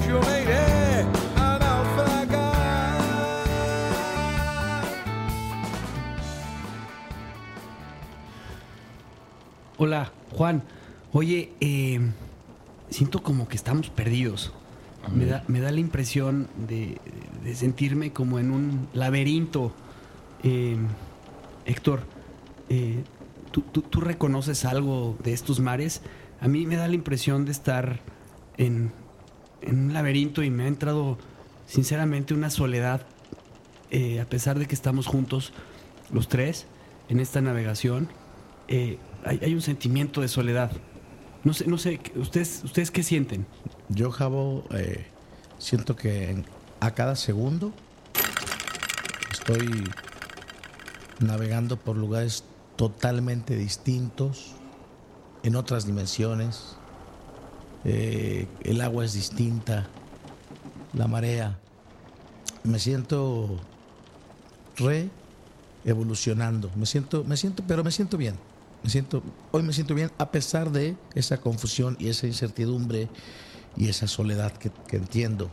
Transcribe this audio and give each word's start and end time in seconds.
Yo 0.07 0.21
me 0.21 0.43
iré 0.43 1.18
Hola, 9.81 10.11
Juan. 10.37 10.65
Oye, 11.13 11.53
eh, 11.61 12.01
siento 12.91 13.23
como 13.23 13.47
que 13.47 13.55
estamos 13.55 13.91
perdidos. 13.91 14.53
Me 15.15 15.25
da, 15.25 15.45
me 15.47 15.61
da, 15.61 15.71
la 15.71 15.79
impresión 15.79 16.49
de, 16.67 16.99
de, 17.45 17.55
sentirme 17.55 18.13
como 18.13 18.41
en 18.41 18.51
un 18.51 18.89
laberinto. 18.93 19.73
Eh, 20.43 20.77
Héctor, 21.65 22.01
eh, 22.69 23.05
¿tú, 23.53 23.63
tú, 23.63 23.83
tú 23.83 24.01
reconoces 24.01 24.65
algo 24.65 25.17
de 25.23 25.33
estos 25.33 25.61
mares? 25.61 26.03
A 26.41 26.49
mí 26.49 26.67
me 26.67 26.75
da 26.75 26.89
la 26.89 26.97
impresión 26.97 27.45
de 27.45 27.53
estar 27.53 28.01
en, 28.57 28.91
en 29.63 29.79
un 29.79 29.93
laberinto 29.95 30.43
y 30.43 30.51
me 30.51 30.65
ha 30.65 30.67
entrado 30.67 31.19
sinceramente 31.69 32.35
una 32.35 32.51
soledad, 32.51 33.07
eh, 33.93 34.21
a 34.21 34.25
pesar 34.25 34.59
de 34.59 34.67
que 34.67 34.75
estamos 34.75 35.07
juntos 35.07 35.53
los 36.13 36.27
tres 36.27 36.67
en 37.09 37.21
esta 37.21 37.41
navegación, 37.41 38.09
eh, 38.67 38.99
hay, 39.25 39.41
hay, 39.43 39.55
un 39.55 39.63
sentimiento 39.63 40.21
de 40.21 40.29
soledad. 40.29 40.71
No 41.45 41.55
sé, 41.55 41.67
no 41.67 41.79
sé, 41.79 42.01
¿ustedes, 42.17 42.63
ustedes 42.65 42.91
qué 42.91 43.03
sienten? 43.03 43.47
Yo, 43.89 44.11
Javo, 44.11 44.65
eh, 44.71 45.07
siento 45.59 45.97
que 45.97 46.45
a 46.81 46.91
cada 46.93 47.17
segundo 47.17 47.73
estoy 49.31 49.85
navegando 51.21 51.77
por 51.77 51.97
lugares 51.97 52.45
totalmente 52.77 53.57
distintos, 53.57 54.55
en 55.43 55.57
otras 55.57 55.87
dimensiones, 55.87 56.77
eh, 57.85 58.47
el 58.65 58.81
agua 58.81 59.05
es 59.05 59.15
distinta, 59.15 59.87
la 60.93 61.07
marea. 61.07 61.59
Me 62.65 62.79
siento 62.79 63.59
re 64.77 65.11
evolucionando. 65.85 66.71
Me 66.77 66.87
siento, 66.87 67.25
me 67.25 67.37
siento, 67.37 67.63
pero 67.67 67.85
me 67.85 67.91
siento 67.91 68.17
bien. 68.17 68.37
Me 68.83 68.91
siento, 68.91 69.23
hoy 69.51 69.63
me 69.63 69.73
siento 69.73 69.95
bien 69.95 70.11
a 70.19 70.31
pesar 70.31 70.71
de 70.71 70.97
esa 71.15 71.39
confusión 71.39 71.97
y 71.99 72.09
esa 72.09 72.27
incertidumbre 72.27 73.09
y 73.77 73.89
esa 73.89 74.07
soledad 74.07 74.53
que, 74.53 74.71
entiendo 74.97 75.51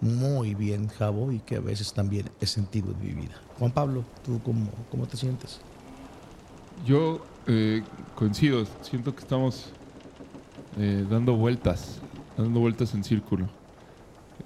muy 0.00 0.54
bien, 0.54 0.88
Javo, 0.88 1.32
y 1.32 1.38
que 1.40 1.56
a 1.56 1.60
veces 1.60 1.92
también 1.92 2.28
he 2.40 2.46
sentido 2.46 2.92
en 2.92 3.00
mi 3.00 3.12
vida. 3.12 3.40
Juan 3.58 3.72
Pablo, 3.72 4.04
¿tú 4.24 4.40
cómo, 4.42 5.06
te 5.06 5.16
sientes? 5.16 5.60
Yo 6.84 7.24
eh, 7.46 7.82
coincido, 8.14 8.66
siento 8.82 9.14
que 9.14 9.22
estamos 9.22 9.70
eh, 10.78 11.06
dando 11.08 11.34
vueltas, 11.34 11.98
dando 12.36 12.60
vueltas 12.60 12.92
en 12.92 13.04
círculo, 13.04 13.48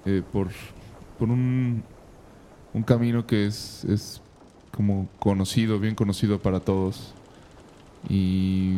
eh, 0.05 0.23
por, 0.31 0.47
un, 1.19 1.83
camino 2.85 3.27
que 3.27 3.45
es, 3.45 3.83
es 3.83 4.21
como 4.73 5.09
conocido, 5.19 5.79
bien 5.79 5.95
conocido 5.95 6.41
para 6.41 6.61
todos. 6.61 7.13
Y 8.09 8.77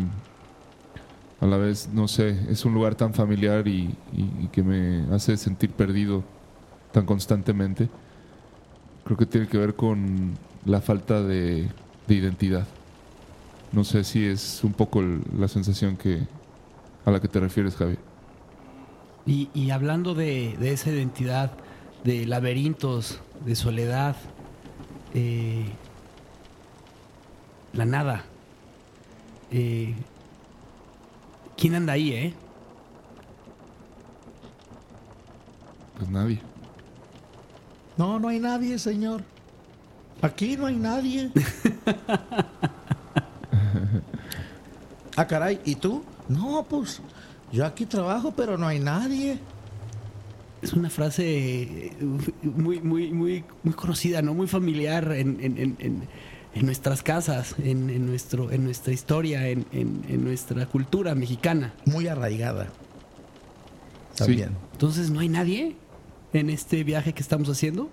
a 1.40 1.46
la 1.46 1.58
vez, 1.58 1.90
no 1.92 2.08
sé, 2.08 2.40
es 2.50 2.66
un 2.66 2.74
lugar 2.74 2.96
tan 2.96 3.14
familiar 3.14 3.68
y, 3.68 3.96
que 4.52 4.64
me 4.64 5.14
hace 5.14 5.36
sentir 5.38 5.72
perdido 5.72 6.24
tan 6.92 7.06
constantemente. 7.06 7.90
Creo 9.04 9.18
que 9.18 9.26
tiene 9.26 9.48
que 9.48 9.58
ver 9.58 9.76
con 9.76 10.38
la 10.66 10.80
falta 10.80 11.22
de, 11.22 11.68
de 12.08 12.16
identidad. 12.16 12.68
No 13.72 13.84
sé 13.84 14.04
si 14.04 14.26
es 14.26 14.64
un 14.64 14.74
poco 14.74 15.02
la 15.02 15.48
sensación 15.48 15.98
que, 15.98 16.22
a 17.06 17.12
la 17.12 17.20
que 17.20 17.28
te 17.28 17.40
refieres, 17.40 17.76
Javi. 17.76 17.98
Y, 19.26 19.50
y 19.54 19.72
hablando 19.72 20.14
de, 20.14 20.56
de, 20.60 20.74
esa 20.74 20.92
identidad, 20.92 21.52
de 22.04 22.26
laberintos, 22.26 23.20
de 23.46 23.56
soledad, 23.56 24.16
eh, 25.14 25.66
la 27.74 27.86
nada. 27.86 28.26
Eh, 29.56 29.94
¿Quién 31.56 31.76
anda 31.76 31.94
ahí, 31.94 32.12
eh? 32.12 32.34
Pues 35.96 36.10
nadie. 36.10 36.42
No, 37.96 38.20
no 38.20 38.30
hay 38.30 38.40
nadie, 38.40 38.80
señor. 38.80 39.24
Aquí 40.24 40.58
no 40.58 40.66
hay 40.66 40.76
nadie. 40.76 41.30
ah, 45.16 45.28
caray, 45.28 45.62
¿y 45.66 45.76
tú? 45.76 46.04
No, 46.28 46.66
pues 46.68 47.00
yo 47.52 47.64
aquí 47.64 47.86
trabajo, 47.86 48.34
pero 48.36 48.58
no 48.58 48.66
hay 48.66 48.80
nadie. 48.80 49.38
Es 50.64 50.74
una 50.74 50.90
frase 50.90 51.92
muy, 52.42 52.82
muy, 52.82 53.12
muy, 53.12 53.44
muy 53.62 53.74
conocida, 53.74 54.24
¿no? 54.24 54.34
Muy 54.34 54.48
familiar 54.48 55.12
en, 55.12 55.38
en, 55.40 55.58
en, 55.60 55.76
en 55.78 56.08
nuestras 56.62 57.02
casas, 57.02 57.56
en, 57.64 58.06
nuestro, 58.06 58.52
en 58.52 58.64
nuestra 58.64 58.94
historia, 58.94 59.48
en, 59.48 59.66
nuestra 60.24 60.66
cultura 60.66 61.16
mexicana. 61.16 61.74
Muy 61.86 62.08
arraigada. 62.08 62.70
También. 64.16 64.50
Sí. 64.50 64.56
Entonces, 64.74 65.10
¿no 65.10 65.20
hay 65.20 65.30
nadie 65.30 65.76
en 66.34 66.50
este 66.50 66.84
viaje 66.84 67.14
que 67.14 67.22
estamos 67.22 67.50
haciendo? 67.50 67.90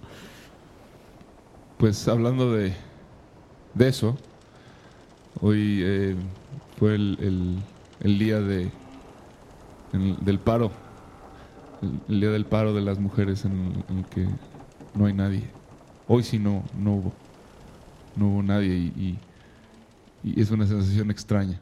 Pues 1.78 2.06
hablando 2.08 2.52
de, 2.52 2.74
de 3.74 3.88
eso, 3.88 4.18
hoy 5.40 5.80
eh, 5.82 6.14
fue 6.78 6.94
el, 6.94 7.16
el 7.20 7.58
el 8.00 8.18
día 8.18 8.40
de, 8.40 8.70
el, 9.92 10.16
del 10.20 10.38
paro, 10.38 10.70
el, 11.82 12.00
el, 12.08 12.20
día 12.20 12.30
del 12.30 12.46
paro 12.46 12.74
de 12.74 12.80
las 12.80 12.98
mujeres 12.98 13.44
en, 13.44 13.84
en, 13.88 13.98
el 13.98 14.06
que 14.06 14.26
no 14.94 15.06
hay 15.06 15.12
nadie. 15.12 15.44
Hoy 16.08 16.22
sí 16.22 16.38
no, 16.38 16.64
no 16.76 16.94
hubo, 16.94 17.12
no 18.20 18.28
hubo 18.28 18.42
nadie 18.42 18.74
y, 18.74 19.18
es 20.22 20.50
una 20.50 20.66
sensación 20.66 21.10
extraña, 21.10 21.58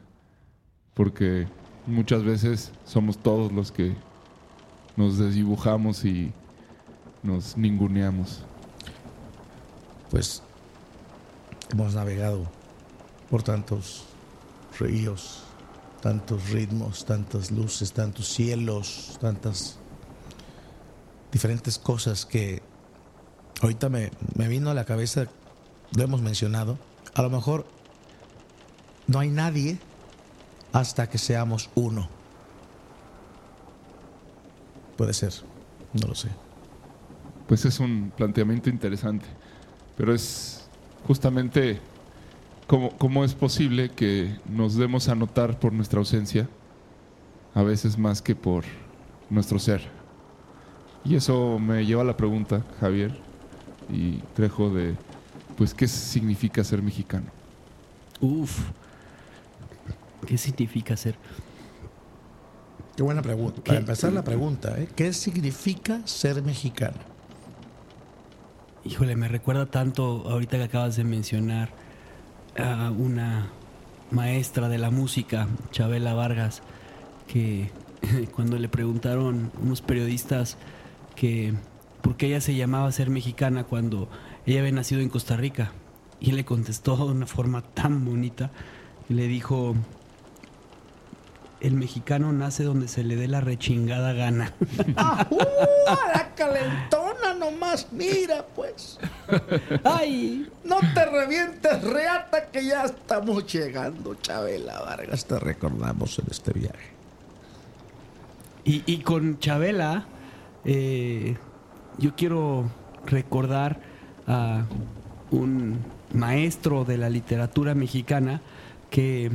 porque 0.93 1.47
muchas 1.87 2.25
veces 2.25 2.73
somos 2.85 3.17
todos 3.17 3.53
los 3.53 3.71
que 3.71 3.95
nos 4.97 5.17
desdibujamos 5.17 6.03
y 6.03 6.33
nos 7.23 7.55
ninguneamos. 7.55 8.43
Pues 10.09 10.43
hemos 11.71 11.95
navegado 11.95 12.51
por 13.29 13.43
tantos 13.43 14.03
ríos, 14.77 15.43
tantos 16.01 16.49
ritmos, 16.49 17.05
tantas 17.05 17.51
luces, 17.51 17.93
tantos 17.93 18.27
cielos, 18.27 19.17
tantas 19.21 19.79
diferentes 21.31 21.77
cosas 21.77 22.25
que 22.25 22.61
ahorita 23.61 23.87
me, 23.87 24.11
me 24.35 24.49
vino 24.49 24.69
a 24.69 24.73
la 24.73 24.83
cabeza, 24.83 25.27
lo 25.95 26.03
hemos 26.03 26.21
mencionado, 26.21 26.77
a 27.13 27.21
lo 27.21 27.29
mejor 27.29 27.65
no 29.07 29.19
hay 29.19 29.29
nadie 29.29 29.77
hasta 30.71 31.09
que 31.09 31.17
seamos 31.17 31.69
uno. 31.75 32.07
Puede 34.97 35.13
ser, 35.13 35.33
no 35.93 36.07
lo 36.07 36.15
sé. 36.15 36.29
Pues 37.47 37.65
es 37.65 37.79
un 37.79 38.11
planteamiento 38.15 38.69
interesante, 38.69 39.25
pero 39.97 40.13
es 40.13 40.69
justamente 41.07 41.79
cómo, 42.67 42.91
cómo 42.97 43.23
es 43.23 43.33
posible 43.33 43.89
que 43.89 44.37
nos 44.47 44.75
demos 44.75 45.09
a 45.09 45.15
notar 45.15 45.59
por 45.59 45.73
nuestra 45.73 45.99
ausencia, 45.99 46.47
a 47.55 47.63
veces 47.63 47.97
más 47.97 48.21
que 48.21 48.35
por 48.35 48.65
nuestro 49.29 49.57
ser. 49.57 49.81
Y 51.03 51.15
eso 51.15 51.57
me 51.59 51.85
lleva 51.85 52.01
a 52.01 52.05
la 52.05 52.17
pregunta, 52.17 52.63
Javier 52.79 53.17
y 53.89 54.17
Trejo, 54.35 54.69
de 54.69 54.95
pues 55.59 55.73
qué 55.73 55.89
significa 55.89 56.63
ser 56.63 56.81
mexicano. 56.81 57.25
Uf. 58.21 58.61
¿Qué 60.25 60.37
significa 60.37 60.95
ser? 60.95 61.15
Qué 62.95 63.03
buena 63.03 63.21
pregunta. 63.21 63.61
Para 63.65 63.79
empezar 63.79 64.13
la 64.13 64.23
pregunta, 64.23 64.79
¿eh? 64.79 64.87
¿qué 64.95 65.11
significa 65.11 65.99
ser 66.05 66.41
mexicano? 66.43 66.95
Híjole, 68.85 69.17
me 69.17 69.27
recuerda 69.27 69.65
tanto 69.65 70.29
ahorita 70.29 70.55
que 70.55 70.63
acabas 70.63 70.95
de 70.95 71.03
mencionar 71.03 71.71
a 72.57 72.91
una 72.91 73.49
maestra 74.11 74.69
de 74.69 74.77
la 74.77 74.91
música, 74.91 75.49
Chabela 75.71 76.13
Vargas, 76.13 76.61
que 77.27 77.69
cuando 78.33 78.57
le 78.57 78.69
preguntaron 78.69 79.51
unos 79.61 79.81
periodistas 79.81 80.55
que 81.17 81.53
por 82.01 82.15
qué 82.15 82.27
ella 82.27 82.39
se 82.39 82.55
llamaba 82.55 82.89
ser 82.93 83.09
mexicana 83.09 83.65
cuando 83.65 84.07
ella 84.51 84.61
había 84.61 84.73
nacido 84.73 85.01
en 85.01 85.09
Costa 85.09 85.35
Rica, 85.37 85.71
y 86.19 86.31
él 86.31 86.35
le 86.35 86.45
contestó 86.45 86.95
de 86.97 87.03
una 87.11 87.25
forma 87.25 87.61
tan 87.61 88.05
bonita, 88.05 88.51
y 89.09 89.13
le 89.13 89.27
dijo, 89.27 89.75
el 91.61 91.73
mexicano 91.73 92.31
nace 92.31 92.63
donde 92.63 92.87
se 92.87 93.03
le 93.03 93.15
dé 93.15 93.27
la 93.27 93.41
rechingada 93.41 94.13
gana. 94.13 94.53
¡Ajú! 94.95 95.37
¡A 95.87 96.17
la 96.17 96.35
calentona 96.35 97.33
nomás! 97.37 97.87
Mira, 97.91 98.45
pues. 98.55 98.99
¡Ay! 99.83 100.49
No 100.63 100.79
te 100.93 101.05
revientes, 101.05 101.83
reata, 101.83 102.47
que 102.47 102.65
ya 102.65 102.83
estamos 102.85 103.51
llegando, 103.51 104.15
Chabela 104.15 104.79
Vargas. 104.81 105.25
Te 105.25 105.39
recordamos 105.39 106.19
en 106.19 106.25
este 106.29 106.53
viaje. 106.53 106.89
Y, 108.63 108.83
y 108.85 108.99
con 108.99 109.39
Chabela, 109.39 110.05
eh, 110.65 111.37
yo 111.97 112.15
quiero 112.15 112.69
recordar 113.05 113.88
a 114.29 114.63
un 115.31 115.79
maestro 116.13 116.85
de 116.85 116.97
la 116.97 117.09
literatura 117.09 117.75
mexicana 117.75 118.41
que, 118.89 119.29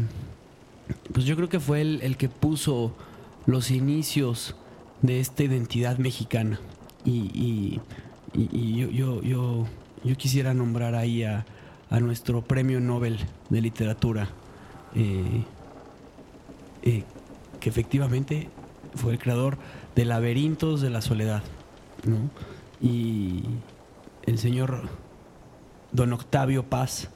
pues 1.12 1.26
yo 1.26 1.36
creo 1.36 1.48
que 1.50 1.60
fue 1.60 1.82
el, 1.82 2.00
el 2.02 2.16
que 2.16 2.28
puso 2.30 2.94
los 3.46 3.70
inicios 3.70 4.56
de 5.02 5.20
esta 5.20 5.42
identidad 5.44 5.98
mexicana. 5.98 6.58
Y, 7.04 7.10
y- 7.34 7.80
y- 8.32 8.76
yo, 8.78 8.88
yo, 8.90 9.22
yo, 9.22 9.66
yo 10.02 10.16
quisiera 10.16 10.54
nombrar 10.54 10.94
ahí 10.94 11.22
a, 11.22 11.44
a 11.90 12.00
nuestro 12.00 12.42
premio 12.42 12.80
Nobel 12.80 13.18
de 13.50 13.60
literatura, 13.60 14.28
eh, 14.94 15.44
eh, 16.82 17.04
que 17.60 17.68
efectivamente 17.68 18.48
fue 18.94 19.12
el 19.12 19.18
creador 19.18 19.58
de 19.94 20.04
Laberintos 20.04 20.80
de 20.80 20.90
la 20.90 21.02
Soledad. 21.02 21.42
¿no? 22.06 22.16
Y 22.80 23.42
el 24.26 24.38
señor 24.38 24.82
don 25.92 26.12
Octavio 26.12 26.64
Paz, 26.64 27.08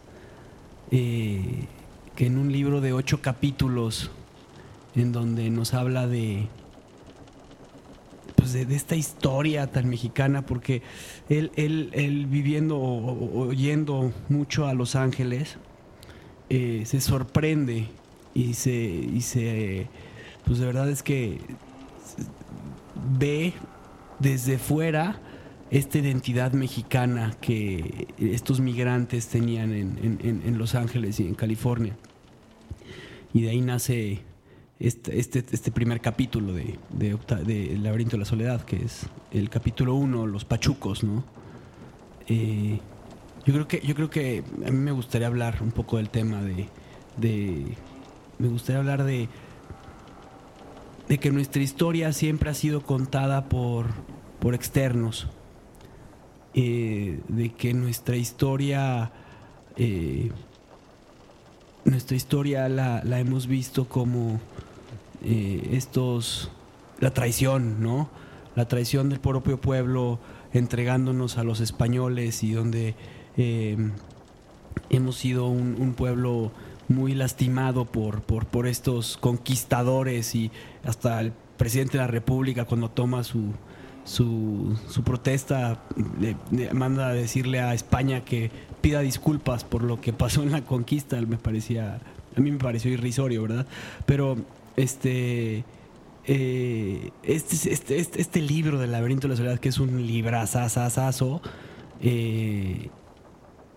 eh, 0.90 1.64
que 2.16 2.26
en 2.26 2.38
un 2.38 2.52
libro 2.52 2.80
de 2.80 2.92
ocho 2.92 3.20
capítulos, 3.22 4.10
en 4.94 5.12
donde 5.12 5.50
nos 5.50 5.74
habla 5.74 6.06
de, 6.06 6.46
pues 8.36 8.52
de, 8.52 8.62
esta 8.74 8.96
historia 8.96 9.66
tan 9.68 9.88
mexicana, 9.88 10.42
porque 10.44 10.82
él, 11.28 11.50
él, 11.56 11.90
él 11.92 12.26
viviendo 12.26 12.76
o, 12.78 13.12
o- 13.12 13.48
oyendo 13.48 14.12
mucho 14.28 14.66
a 14.66 14.74
Los 14.74 14.96
Ángeles, 14.96 15.56
eh, 16.50 16.82
se 16.86 17.00
sorprende 17.00 17.86
y 18.34 18.54
se, 18.54 18.72
y 18.72 19.20
se, 19.20 19.86
pues 20.44 20.58
de 20.58 20.66
verdad 20.66 20.88
es 20.88 21.02
que 21.02 21.40
ve 23.18 23.52
desde 24.18 24.58
fuera 24.58 25.20
esta 25.70 25.98
identidad 25.98 26.52
mexicana 26.52 27.34
que 27.40 28.08
estos 28.18 28.60
migrantes 28.60 29.28
tenían 29.28 29.72
en, 29.74 30.18
en- 30.22 30.42
en- 30.44 30.58
Los 30.58 30.74
Ángeles 30.74 31.20
y 31.20 31.26
en 31.26 31.34
California. 31.34 31.96
Y 33.34 33.42
de 33.42 33.50
ahí 33.50 33.60
nace 33.60 34.20
este, 34.80 35.18
este, 35.18 35.44
este 35.50 35.70
primer 35.70 36.00
capítulo 36.00 36.52
de, 36.54 36.78
de 36.90 37.74
El 37.74 37.82
laberinto 37.82 38.12
de 38.12 38.20
la 38.20 38.24
soledad, 38.24 38.62
que 38.62 38.76
es 38.76 39.06
el 39.32 39.50
capítulo 39.50 39.94
1, 39.94 40.26
Los 40.26 40.44
Pachucos, 40.44 41.04
¿no? 41.04 41.24
Eh, 42.28 42.80
yo 43.44 43.52
creo 43.54 43.68
que 43.68 43.80
yo 43.80 43.94
creo 43.94 44.10
que 44.10 44.44
a 44.66 44.70
mí 44.70 44.76
me 44.78 44.92
gustaría 44.92 45.26
hablar 45.26 45.58
un 45.62 45.70
poco 45.72 45.96
del 45.98 46.10
tema 46.10 46.42
de, 46.42 46.68
de 47.16 47.64
me 48.38 48.48
gustaría 48.48 48.78
hablar 48.80 49.04
de 49.04 49.28
de 51.08 51.18
que 51.18 51.30
nuestra 51.30 51.62
historia 51.62 52.12
siempre 52.12 52.50
ha 52.50 52.54
sido 52.54 52.82
contada 52.82 53.48
por 53.48 53.86
por 54.40 54.54
externos 54.54 55.28
eh, 56.54 57.20
de 57.28 57.50
que 57.50 57.74
nuestra 57.74 58.16
historia 58.16 59.10
eh, 59.76 60.30
nuestra 61.84 62.16
historia 62.16 62.68
la, 62.68 63.02
la 63.04 63.20
hemos 63.20 63.46
visto 63.46 63.86
como 63.86 64.40
eh, 65.22 65.68
estos 65.72 66.50
la 67.00 67.12
traición 67.12 67.82
no 67.82 68.08
la 68.56 68.66
traición 68.66 69.08
del 69.08 69.20
propio 69.20 69.60
pueblo 69.60 70.18
entregándonos 70.52 71.38
a 71.38 71.44
los 71.44 71.60
españoles 71.60 72.42
y 72.42 72.52
donde 72.52 72.94
hemos 74.90 75.16
sido 75.16 75.46
un, 75.46 75.76
un 75.78 75.94
pueblo 75.94 76.50
muy 76.88 77.14
lastimado 77.14 77.84
por, 77.84 78.22
por, 78.22 78.46
por 78.46 78.66
estos 78.66 79.16
conquistadores 79.18 80.34
y 80.34 80.50
hasta 80.84 81.20
el 81.20 81.32
presidente 81.56 81.98
de 81.98 81.98
la 81.98 82.06
República 82.06 82.64
cuando 82.64 82.90
toma 82.90 83.22
su, 83.22 83.52
su, 84.08 84.76
su 84.88 85.02
protesta 85.02 85.82
manda 86.72 87.08
a 87.08 87.12
decirle 87.12 87.60
a 87.60 87.74
España 87.74 88.24
que 88.24 88.50
pida 88.80 89.00
disculpas 89.00 89.64
por 89.64 89.82
lo 89.82 90.00
que 90.00 90.12
pasó 90.12 90.42
en 90.42 90.50
la 90.50 90.62
conquista, 90.62 91.20
me 91.20 91.36
parecía, 91.36 92.00
a 92.36 92.40
mí 92.40 92.50
me 92.50 92.58
pareció 92.58 92.90
irrisorio, 92.90 93.42
¿verdad? 93.42 93.66
Pero 94.06 94.36
este... 94.76 95.64
eh, 96.24 97.10
este, 97.22 97.72
este, 97.72 97.98
este, 97.98 98.20
este 98.20 98.40
libro 98.40 98.78
del 98.78 98.92
laberinto 98.92 99.28
de 99.28 99.32
la 99.32 99.36
soledad, 99.36 99.58
que 99.58 99.68
es 99.70 99.78
un 99.78 100.06
librazazazazo, 100.06 101.40
eh, 102.00 102.88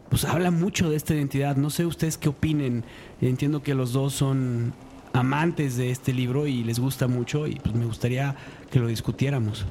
pues 0.10 0.26
habla 0.26 0.52
mucho 0.52 0.90
de 0.90 0.96
esta 0.96 1.14
identidad. 1.14 1.56
No 1.56 1.70
sé 1.70 1.86
ustedes 1.86 2.18
qué 2.18 2.30
opinen. 2.30 2.84
Entiendo 3.22 3.64
que 3.64 3.74
los 3.74 3.94
dos 3.94 4.14
son 4.14 4.74
amantes 5.14 5.78
de 5.78 5.92
este 5.92 6.14
libro 6.14 6.48
y 6.48 6.64
les 6.64 6.80
gusta 6.80 7.08
mucho 7.08 7.48
y 7.48 7.56
pues 7.56 7.76
me 7.76 7.86
gustaría 7.86 8.36
que 8.70 8.80
lo 8.80 8.88
discutiéramos. 8.88 9.66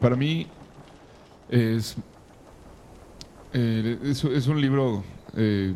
Para 0.00 0.16
mí 0.16 0.46
es, 1.48 1.96
eh, 3.52 3.98
es, 4.04 4.24
es 4.24 4.46
un 4.46 4.60
libro, 4.60 5.02
eh, 5.36 5.74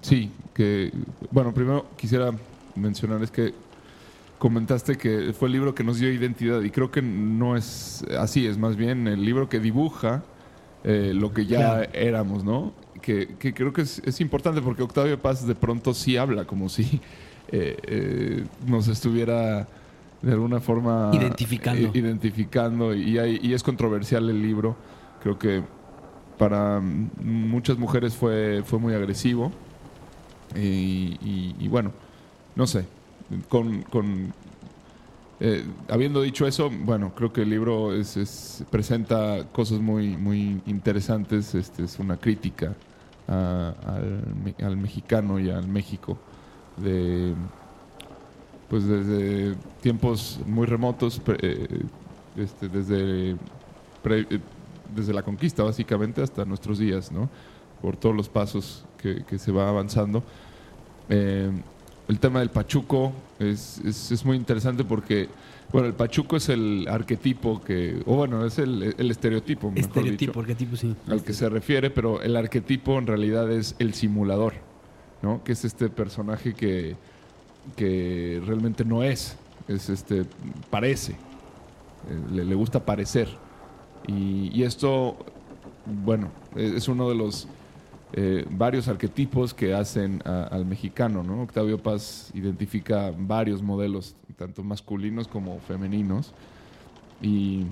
sí, 0.00 0.30
que, 0.54 0.92
bueno, 1.30 1.52
primero 1.52 1.86
quisiera 1.96 2.32
mencionar 2.74 3.22
es 3.22 3.30
que 3.30 3.52
comentaste 4.38 4.96
que 4.96 5.32
fue 5.38 5.48
el 5.48 5.52
libro 5.52 5.74
que 5.74 5.84
nos 5.84 5.98
dio 5.98 6.10
identidad 6.10 6.62
y 6.62 6.70
creo 6.70 6.90
que 6.90 7.02
no 7.02 7.56
es 7.56 8.04
así, 8.18 8.46
es 8.46 8.56
más 8.56 8.76
bien 8.76 9.06
el 9.06 9.22
libro 9.24 9.48
que 9.48 9.60
dibuja 9.60 10.22
eh, 10.84 11.12
lo 11.14 11.34
que 11.34 11.44
ya 11.44 11.58
Claro. 11.58 11.90
éramos, 11.92 12.42
¿no? 12.44 12.72
Que, 13.02 13.28
que 13.38 13.52
creo 13.52 13.72
que 13.72 13.82
es, 13.82 14.00
es 14.04 14.20
importante 14.20 14.62
porque 14.62 14.82
Octavio 14.82 15.18
Paz 15.18 15.46
de 15.46 15.54
pronto 15.54 15.92
sí 15.92 16.16
habla 16.16 16.46
como 16.46 16.68
si 16.70 17.00
eh, 17.52 18.44
nos 18.66 18.88
estuviera 18.88 19.68
de 20.22 20.32
alguna 20.32 20.60
forma 20.60 21.10
Identificando. 21.14 21.88
eh, 21.88 21.90
identificando 21.94 22.94
y, 22.94 23.18
hay- 23.18 23.38
y 23.42 23.54
es 23.54 23.62
controversial 23.62 24.28
el 24.28 24.42
libro. 24.42 24.76
Creo 25.22 25.38
que 25.38 25.62
para 26.38 26.80
muchas 26.80 27.78
mujeres 27.78 28.14
fue, 28.14 28.62
fue 28.64 28.78
muy 28.78 28.94
agresivo 28.94 29.52
Y, 30.56 31.16
y- 31.22 31.54
y 31.60 31.68
bueno, 31.68 31.92
no 32.56 32.66
sé, 32.66 32.84
con, 33.48 33.82
con, 33.82 34.32
eh, 35.38 35.64
habiendo 35.88 36.20
dicho 36.22 36.44
eso, 36.46 36.68
bueno, 36.70 37.12
creo 37.14 37.32
que 37.32 37.42
el 37.42 37.50
libro 37.50 37.94
es, 37.94 38.16
es- 38.16 38.64
presenta 38.68 39.44
cosas 39.52 39.78
muy, 39.78 40.16
muy 40.16 40.60
interesantes, 40.66 41.54
este, 41.54 41.84
es 41.84 41.98
una 42.00 42.16
crítica 42.16 42.74
a- 43.28 43.74
al, 43.86 44.24
al 44.66 44.76
mexicano 44.76 45.38
y 45.38 45.50
al 45.50 45.68
México 45.68 46.18
de 46.76 47.34
pues 48.70 48.86
desde 48.86 49.56
tiempos 49.82 50.38
muy 50.46 50.64
remotos, 50.64 51.20
eh, 51.42 51.66
este, 52.36 52.68
desde, 52.68 53.36
pre- 54.02 54.26
eh, 54.30 54.38
desde 54.94 55.12
la 55.12 55.22
conquista 55.22 55.64
básicamente 55.64 56.22
hasta 56.22 56.44
nuestros 56.44 56.78
días, 56.78 57.10
¿no? 57.10 57.28
Por 57.82 57.96
todos 57.96 58.14
los 58.14 58.28
pasos 58.28 58.84
que, 58.96 59.24
que 59.24 59.38
se 59.38 59.50
va 59.50 59.68
avanzando. 59.68 60.22
Eh, 61.08 61.50
el 62.06 62.18
tema 62.20 62.38
del 62.38 62.50
pachuco 62.50 63.12
es, 63.40 63.80
es, 63.84 64.12
es 64.12 64.24
muy 64.24 64.36
interesante 64.36 64.84
porque, 64.84 65.28
bueno, 65.72 65.88
el 65.88 65.94
pachuco 65.94 66.36
es 66.36 66.48
el 66.48 66.86
arquetipo 66.88 67.60
que, 67.60 68.00
o 68.06 68.14
bueno, 68.16 68.46
es 68.46 68.58
el, 68.58 68.94
el 68.96 69.10
estereotipo, 69.10 69.70
mejor 69.70 69.88
Estereotipo, 69.88 70.30
dicho, 70.32 70.40
arquetipo, 70.40 70.76
sí. 70.76 70.94
al 71.08 71.24
que 71.24 71.32
se 71.32 71.48
refiere, 71.48 71.90
pero 71.90 72.22
el 72.22 72.36
arquetipo 72.36 72.98
en 72.98 73.08
realidad 73.08 73.50
es 73.50 73.74
el 73.80 73.94
simulador, 73.94 74.54
¿no? 75.22 75.42
Que 75.42 75.52
es 75.52 75.64
este 75.64 75.88
personaje 75.88 76.54
que, 76.54 76.96
que 77.76 78.42
realmente 78.44 78.84
no 78.84 79.02
es, 79.02 79.36
es 79.68 79.88
este, 79.88 80.24
parece, 80.70 81.12
eh, 81.12 82.44
le, 82.44 82.54
gusta 82.54 82.84
parecer. 82.84 83.28
Y, 84.06 84.62
esto, 84.62 85.16
bueno, 86.04 86.30
es 86.56 86.72
es 86.72 86.88
uno 86.88 87.08
de 87.08 87.14
los 87.14 87.46
eh, 88.12 88.44
varios 88.50 88.88
arquetipos 88.88 89.54
que 89.54 89.74
hacen 89.74 90.20
al 90.24 90.64
mexicano, 90.64 91.22
¿no? 91.22 91.42
Octavio 91.42 91.78
Paz 91.78 92.30
identifica 92.34 93.12
varios 93.16 93.62
modelos, 93.62 94.16
tanto 94.36 94.64
masculinos 94.64 95.28
como 95.28 95.60
femeninos, 95.60 96.32
y, 97.22 97.66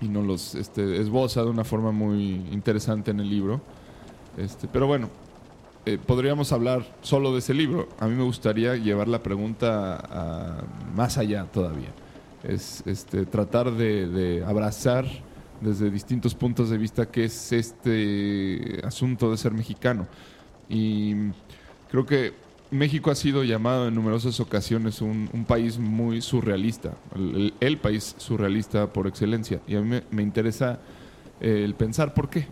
y 0.00 0.08
nos 0.08 0.26
los 0.26 0.54
este, 0.54 1.00
esboza 1.00 1.42
de 1.42 1.50
una 1.50 1.64
forma 1.64 1.92
muy 1.92 2.44
interesante 2.52 3.12
en 3.12 3.20
el 3.20 3.30
libro. 3.30 3.60
Este, 4.36 4.68
pero 4.68 4.86
bueno, 4.86 5.08
eh, 5.86 5.98
podríamos 6.04 6.52
hablar 6.52 6.84
solo 7.02 7.32
de 7.32 7.38
ese 7.38 7.54
libro. 7.54 7.88
A 7.98 8.06
mí 8.08 8.14
me 8.14 8.24
gustaría 8.24 8.76
llevar 8.76 9.08
la 9.08 9.22
pregunta 9.22 9.96
a- 9.96 10.64
más 10.94 11.16
allá 11.18 11.44
todavía. 11.44 11.88
Es 12.42 12.82
este, 12.86 13.24
tratar 13.26 13.70
de, 13.72 14.06
de 14.08 14.44
abrazar 14.44 15.06
desde 15.60 15.90
distintos 15.90 16.34
puntos 16.34 16.68
de 16.70 16.76
vista 16.78 17.06
qué 17.06 17.24
es 17.24 17.52
este 17.52 18.80
asunto 18.84 19.30
de 19.30 19.36
ser 19.36 19.52
mexicano. 19.52 20.06
Y 20.68 21.14
creo 21.90 22.04
que 22.04 22.34
México 22.70 23.10
ha 23.10 23.14
sido 23.14 23.44
llamado 23.44 23.88
en 23.88 23.94
numerosas 23.94 24.38
ocasiones 24.40 25.00
un, 25.00 25.30
un 25.32 25.44
país 25.44 25.78
muy 25.78 26.20
surrealista, 26.20 26.94
el, 27.14 27.54
el- 27.60 27.78
país 27.78 28.14
surrealista 28.18 28.92
por 28.92 29.06
excelencia. 29.06 29.60
Y 29.66 29.76
a 29.76 29.80
mí 29.80 29.88
me, 29.88 30.02
me 30.10 30.22
interesa 30.22 30.80
eh, 31.40 31.62
el 31.64 31.74
pensar 31.74 32.12
por 32.12 32.28
qué. 32.28 32.48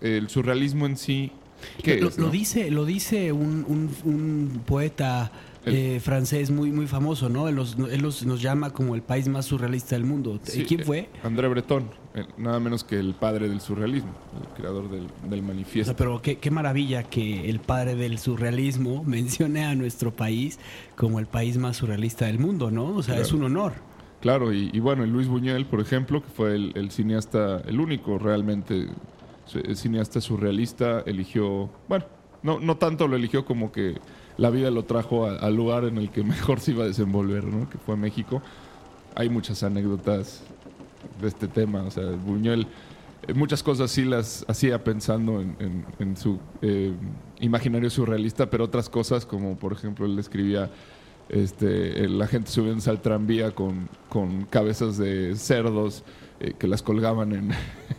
El 0.00 0.28
surrealismo 0.28 0.86
en 0.86 0.96
sí, 0.96 1.30
¿qué 1.30 1.43
lo, 1.84 2.08
es? 2.08 2.18
lo 2.18 2.26
no? 2.26 2.30
dice, 2.30 2.70
lo 2.70 2.84
dice 2.84 3.32
un, 3.32 3.64
un- 3.68 3.90
un 4.04 4.62
poeta 4.66 5.30
eh, 5.66 5.98
francés 6.02 6.50
muy, 6.50 6.70
muy 6.72 6.86
famoso, 6.86 7.30
¿no? 7.30 7.48
Él, 7.48 7.54
los- 7.54 7.76
él 7.90 8.02
los- 8.02 8.26
nos 8.26 8.42
llama 8.42 8.70
como 8.70 8.94
el 8.94 9.00
país 9.02 9.28
más 9.28 9.46
surrealista 9.46 9.96
del 9.96 10.04
mundo. 10.04 10.38
Sí, 10.42 10.64
¿Quién 10.64 10.80
eh, 10.80 10.84
fue? 10.84 11.08
André 11.22 11.48
Breton, 11.48 11.88
eh, 12.14 12.26
nada 12.36 12.60
menos 12.60 12.84
que 12.84 12.98
el 13.00 13.14
padre 13.14 13.48
del 13.48 13.62
surrealismo, 13.62 14.10
el 14.42 14.48
creador 14.60 14.90
del, 14.90 15.06
del 15.30 15.40
O 15.40 15.42
manifiesto. 15.42 15.92
sea, 15.92 15.96
pero 15.96 16.20
qué, 16.20 16.36
qué 16.36 16.50
maravilla 16.50 17.04
que 17.04 17.48
el 17.48 17.60
padre 17.60 17.94
del 17.94 18.18
surrealismo 18.18 19.04
mencione 19.06 19.64
a 19.64 19.74
nuestro 19.74 20.14
país 20.14 20.58
como 20.96 21.18
el 21.18 21.26
país 21.26 21.56
más 21.56 21.78
surrealista 21.78 22.26
del 22.26 22.38
mundo, 22.38 22.70
¿no? 22.70 22.94
O 22.94 23.02
sea, 23.02 23.18
es 23.18 23.32
un 23.32 23.44
honor. 23.44 23.72
Claro, 24.20 24.52
y, 24.52 24.68
y 24.72 24.80
bueno, 24.80 25.04
y 25.06 25.08
Luis 25.10 25.28
Buñuel, 25.28 25.64
por 25.66 25.80
ejemplo, 25.80 26.22
que 26.22 26.28
fue 26.28 26.54
el, 26.56 26.72
el 26.76 26.90
cineasta, 26.90 27.62
el 27.66 27.80
único 27.80 28.18
realmente 28.18 28.88
el 29.54 29.76
cineasta 29.76 30.20
surrealista, 30.20 31.02
eligió, 31.06 31.70
bueno, 31.88 32.04
no, 32.42 32.60
no 32.60 32.76
tanto 32.76 33.08
lo 33.08 33.16
eligió 33.16 33.44
como 33.44 33.72
que 33.72 33.98
la 34.36 34.50
vida 34.50 34.70
lo 34.70 34.84
trajo 34.84 35.26
al 35.26 35.54
lugar 35.54 35.84
en 35.84 35.98
el 35.98 36.10
que 36.10 36.22
mejor 36.24 36.60
se 36.60 36.72
iba 36.72 36.84
a 36.84 36.86
desenvolver, 36.86 37.44
¿no? 37.44 37.68
que 37.68 37.78
fue 37.78 37.96
México. 37.96 38.42
Hay 39.14 39.28
muchas 39.28 39.62
anécdotas 39.62 40.42
de 41.20 41.28
este 41.28 41.46
tema, 41.48 41.82
o 41.82 41.90
sea, 41.90 42.04
Buñuel 42.04 42.66
eh, 43.26 43.34
muchas 43.34 43.62
cosas 43.62 43.90
sí 43.90 44.04
las 44.04 44.44
hacía 44.48 44.82
pensando 44.84 45.40
en, 45.40 46.16
su 46.16 46.38
eh, 46.62 46.92
imaginario 47.40 47.90
surrealista, 47.90 48.50
pero 48.50 48.64
otras 48.64 48.88
cosas, 48.88 49.24
como 49.24 49.56
por 49.56 49.72
ejemplo 49.72 50.06
él 50.06 50.18
escribía 50.18 50.70
este, 51.28 52.08
la 52.08 52.26
gente 52.26 52.50
subiéndose 52.50 52.90
al 52.90 53.00
tranvía 53.00 53.52
con, 53.52 53.88
con 54.08 54.44
cabezas 54.44 54.98
de 54.98 55.36
cerdos 55.36 56.04
eh, 56.40 56.54
que 56.58 56.66
las 56.66 56.82
colgaban 56.82 57.32
en, 57.32 57.50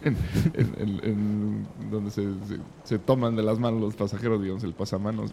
donde 1.91 2.11
se, 2.11 2.99
toman 2.99 3.35
de 3.35 3.43
las 3.43 3.59
manos 3.59 3.81
los 3.81 3.95
pasajeros, 3.95 4.41
digamos, 4.41 4.63
el 4.63 4.73
pasamanos. 4.73 5.31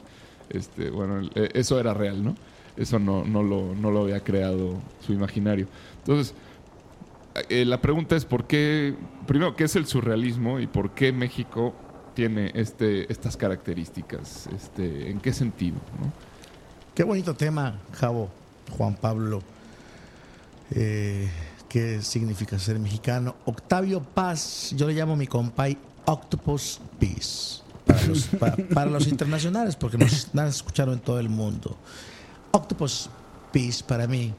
Este, 0.51 0.91
bueno, 0.91 1.29
eh, 1.35 1.49
eso 1.55 1.81
era 1.81 1.95
real, 1.95 2.23
¿no? 2.23 2.35
Eso 2.77 2.99
no, 2.99 3.25
no, 3.25 3.43
lo, 3.43 3.75
no 3.75 3.91
lo 3.91 4.03
había 4.03 4.21
creado 4.21 4.81
su 5.01 5.13
imaginario. 5.13 5.67
Entonces, 5.99 6.35
eh, 7.49 7.65
la 7.65 7.81
pregunta 7.81 8.17
es 8.17 8.25
por 8.25 8.45
qué, 8.45 8.95
primero, 9.27 9.57
¿qué 9.57 9.65
es 9.65 9.77
el 9.77 9.87
surrealismo 9.87 10.61
y 10.61 10.67
por 10.67 10.91
qué 10.91 11.13
México 11.13 11.75
tiene 12.15 12.51
este, 12.55 13.11
estas 13.11 13.37
características? 13.37 14.49
Este, 14.49 15.11
¿En 15.11 15.21
qué 15.21 15.33
sentido? 15.33 15.77
no? 16.01 16.13
Qué 16.95 17.05
bonito 17.05 17.35
tema, 17.35 17.79
Javo, 17.93 18.31
Juan 18.77 18.97
Pablo. 18.97 19.43
Eh, 20.75 21.29
¿Qué 21.73 22.03
significa 22.03 22.59
ser 22.59 22.79
mexicano? 22.79 23.35
Octavio 23.47 24.03
Paz, 24.03 24.75
yo 24.77 24.87
le 24.87 24.93
llamo 24.93 25.17
mi 25.17 25.27
compay 25.27 25.79
Octopus 26.05 26.81
Peace. 27.01 27.63
Para 27.87 28.05
los, 28.07 28.27
pa- 28.27 28.57
para 28.75 28.91
los 28.91 29.07
internacionales, 29.07 29.75
porque 29.77 29.97
nos 29.97 30.29
han 30.37 30.49
escuchado 30.49 30.93
en 30.93 30.99
todo 31.01 31.19
el 31.19 31.31
mundo. 31.31 31.79
Octopus 32.51 33.09
Peace, 33.53 33.83
para 33.83 34.07
mí, 34.07 34.35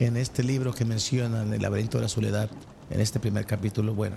en 0.00 0.16
este 0.16 0.42
libro 0.42 0.72
que 0.72 0.86
mencionan, 0.86 1.52
El 1.52 1.60
laberinto 1.60 1.98
de 1.98 2.04
la 2.04 2.08
soledad, 2.08 2.48
en 2.88 3.00
este 3.00 3.20
primer 3.20 3.44
capítulo, 3.44 3.92
bueno, 3.94 4.16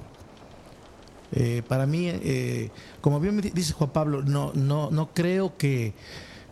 eh, 1.34 1.63
para 1.68 1.86
mí, 1.86 2.08
eh, 2.08 2.72
como 3.01 3.20
bien 3.20 3.36
me 3.36 3.42
di- 3.42 3.50
dice 3.50 3.74
Juan 3.74 3.90
Pablo, 3.90 4.22
no, 4.22 4.54
no, 4.54 4.90
no 4.92 5.10
creo 5.13 5.58
que, 5.58 5.94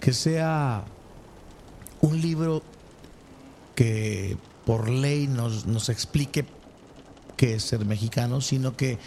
que 0.01 0.11
sea 0.11 0.83
un 2.01 2.19
libro 2.19 2.61
que 3.73 4.35
por 4.69 4.87
ley 4.87 5.25
nos, 5.25 5.89
explique 5.89 6.45
qué 7.37 7.55
es 7.55 7.63
ser 7.63 7.85
mexicano, 7.85 8.39
sino 8.39 8.77
que 8.77 8.99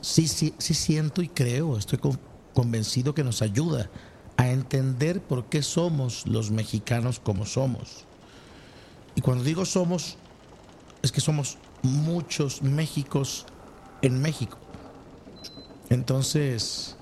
sí, 0.00 0.26
sí, 0.26 0.54
sí 0.56 0.72
siento 0.72 1.20
y 1.20 1.28
creo, 1.28 1.76
estoy 1.76 1.98
con- 1.98 2.18
convencido 2.54 3.14
que 3.14 3.22
nos 3.22 3.42
ayuda 3.42 3.90
a 4.38 4.48
entender 4.48 5.20
por 5.20 5.44
qué 5.44 5.62
somos 5.62 6.26
los 6.26 6.50
mexicanos 6.50 7.20
como 7.20 7.44
somos. 7.44 8.06
Y 9.14 9.20
cuando 9.20 9.44
digo 9.44 9.66
somos, 9.66 10.16
es 11.02 11.12
que 11.12 11.20
somos 11.20 11.58
muchos 11.82 12.62
Méxicos 12.62 13.44
en 14.00 14.22
México. 14.22 14.56
Entonces, 15.90 16.96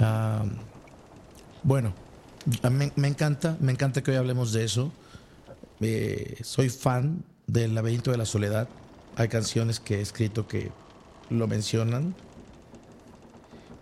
ah, 0.00 0.46
bueno, 1.62 1.92
a 2.62 2.70
mí 2.70 2.90
me 2.96 3.08
encanta, 3.08 3.58
me 3.60 3.72
encanta 3.72 4.02
que 4.02 4.12
hoy 4.12 4.16
hablemos 4.16 4.54
de 4.54 4.64
eso. 4.64 4.90
Eh, 5.80 6.38
soy 6.42 6.68
fan 6.70 7.22
del 7.46 7.74
laberinto 7.74 8.10
de 8.10 8.16
la 8.18 8.26
soledad. 8.26 8.68
Hay 9.16 9.28
canciones 9.28 9.80
que 9.80 9.96
he 9.96 10.00
escrito 10.00 10.46
que 10.46 10.70
lo 11.30 11.46
mencionan. 11.46 12.14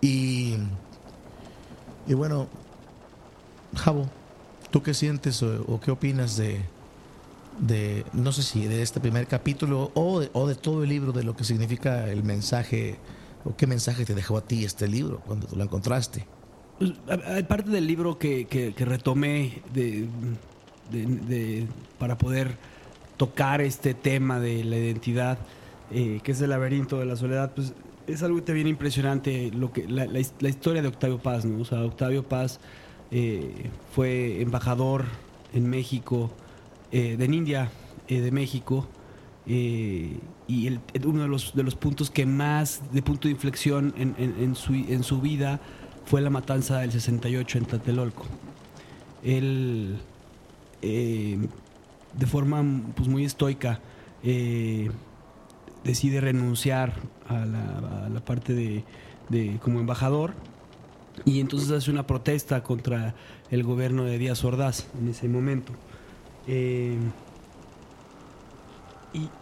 Y, 0.00 0.54
y 2.06 2.14
bueno, 2.14 2.48
Javo, 3.76 4.08
¿tú 4.70 4.82
qué 4.82 4.92
sientes 4.94 5.42
o, 5.42 5.80
qué 5.80 5.90
opinas 5.90 6.36
de, 6.36 6.60
de, 7.58 8.04
no 8.12 8.32
sé 8.32 8.42
si 8.42 8.66
de 8.66 8.82
este 8.82 9.00
primer 9.00 9.26
capítulo 9.26 9.90
o 9.94 10.20
de, 10.20 10.30
o 10.34 10.46
de 10.46 10.54
todo 10.54 10.82
el 10.82 10.90
libro, 10.90 11.12
de 11.12 11.24
lo 11.24 11.34
que 11.34 11.44
significa 11.44 12.08
el 12.10 12.22
mensaje, 12.22 12.96
o 13.44 13.56
qué 13.56 13.66
mensaje 13.66 14.04
te 14.04 14.14
dejó 14.14 14.36
a 14.36 14.42
ti 14.42 14.64
este 14.64 14.86
libro 14.88 15.20
cuando 15.26 15.46
tú 15.46 15.56
lo 15.56 15.64
encontraste? 15.64 16.26
Pues, 16.78 16.92
a- 17.08 17.46
parte 17.48 17.70
del 17.70 17.86
libro 17.86 18.18
que- 18.18 18.46
que 18.46 18.84
retomé 18.84 19.62
de, 19.72 20.06
para 21.98 22.16
poder 22.18 22.56
tocar 23.16 23.60
este 23.60 23.94
tema 23.94 24.40
de 24.40 24.64
la 24.64 24.76
identidad, 24.76 25.38
eh, 25.92 26.20
que 26.22 26.32
es 26.32 26.40
el 26.40 26.50
laberinto 26.50 26.98
de 26.98 27.06
la 27.06 27.16
soledad, 27.16 27.52
pues 27.54 27.72
es 28.06 28.22
algo 28.22 28.42
viene 28.52 28.70
impresionante 28.70 29.50
lo 29.52 29.72
que 29.72 29.86
la, 29.88 30.04
la 30.06 30.18
his- 30.20 30.34
la 30.40 30.48
historia 30.48 30.82
de 30.82 30.88
Octavio 30.88 31.18
Paz, 31.18 31.44
¿no? 31.44 31.62
Octavio 31.86 32.22
Paz 32.24 32.60
eh, 33.10 33.70
fue 33.94 34.40
embajador 34.42 35.04
en 35.52 35.68
México, 35.70 36.30
eh, 36.92 37.16
de 37.16 37.24
India, 37.26 37.70
eh, 38.08 38.20
de 38.20 38.30
México, 38.30 38.86
y 40.48 40.68
uno 41.04 41.22
de 41.22 41.28
los, 41.28 41.54
de 41.54 41.62
los 41.62 41.74
puntos 41.74 42.10
que 42.10 42.24
más, 42.26 42.80
de 42.92 43.02
punto 43.02 43.28
de 43.28 43.32
inflexión 43.32 43.94
en, 43.96 44.14
en- 44.18 44.34
en 44.42 44.54
su, 44.54 44.72
en 44.74 45.02
su 45.04 45.20
vida, 45.20 45.60
fue 46.06 46.20
la 46.20 46.30
matanza 46.30 46.78
del 46.80 46.92
68 46.92 47.58
en 47.58 47.64
Tlatelolco. 47.66 48.24
Él, 49.22 49.96
eh, 50.86 51.38
de 52.18 52.26
forma 52.26 52.62
pues, 52.94 53.08
muy 53.08 53.24
estoica, 53.24 53.80
eh, 54.22 54.90
decide 55.82 56.20
renunciar 56.20 56.92
a 57.28 57.44
la, 57.46 58.20
parte 58.20 58.54
de, 58.54 59.58
como 59.60 59.80
embajador 59.80 60.34
y 61.24 61.40
entonces 61.40 61.70
hace 61.70 61.90
una 61.90 62.06
protesta 62.06 62.62
contra 62.62 63.14
el 63.50 63.62
gobierno 63.62 64.04
de 64.04 64.18
Díaz 64.18 64.44
Ordaz 64.44 64.86
en 65.00 65.08
ese 65.08 65.28
momento. 65.28 65.72
Eh, 66.46 66.96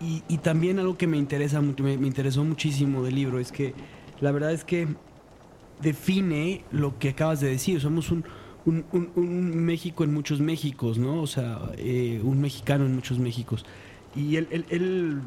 y, 0.01 0.23
y- 0.29 0.39
también 0.39 0.79
algo 0.79 0.97
que 0.97 1.07
me 1.07 1.17
interesa 1.17 1.61
me, 1.61 1.75
me 1.97 2.07
interesó 2.07 2.45
muchísimo 2.45 3.03
del 3.03 3.15
libro 3.15 3.41
es 3.41 3.51
que 3.51 3.75
la 4.21 4.31
verdad 4.31 4.53
es 4.53 4.65
que 4.65 4.87
define 5.81 6.65
lo 6.71 6.99
que 6.99 7.11
acabas 7.11 7.41
de 7.41 7.49
decir. 7.49 7.81
Somos 7.81 8.11
un, 8.11 8.25
un- 8.67 9.65
México 9.65 10.05
en 10.05 10.13
muchos 10.15 10.41
Méxicos, 10.41 10.99
¿no? 10.99 11.21
O 11.23 11.27
sea, 11.27 11.61
eh, 11.77 12.21
un 12.23 12.41
mexicano 12.41 12.87
en 12.87 12.95
muchos 12.95 13.19
Méxicos. 13.19 13.65
Y 14.15 14.37
él, 14.37 14.47
él- 14.51 14.67
él 14.71 15.21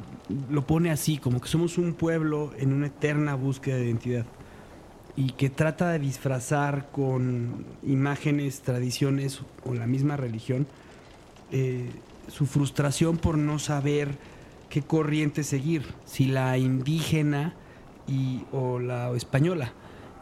lo 0.50 0.66
pone 0.68 0.92
así, 0.92 1.18
como 1.18 1.42
que 1.42 1.48
somos 1.48 1.78
un 1.78 1.94
pueblo 1.94 2.52
en 2.58 2.72
una 2.74 2.88
eterna 2.88 3.36
búsqueda 3.36 3.78
de 3.78 3.86
identidad 3.86 4.26
y 5.18 5.32
que 5.32 5.50
trata 5.50 5.90
de 5.92 6.00
disfrazar 6.00 6.90
con 6.92 7.66
imágenes, 7.84 8.62
tradiciones 8.62 9.42
o 9.66 9.74
la 9.74 9.88
misma 9.88 10.18
religión 10.18 10.68
eh, 11.52 11.90
su 12.28 12.46
frustración 12.48 13.18
por 13.18 13.38
no 13.38 13.60
saber 13.60 14.18
qué 14.70 14.82
corriente 14.82 15.44
seguir, 15.44 15.84
si 16.06 16.26
la 16.26 16.58
indígena 16.58 17.54
y, 18.08 18.42
o 18.52 18.80
la 18.80 19.12
española. 19.16 19.72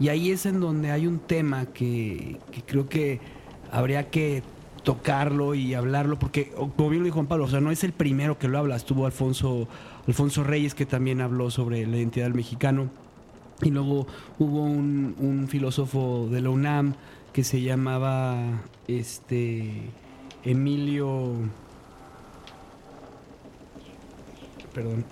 Y 0.04 0.10
ahí 0.10 0.32
es 0.32 0.46
en 0.46 0.60
donde 0.60 0.92
hay 0.92 1.08
un 1.08 1.18
tema 1.18 1.66
que, 1.68 2.38
creo 2.66 2.90
que 2.90 3.22
habría 3.72 4.10
que 4.10 4.44
tocarlo 4.84 5.56
y 5.56 5.76
hablarlo, 5.76 6.20
porque 6.20 6.52
como 6.76 6.90
bien 6.90 7.04
lo 7.04 7.06
dijo 7.06 7.14
Juan 7.14 7.28
Pablo, 7.28 7.46
o 7.46 7.48
sea, 7.48 7.62
no 7.62 7.72
es 7.72 7.86
el 7.86 7.94
primero 7.94 8.38
que 8.38 8.50
lo 8.50 8.58
habla, 8.58 8.76
estuvo 8.76 9.06
Alfonso, 9.06 9.66
Alfonso 10.06 10.44
Reyes 10.44 10.76
que 10.76 10.86
también 10.86 11.22
habló 11.22 11.50
sobre 11.52 11.88
la 11.88 11.96
identidad 11.96 12.26
del 12.26 12.34
mexicano. 12.34 12.90
Y 13.62 13.70
luego 13.70 14.06
hubo 14.40 14.64
un, 14.64 15.16
un 15.20 15.48
filósofo 15.48 16.28
de 16.30 16.42
la 16.42 16.50
UNAM 16.50 16.96
que 17.32 17.46
se 17.46 17.62
llamaba 17.62 18.62
este 18.90 19.84
Emilio. 20.44 21.32
Perdón. 24.74 25.06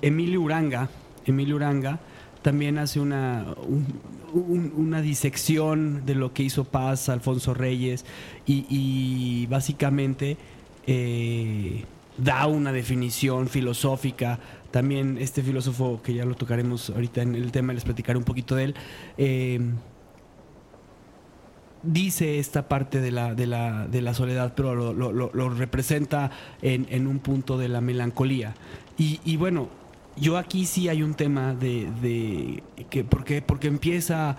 Emilio 0.00 0.40
Uranga. 0.40 0.88
Emilio 1.26 1.56
Uranga 1.56 2.00
también 2.46 2.78
hace 2.78 3.00
una, 3.00 3.44
un- 3.66 3.98
un- 4.32 4.72
una 4.76 5.02
disección 5.02 6.06
de 6.06 6.14
lo 6.14 6.32
que 6.32 6.44
hizo 6.44 6.62
Paz, 6.62 7.08
Alfonso 7.08 7.54
Reyes, 7.54 8.04
y, 8.46 9.48
básicamente 9.50 10.36
eh, 10.86 11.82
da 12.16 12.46
una 12.46 12.70
definición 12.70 13.48
filosófica. 13.48 14.38
También 14.70 15.18
este 15.18 15.42
filósofo, 15.42 16.00
que 16.04 16.14
ya 16.14 16.24
lo 16.24 16.36
tocaremos 16.36 16.90
ahorita 16.90 17.20
en 17.22 17.34
el 17.34 17.50
tema, 17.50 17.72
les 17.72 17.82
platicaré 17.82 18.16
un 18.16 18.24
poquito 18.24 18.54
de 18.54 18.62
él, 18.66 18.74
eh, 19.18 19.58
dice 21.82 22.38
esta 22.38 22.68
parte 22.68 23.00
de 23.00 23.10
la, 23.10 23.34
de 23.34 23.48
la, 23.48 23.88
de 23.88 24.02
la 24.02 24.14
soledad, 24.14 24.52
pero 24.54 24.76
lo, 24.76 24.92
lo- 24.92 25.10
lo- 25.12 25.30
lo 25.34 25.48
representa 25.50 26.30
en, 26.62 26.86
en 26.90 27.08
un 27.08 27.18
punto 27.18 27.58
de 27.58 27.68
la 27.68 27.80
melancolía. 27.80 28.54
Y, 28.96 29.18
y 29.24 29.36
bueno, 29.36 29.68
yo 30.16 30.38
aquí 30.38 30.64
sí 30.66 30.88
hay 30.88 31.02
un 31.02 31.14
tema 31.14 31.54
de, 31.54 31.90
de 32.00 32.62
que 32.90 33.04
porque, 33.04 33.42
porque 33.42 33.68
empieza 33.68 34.36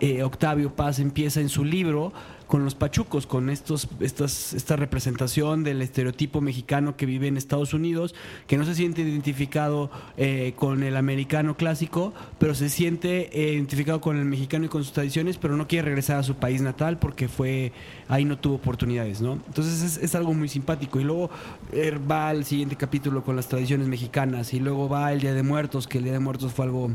eh, 0.00 0.22
Octavio 0.22 0.74
Paz, 0.74 0.98
empieza 0.98 1.40
en 1.40 1.48
su 1.48 1.64
libro 1.64 2.12
con 2.46 2.64
los 2.64 2.74
pachucos, 2.74 3.26
con 3.26 3.50
estos, 3.50 3.88
estas, 4.00 4.54
esta 4.54 4.76
representación 4.76 5.64
del 5.64 5.82
estereotipo 5.82 6.40
mexicano 6.40 6.96
que 6.96 7.06
vive 7.06 7.26
en 7.26 7.36
Estados 7.36 7.74
Unidos, 7.74 8.14
que 8.46 8.56
no 8.56 8.64
se 8.64 8.74
siente 8.74 9.02
identificado 9.02 9.90
eh, 10.16 10.52
con 10.56 10.82
el 10.82 10.96
americano 10.96 11.56
clásico, 11.56 12.14
pero 12.38 12.54
se 12.54 12.68
siente 12.68 13.30
eh, 13.32 13.54
identificado 13.54 14.00
con 14.00 14.16
el 14.16 14.24
mexicano 14.24 14.66
y 14.66 14.68
con 14.68 14.84
sus 14.84 14.92
tradiciones, 14.92 15.38
pero 15.38 15.56
no 15.56 15.66
quiere 15.66 15.86
regresar 15.86 16.18
a 16.18 16.22
su 16.22 16.36
país 16.36 16.62
natal 16.62 16.98
porque 16.98 17.28
fue 17.28 17.72
ahí 18.08 18.24
no 18.24 18.38
tuvo 18.38 18.56
oportunidades, 18.56 19.20
¿no? 19.20 19.32
Entonces 19.32 19.82
es, 19.82 19.96
es 19.96 20.14
algo 20.14 20.32
muy 20.32 20.48
simpático. 20.48 21.00
Y 21.00 21.04
luego 21.04 21.30
eh, 21.72 21.98
va 22.10 22.30
el 22.30 22.44
siguiente 22.44 22.76
capítulo 22.76 23.24
con 23.24 23.34
las 23.34 23.48
tradiciones 23.48 23.88
mexicanas, 23.88 24.54
y 24.54 24.60
luego 24.60 24.88
va 24.88 25.12
el 25.12 25.20
Día 25.20 25.34
de 25.34 25.42
Muertos, 25.42 25.88
que 25.88 25.98
el 25.98 26.04
Día 26.04 26.12
de 26.12 26.20
Muertos 26.20 26.52
fue 26.52 26.64
algo 26.66 26.90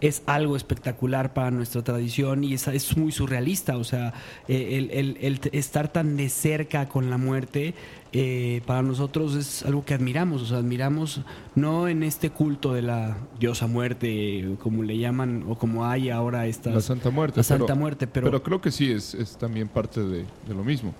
es 0.00 0.22
algo 0.26 0.56
espectacular 0.56 1.34
para 1.34 1.50
nuestra 1.50 1.82
tradición 1.82 2.42
y 2.44 2.54
es, 2.54 2.66
es 2.68 2.96
muy 2.96 3.12
surrealista, 3.12 3.76
o 3.76 3.84
sea, 3.84 4.12
el, 4.48 4.90
el- 4.90 5.18
el 5.20 5.40
estar 5.52 5.92
tan 5.92 6.16
de 6.16 6.28
cerca 6.28 6.88
con 6.88 7.10
la 7.10 7.18
muerte 7.18 7.74
eh, 8.12 8.60
para 8.66 8.82
nosotros 8.82 9.34
es 9.36 9.62
algo 9.64 9.84
que 9.84 9.94
admiramos, 9.94 10.42
o 10.42 10.46
sea, 10.46 10.58
admiramos 10.58 11.20
no 11.54 11.86
en 11.86 12.02
este 12.02 12.30
culto 12.30 12.72
de 12.74 12.82
la 12.82 13.16
diosa 13.38 13.66
muerte, 13.66 14.56
como 14.62 14.82
le 14.82 14.98
llaman, 14.98 15.44
o 15.48 15.56
como 15.56 15.86
hay 15.86 16.10
ahora 16.10 16.46
estas... 16.46 16.74
La 16.74 16.80
Santa 16.80 17.10
Muerte. 17.10 17.38
la 17.38 17.42
Santa 17.44 17.66
pero- 17.66 17.76
Muerte, 17.76 18.06
pero, 18.06 18.26
Pero 18.26 18.42
creo 18.42 18.60
que 18.60 18.70
sí, 18.72 18.90
es, 18.90 19.14
es 19.14 19.36
también 19.36 19.68
parte 19.68 20.00
de, 20.02 20.24
de 20.48 20.54
lo 20.54 20.64
mismo. 20.64 20.92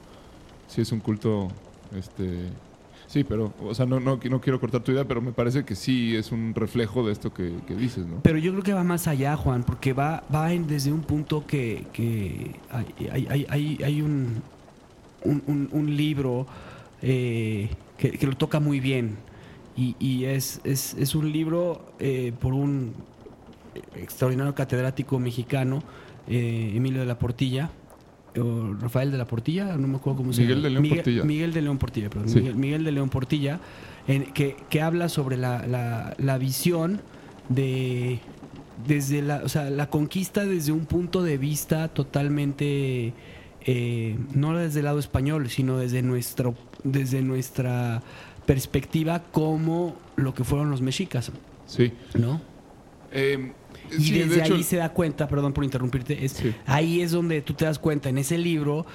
Sí, 0.68 0.82
es 0.82 0.92
un 0.92 1.00
culto. 1.00 1.48
este 1.98 2.44
Sí, 3.10 3.24
pero, 3.24 3.52
o 3.60 3.74
sea, 3.74 3.86
no, 3.86 3.98
no, 3.98 4.20
quiero 4.20 4.60
cortar 4.60 4.84
tu 4.84 4.92
idea, 4.92 5.04
pero 5.04 5.20
me 5.20 5.32
parece 5.32 5.64
que 5.64 5.74
sí 5.74 6.14
es 6.14 6.30
un 6.30 6.54
reflejo 6.54 7.04
de 7.04 7.12
esto 7.12 7.34
que, 7.34 7.50
dices, 7.70 8.06
¿no? 8.06 8.20
Pero 8.22 8.38
yo 8.38 8.52
creo 8.52 8.62
que 8.62 8.72
va 8.72 8.84
más 8.84 9.08
allá, 9.08 9.36
Juan, 9.36 9.64
porque 9.64 9.92
va, 9.92 10.22
va 10.32 10.52
en- 10.52 10.68
desde 10.68 10.92
un 10.92 11.00
punto 11.00 11.44
que, 11.44 11.86
que 11.92 12.52
hay, 12.70 13.08
hay- 13.28 13.46
hay- 13.48 13.78
hay- 13.82 14.00
un, 14.00 14.40
un, 15.24 15.96
libro 15.96 16.46
eh, 17.02 17.70
que, 17.98 18.24
lo 18.24 18.36
toca 18.36 18.60
muy 18.60 18.78
bien. 18.78 19.16
Y, 19.76 19.96
y 19.98 20.26
es, 20.26 20.60
es, 20.62 20.94
es 20.94 21.16
un 21.16 21.32
libro 21.32 21.92
eh, 21.98 22.32
por 22.40 22.52
un 22.54 22.94
extraordinario 23.96 24.54
catedrático 24.54 25.18
mexicano, 25.18 25.82
eh, 26.28 26.74
Emilio 26.76 27.00
de 27.00 27.06
la 27.06 27.18
Portilla, 27.18 27.72
o 28.38 28.74
Rafael 28.80 29.10
de 29.10 29.18
la 29.18 29.26
Portilla, 29.26 29.76
no 29.76 29.88
me 29.88 29.96
acuerdo 29.96 30.18
cómo 30.18 30.32
se 30.32 30.42
Miguel 30.42 30.56
llama. 30.58 30.64
de 30.64 30.70
León 30.70 30.82
Miguel, 30.82 30.98
Portilla. 30.98 31.24
Miguel 31.24 31.52
de 31.52 31.62
León 31.62 31.78
Portilla, 31.78 32.10
perdón. 32.10 32.28
Sí. 32.28 32.38
Miguel, 32.40 32.54
Miguel 32.56 32.84
de 32.84 32.92
León 32.92 33.08
Portilla, 33.08 33.60
en- 34.06 34.24
que, 34.32 34.56
que 34.68 34.82
habla 34.82 35.08
sobre 35.08 35.36
la, 35.36 35.66
la- 35.66 36.14
la 36.18 36.38
visión 36.38 37.00
de 37.48 38.20
desde 38.86 39.20
la, 39.20 39.42
o 39.44 39.48
sea, 39.48 39.68
la 39.68 39.90
conquista 39.90 40.46
desde 40.46 40.72
un 40.72 40.86
punto 40.86 41.22
de 41.22 41.36
vista 41.36 41.88
totalmente 41.88 43.12
eh, 43.66 44.16
no 44.34 44.56
desde 44.56 44.78
el 44.80 44.86
lado 44.86 44.98
español, 44.98 45.50
sino 45.50 45.76
desde 45.76 46.00
nuestro, 46.02 46.54
desde 46.82 47.20
nuestra 47.20 48.02
perspectiva 48.46 49.22
como 49.32 49.96
lo 50.16 50.32
que 50.34 50.44
fueron 50.44 50.70
los 50.70 50.80
mexicas, 50.80 51.30
Sí. 51.66 51.92
¿no? 52.18 52.40
Eh, 53.12 53.52
Y 53.98 54.02
sí, 54.02 54.18
desde 54.18 54.36
de 54.36 54.40
hecho, 54.42 54.54
ahí 54.54 54.62
se 54.62 54.76
da 54.76 54.90
cuenta, 54.90 55.28
perdón 55.28 55.52
por 55.52 55.64
interrumpirte, 55.64 56.24
es, 56.24 56.32
Sí. 56.32 56.54
ahí 56.66 57.00
es 57.00 57.12
donde 57.12 57.42
tú 57.42 57.54
te 57.54 57.64
das 57.64 57.78
cuenta 57.78 58.08
en 58.08 58.18
ese 58.18 58.38
libro 58.38 58.86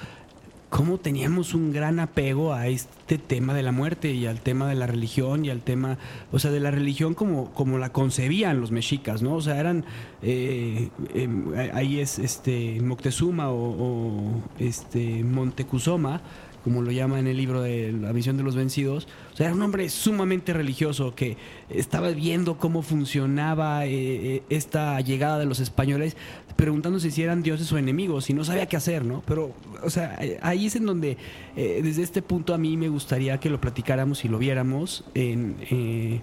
cómo 0.69 0.97
teníamos 0.97 1.53
un 1.53 1.71
gran 1.71 1.99
apego 2.01 2.53
a 2.53 2.67
este 2.67 3.17
tema 3.17 3.53
de 3.53 3.63
la 3.63 3.71
muerte 3.71 4.11
y 4.11 4.25
al 4.25 4.41
tema 4.41 4.67
de 4.67 4.75
la 4.75 4.87
religión 4.87 5.45
y 5.45 5.49
al 5.49 5.61
tema, 5.61 5.97
o 6.33 6.39
sea, 6.39 6.51
de 6.51 6.59
la 6.59 6.69
religión 6.69 7.13
como, 7.13 7.53
como 7.53 7.77
la 7.77 7.93
concebían 7.93 8.59
los 8.59 8.71
mexicas, 8.71 9.21
¿no? 9.21 9.35
O 9.35 9.41
sea, 9.41 9.57
eran, 9.57 9.85
eh, 10.21 10.89
em, 11.13 11.53
ahí 11.73 11.99
es 11.99 12.19
este 12.19 12.81
Moctezuma 12.81 13.51
o, 13.51 13.55
o, 13.55 14.43
este 14.59 15.23
Montecuzoma, 15.23 16.21
como 16.65 16.81
lo 16.81 16.91
llama 16.91 17.19
en 17.19 17.27
el 17.27 17.37
libro 17.37 17.61
de 17.61 17.93
La 17.93 18.11
visión 18.11 18.35
de 18.35 18.43
los 18.43 18.55
vencidos. 18.55 19.07
O 19.33 19.37
sea, 19.37 19.45
era 19.45 19.55
un 19.55 19.61
hombre 19.61 19.87
sumamente 19.87 20.51
religioso 20.51 21.13
que 21.15 21.37
estaba 21.69 22.09
viendo 22.09 22.57
cómo 22.57 22.81
funcionaba 22.81 23.85
eh, 23.85 23.91
eh, 23.93 24.43
esta 24.49 24.99
llegada 24.99 25.39
de 25.39 25.45
los 25.45 25.59
españoles, 25.61 26.17
preguntándose 26.57 27.11
si 27.11 27.21
eran 27.21 27.43
dioses 27.43 27.71
o 27.71 27.77
enemigos 27.77 28.29
y 28.29 28.33
no 28.33 28.43
sabía 28.43 28.65
qué 28.65 28.75
hacer, 28.77 29.05
¿no? 29.05 29.21
Pero, 29.27 29.53
o 29.83 29.89
sea, 29.89 30.17
ahí 30.41 30.65
es 30.65 30.75
en 30.75 30.85
donde, 30.87 31.17
eh, 31.55 31.81
desde 31.83 32.01
este 32.01 32.21
punto 32.21 32.53
a 32.53 32.57
mí 32.57 32.75
me 32.77 32.89
gustaría 32.89 33.37
que 33.39 33.49
lo 33.49 33.61
platicáramos 33.61 34.25
y 34.25 34.27
lo 34.27 34.39
viéramos 34.39 35.03
en, 35.13 35.55
eh, 35.69 36.19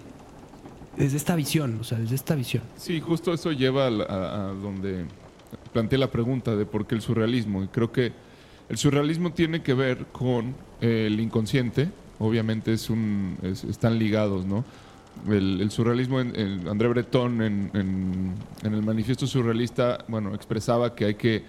desde 0.97 1.17
esta 1.17 1.35
visión, 1.35 1.77
o 1.79 1.83
sea, 1.83 1.97
desde 1.99 2.15
esta 2.15 2.35
visión. 2.35 2.63
Sí, 2.77 2.99
justo 2.99 3.33
eso 3.33 3.51
lleva 3.53 3.87
a, 3.87 3.89
a- 3.89 4.49
a 4.49 4.53
donde 4.53 5.05
planteé 5.71 5.97
la 5.97 6.11
pregunta 6.11 6.55
de 6.55 6.65
por 6.65 6.85
qué 6.85 6.95
el 6.95 7.01
surrealismo. 7.01 7.63
Y 7.63 7.67
creo 7.67 7.91
que 7.91 8.11
el 8.69 8.77
surrealismo 8.77 9.31
tiene 9.31 9.61
que 9.61 9.73
ver 9.73 10.05
con 10.11 10.55
eh, 10.81 11.05
el 11.07 11.19
inconsciente. 11.19 11.89
Obviamente 12.19 12.73
es 12.73 12.89
un, 12.89 13.37
es- 13.41 13.63
están 13.63 13.99
ligados, 13.99 14.45
¿no? 14.45 14.63
El, 15.29 15.69
surrealismo, 15.69 16.19
en, 16.19 16.67
André 16.67 16.87
Breton 16.87 17.41
en, 17.43 18.33
el 18.63 18.81
manifiesto 18.81 19.27
surrealista, 19.27 20.03
bueno, 20.07 20.33
expresaba 20.33 20.95
que 20.95 21.05
hay 21.05 21.15
que, 21.15 21.43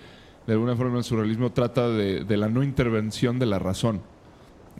de 0.46 0.52
alguna 0.52 0.76
forma, 0.76 0.98
el 0.98 1.04
surrealismo 1.04 1.50
trata 1.50 1.88
de, 1.88 2.36
la 2.36 2.48
no 2.48 2.62
intervención 2.62 3.38
de 3.38 3.46
la 3.46 3.58
razón. 3.58 4.02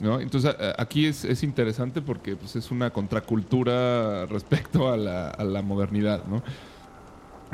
¿no? 0.00 0.20
Entonces 0.20 0.54
aquí 0.76 1.06
es, 1.06 1.24
es 1.24 1.42
interesante 1.42 2.02
porque 2.02 2.36
pues, 2.36 2.56
es 2.56 2.70
una 2.70 2.90
contracultura 2.90 4.26
respecto 4.30 4.92
a 4.92 4.96
la, 4.98 5.30
a 5.30 5.44
la 5.44 5.62
modernidad. 5.62 6.24
¿no? 6.26 6.42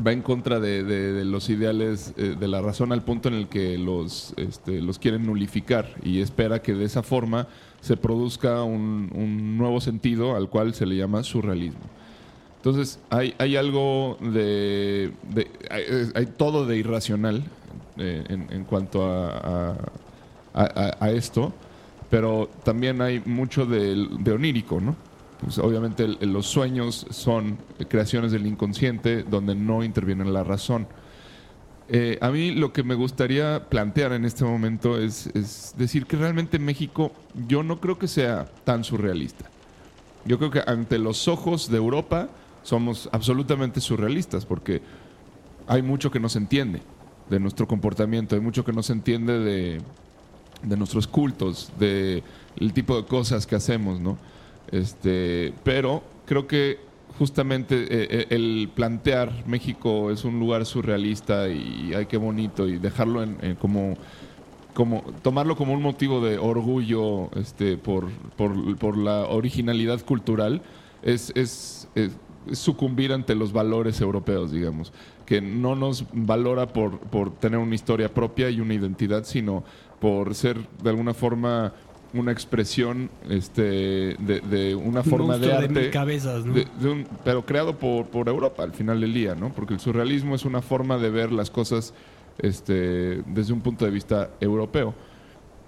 Va 0.07 0.13
en 0.13 0.23
contra 0.23 0.61
de, 0.61 0.83
de- 0.85 1.25
los 1.25 1.49
ideales 1.51 2.15
eh, 2.17 2.37
de 2.39 2.49
la 2.49 2.61
razón 2.63 2.93
al 2.93 3.03
punto 3.03 3.29
en 3.29 3.35
el 3.35 3.49
que 3.49 3.77
los, 3.79 4.33
este, 4.37 4.81
los 4.81 4.99
quieren 4.99 5.27
nulificar 5.27 5.89
y 6.03 6.21
espera 6.21 6.63
que 6.63 6.75
de 6.75 6.85
esa 6.85 7.03
forma 7.03 7.47
se 7.81 7.97
produzca 7.97 8.63
un, 8.63 9.11
nuevo 9.59 9.81
sentido 9.81 10.37
al 10.37 10.49
cual 10.49 10.75
se 10.75 10.87
le 10.87 10.97
llama 10.97 11.23
surrealismo. 11.23 11.81
Entonces, 12.57 12.99
hay, 13.09 13.35
hay 13.39 13.57
algo 13.57 14.19
de. 14.21 15.13
hay, 15.71 15.83
hay 16.15 16.27
todo 16.27 16.67
de 16.67 16.77
irracional 16.77 17.43
eh, 17.97 18.23
en, 18.29 18.47
cuanto 18.65 19.03
a, 19.07 19.29
a- 19.73 19.77
a- 20.53 20.97
a- 21.01 21.05
a 21.07 21.11
esto, 21.11 21.53
pero 22.11 22.51
también 22.65 23.01
hay 23.01 23.23
mucho 23.25 23.65
de, 23.65 24.07
de 24.19 24.33
onírico, 24.33 24.81
¿no? 24.81 24.95
Pues 25.41 25.59
obviamente 25.59 26.07
los 26.07 26.47
sueños 26.47 27.07
son 27.11 27.59
creaciones 27.89 28.31
del 28.31 28.47
inconsciente 28.47 29.23
donde 29.23 29.55
no 29.55 29.83
interviene 29.83 30.25
la 30.27 30.45
razón. 30.45 30.87
Eh, 31.89 32.19
a 32.21 32.31
mí 32.31 32.53
lo 32.53 32.73
que 32.73 32.85
me 32.85 32.95
gustaría 32.95 33.69
plantear 33.69 34.13
en 34.13 34.25
este 34.25 34.45
momento 34.45 34.97
es, 34.97 35.75
decir 35.77 36.07
que 36.07 36.17
realmente 36.17 36.59
México 36.59 37.11
yo 37.49 37.63
no 37.63 37.81
creo 37.81 37.99
que 37.99 38.07
sea 38.07 38.47
tan 38.65 38.85
surrealista. 38.85 39.47
Yo 40.25 40.39
creo 40.39 40.51
que 40.51 40.63
ante 40.67 40.99
los 40.99 41.27
ojos 41.27 41.71
de 41.71 41.79
Europa 41.79 42.29
somos 42.63 43.09
absolutamente 43.11 43.81
surrealistas 43.81 44.45
porque 44.45 44.83
hay 45.67 45.83
mucho 45.83 46.11
que 46.11 46.21
no 46.21 46.29
se 46.29 46.39
entiende 46.39 46.83
de 47.31 47.41
nuestro 47.41 47.67
comportamiento, 47.67 48.35
hay 48.35 48.41
mucho 48.41 48.65
que 48.65 48.73
no 48.73 48.83
se 48.83 48.93
entiende 48.93 49.39
de, 49.39 49.81
de 50.63 50.77
nuestros 50.77 51.07
cultos, 51.07 51.73
de 51.79 52.23
el 52.57 52.73
tipo 52.73 52.97
de 53.01 53.07
cosas 53.07 53.47
que 53.47 53.57
hacemos, 53.57 53.99
¿no? 53.99 54.19
Este, 54.73 55.53
pero 55.65 56.03
creo 56.27 56.47
que 56.47 56.79
justamente 57.19 57.75
eh, 57.83 57.87
eh, 58.11 58.27
el 58.31 58.71
plantear 58.75 59.33
México 59.47 60.11
es 60.11 60.25
un 60.25 60.39
lugar 60.39 60.65
surrealista 60.65 61.49
y 61.49 61.93
ay 61.95 62.07
qué 62.07 62.17
bonito 62.17 62.69
y 62.69 62.79
dejarlo 62.79 63.23
en, 63.23 63.57
como 63.61 63.97
como 64.73 65.03
tomarlo 65.23 65.57
como 65.57 65.73
un 65.75 65.83
motivo 65.83 66.21
de 66.25 66.39
orgullo 66.39 67.29
este 67.35 67.77
por, 67.77 68.09
por, 68.37 68.77
por 68.79 68.97
la 68.97 69.27
originalidad 69.27 70.01
cultural 70.05 70.63
es, 71.03 71.33
es- 71.35 71.89
es 71.97 72.13
sucumbir 72.53 73.13
ante 73.13 73.35
los 73.35 73.53
valores 73.53 74.01
europeos, 74.01 74.51
digamos, 74.51 74.93
que 75.27 75.43
no 75.43 75.75
nos 75.77 76.05
valora 76.13 76.67
por, 76.73 76.99
por 77.01 77.31
tener 77.35 77.59
una 77.59 77.75
historia 77.75 78.09
propia 78.15 78.49
y 78.49 78.61
una 78.61 78.73
identidad, 78.73 79.25
sino 79.25 79.63
por 80.01 80.35
ser 80.35 80.57
de 80.83 80.89
alguna 80.89 81.13
forma 81.13 81.75
una 82.13 82.33
expresión 82.33 83.09
este, 83.29 83.63
de, 84.19 84.41
de 84.51 84.75
una 84.75 85.01
Un 85.01 85.05
forma 85.07 85.39
de 85.39 85.53
arte. 85.53 85.69
mil 85.69 85.91
cabezas, 85.91 86.45
¿no? 86.45 86.55
de- 86.55 86.67
de 86.81 86.89
un- 86.89 87.07
pero 87.25 87.45
creado 87.47 87.79
por, 87.79 88.07
por 88.07 88.29
Europa 88.29 88.63
al 88.63 88.73
final 88.73 89.01
del 89.01 89.15
día, 89.15 89.35
¿no? 89.35 89.53
Porque 89.53 89.75
el 89.75 89.81
surrealismo 89.81 90.35
es 90.35 90.45
una 90.45 90.61
forma 90.63 90.99
de 90.99 91.11
ver 91.11 91.31
las 91.33 91.51
cosas 91.51 91.95
este, 92.39 93.23
desde 93.27 93.53
un 93.53 93.61
punto 93.61 93.85
de 93.85 93.91
vista 93.91 94.31
europeo. 94.41 94.95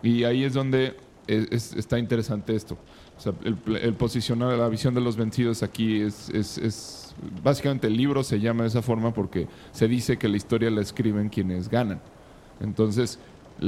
Y 0.02 0.24
ahí 0.24 0.42
es 0.44 0.55
donde 0.55 0.96
es- 1.26 1.46
es- 1.50 1.72
está 1.74 1.98
interesante 1.98 2.57
esto. 2.57 2.76
O 3.16 3.20
sea, 3.20 3.33
el, 3.44 3.57
el 3.76 3.94
posicionar 3.94 4.57
la 4.59 4.68
visión 4.68 4.94
de 4.94 5.00
los 5.00 5.16
vencidos 5.16 5.62
aquí 5.62 6.00
es, 6.00 6.28
es- 6.31 6.59
es- 6.59 6.98
Básicamente 7.44 7.87
el 7.88 7.96
libro 7.96 8.24
se 8.24 8.40
llama 8.40 8.62
de 8.62 8.68
esa 8.70 8.81
forma 8.81 9.12
porque 9.12 9.46
se 9.72 9.87
dice 9.87 10.16
que 10.16 10.28
la 10.28 10.37
historia 10.38 10.70
la 10.70 10.81
escriben 10.81 11.28
quienes 11.28 11.68
ganan. 11.68 12.00
Entonces, 12.59 13.18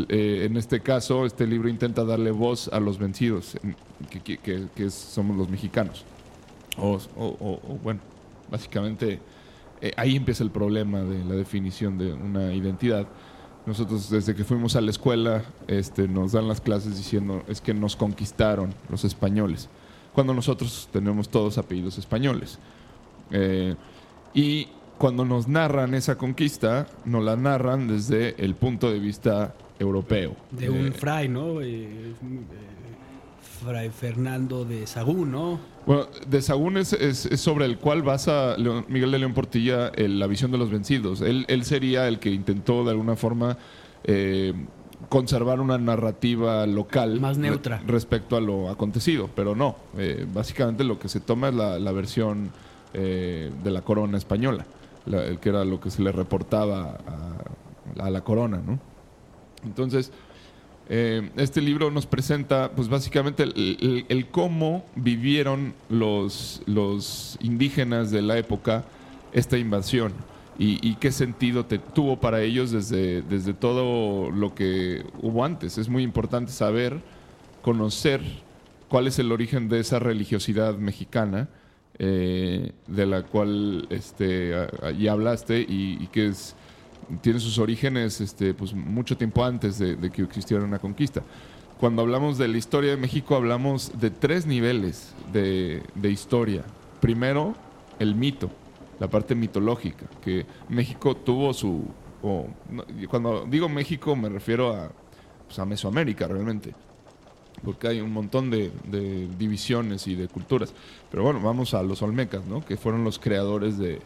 eh, 0.08 0.44
en 0.44 0.56
este 0.56 0.80
caso, 0.80 1.24
este 1.26 1.46
libro 1.46 1.68
intenta 1.68 2.04
darle 2.04 2.30
voz 2.30 2.68
a 2.72 2.80
los 2.80 2.98
vencidos, 2.98 3.56
en- 3.62 3.76
que, 4.08 4.90
somos 4.90 5.36
los 5.36 5.48
mexicanos. 5.48 6.04
O, 6.76 6.98
bueno, 7.82 8.00
básicamente 8.50 9.20
eh, 9.80 9.92
ahí 9.96 10.16
empieza 10.16 10.42
el 10.42 10.50
problema 10.50 11.02
de 11.02 11.24
la 11.24 11.34
definición 11.34 11.98
de 11.98 12.12
una 12.12 12.52
identidad. 12.52 13.06
Nosotros 13.66 14.10
desde 14.10 14.34
que 14.34 14.44
fuimos 14.44 14.76
a 14.76 14.80
la 14.80 14.90
escuela 14.90 15.44
este, 15.68 16.08
nos 16.08 16.32
dan 16.32 16.48
las 16.48 16.60
clases 16.60 16.96
diciendo 16.96 17.42
es 17.48 17.60
que 17.60 17.72
nos 17.72 17.96
conquistaron 17.96 18.74
los 18.90 19.04
españoles, 19.04 19.68
cuando 20.12 20.34
nosotros 20.34 20.88
tenemos 20.92 21.28
todos 21.28 21.56
apellidos 21.58 21.96
españoles. 21.96 22.58
Eh, 23.30 23.74
y 24.34 24.68
cuando 24.98 25.24
nos 25.24 25.48
narran 25.48 25.94
esa 25.94 26.16
conquista, 26.18 26.86
nos 27.04 27.24
la 27.24 27.36
narran 27.36 27.88
desde 27.88 28.34
el 28.44 28.54
punto 28.54 28.90
de 28.90 28.98
vista 28.98 29.54
europeo. 29.78 30.36
De 30.50 30.66
Eh, 30.66 30.70
un 30.70 30.92
fray, 30.92 31.28
¿no? 31.28 31.60
Eh, 31.60 31.84
eh, 31.84 32.14
fray 33.64 33.88
Fernando 33.90 34.64
de 34.64 34.86
Sagún, 34.86 35.30
¿no? 35.32 35.58
Bueno, 35.86 36.06
de 36.26 36.42
Sagún 36.42 36.76
es, 36.76 36.92
es- 36.92 37.26
es 37.26 37.40
sobre 37.40 37.66
el 37.66 37.78
cual 37.78 38.02
basa 38.02 38.56
Miguel 38.88 39.10
de 39.10 39.18
León 39.18 39.34
Portilla 39.34 39.88
el- 39.88 40.18
la 40.18 40.26
visión 40.26 40.50
de 40.50 40.58
los 40.58 40.70
vencidos. 40.70 41.20
Él, 41.20 41.44
él 41.48 41.64
sería 41.64 42.08
el 42.08 42.18
que 42.18 42.30
intentó 42.30 42.84
de 42.84 42.90
alguna 42.90 43.16
forma 43.16 43.56
eh, 44.04 44.52
conservar 45.08 45.60
una 45.60 45.78
narrativa 45.78 46.66
local 46.66 47.20
Más 47.20 47.38
neutra. 47.38 47.78
re- 47.78 47.86
respecto 47.92 48.36
a 48.36 48.40
lo 48.40 48.68
acontecido, 48.70 49.28
pero 49.34 49.54
no. 49.54 49.76
Eh, 49.98 50.26
básicamente 50.32 50.84
lo 50.84 50.98
que 50.98 51.08
se 51.08 51.20
toma 51.20 51.48
es 51.48 51.54
la, 51.54 51.78
la 51.78 51.92
versión 51.92 52.50
eh, 52.92 53.50
de 53.62 53.70
la 53.70 53.82
corona 53.82 54.16
española, 54.18 54.66
la- 55.06 55.24
el 55.24 55.38
que 55.38 55.48
era 55.48 55.64
lo 55.64 55.80
que 55.80 55.90
se 55.90 56.02
le 56.02 56.12
reportaba 56.12 56.98
a, 57.98 58.04
a 58.04 58.10
la 58.10 58.20
corona, 58.22 58.60
¿no? 58.64 58.78
Entonces, 59.64 60.10
eh, 60.88 61.30
este 61.36 61.60
libro 61.62 61.90
nos 61.90 62.06
presenta, 62.06 62.70
pues 62.72 62.88
básicamente, 62.88 63.42
el, 63.44 63.52
el- 63.80 64.06
el 64.08 64.26
cómo 64.28 64.84
vivieron 64.96 65.74
los, 65.88 66.62
los 66.66 67.38
indígenas 67.40 68.10
de 68.10 68.20
la 68.22 68.36
época 68.38 68.84
esta 69.32 69.56
invasión 69.58 70.12
y, 70.58 70.94
qué 70.96 71.10
sentido 71.10 71.64
te- 71.64 71.78
tuvo 71.78 72.20
para 72.20 72.40
ellos 72.42 72.70
desde, 72.70 73.22
desde 73.22 73.54
todo 73.54 74.30
lo 74.30 74.54
que 74.54 75.04
hubo 75.22 75.44
antes. 75.44 75.78
Es 75.78 75.88
muy 75.88 76.02
importante 76.04 76.52
saber, 76.52 77.00
conocer 77.62 78.20
cuál 78.88 79.06
es 79.08 79.18
el 79.18 79.32
origen 79.32 79.68
de 79.68 79.80
esa 79.80 79.98
religiosidad 79.98 80.76
mexicana 80.76 81.48
eh, 81.98 82.72
de 82.86 83.06
la 83.06 83.22
cual 83.22 83.86
este, 83.90 84.52
ya 84.98 85.12
hablaste 85.12 85.60
y 85.66 86.06
que 86.12 86.26
es 86.26 86.54
tiene 87.20 87.40
sus 87.40 87.58
orígenes 87.58 88.20
este, 88.20 88.54
pues, 88.54 88.72
mucho 88.74 89.16
tiempo 89.16 89.44
antes 89.44 89.78
de, 89.78 90.10
que 90.10 90.22
existiera 90.22 90.64
una 90.64 90.78
conquista. 90.78 91.22
Cuando 91.78 92.02
hablamos 92.02 92.38
de 92.38 92.48
la 92.48 92.56
historia 92.56 92.90
de 92.90 92.96
México, 92.96 93.34
hablamos 93.34 93.92
de 93.98 94.10
tres 94.10 94.46
niveles 94.46 95.14
de, 95.32 95.82
de 95.94 96.10
historia. 96.10 96.64
Primero, 97.00 97.54
el 97.98 98.14
mito, 98.14 98.50
la 99.00 99.08
parte 99.08 99.34
mitológica, 99.34 100.06
que 100.22 100.46
México 100.68 101.16
tuvo 101.16 101.52
su... 101.52 101.84
o, 102.22 102.46
no, 102.70 102.84
cuando 103.08 103.44
digo 103.46 103.68
México 103.68 104.16
me 104.16 104.28
refiero 104.28 104.74
a, 104.74 104.90
pues, 105.46 105.58
a 105.58 105.64
Mesoamérica 105.64 106.26
realmente, 106.26 106.74
porque 107.62 107.88
hay 107.88 108.00
un 108.00 108.12
montón 108.12 108.50
de, 108.50 108.70
de 108.90 109.28
divisiones 109.38 110.06
y 110.06 110.14
de 110.14 110.28
culturas. 110.28 110.72
Pero 111.10 111.22
bueno, 111.22 111.40
vamos 111.40 111.74
a 111.74 111.82
los 111.82 112.02
olmecas, 112.02 112.44
¿no? 112.46 112.64
que 112.64 112.76
fueron 112.76 113.04
los 113.04 113.18
creadores 113.18 113.78
de, 113.78 114.00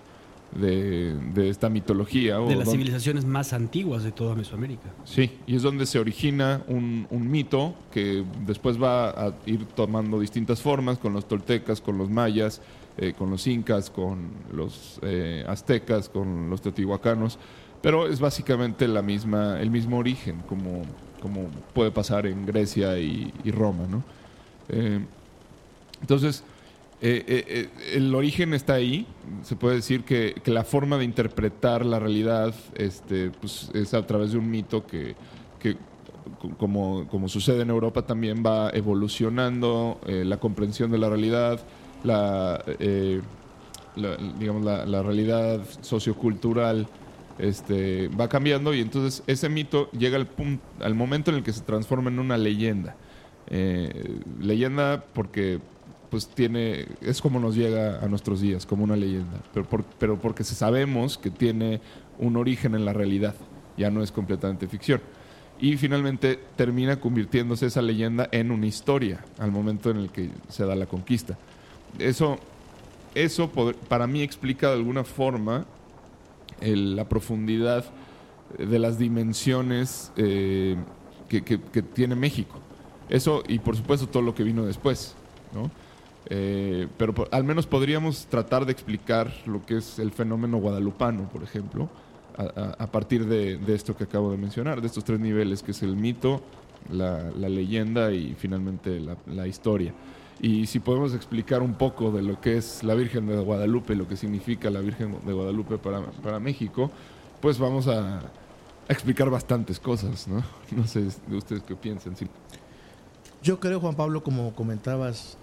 de, 0.53 1.15
de 1.35 1.49
esta 1.49 1.69
mitología. 1.69 2.41
o 2.41 2.49
De 2.49 2.57
las 2.57 2.71
civilizaciones 2.71 3.25
más 3.25 3.53
antiguas 3.53 4.03
de 4.03 4.13
toda 4.13 4.35
Mesoamérica. 4.35 4.89
Sí, 5.05 5.31
y 5.47 5.57
es 5.57 5.63
donde 5.63 5.87
se 5.87 5.99
origina 5.99 6.63
un, 6.69 7.07
un 7.11 7.31
mito 7.31 7.75
que 7.93 8.25
después 8.47 8.81
va 8.83 9.11
a 9.11 9.35
ir 9.47 9.65
tomando 9.67 10.19
distintas 10.21 10.61
formas 10.61 10.99
con 10.99 11.13
los 11.13 11.27
toltecas, 11.29 11.81
con 11.81 11.99
los 11.99 12.09
mayas, 12.11 12.61
eh, 12.97 13.15
con 13.17 13.31
los 13.31 13.47
incas, 13.47 13.91
con 13.91 14.31
los 14.53 14.99
eh, 15.03 15.45
aztecas, 15.47 16.09
con 16.09 16.51
los 16.51 16.61
teotihuacanos, 16.63 17.39
pero 17.81 18.09
es 18.09 18.19
básicamente 18.19 18.89
la 18.89 19.03
misma, 19.03 19.61
el 19.61 19.71
mismo 19.71 19.99
origen, 19.99 20.43
como, 20.49 20.83
como 21.21 21.47
puede 21.75 21.93
pasar 21.93 22.27
en 22.27 22.45
Grecia 22.45 22.99
y, 22.99 23.33
y 23.45 23.51
Roma, 23.53 23.87
¿no? 23.89 24.03
Eh, 24.69 25.01
entonces, 26.01 26.43
eh, 27.01 27.25
eh, 27.29 27.45
eh, 27.49 27.69
el 27.95 28.15
origen 28.15 28.55
está 28.55 28.75
ahí. 28.75 29.07
Se 29.43 29.55
puede 29.57 29.77
decir 29.77 30.03
que, 30.05 30.35
la 30.47 30.65
forma 30.65 30.99
de 30.99 31.05
interpretar 31.05 31.85
la 31.87 31.99
realidad 32.01 32.55
este, 32.75 33.31
pues, 33.31 33.71
es 33.75 33.95
a 33.95 34.07
través 34.07 34.33
de 34.33 34.39
un 34.39 34.51
mito 34.51 34.85
que, 34.87 35.15
que, 35.61 35.77
co- 36.41 36.57
como, 36.57 37.29
sucede 37.29 37.63
en 37.63 37.71
Europa, 37.71 38.03
también 38.03 38.43
va 38.45 38.71
evolucionando 38.71 40.01
la 40.07 40.39
comprensión 40.39 40.91
de 40.91 40.99
la 40.99 41.09
realidad, 41.09 41.61
la, 42.03 42.65
digamos, 44.39 44.65
la, 44.65 45.03
realidad 45.03 45.61
sociocultural 45.81 46.89
este, 47.39 48.09
va 48.09 48.29
cambiando 48.29 48.75
y 48.75 48.81
entonces 48.81 49.23
ese 49.27 49.49
mito 49.49 49.91
llega 49.93 50.17
al, 50.17 50.29
pun- 50.29 50.61
al 50.81 50.95
momento 50.95 51.31
en 51.31 51.37
el 51.39 51.43
que 51.45 51.53
se 51.53 51.61
transforma 51.61 52.11
en 52.11 52.19
una 52.19 52.37
leyenda. 52.37 52.97
Leyenda 54.41 55.05
porque 55.13 55.61
pues 56.11 56.27
tiene 56.29 56.87
es 57.01 57.21
como 57.21 57.39
nos 57.41 57.55
llega 57.55 57.99
a 58.03 58.09
nuestros 58.09 58.41
días 58.41 58.65
como 58.67 58.85
una 58.85 58.97
leyenda 58.97 59.41
pero, 59.53 59.67
por- 59.67 59.85
pero 59.99 60.19
porque 60.19 60.45
sabemos 60.45 61.19
que 61.19 61.31
tiene 61.31 61.81
un 62.19 62.37
origen 62.37 62.75
en 62.75 62.85
la 62.85 62.93
realidad 62.93 63.35
ya 63.77 63.91
no 63.91 64.03
es 64.03 64.11
completamente 64.13 64.67
ficción 64.69 65.01
y 65.61 65.77
finalmente 65.77 66.39
termina 66.57 66.99
convirtiéndose 67.01 67.67
esa 67.67 67.83
leyenda 67.83 68.29
en 68.33 68.51
una 68.51 68.67
historia 68.67 69.25
al 69.39 69.51
momento 69.53 69.91
en 69.91 69.99
el 69.99 70.11
que 70.11 70.31
se 70.49 70.65
da 70.65 70.75
la 70.75 70.87
conquista 70.87 71.37
eso 71.99 72.39
eso 73.15 73.51
para 73.89 74.07
mí 74.07 74.23
explica 74.23 74.69
de 74.69 74.75
alguna 74.75 75.05
forma 75.05 75.65
el- 76.61 76.97
la 76.97 77.09
profundidad 77.09 77.85
de 78.59 78.79
las 78.79 78.99
dimensiones 78.99 80.11
eh, 80.17 80.77
que- 81.29 81.43
que 81.43 81.83
tiene 81.83 82.15
México. 82.15 82.59
Eso 83.11 83.43
y 83.47 83.59
por 83.59 83.77
supuesto 83.77 84.07
todo 84.09 84.23
lo 84.23 84.35
que 84.35 84.43
vino 84.43 84.65
después, 84.65 85.15
¿no? 85.55 85.71
Eh, 86.31 86.89
pero 86.99 87.15
por- 87.15 87.29
al 87.33 87.45
menos 87.45 87.67
podríamos 87.67 88.27
tratar 88.27 88.67
de 88.67 88.73
explicar 88.73 89.33
lo 89.47 89.65
que 89.65 89.79
es 89.79 89.99
el 89.99 90.13
fenómeno 90.13 90.59
guadalupano, 90.59 91.29
por 91.29 91.43
ejemplo, 91.43 91.89
a, 92.37 92.43
a- 92.61 92.85
a 92.85 92.87
partir 92.93 93.25
de, 93.27 93.57
de 93.57 93.75
esto 93.75 93.97
que 93.97 94.05
acabo 94.05 94.31
de 94.31 94.37
mencionar, 94.37 94.81
de 94.81 94.87
estos 94.87 95.05
tres 95.05 95.19
niveles, 95.21 95.63
que 95.63 95.71
es 95.71 95.83
el 95.83 95.97
mito, 95.97 96.43
la, 96.93 97.31
la 97.37 97.49
leyenda 97.49 98.13
y 98.13 98.35
finalmente 98.39 99.01
la, 99.01 99.17
la 99.27 99.47
historia. 99.47 99.93
Y 100.41 100.67
si 100.67 100.79
podemos 100.79 101.15
explicar 101.15 101.63
un 101.63 101.75
poco 101.75 102.13
de 102.13 102.23
lo 102.23 102.41
que 102.41 102.57
es 102.59 102.85
la 102.85 102.95
Virgen 102.95 103.27
de 103.27 103.39
Guadalupe, 103.39 103.97
lo 103.97 104.07
que 104.07 104.17
significa 104.17 104.71
la 104.71 104.81
Virgen 104.81 105.17
de 105.27 105.33
Guadalupe 105.33 105.79
para, 105.79 106.01
para 106.03 106.39
México, 106.39 106.91
pues 107.41 107.59
vamos 107.59 107.89
a, 107.89 108.21
explicar 108.89 109.29
bastantes 109.31 109.79
cosas, 109.81 110.29
¿no? 110.29 110.43
No 110.77 110.87
sé 110.87 111.03
de 111.27 111.37
ustedes 111.37 111.63
qué 111.63 111.75
piensan. 111.75 112.17
sí. 112.17 112.27
Yo 113.43 113.61
creo, 113.61 113.81
Juan 113.81 113.95
Pablo, 113.95 114.23
como 114.23 114.55
comentabas, 114.55 115.37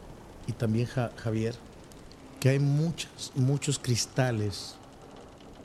y 0.47 0.51
también 0.53 0.88
Ja- 0.88 1.12
Javier, 1.17 1.55
que 2.39 2.49
hay 2.49 2.60
muchos, 2.60 3.31
muchos 3.36 3.79
cristales 3.79 4.75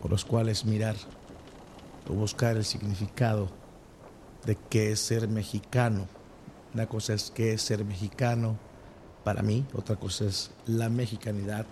por 0.01 0.11
los 0.11 0.25
cuales 0.25 0.65
mirar 0.65 0.97
o 2.09 2.15
buscar 2.15 2.57
el 2.57 2.65
significado 2.65 3.49
de 4.47 4.57
qué 4.71 4.93
es 4.93 5.01
ser 5.01 5.29
mexicano. 5.29 6.07
Una 6.73 6.87
cosa 6.87 7.13
es 7.15 7.31
qué 7.31 7.53
es 7.53 7.63
ser 7.63 7.85
mexicano 7.85 8.57
para 9.25 9.43
mí, 9.43 9.67
otra 9.75 9.97
cosa 9.97 10.25
es 10.25 10.51
la 10.67 10.89
mexicanidad, 10.89 11.67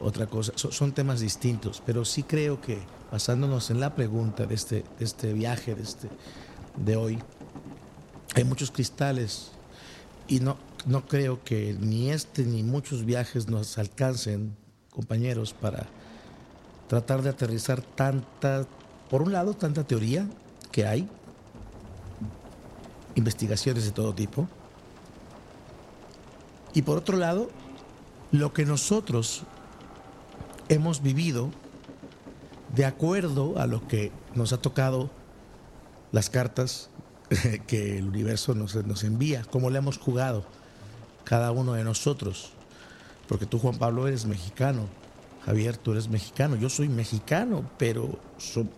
otra 0.00 0.26
cosa, 0.26 0.52
so- 0.56 0.72
son 0.72 0.92
temas 0.92 1.20
distintos, 1.20 1.82
pero 1.84 2.04
sí 2.04 2.22
creo 2.22 2.60
que 2.60 2.78
basándonos 3.10 3.70
en 3.70 3.80
la 3.80 3.94
pregunta 3.94 4.46
de 4.46 4.54
este, 4.54 4.84
este 5.00 5.32
viaje, 5.32 5.74
de, 5.74 5.82
este, 5.82 6.08
de 6.76 6.96
hoy, 6.96 7.18
hay 8.34 8.44
muchos 8.44 8.70
cristales 8.70 9.50
y 10.28 10.40
no, 10.40 10.56
no 10.86 11.04
creo 11.04 11.42
que 11.42 11.76
ni 11.78 12.10
este 12.10 12.44
ni 12.44 12.62
muchos 12.62 13.04
viajes 13.04 13.48
nos 13.48 13.76
alcancen, 13.76 14.56
compañeros, 14.92 15.52
para 15.52 15.86
tratar 16.88 17.22
de 17.22 17.30
aterrizar 17.30 17.82
tanta, 17.82 18.66
por 19.10 19.22
un 19.22 19.32
lado, 19.32 19.54
tanta 19.54 19.84
teoría 19.84 20.28
que 20.70 20.86
hay, 20.86 21.08
investigaciones 23.16 23.84
de 23.84 23.90
todo 23.90 24.14
tipo, 24.14 24.48
y 26.72 26.82
por 26.82 26.98
otro 26.98 27.16
lado, 27.16 27.50
lo 28.30 28.52
que 28.52 28.64
nosotros 28.64 29.42
hemos 30.68 31.02
vivido 31.02 31.50
de 32.74 32.84
acuerdo 32.84 33.58
a 33.58 33.66
lo 33.66 33.88
que 33.88 34.12
nos 34.34 34.52
ha 34.52 34.60
tocado 34.60 35.10
las 36.12 36.30
cartas 36.30 36.90
que 37.66 37.98
el 37.98 38.06
universo 38.06 38.54
nos, 38.54 38.76
nos 38.86 39.02
envía, 39.02 39.44
cómo 39.50 39.70
le 39.70 39.78
hemos 39.78 39.98
jugado 39.98 40.44
cada 41.26 41.50
uno 41.50 41.74
de 41.74 41.84
nosotros. 41.84 42.50
Porque 43.28 43.46
tú, 43.46 43.58
Juan 43.58 43.76
Pablo, 43.76 44.06
eres 44.06 44.24
mexicano. 44.24 44.86
Javier, 45.44 45.76
tú 45.76 45.92
eres 45.92 46.08
mexicano. 46.08 46.56
Yo 46.56 46.70
soy 46.70 46.88
mexicano, 46.88 47.68
pero 47.76 48.18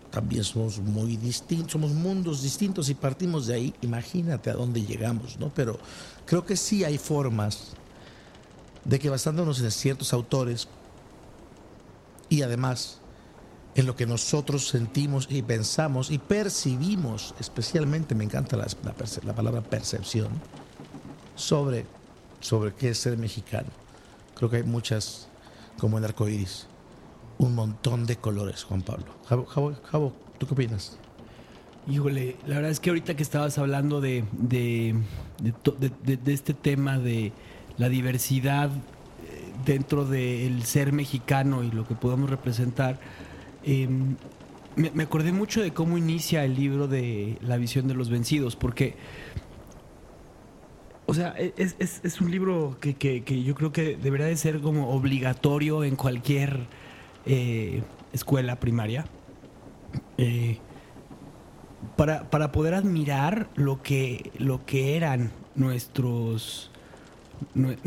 también 0.09 0.43
somos 0.43 0.79
muy 0.79 1.15
distintos, 1.15 1.71
somos 1.71 1.91
mundos 1.91 2.41
distintos 2.41 2.89
y 2.89 2.95
partimos 2.95 3.47
de 3.47 3.53
ahí. 3.53 3.73
Imagínate 3.81 4.49
a 4.49 4.53
dónde 4.53 4.81
llegamos, 4.81 5.39
¿no? 5.39 5.51
Pero 5.55 5.79
creo 6.25 6.45
que 6.45 6.57
sí 6.57 6.83
hay 6.83 6.97
formas 6.97 7.73
de 8.83 8.99
que 8.99 9.09
basándonos 9.09 9.61
en 9.61 9.71
ciertos 9.71 10.11
autores 10.13 10.67
y 12.29 12.41
además 12.41 12.99
en 13.75 13.85
lo 13.85 13.95
que 13.95 14.07
nosotros 14.07 14.67
sentimos 14.67 15.27
y 15.29 15.43
pensamos 15.43 16.09
y 16.09 16.17
percibimos, 16.17 17.35
especialmente 17.39 18.15
me 18.15 18.23
encanta 18.23 18.57
la 18.57 19.33
palabra 19.33 19.61
percepción, 19.61 20.29
sobre, 21.35 21.85
sobre 22.39 22.73
qué 22.73 22.89
es 22.89 22.97
ser 22.97 23.17
mexicano. 23.17 23.69
Creo 24.35 24.49
que 24.49 24.57
hay 24.57 24.63
muchas, 24.63 25.27
como 25.77 25.97
el 25.97 26.05
arco 26.05 26.27
iris, 26.27 26.67
un 27.37 27.55
montón 27.55 28.05
de 28.05 28.17
colores, 28.17 28.63
Juan 28.63 28.81
Pablo. 28.81 29.05
Javo, 29.27 29.45
Javo, 29.45 29.73
Javo, 29.83 30.13
¿tú 30.37 30.47
qué 30.47 30.53
opinas? 30.53 30.97
Híjole, 31.87 32.35
la 32.45 32.55
verdad 32.55 32.71
es 32.71 32.79
que 32.79 32.89
ahorita 32.89 33.15
que 33.15 33.23
estabas 33.23 33.57
hablando 33.57 34.01
de, 34.01 34.23
de, 34.31 34.95
de 35.39 36.33
este 36.33 36.53
tema 36.53 36.99
de 36.99 37.31
la 37.77 37.89
diversidad 37.89 38.69
eh, 38.69 39.51
dentro 39.65 40.05
del 40.05 40.63
ser 40.63 40.91
mexicano 40.91 41.63
y 41.63 41.71
lo 41.71 41.87
que 41.87 41.95
podemos 41.95 42.29
representar, 42.29 42.99
eh, 43.63 43.87
me, 44.75 44.91
me 44.91 45.03
acordé 45.03 45.31
mucho 45.31 45.61
de 45.61 45.71
cómo 45.71 45.97
inicia 45.97 46.43
el 46.43 46.55
libro 46.55 46.87
de 46.87 47.37
La 47.41 47.57
visión 47.57 47.87
de 47.87 47.95
los 47.95 48.09
vencidos, 48.09 48.55
porque, 48.55 48.95
o 51.09 51.13
sea, 51.13 51.33
e, 51.37 51.53
es, 51.57 51.75
es- 51.79 52.01
es 52.03 52.21
un 52.21 52.31
libro 52.31 52.77
que, 52.79 52.93
que- 52.95 53.23
que 53.23 53.43
yo 53.43 53.55
creo 53.55 53.71
que 53.71 53.97
debería 53.97 54.27
de 54.27 54.37
ser 54.37 54.61
como 54.61 54.89
obligatorio 54.91 55.83
en 55.83 55.95
cualquier 55.95 56.67
eh, 57.25 57.81
escuela 58.13 58.59
primaria. 58.59 59.05
Eh, 60.17 60.57
para, 61.95 62.29
para 62.29 62.51
poder 62.51 62.73
admirar 62.73 63.49
lo 63.55 63.81
que, 63.81 64.31
lo 64.37 64.65
que 64.65 64.95
eran 64.97 65.31
nuestros. 65.55 66.71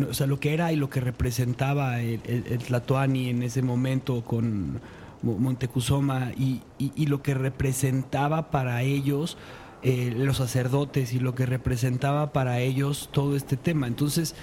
o 0.09 0.15
sea, 0.15 0.27
lo 0.27 0.41
que 0.41 0.55
era 0.55 0.73
y 0.73 0.77
lo 0.77 0.89
que 0.91 1.01
representaba 1.01 2.01
el, 2.01 2.21
el, 2.25 2.45
el 2.49 2.59
Tlatoani 2.59 3.29
en 3.29 3.43
ese 3.43 3.61
momento 3.63 4.25
con 4.25 4.81
Mo- 5.23 5.39
Montezuma 5.39 6.33
y, 6.37 6.63
y- 6.79 6.93
y 6.97 7.07
lo 7.07 7.23
que 7.23 7.35
representaba 7.35 8.51
para 8.51 8.83
ellos 8.83 9.37
eh, 9.83 10.13
los 10.17 10.37
sacerdotes 10.39 11.13
y 11.13 11.19
lo 11.19 11.35
que 11.35 11.47
representaba 11.47 12.33
para 12.33 12.61
ellos 12.61 13.09
todo 13.13 13.37
este 13.37 13.57
tema. 13.57 13.87
Entonces, 13.87 14.35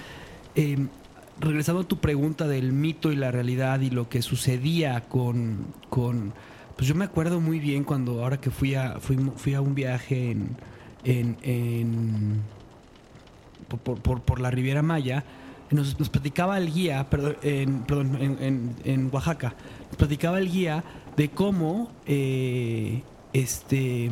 eh, 0.56 0.88
regresando 1.40 1.82
a 1.82 1.88
tu 1.88 1.98
pregunta 1.98 2.48
del 2.48 2.74
mito 2.74 3.12
y 3.12 3.16
la 3.16 3.32
realidad 3.32 3.80
y 3.80 3.90
lo 3.90 4.10
que 4.10 4.22
sucedía 4.22 5.02
con, 5.08 5.68
con 5.90 6.34
pues 6.76 6.88
yo 6.88 6.96
me 6.96 7.06
acuerdo 7.06 7.40
muy 7.40 7.60
bien 7.60 7.84
cuando 7.86 8.22
ahora 8.24 8.40
que 8.42 8.52
fui 8.52 8.76
a 8.76 9.00
fui, 9.00 9.18
fui 9.38 9.54
a 9.54 9.62
un 9.62 9.76
viaje 9.76 10.32
en, 10.32 10.50
en, 11.06 11.38
en- 11.44 12.42
por, 13.70 14.00
por- 14.02 14.22
por- 14.22 14.40
la 14.42 14.52
Riviera 14.52 14.82
Maya 14.82 15.24
nos, 15.72 15.98
nos 16.00 16.10
platicaba 16.10 16.58
el 16.58 16.74
guía 16.74 17.10
perdón, 17.10 17.38
en, 17.44 17.80
perdón, 17.84 18.18
en- 18.20 18.76
en 18.84 19.10
Oaxaca 19.14 19.56
nos 19.88 19.96
platicaba 19.98 20.40
el 20.40 20.50
guía 20.52 20.84
de 21.16 21.30
cómo 21.30 21.92
eh, 22.06 23.02
este 23.34 24.10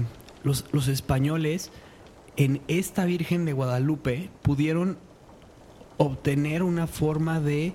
los, 0.47 0.65
los 0.71 0.87
españoles 0.87 1.71
en 2.37 2.61
esta 2.67 3.05
Virgen 3.05 3.45
de 3.45 3.53
Guadalupe 3.53 4.29
pudieron 4.41 4.97
obtener 5.97 6.63
una 6.63 6.87
forma 6.87 7.39
de 7.39 7.73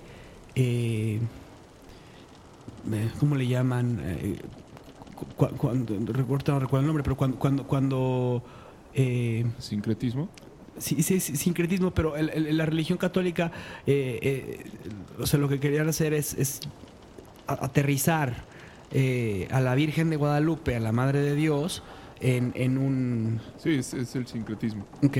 eh, 0.55 1.19
eh, 2.91 3.09
¿cómo 3.19 3.35
le 3.35 3.47
llaman? 3.47 3.99
Eh, 4.03 4.37
cu- 5.15 5.47
cu- 5.47 5.57
cuando, 5.57 5.93
no 5.99 6.13
recuerdo 6.13 6.79
el 6.79 6.85
nombre, 6.85 7.03
pero 7.03 7.15
cuando 7.17 7.37
cuando, 7.37 7.63
cuando 7.67 8.43
eh, 8.93 9.45
Sincretismo. 9.59 10.29
sí, 10.77 11.01
sí, 11.03 11.19
sí, 11.19 11.35
sincretismo, 11.35 11.91
pero 11.91 12.15
el- 12.15 12.29
el- 12.29 12.57
la 12.57 12.65
religión 12.65 12.97
católica, 12.97 13.51
eh, 13.87 14.19
eh, 14.21 14.65
o 15.19 15.25
sea, 15.25 15.39
lo 15.39 15.47
que 15.49 15.59
querían 15.59 15.87
hacer 15.89 16.13
es, 16.13 16.33
es 16.35 16.59
aterrizar 17.47 18.43
eh, 18.91 19.47
a 19.51 19.59
la 19.59 19.75
Virgen 19.75 20.09
de 20.09 20.15
Guadalupe, 20.17 20.75
a 20.75 20.79
la 20.79 20.91
Madre 20.91 21.19
de 21.21 21.35
Dios, 21.35 21.81
en, 22.23 22.51
en 22.55 22.77
un... 22.79 23.39
Sí, 23.57 23.75
es, 23.75 23.93
es 23.93 24.15
el 24.15 24.25
sincretismo. 24.27 24.85
Ok, 25.03 25.17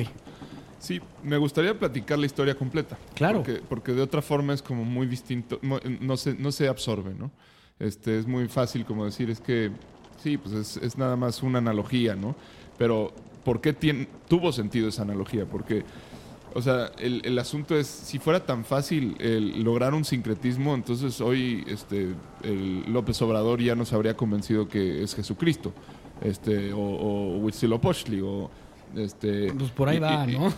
Sí, 0.80 1.00
me 1.24 1.38
gustaría 1.38 1.80
platicar 1.80 2.20
la 2.20 2.26
historia 2.26 2.56
completa. 2.56 2.98
Claro. 3.16 3.42
Porque, 3.42 3.62
porque 3.70 3.92
de 3.94 4.02
otra 4.02 4.22
forma 4.22 4.54
es 4.54 4.62
como 4.62 4.84
muy 4.84 5.08
distinto, 5.08 5.58
mo- 5.62 5.80
no 6.02 6.18
se, 6.18 6.34
no 6.34 6.52
se 6.52 6.68
absorbe, 6.68 7.14
¿no? 7.18 7.32
Este, 7.80 8.20
es 8.20 8.28
muy 8.28 8.50
fácil 8.50 8.84
como 8.84 9.06
decir, 9.06 9.30
es 9.30 9.40
que 9.40 9.72
sí, 10.22 10.38
pues 10.38 10.54
es, 10.54 10.76
es 10.78 10.98
nada 10.98 11.16
más 11.16 11.42
una 11.42 11.60
analogía, 11.60 12.16
¿no? 12.18 12.36
Pero 12.78 13.14
¿por 13.46 13.62
qué 13.62 13.74
tien- 13.74 14.10
tuvo 14.28 14.52
sentido 14.52 14.90
esa 14.90 15.04
analogía? 15.04 15.46
Porque, 15.46 15.86
o 16.54 16.62
sea, 16.62 16.92
el, 17.00 17.22
el 17.24 17.40
asunto 17.40 17.78
es, 17.78 17.88
si 17.88 18.20
fuera 18.20 18.46
tan 18.46 18.66
fácil 18.66 19.16
el 19.20 19.64
lograr 19.64 19.94
un 19.94 20.04
sincretismo, 20.04 20.76
entonces 20.76 21.22
hoy 21.22 21.64
este, 21.68 22.10
el 22.44 22.92
López 22.92 23.22
Obrador 23.22 23.62
ya 23.62 23.74
nos 23.76 23.94
habría 23.94 24.18
convencido 24.18 24.68
que 24.68 25.02
es 25.02 25.16
Jesucristo, 25.16 25.72
este, 26.24 26.74
o, 26.74 26.80
o 26.80 27.38
Huitzilopochtli, 27.40 28.22
o 28.22 28.50
este... 28.96 29.52
pues 29.54 29.72
por 29.72 29.90
ahí 29.90 29.98
y- 29.98 30.00
va, 30.00 30.26
y- 30.30 30.38
¿no? 30.38 30.54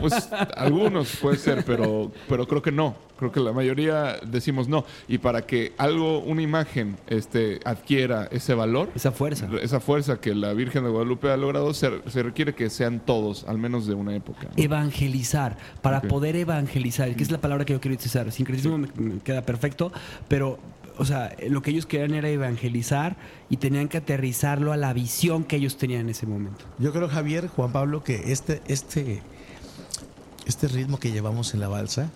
pues 0.00 0.28
algunos 0.56 1.16
puede 1.16 1.36
ser, 1.36 1.64
pero, 1.64 2.10
pero 2.28 2.46
creo 2.46 2.62
que 2.62 2.72
no. 2.72 2.94
Creo 3.18 3.30
que 3.30 3.38
la 3.40 3.52
mayoría 3.52 4.16
decimos 4.26 4.66
no. 4.66 4.84
Y 5.06 5.18
para 5.18 5.42
que 5.46 5.74
algo, 5.78 6.18
una 6.20 6.42
imagen, 6.42 6.96
este, 7.06 7.60
adquiera 7.64 8.26
ese 8.32 8.52
valor, 8.54 8.88
Esa 8.96 9.12
fuerza. 9.12 9.48
esa 9.62 9.78
fuerza 9.78 10.20
que 10.20 10.34
la 10.34 10.52
Virgen 10.54 10.82
de 10.82 10.90
Guadalupe 10.90 11.30
ha 11.30 11.36
logrado, 11.36 11.72
se, 11.72 11.90
se 12.08 12.22
requiere 12.24 12.52
que 12.54 12.68
sean 12.68 12.98
todos, 12.98 13.44
al 13.46 13.58
menos 13.58 13.86
de 13.86 13.94
una 13.94 14.14
época. 14.16 14.44
¿no? 14.44 14.50
evangelizar, 14.62 15.56
para 15.82 16.00
poder 16.02 16.34
evangelizar, 16.34 17.14
que 17.14 17.22
es 17.22 17.30
la 17.30 17.40
palabra 17.40 17.64
que 17.64 17.74
yo 17.74 17.80
quiero 17.80 17.94
utilizar. 17.94 18.30
Sincretismo 18.32 18.78
me 18.78 19.18
queda 19.20 19.42
perfecto, 19.42 19.92
pero 20.26 20.58
o 20.98 21.04
sea, 21.04 21.34
lo 21.48 21.62
que 21.62 21.70
ellos 21.70 21.86
querían 21.86 22.14
era 22.14 22.28
evangelizar 22.28 23.16
y 23.48 23.56
tenían 23.56 23.88
que 23.88 23.98
aterrizarlo 23.98 24.72
a 24.72 24.76
la 24.76 24.92
visión 24.92 25.44
que 25.44 25.56
ellos 25.56 25.76
tenían 25.76 26.02
en 26.02 26.08
ese 26.10 26.26
momento. 26.26 26.64
Yo 26.78 26.92
creo, 26.92 27.08
Javier, 27.08 27.48
Juan 27.48 27.72
Pablo, 27.72 28.04
que 28.04 28.32
este, 28.32 28.62
este, 28.66 29.22
este 30.46 30.68
ritmo 30.68 30.98
que 30.98 31.12
llevamos 31.12 31.54
en 31.54 31.60
la 31.60 31.68
balsa, 31.68 32.10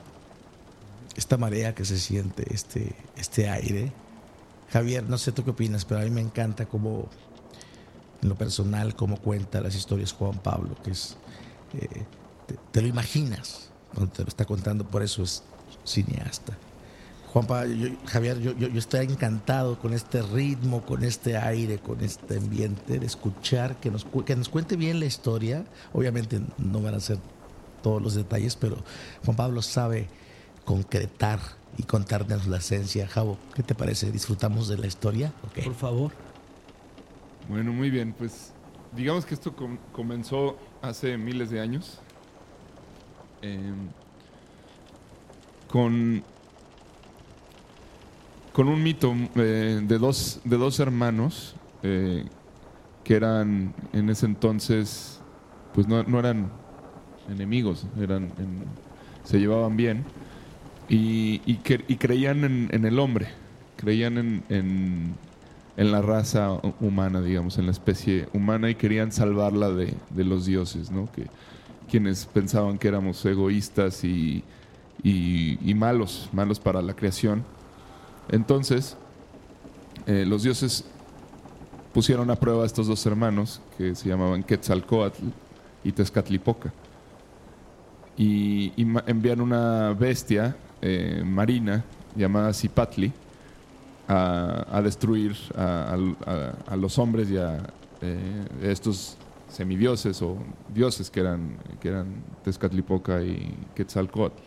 esta 1.17 1.37
marea 1.37 1.75
que 1.75 1.85
se 1.85 1.99
siente, 1.99 2.45
este, 2.53 2.95
este 3.17 3.49
aire. 3.49 3.93
Javier, 4.71 5.05
no 5.05 5.19
sé 5.19 5.33
tú 5.33 5.45
qué 5.45 5.51
opinas, 5.51 5.85
pero 5.85 6.01
a 6.01 6.05
mí 6.05 6.11
me 6.11 6.21
encanta 6.21 6.67
cómo, 6.67 7.09
en 8.23 8.29
lo 8.29 8.35
personal, 8.35 8.95
cómo 8.95 9.17
cuenta 9.17 9.61
las 9.61 9.75
historias 9.75 10.13
Juan 10.13 10.39
Pablo, 10.39 10.77
que 10.83 10.91
es, 10.91 11.17
eh, 11.75 11.89
te, 12.47 12.57
te 12.73 12.83
lo 12.83 12.89
imaginas 12.89 13.71
cuando 13.95 14.13
te 14.13 14.23
lo 14.23 14.29
está 14.29 14.45
contando, 14.45 14.85
por 14.85 15.03
eso 15.03 15.23
es 15.23 15.43
cineasta. 15.85 16.59
Juan 17.33 17.47
Pablo, 17.47 17.75
yo- 17.75 17.89
Javier, 18.07 18.39
yo, 18.41 18.53
yo- 18.57 18.69
yo 18.69 18.79
estoy 18.79 19.05
encantado 19.07 19.79
con 19.79 19.93
este 19.93 20.23
ritmo, 20.23 20.83
con 20.83 21.05
este 21.05 21.37
aire, 21.37 21.79
con 21.79 22.01
este 22.03 22.39
ambiente, 22.39 22.99
de 22.99 23.07
escuchar, 23.07 23.77
que 23.77 23.91
nos, 23.91 24.07
que 24.25 24.37
nos 24.37 24.49
cuente 24.49 24.77
bien 24.77 25.01
la 25.01 25.07
historia. 25.07 25.65
Obviamente 25.93 26.41
no 26.59 26.81
van 26.81 26.95
a 26.95 27.01
ser 27.01 27.19
todos 27.83 28.01
los 28.01 28.15
detalles, 28.15 28.57
pero 28.57 28.77
Juan 29.25 29.37
Pablo 29.37 29.61
sabe 29.63 30.09
concretar 30.65 31.39
y 31.77 31.83
contarnos 31.83 32.47
la 32.47 32.57
esencia. 32.59 33.07
Javo, 33.07 33.37
¿qué 33.55 33.63
te 33.63 33.75
parece? 33.75 34.11
¿Disfrutamos 34.11 34.69
de 34.69 34.79
la 34.79 34.87
historia? 34.87 35.33
Ok. 35.51 35.65
Por 35.65 35.75
favor. 35.75 36.13
Bueno, 37.49 37.73
muy 37.73 37.91
bien, 37.91 38.15
pues 38.17 38.53
digamos 38.97 39.27
que 39.27 39.35
esto 39.35 39.55
com- 39.55 39.79
comenzó 39.93 40.57
hace 40.83 41.17
miles 41.19 41.51
de 41.51 41.61
años 41.61 41.99
em, 43.43 43.89
con, 45.69 46.25
con 48.57 48.69
un 48.69 48.83
mito 48.83 49.15
eh, 49.35 49.83
de, 49.87 49.99
dos, 49.99 50.41
de 50.45 50.57
dos 50.57 50.81
hermanos 50.81 51.55
eh, 51.83 52.25
que 53.05 53.15
eran 53.15 53.75
en 53.93 54.09
ese 54.09 54.25
entonces, 54.25 55.21
pues 55.75 55.87
no, 55.87 56.03
no 56.05 56.19
eran 56.19 56.49
enemigos, 57.31 57.87
eran 58.01 58.33
en- 58.39 58.65
se 59.25 59.39
llevaban 59.39 59.77
bien 59.77 60.05
y, 60.89 61.43
y 61.45 61.59
cre- 61.63 61.85
y 61.87 61.97
creían 61.97 62.45
en, 62.45 62.69
en 62.73 62.87
el 62.87 62.99
hombre, 62.99 63.29
creían 63.77 64.17
en, 64.17 64.43
en- 64.49 65.15
la 65.77 66.01
raza 66.01 66.49
hu- 66.53 66.73
humana, 66.81 67.21
digamos, 67.21 67.59
en 67.59 67.67
la 67.67 67.73
especie 67.73 68.27
humana 68.33 68.71
y 68.71 68.75
querían 68.77 69.13
salvarla 69.13 69.69
de, 69.69 69.93
de 70.09 70.25
los 70.25 70.47
dioses, 70.47 70.91
¿no? 70.91 71.13
Que, 71.13 71.27
quienes 71.91 72.25
pensaban 72.25 72.79
que 72.79 72.89
éramos 72.89 73.23
egoístas 73.27 74.03
y- 74.03 74.43
y 75.05 75.75
malos, 75.75 76.31
malos 76.33 76.59
para 76.59 76.81
la 76.81 76.95
creación. 76.95 77.45
Entonces, 78.29 78.97
eh, 80.07 80.25
los 80.27 80.43
dioses 80.43 80.85
pusieron 81.93 82.31
a 82.31 82.37
prueba 82.37 82.63
a 82.63 82.67
estos 82.67 82.87
dos 82.87 83.05
hermanos 83.07 83.61
que 83.79 83.95
se 83.95 84.09
llamaban 84.09 84.43
Quetzalcoatl 84.43 85.25
y 85.85 85.93
Tezcatlipoca. 85.93 86.73
Y, 88.17 88.73
envían 89.07 89.41
una 89.41 89.93
bestia 89.93 90.57
eh, 90.81 91.23
marina 91.25 91.85
llamada 92.15 92.53
Zipatli 92.53 93.13
a, 94.09 94.81
destruir 94.83 95.37
a 95.57 96.77
los 96.77 96.99
hombres 96.99 97.31
y 97.31 97.37
a 97.37 97.59
eh, 98.03 98.45
estos 98.63 99.17
semidioses 99.49 100.21
o 100.21 100.37
dioses 100.75 101.11
que 101.11 101.21
eran, 101.21 101.57
que 101.81 101.89
eran 101.89 102.07
Tezcatlipoca 102.45 103.23
y 103.23 103.55
Quetzalcoatl. 103.75 104.43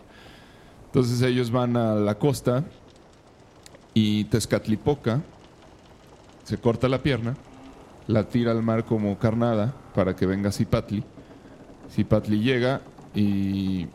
Entonces 0.85 1.21
ellos 1.21 1.49
van 1.49 1.75
a 1.77 1.95
la 1.95 2.15
costa 2.15 2.63
y 4.01 4.23
Tezcatlipoca 4.25 5.21
se 6.45 6.57
corta 6.57 6.88
la 6.88 7.03
pierna, 7.03 7.35
la 8.07 8.23
tira 8.29 8.51
al 8.51 8.63
mar 8.63 8.85
como 8.85 9.17
carnada 9.17 9.73
para 9.93 10.15
que 10.15 10.25
venga 10.25 10.51
Zipatli. 10.51 11.03
Zipatli 11.91 12.39
llega 12.39 12.81
y 13.13 13.88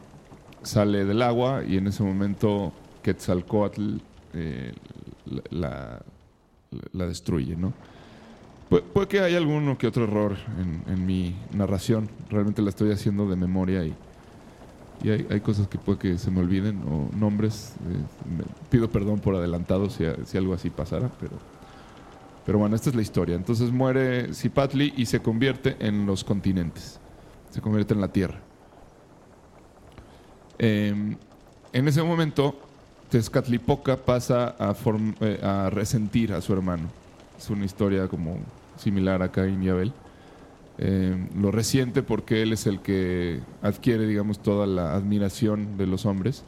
sale 0.63 1.05
del 1.05 1.23
agua 1.23 1.63
y 1.67 1.77
en 1.79 1.87
ese 1.87 2.03
momento 2.03 2.73
Quetzalcoatl 3.03 3.97
eh, 4.35 4.73
la, 5.51 6.03
destruye, 7.07 7.57
¿no? 7.57 7.73
Pu- 8.71 8.83
puede 8.83 9.09
que 9.09 9.21
haya 9.21 9.39
alguno 9.39 9.79
que 9.79 9.87
otro 9.87 10.05
error 10.05 10.37
en, 10.59 10.93
en 10.93 11.07
mi 11.07 11.35
narración. 11.53 12.09
Realmente 12.31 12.63
la 12.63 12.71
estoy 12.71 12.93
haciendo 12.93 13.29
de 13.29 13.37
memoria 13.37 13.85
y, 13.85 13.95
y 15.05 15.11
hay, 15.11 15.27
hay 15.31 15.41
cosas 15.41 15.69
que 15.69 15.77
puede 15.79 15.99
que 15.99 16.19
se 16.19 16.31
me 16.31 16.41
olviden 16.41 16.83
o 16.91 17.15
nombres. 17.17 17.75
eh, 17.91 18.43
pido 18.71 18.91
perdón 18.91 19.21
por 19.21 19.35
adelantado 19.37 19.91
si, 19.91 20.05
algo 20.37 20.55
así 20.55 20.71
pasara, 20.71 21.11
pero, 21.21 21.33
pero 22.47 22.59
bueno, 22.59 22.75
esta 22.75 22.89
es 22.91 22.97
la 22.97 23.03
historia. 23.03 23.37
Entonces 23.37 23.71
muere 23.71 24.33
Zipatli 24.33 24.95
y 24.97 25.07
se 25.07 25.21
convierte 25.21 25.77
en 25.79 26.07
los 26.07 26.25
continentes. 26.25 26.99
Se 27.51 27.61
convierte 27.61 27.95
en 27.95 28.01
la 28.01 28.09
tierra. 28.09 28.41
Eh, 30.59 31.17
en 31.73 31.89
ese 31.89 32.03
momento, 32.03 32.59
Tezcatlipoca 33.11 33.97
pasa 33.97 34.55
a, 34.59 34.75
form- 34.75 35.15
eh, 35.21 35.71
resentir 35.71 36.33
a 36.33 36.41
su 36.41 36.53
hermano. 36.53 36.89
Es 37.37 37.51
una 37.51 37.65
historia 37.65 38.09
como 38.09 38.39
similar 38.77 39.23
a 39.23 39.31
Caín 39.31 39.63
y 39.63 39.69
Abel. 39.69 39.93
Eh, 40.79 41.29
lo 41.37 41.53
resiente 41.53 42.03
porque 42.03 42.43
él 42.43 42.53
es 42.53 42.67
el 42.67 42.81
que 42.81 43.41
adquiere, 43.63 44.07
digamos, 44.07 44.41
toda 44.41 44.67
la 44.67 44.95
admiración 44.95 45.77
de 45.77 45.87
los 45.87 46.05
hombres 46.05 46.45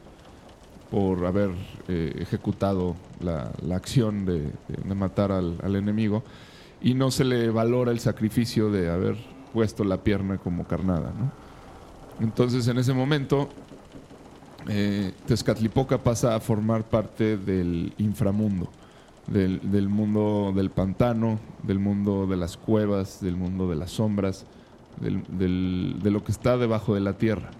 por 0.90 1.26
haber 1.26 1.50
eh, 1.88 2.12
ejecutado 2.20 2.96
la, 3.20 3.52
acción 3.74 4.24
de, 4.24 4.50
matar 4.94 5.32
al, 5.32 5.76
enemigo 5.76 6.22
y 6.80 6.94
no 6.94 7.10
se 7.10 7.24
le 7.24 7.50
valora 7.50 7.92
el 7.92 8.00
sacrificio 8.00 8.70
de 8.70 8.90
haber 8.90 9.16
puesto 9.52 9.84
la 9.84 9.98
pierna 9.98 10.38
como 10.38 10.66
carnada. 10.66 11.12
Entonces, 12.20 12.66
en 12.68 12.78
ese 12.78 12.92
momento, 12.92 13.48
eh, 14.68 15.12
Tezcatlipoca 15.26 15.98
pasa 15.98 16.34
a 16.34 16.40
formar 16.40 16.84
parte 16.84 17.36
del 17.36 17.92
inframundo, 17.98 18.68
del, 19.26 19.60
del 19.70 19.88
mundo 19.88 20.52
del 20.54 20.70
pantano, 20.70 21.38
del 21.62 21.78
mundo 21.78 22.26
de 22.26 22.36
las 22.36 22.56
cuevas, 22.56 23.20
del 23.20 23.36
mundo 23.36 23.68
de 23.68 23.76
las 23.76 23.90
sombras, 23.92 24.46
del- 25.00 25.22
del- 25.38 25.96
de 26.02 26.10
lo 26.10 26.22
que 26.24 26.32
está 26.32 26.56
debajo 26.56 26.94
de 26.94 27.00
la 27.00 27.14
tierra. 27.14 27.50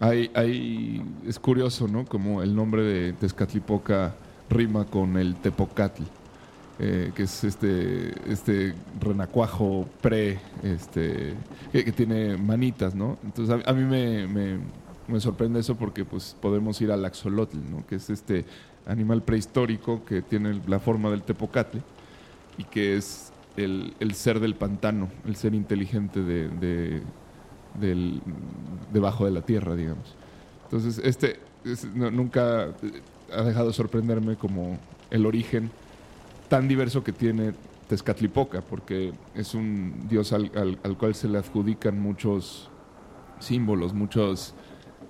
Hay, 0.00 0.30
hay- 0.34 1.02
es 1.26 1.38
curioso, 1.38 1.86
¿no? 1.88 2.04
Como 2.04 2.42
el 2.42 2.54
nombre 2.54 2.82
de 2.82 3.12
Tezcatlipoca 3.12 4.14
rima 4.50 4.84
con 4.84 5.16
el 5.16 5.36
Tepocatl, 5.36 6.02
eh, 6.78 7.12
que 7.14 7.24
es 7.24 7.44
este, 7.44 8.12
este 8.30 8.74
renacuajo 9.00 9.86
pre, 10.00 10.40
este, 10.62 11.34
que, 11.70 11.92
tiene 11.92 12.36
manitas, 12.36 12.94
¿no? 12.94 13.18
Entonces 13.22 13.64
a, 13.64 13.70
a 13.70 13.72
mí 13.74 13.84
me, 13.84 14.26
me- 14.26 14.58
me 15.08 15.20
sorprende 15.20 15.60
eso 15.60 15.76
porque 15.76 16.04
pues 16.04 16.36
podemos 16.40 16.80
ir 16.80 16.90
al 16.90 17.04
axolotl, 17.04 17.58
¿no? 17.70 17.86
Que 17.86 17.96
es 17.96 18.10
este 18.10 18.44
animal 18.86 19.22
prehistórico 19.22 20.04
que 20.04 20.22
tiene 20.22 20.60
la 20.66 20.78
forma 20.80 21.10
del 21.10 21.22
Tepocatl 21.22 21.78
y 22.58 22.64
que 22.64 22.96
es 22.96 23.32
el, 23.56 23.94
ser 24.14 24.40
del 24.40 24.54
pantano, 24.54 25.08
el 25.26 25.36
ser 25.36 25.54
inteligente 25.54 26.22
de, 26.22 26.48
debajo 28.92 29.24
de 29.24 29.30
la 29.30 29.42
tierra, 29.42 29.74
digamos. 29.74 30.14
Entonces, 30.64 30.98
este 31.04 31.38
nunca 31.94 32.68
ha 33.32 33.42
dejado 33.42 33.68
de 33.68 33.72
sorprenderme 33.72 34.36
como 34.36 34.78
el 35.10 35.26
origen 35.26 35.70
tan 36.48 36.68
diverso 36.68 37.02
que 37.04 37.12
tiene 37.12 37.52
Tezcatlipoca, 37.88 38.62
porque 38.62 39.12
es 39.34 39.54
un 39.54 40.06
dios 40.08 40.32
al, 40.32 40.50
al- 40.56 40.78
al 40.82 40.96
cual 40.98 41.14
se 41.14 41.28
le 41.28 41.38
adjudican 41.38 42.00
muchos 42.00 42.68
símbolos, 43.38 43.92
muchos, 43.92 44.54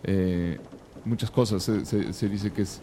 eh, 0.05 0.59
muchas 1.05 1.31
cosas. 1.31 1.62
Se- 1.62 1.85
se 2.12 2.29
dice 2.29 2.51
que 2.53 2.62
es, 2.62 2.81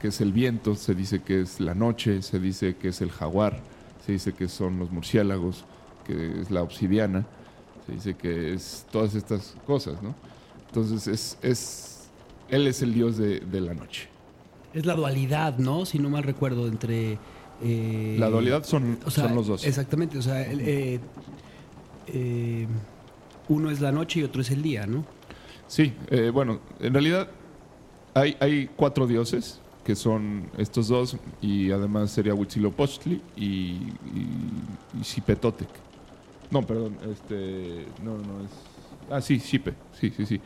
que 0.00 0.08
es 0.08 0.20
el 0.20 0.32
viento, 0.32 0.74
se 0.74 0.94
dice 0.94 1.20
que 1.22 1.42
es 1.42 1.60
la 1.60 1.74
noche, 1.74 2.22
se 2.22 2.40
dice 2.40 2.76
que 2.76 2.88
es 2.88 3.00
el 3.02 3.10
jaguar, 3.10 3.60
se 4.04 4.12
dice 4.12 4.32
que 4.32 4.48
son 4.48 4.78
los 4.78 4.90
murciélagos, 4.90 5.64
que 6.06 6.40
es 6.40 6.50
la 6.50 6.62
obsidiana, 6.62 7.26
se 7.86 7.92
dice 7.92 8.14
que 8.14 8.54
es 8.54 8.86
todas 8.90 9.14
estas 9.14 9.54
cosas, 9.66 10.02
¿no? 10.02 10.14
Entonces 10.68 11.06
es, 11.06 11.38
es 11.42 12.08
él 12.48 12.66
es 12.66 12.80
el 12.82 12.94
dios 12.94 13.18
de, 13.18 13.40
de 13.40 13.60
la 13.60 13.74
noche. 13.74 14.08
Es 14.72 14.86
la 14.86 14.94
dualidad, 14.94 15.58
¿no? 15.58 15.84
Si 15.84 15.98
no 15.98 16.08
mal 16.10 16.22
recuerdo, 16.22 16.66
entre... 16.66 17.18
eh, 17.62 18.16
La 18.18 18.30
dualidad 18.30 18.64
son, 18.64 18.98
o 19.04 19.10
sea, 19.10 19.24
son 19.24 19.34
los 19.34 19.46
dos. 19.48 19.66
Exactamente, 19.66 20.16
o 20.16 20.22
sea, 20.22 20.42
el, 20.46 20.60
eh, 20.60 21.00
eh, 22.06 22.66
uno 23.48 23.70
es 23.70 23.80
la 23.80 23.92
noche 23.92 24.20
y 24.20 24.22
otro 24.22 24.40
es 24.40 24.50
el 24.50 24.62
día, 24.62 24.86
¿no? 24.86 25.04
Sí, 25.66 25.92
bueno, 26.32 26.60
en 26.80 26.92
realidad 26.92 27.28
hay, 28.14 28.36
hay 28.40 28.68
cuatro 28.74 29.06
dioses 29.06 29.60
que 29.84 29.96
son 29.96 30.48
estos 30.58 30.88
dos 30.88 31.16
y 31.40 31.70
además 31.70 32.10
sería 32.10 32.34
Huitzilopochtli 32.34 33.22
y, 33.36 33.42
y, 33.44 34.26
y. 34.94 35.22
No, 36.50 36.62
perdón, 36.62 36.96
este, 37.10 37.86
no, 38.02 38.18
no 38.18 38.44
es, 38.44 38.50
ah 39.10 39.20
sí, 39.20 39.38
Xipe, 39.38 39.74
sí, 39.98 40.12
sí, 40.16 40.26
sí. 40.26 40.40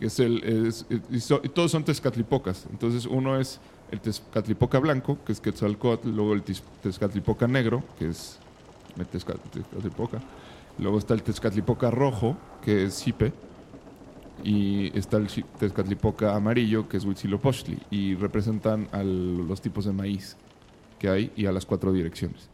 Es 0.00 0.20
el, 0.20 0.72
todos 1.54 1.70
son 1.70 1.84
Tezcatlipocas. 1.84 2.66
Entonces 2.70 3.06
uno 3.06 3.40
es 3.40 3.60
el 3.90 4.00
Tezcatlipoca 4.00 4.78
blanco, 4.78 5.18
que 5.24 5.32
es 5.32 5.40
Quetzalcóatl, 5.40 6.10
luego 6.10 6.34
el 6.34 6.42
Tezcatlipoca 6.42 7.46
negro, 7.46 7.82
que 7.98 8.10
es 8.10 8.38
Tezcatlipoca, 9.10 10.20
luego 10.78 10.98
está 10.98 11.14
el 11.14 11.22
Tezcatlipoca 11.22 11.90
rojo, 11.90 12.36
que 12.62 12.84
es 12.84 12.94
Xipe, 13.02 13.32
y 14.44 14.96
está 14.96 15.16
el 15.16 15.28
Tezcatlipoca 15.58 16.34
amarillo, 16.36 16.88
que 16.88 16.96
es 16.98 17.04
Huitzilopochtli, 17.04 17.78
y 17.90 18.14
representan 18.14 18.88
a 18.92 19.02
los 19.02 19.60
tipos 19.60 19.84
de 19.84 19.92
maíz 19.92 20.36
que 20.98 21.08
hay 21.08 21.32
y 21.36 21.46
a 21.46 21.52
las 21.52 21.66
cuatro 21.66 21.92
direcciones. 21.92 22.48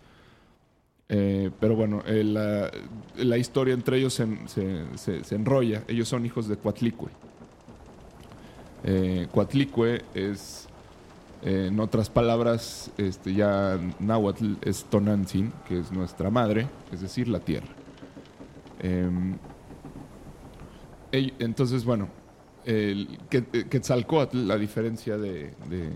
Eh, 1.08 1.50
pero 1.60 1.76
bueno, 1.76 2.02
eh, 2.06 2.24
la, 2.24 2.70
la 3.16 3.36
historia 3.36 3.74
entre 3.74 3.98
ellos 3.98 4.14
se, 4.14 4.26
se- 4.46 4.86
se- 4.96 5.24
se 5.24 5.34
enrolla. 5.34 5.82
Ellos 5.88 6.08
son 6.08 6.24
hijos 6.24 6.48
de 6.48 6.56
Coatlicue. 6.56 7.10
Eh, 8.84 9.28
es, 10.14 10.68
en 11.42 11.78
otras 11.80 12.08
palabras, 12.08 12.90
este, 12.96 13.34
ya 13.34 13.78
náhuatl 14.00 14.54
es 14.62 14.84
Tonantzin, 14.84 15.52
que 15.68 15.80
es 15.80 15.92
nuestra 15.92 16.30
madre, 16.30 16.68
es 16.92 17.00
decir, 17.02 17.28
la 17.28 17.40
tierra. 17.40 17.68
Entonces, 21.12 21.84
bueno, 21.84 22.08
el 22.64 23.18
eh, 23.30 23.66
Quetzalcóatl, 23.68 24.46
la 24.46 24.56
diferencia 24.56 25.18
de, 25.18 25.52
de 25.68 25.90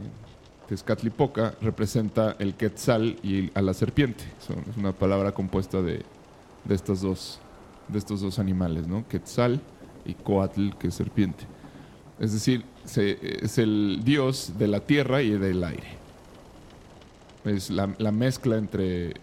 Tezcatlipoca, 0.69 1.55
representa 1.61 2.37
el 2.39 2.55
Quetzal 2.55 3.17
y 3.23 3.51
a 3.55 3.63
la 3.63 3.73
serpiente. 3.73 4.25
Es 4.39 4.77
una 4.77 4.93
palabra 4.93 5.33
compuesta 5.33 5.81
de, 5.83 6.03
de 6.65 6.75
estos 6.75 7.01
dos 7.01 7.41
de 7.89 7.99
estos 7.99 8.21
dos 8.21 8.41
animales, 8.41 8.89
¿no? 8.89 9.07
Quetzal 9.09 9.61
y 10.05 10.15
Coatl, 10.15 10.71
que 10.71 10.89
es 10.89 10.95
serpiente. 10.95 11.45
Es 12.19 12.33
decir, 12.33 12.65
se- 12.85 13.45
es 13.45 13.59
el 13.59 14.01
dios 14.05 14.55
de 14.59 14.67
la 14.67 14.81
tierra 14.81 15.23
y 15.23 15.31
del 15.31 15.63
aire. 15.63 15.87
Es 17.45 17.71
la, 17.71 17.95
la 17.99 18.11
mezcla 18.11 18.57
entre 18.57 19.15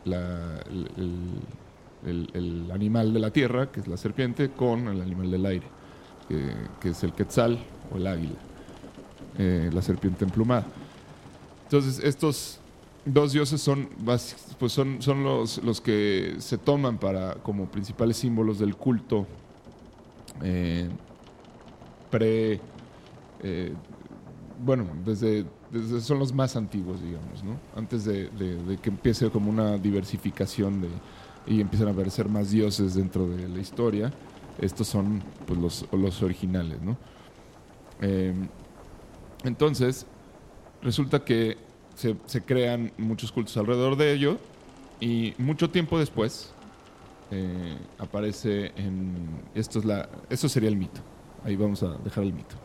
el 2.05 2.71
animal 2.71 3.13
de 3.13 3.19
la 3.19 3.31
tierra, 3.31 3.69
que 3.69 3.81
es 3.81 3.87
la 3.87 3.97
serpiente, 3.97 4.49
con 4.51 4.87
el 4.87 5.01
animal 5.01 5.29
del 5.29 5.45
aire, 5.45 5.67
que, 6.27 6.89
es 6.89 7.03
el 7.03 7.13
quetzal 7.13 7.59
o 7.93 7.97
el 7.97 8.07
águila, 8.07 8.35
eh, 9.37 9.69
la 9.73 9.81
serpiente 9.81 10.25
emplumada. 10.25 10.65
Entonces, 11.65 11.99
estos 12.03 12.59
dos 13.05 13.33
dioses 13.33 13.61
son, 13.61 13.89
pues 14.59 14.71
son, 14.71 15.01
son 15.01 15.23
los, 15.23 15.57
los 15.63 15.81
que 15.81 16.35
se 16.39 16.57
toman 16.57 16.97
para, 16.97 17.35
como 17.35 17.65
principales 17.65 18.17
símbolos 18.17 18.59
del 18.59 18.75
culto 18.75 19.25
eh, 20.43 20.89
pre 22.09 22.59
eh, 23.41 23.73
bueno, 24.63 24.87
desde, 25.03 25.45
desde- 25.71 25.99
son 26.01 26.19
los 26.19 26.31
más 26.33 26.55
antiguos, 26.55 27.01
digamos, 27.01 27.43
¿no? 27.43 27.57
Antes 27.75 28.05
de- 28.05 28.29
de 28.29 28.77
que 28.77 28.89
empiece 28.89 29.29
como 29.29 29.49
una 29.49 29.77
diversificación 29.77 30.81
de, 30.81 30.87
y 31.47 31.59
empiezan 31.59 31.89
a 31.89 31.91
aparecer 31.91 32.29
más 32.29 32.51
dioses 32.51 32.93
dentro 32.95 33.27
de 33.27 33.49
la 33.49 33.59
historia, 33.59 34.13
estos 34.59 34.87
son 34.87 35.21
pues, 35.45 35.59
los, 35.59 35.85
los 35.91 36.21
originales, 36.21 36.81
¿no? 36.81 36.97
Eh, 38.01 38.33
entonces, 39.43 40.05
resulta 40.81 41.23
que 41.23 41.57
se, 41.95 42.15
se 42.25 42.41
crean 42.41 42.91
muchos 42.97 43.31
cultos 43.31 43.55
alrededor 43.57 43.95
de 43.95 44.13
ello 44.13 44.37
y 44.99 45.33
mucho 45.37 45.69
tiempo 45.69 45.99
después 45.99 46.53
eh, 47.31 47.77
aparece 47.97 48.71
en... 48.75 49.15
Esto, 49.55 49.79
es 49.79 49.85
la, 49.85 50.09
esto 50.29 50.47
sería 50.47 50.69
el 50.69 50.77
mito. 50.77 51.01
Ahí 51.43 51.55
vamos 51.55 51.81
a 51.83 51.97
dejar 51.97 52.23
el 52.23 52.33
mito. 52.33 52.55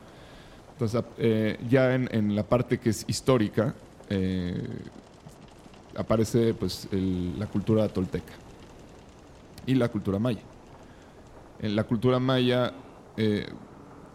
Entonces, 0.72 1.02
eh, 1.18 1.58
ya 1.68 1.94
en, 1.94 2.08
en 2.12 2.36
la 2.36 2.42
parte 2.42 2.78
que 2.78 2.90
es 2.90 3.04
histórica, 3.08 3.74
eh, 4.10 4.68
aparece 5.96 6.54
pues, 6.54 6.88
la 6.92 7.46
cultura 7.46 7.88
tolteca 7.88 8.32
y 9.66 9.74
la 9.74 9.88
cultura 9.88 10.18
maya. 10.18 10.42
En 11.60 11.74
la 11.76 11.84
cultura 11.84 12.18
maya, 12.18 12.72
eh, 13.16 13.46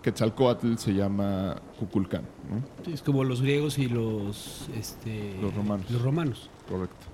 Quetzalcóatl 0.02 0.76
se 0.78 0.94
llama 0.94 1.56
Cuculcán, 1.80 2.24
¿no? 2.50 2.91
Es 2.94 3.02
como 3.02 3.24
los 3.24 3.41
griegos 3.41 3.78
y 3.80 3.88
los, 3.88 4.68
este, 4.78 5.36
Los 5.41 5.54
romanos. 5.54 5.89
Los 5.89 6.02
romanos. 6.02 6.50
Correcto. 6.70 7.06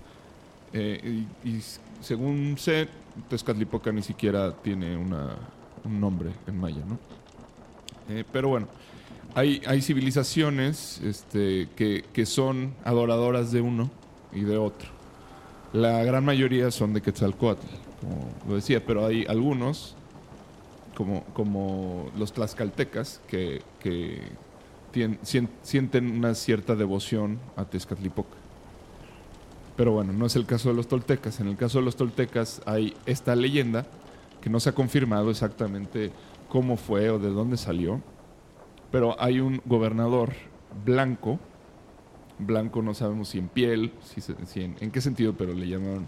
Eh, 0.73 1.25
y, 1.43 1.59
según 2.01 2.55
sé, 2.57 2.87
Tezcatlipoca 3.29 3.91
ni 3.91 4.01
siquiera 4.03 4.53
tiene 4.53 4.95
una- 4.97 5.35
un 5.83 5.99
nombre 5.99 6.29
en 6.47 6.59
maya, 6.59 6.83
¿no? 6.87 6.97
Eh, 8.13 8.23
pero 8.31 8.49
bueno, 8.49 8.67
hay, 9.35 9.61
hay 9.67 9.81
civilizaciones 9.81 10.99
este, 11.03 11.69
que, 11.75 12.05
que 12.13 12.25
son 12.25 12.73
adoradoras 12.85 13.51
de 13.51 13.61
uno 13.61 13.89
y 14.33 14.41
de 14.41 14.57
otro. 14.57 14.89
La 15.73 16.03
gran 16.03 16.25
mayoría 16.25 16.71
son 16.71 16.93
de 16.93 17.01
Quetzalcóatl, 17.01 17.65
como 18.01 18.29
lo 18.47 18.55
decía, 18.55 18.83
pero 18.85 19.05
hay 19.05 19.25
algunos, 19.27 19.95
como, 21.33 22.11
los 22.17 22.33
tlaxcaltecas, 22.33 23.21
que, 23.27 23.61
sienten 25.21 26.11
una 26.11 26.33
cierta 26.35 26.75
devoción 26.75 27.39
a 27.55 27.65
Tezcatlipoca. 27.65 28.35
Pero 29.77 29.93
bueno, 29.93 30.11
no 30.11 30.25
es 30.25 30.35
el 30.35 30.45
caso 30.45 30.69
de 30.69 30.75
los 30.75 30.87
toltecas. 30.87 31.39
En 31.39 31.47
el 31.47 31.55
caso 31.55 31.79
de 31.79 31.85
los 31.85 31.95
toltecas 31.95 32.61
hay 32.65 32.93
esta 33.05 33.33
leyenda 33.33 33.85
que 34.41 34.49
no 34.49 34.59
se 34.59 34.69
ha 34.69 34.73
confirmado 34.73 35.29
exactamente 35.31 36.11
cómo 36.49 36.75
fue 36.75 37.09
o 37.09 37.17
de 37.17 37.29
dónde 37.29 37.55
salió. 37.55 38.01
Pero 38.91 39.15
hay 39.21 39.39
un 39.39 39.61
gobernador 39.65 40.33
blanco, 40.83 41.39
blanco 42.39 42.81
no 42.81 42.93
sabemos 42.93 43.29
si 43.29 43.37
en 43.37 43.47
piel, 43.47 43.93
si, 44.03 44.61
en, 44.61 44.91
qué 44.91 44.99
sentido, 44.99 45.33
pero 45.37 45.53
le 45.53 45.69
llamaron 45.69 46.07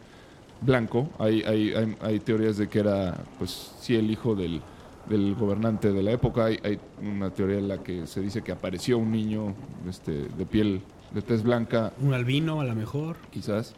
blanco. 0.60 1.10
Hay, 1.18 1.44
hay, 1.44 1.74
hay, 1.74 1.98
hay 2.02 2.20
teorías 2.20 2.58
de 2.58 2.68
que 2.68 2.80
era, 2.80 3.24
pues 3.38 3.74
sí, 3.80 3.96
el 3.96 4.12
hijo 4.12 4.36
del, 4.36 4.62
del 5.10 5.36
gobernante 5.36 5.92
de 5.92 6.04
la 6.04 6.12
época. 6.12 6.46
Hay, 6.46 6.60
hay 6.64 6.80
una 7.02 7.30
teoría 7.32 7.58
en 7.58 7.68
la 7.68 7.84
que 7.84 8.08
se 8.08 8.22
dice 8.22 8.42
que 8.42 8.52
apareció 8.52 8.98
un 8.98 9.12
niño 9.12 9.54
este, 9.90 10.28
de 10.28 10.46
piel, 10.46 10.82
de 11.14 11.22
tez 11.22 11.44
blanca 11.44 11.94
Un 12.00 12.14
albino, 12.14 12.62
a 12.62 12.66
lo 12.66 12.76
mejor. 12.76 13.18
quizás, 13.32 13.74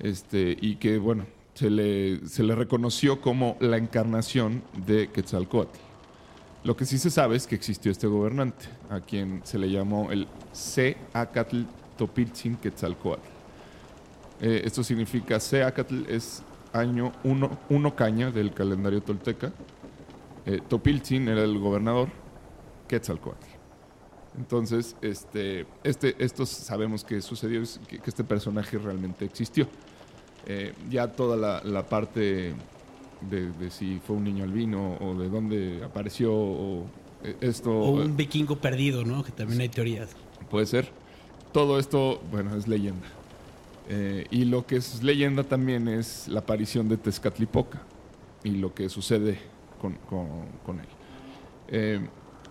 este, 0.00 0.56
y 0.60 0.76
que, 0.76 0.98
bueno, 0.98 1.24
se 1.54 1.70
le, 1.70 2.26
se 2.26 2.42
le 2.42 2.54
reconoció 2.54 3.20
como 3.20 3.56
la 3.60 3.78
encarnación 3.78 4.62
de 4.86 5.08
Quetzalcóatl. 5.08 5.78
Lo 6.64 6.76
que 6.76 6.84
sí 6.84 6.98
se 6.98 7.10
sabe 7.10 7.36
es 7.36 7.46
que 7.46 7.54
existió 7.54 7.92
este 7.92 8.08
gobernante, 8.08 8.66
a 8.90 9.00
quien 9.00 9.40
se 9.44 9.58
le 9.58 9.70
llamó 9.70 10.10
el 10.10 10.26
Seacatl 10.52 11.62
Topiltzin 11.96 12.56
Quetzalcóatl. 12.56 13.28
Eh, 14.40 14.62
esto 14.64 14.82
significa 14.82 15.40
Seacatl 15.40 16.04
es 16.08 16.42
año 16.72 17.12
uno, 17.24 17.58
uno 17.70 17.94
caña 17.94 18.30
del 18.30 18.52
calendario 18.52 19.00
tolteca. 19.00 19.52
Eh, 20.46 20.60
Topiltzin 20.66 21.28
era 21.28 21.42
el 21.42 21.58
gobernador, 21.58 22.08
Quetzalcóatl. 22.88 23.46
Entonces, 24.38 24.96
este, 25.00 25.66
este, 25.82 26.14
estos 26.18 26.48
sabemos 26.48 27.04
que 27.04 27.20
sucedió, 27.20 27.62
que, 27.88 27.98
que 27.98 28.10
este 28.10 28.22
personaje 28.22 28.78
realmente 28.78 29.24
existió. 29.24 29.66
Eh, 30.46 30.72
ya 30.90 31.08
toda 31.08 31.36
la, 31.36 31.62
la 31.64 31.86
parte 31.86 32.54
de, 33.30 33.52
de 33.52 33.70
si 33.70 33.98
fue 34.06 34.16
un 34.16 34.24
niño 34.24 34.44
albino 34.44 34.96
o 35.00 35.14
de 35.14 35.28
dónde 35.28 35.82
apareció 35.84 36.32
o 36.32 36.86
eh, 37.24 37.36
esto 37.40 37.72
O 37.72 37.90
un 37.92 38.16
vikingo 38.16 38.56
perdido, 38.56 39.04
¿no? 39.04 39.24
Que 39.24 39.32
también 39.32 39.60
hay 39.60 39.68
teorías. 39.68 40.10
puede 40.50 40.66
ser. 40.66 40.90
Todo 41.52 41.78
esto, 41.78 42.20
bueno, 42.30 42.54
es 42.54 42.68
leyenda. 42.68 43.06
Eh, 43.88 44.26
y 44.30 44.44
lo 44.44 44.66
que 44.66 44.76
es 44.76 45.02
leyenda 45.02 45.44
también 45.44 45.88
es 45.88 46.28
la 46.28 46.40
aparición 46.40 46.88
de 46.88 46.96
Tezcatlipoca 46.96 47.80
y 48.44 48.50
lo 48.50 48.74
que 48.74 48.88
sucede 48.88 49.38
con, 50.08 50.78
él. 50.78 50.86
Eh, 51.68 52.00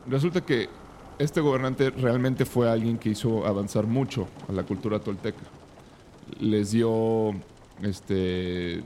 resulta 0.07 0.41
que 0.41 0.69
este 1.17 1.41
gobernante 1.41 1.89
realmente 1.91 2.45
fue 2.45 2.69
alguien 2.69 2.97
que 2.97 3.09
hizo 3.09 3.45
avanzar 3.45 3.87
mucho 3.87 4.27
a 4.49 4.51
la 4.51 4.63
cultura 4.63 4.99
tolteca. 4.99 5.43
Les 6.39 6.71
dio 6.71 7.31
este, 7.81 8.83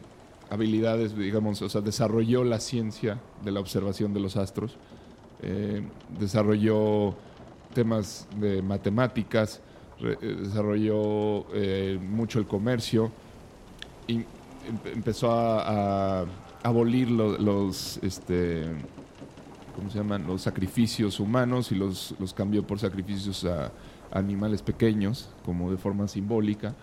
habilidades, 0.50 1.18
digamos, 1.18 1.62
o 1.62 1.70
sea, 1.70 1.82
desarrolló 1.82 2.44
la 2.44 2.60
ciencia 2.60 3.20
de 3.44 3.52
la 3.52 3.60
observación 3.60 4.14
de 4.14 4.20
los 4.20 4.36
astros, 4.38 4.78
eh, 5.42 5.82
desarrolló 6.20 7.16
temas 7.74 8.28
de 8.40 8.62
matemáticas, 8.62 9.62
eh, 10.02 10.18
desarrolló 10.42 11.46
mucho 12.02 12.40
el 12.40 12.46
comercio 12.46 13.12
y 14.08 14.16
em- 14.16 14.26
empezó 14.94 15.32
a 15.32 16.26
abolir 16.64 17.10
lo- 17.12 17.38
los, 17.38 17.98
este, 18.04 18.66
¿cómo 19.76 19.90
se 19.90 19.98
llaman? 20.00 20.26
Los 20.28 20.42
sacrificios 20.44 21.20
humanos 21.20 21.72
y 21.72 21.76
los, 21.76 22.16
los 22.20 22.34
cambió 22.34 22.66
por 22.66 22.80
sacrificios 22.80 23.46
a 23.46 23.72
animales 24.12 24.62
pequeños, 24.62 25.30
como 25.44 25.72
de 25.72 25.78
forma 25.78 26.08
simbólica. 26.08 26.76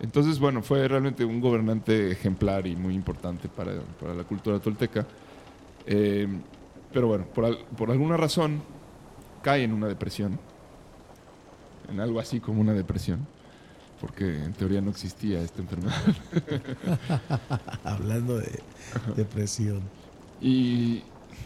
Entonces, 0.00 0.38
bueno, 0.40 0.62
fue 0.62 0.88
realmente 0.88 1.24
un 1.24 1.40
gobernante 1.40 2.10
ejemplar 2.10 2.66
y 2.66 2.76
muy 2.76 2.94
importante 2.94 3.48
para, 3.48 3.82
para 4.00 4.14
la 4.14 4.24
cultura 4.24 4.60
tolteca. 4.60 5.06
Eh, 5.86 6.28
pero 6.92 7.08
bueno, 7.08 7.26
por, 7.34 7.64
por 7.76 7.90
alguna 7.90 8.16
razón 8.16 8.62
cae 9.42 9.64
en 9.64 9.72
una 9.72 9.88
depresión. 9.88 10.40
en 11.88 12.00
algo 12.00 12.20
así 12.20 12.40
como 12.40 12.60
una 12.60 12.72
depresión, 12.72 13.26
porque 14.00 14.44
en 14.44 14.52
teoría 14.52 14.80
no 14.80 14.90
existía 14.90 15.40
esta 15.42 15.60
enfermedad. 15.60 15.94
Hablando 17.84 18.38
de 18.38 18.60
depresión. 19.16 19.80
Y 20.40 21.02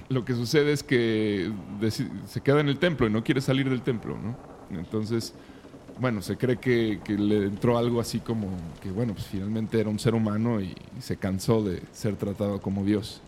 lo 0.08 0.24
que 0.24 0.34
sucede 0.34 0.72
es 0.72 0.82
que 0.82 1.50
se 2.28 2.40
queda 2.40 2.60
en 2.60 2.68
el 2.68 2.78
templo 2.78 3.06
y 3.06 3.10
no 3.10 3.24
quiere 3.24 3.40
salir 3.40 3.68
del 3.68 3.82
templo, 3.82 4.16
¿no? 4.16 4.36
Entonces, 4.78 5.34
bueno, 5.98 6.22
se 6.22 6.36
cree 6.36 6.56
que, 6.56 7.00
que 7.04 7.14
le 7.14 7.44
entró 7.46 7.78
algo 7.78 8.00
así 8.00 8.20
como 8.20 8.48
que, 8.82 8.90
bueno, 8.90 9.14
pues 9.14 9.26
finalmente 9.26 9.80
era 9.80 9.90
un 9.90 9.98
ser 9.98 10.14
humano 10.14 10.60
y, 10.60 10.74
y 10.98 11.00
se 11.00 11.16
cansó 11.16 11.62
de 11.62 11.82
ser 11.92 12.16
tratado 12.16 12.60
como 12.60 12.84
Dios. 12.84 13.20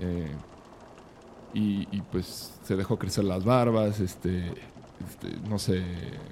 Eh, 0.00 0.30
y, 1.52 1.86
y, 1.92 2.02
pues 2.10 2.52
se 2.64 2.74
dejó 2.74 2.98
crecer 2.98 3.22
las 3.24 3.44
barbas, 3.44 4.00
este, 4.00 4.52
este, 5.08 5.36
no 5.48 5.58
se 5.58 5.82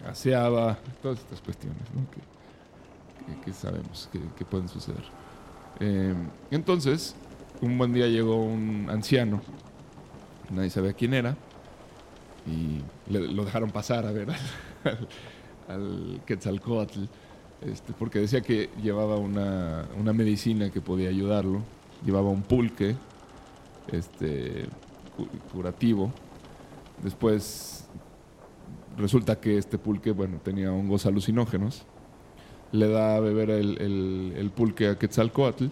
aseaba, 0.09 0.79
todas 1.03 1.19
estas 1.19 1.41
cuestiones, 1.41 1.83
¿no? 1.95 2.07
Que, 3.45 3.53
sabemos 3.53 4.09
que, 4.37 4.45
pueden 4.45 4.69
suceder. 4.69 5.03
Eh, 5.81 6.15
entonces, 6.51 7.15
un 7.61 7.79
buen 7.79 7.93
día 7.93 8.07
llegó 8.09 8.43
un 8.45 8.89
anciano, 8.91 9.41
nadie 10.51 10.71
sabía 10.71 10.93
quién 10.93 11.15
era, 11.15 11.37
y 12.47 12.81
lo 13.09 13.45
dejaron 13.45 13.71
pasar 13.71 14.05
a 14.07 14.13
ver 14.13 14.31
al, 14.31 15.09
al 15.69 16.21
Quetzalcóatl, 16.27 17.05
este, 17.61 17.93
porque 17.93 18.19
decía 18.19 18.41
que 18.41 18.71
llevaba 18.83 19.17
una, 19.17 19.87
una 19.99 20.13
medicina 20.13 20.71
que 20.71 20.81
podía 20.81 21.09
ayudarlo, 21.09 21.61
llevaba 22.05 22.29
un 22.31 22.43
pulque 22.43 22.97
este, 23.93 24.67
cu- 25.17 25.29
curativo. 25.53 26.13
Después 27.03 27.82
resulta 28.97 29.41
que 29.41 29.59
este 29.59 29.79
pulque, 29.79 30.11
bueno, 30.13 30.39
tenía 30.43 30.73
hongos 30.73 31.07
alucinógenos. 31.07 31.85
Le 32.73 32.89
da 32.89 33.17
a 33.17 33.21
beber 33.21 33.51
el, 33.51 33.79
el- 33.81 34.33
el 34.37 34.51
pulque 34.51 34.89
a 34.89 34.99
Quetzalcoatl 34.99 35.67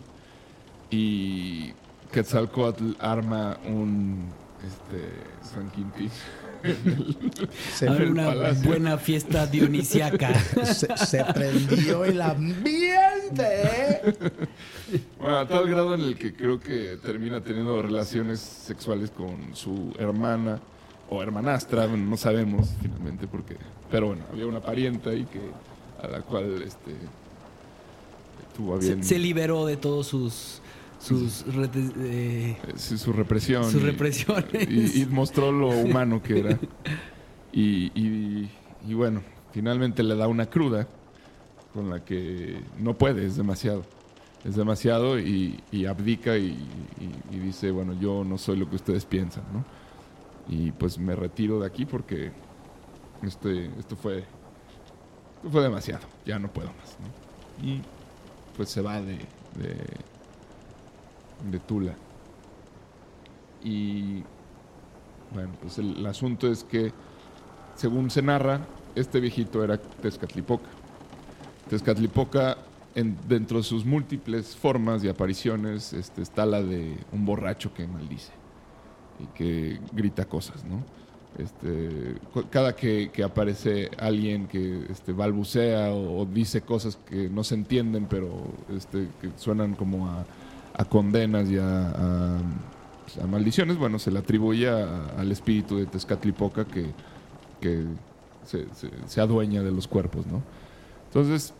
y 0.90 1.72
Quetzalcoatl 2.12 2.92
arma 2.98 3.58
un 3.66 4.26
este, 4.66 5.08
San 5.42 5.70
Quintín. 5.70 6.10
Se, 7.72 7.88
una 7.88 8.26
palacio. 8.26 8.68
buena 8.68 8.98
fiesta 8.98 9.46
dionisiaca. 9.46 10.34
se- 10.64 10.94
se 10.98 11.24
prendió 11.24 12.04
el 12.04 12.20
ambiente. 12.20 14.02
Bueno, 15.18 15.38
a 15.38 15.48
tal 15.48 15.68
grado 15.70 15.94
en 15.94 16.02
el 16.02 16.16
que 16.18 16.34
creo 16.34 16.60
que 16.60 16.98
termina 17.02 17.40
teniendo 17.40 17.80
relaciones 17.80 18.40
sexuales 18.40 19.10
con 19.10 19.54
su 19.56 19.94
hermana 19.98 20.60
o 21.10 21.22
hermanastra, 21.22 21.86
bueno, 21.86 22.04
no 22.08 22.16
sabemos 22.16 22.70
finalmente 22.80 23.26
porque, 23.26 23.56
pero 23.90 24.06
bueno, 24.08 24.22
había 24.32 24.46
una 24.46 24.60
parienta 24.60 25.10
ahí 25.10 25.24
que 25.26 25.40
a 26.02 26.08
la 26.08 26.22
cual 26.22 26.62
este 26.62 26.92
tuvo 28.56 28.74
a 28.74 28.78
bien 28.78 29.02
Se, 29.02 29.10
se 29.14 29.18
liberó 29.18 29.66
de 29.66 29.76
todos 29.76 30.06
sus 30.06 30.60
sus 31.00 31.44
eh, 31.96 32.56
su 32.76 33.12
represión 33.12 33.64
sus 33.64 33.82
y- 33.82 33.86
represiones. 33.86 34.68
y, 34.70 35.02
y 35.02 35.06
mostró 35.06 35.50
lo 35.50 35.68
humano 35.84 36.22
que 36.22 36.38
era 36.40 36.58
y, 37.52 37.90
y- 38.00 38.50
y 38.86 38.94
bueno, 38.94 39.22
finalmente 39.52 40.02
le 40.02 40.14
da 40.14 40.28
una 40.28 40.46
cruda 40.46 40.86
con 41.74 41.90
la 41.90 42.04
que 42.04 42.60
no 42.78 42.94
puede, 42.96 43.26
es 43.26 43.36
demasiado. 43.36 43.84
Es 44.44 44.56
demasiado 44.56 45.18
y, 45.18 45.60
y 45.70 45.84
abdica 45.86 46.36
y, 46.38 46.46
y- 46.50 47.36
y 47.36 47.38
dice, 47.38 47.70
bueno, 47.70 47.94
yo 48.00 48.24
no 48.24 48.38
soy 48.38 48.56
lo 48.56 48.68
que 48.70 48.76
ustedes 48.76 49.04
piensan, 49.04 49.44
¿no? 49.52 49.64
Y 50.52 50.72
pues 50.72 50.98
me 50.98 51.14
retiro 51.14 51.60
de 51.60 51.66
aquí 51.66 51.86
porque 51.86 52.32
este, 53.22 53.66
esto 53.78 53.94
fue 53.94 54.24
fue 55.50 55.62
demasiado, 55.62 56.02
ya 56.26 56.38
no 56.38 56.48
puedo 56.52 56.66
más. 56.68 56.96
Y 57.62 57.80
pues 58.56 58.68
se 58.68 58.82
va 58.82 59.00
de, 59.00 59.16
de, 59.56 59.76
de 61.50 61.58
Tula. 61.60 61.94
Y 63.62 64.22
bueno, 65.32 65.50
pues 65.62 65.78
el, 65.78 65.96
el 65.98 66.06
asunto 66.06 66.50
es 66.50 66.64
que, 66.64 66.92
según 67.76 68.10
se 68.10 68.20
narra, 68.22 68.60
este 68.94 69.20
viejito 69.20 69.62
era 69.62 69.78
Tezcatlipoca. 69.78 70.68
Tezcatlipoca, 71.70 72.58
en- 72.94 73.16
dentro 73.28 73.58
de 73.58 73.64
sus 73.64 73.84
múltiples 73.84 74.56
formas 74.56 75.04
y 75.04 75.08
apariciones, 75.08 75.92
este, 75.92 76.22
está 76.22 76.44
la 76.44 76.60
de 76.60 76.98
un 77.12 77.24
borracho 77.24 77.72
que 77.72 77.86
maldice 77.86 78.32
y 79.22 79.26
que 79.36 79.80
grita 79.92 80.24
cosas, 80.24 80.64
¿no? 80.64 80.82
Este, 81.38 82.16
cada 82.50 82.74
que, 82.74 83.10
que 83.12 83.22
aparece 83.22 83.88
alguien 83.98 84.46
que 84.48 84.84
este, 84.90 85.12
balbucea 85.12 85.92
o, 85.92 86.20
o 86.22 86.26
dice 86.26 86.62
cosas 86.62 86.98
que 87.08 87.28
no 87.30 87.44
se 87.44 87.54
entienden, 87.54 88.06
pero 88.10 88.28
este, 88.76 89.08
que 89.20 89.30
suenan 89.36 89.74
como 89.74 90.08
a, 90.08 90.24
a 90.76 90.84
condenas 90.84 91.48
y 91.48 91.56
a, 91.58 91.88
a, 91.90 92.38
pues, 93.04 93.18
a 93.24 93.26
maldiciones, 93.28 93.76
bueno, 93.78 93.98
se 94.00 94.10
le 94.10 94.18
atribuye 94.18 94.68
al 94.68 95.30
espíritu 95.30 95.76
de 95.76 95.86
Tezcatlipoca 95.86 96.64
que, 96.64 96.86
que 97.60 97.84
se, 98.44 98.66
se- 98.74 98.90
se 99.06 99.20
adueña 99.20 99.62
de 99.62 99.70
los 99.70 99.86
cuerpos, 99.86 100.26
¿no? 100.26 100.42
Entonces, 101.06 101.54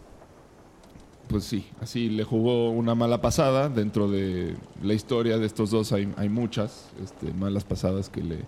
pues 1.31 1.45
sí, 1.45 1.65
así 1.81 2.09
le 2.11 2.25
jugó 2.25 2.71
una 2.71 2.95
mala 2.95 3.21
pasada. 3.23 3.69
Dentro 3.69 4.09
de 4.11 4.57
la 4.83 4.95
historia 4.95 5.39
de 5.39 5.47
estos 5.47 5.71
dos 5.71 5.93
hay, 5.93 6.13
hay 6.17 6.29
muchas 6.29 6.89
este, 7.03 7.33
malas 7.33 7.63
pasadas 7.65 8.09
que 8.09 8.23
le, 8.23 8.39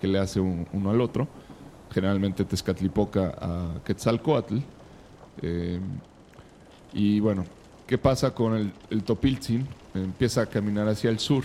que 0.00 0.08
le 0.08 0.18
hace 0.18 0.40
un- 0.40 0.66
uno 0.72 0.90
al 0.90 1.00
otro. 1.00 1.28
Generalmente 1.92 2.44
Tezcatlipoca 2.44 3.34
a 3.40 3.80
Quetzalcoatl. 3.84 4.58
Eh, 5.42 5.78
y 6.92 7.20
bueno, 7.20 7.44
¿qué 7.86 7.96
pasa 7.96 8.34
con 8.34 8.54
el, 8.56 8.72
el 8.90 9.04
Topiltzin? 9.04 9.66
Empieza 9.94 10.42
a 10.42 10.46
caminar 10.46 10.88
hacia 10.88 11.10
el 11.10 11.18
sur 11.20 11.44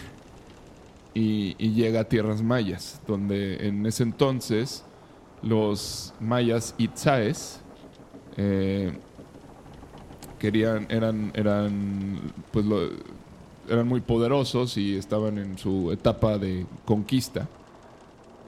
y, 1.14 1.56
y 1.60 1.74
llega 1.74 2.02
a 2.02 2.04
tierras 2.06 2.41
mayas, 2.41 3.02
donde 3.08 3.68
en 3.68 3.86
ese 3.86 4.04
entonces 4.04 4.84
los 5.43 6.14
mayas 6.20 6.74
itzaes 6.78 7.60
eh, 8.38 8.98
querían, 10.40 10.86
eran, 10.90 11.32
eran, 11.36 12.20
pues 12.52 12.66
lo- 12.66 12.90
eran 13.70 13.88
muy 13.88 14.02
poderosos 14.02 14.78
y 14.78 14.96
estaban 14.96 15.38
en 15.38 15.58
su 15.58 15.92
etapa 15.92 16.38
de 16.38 16.66
conquista. 16.86 17.48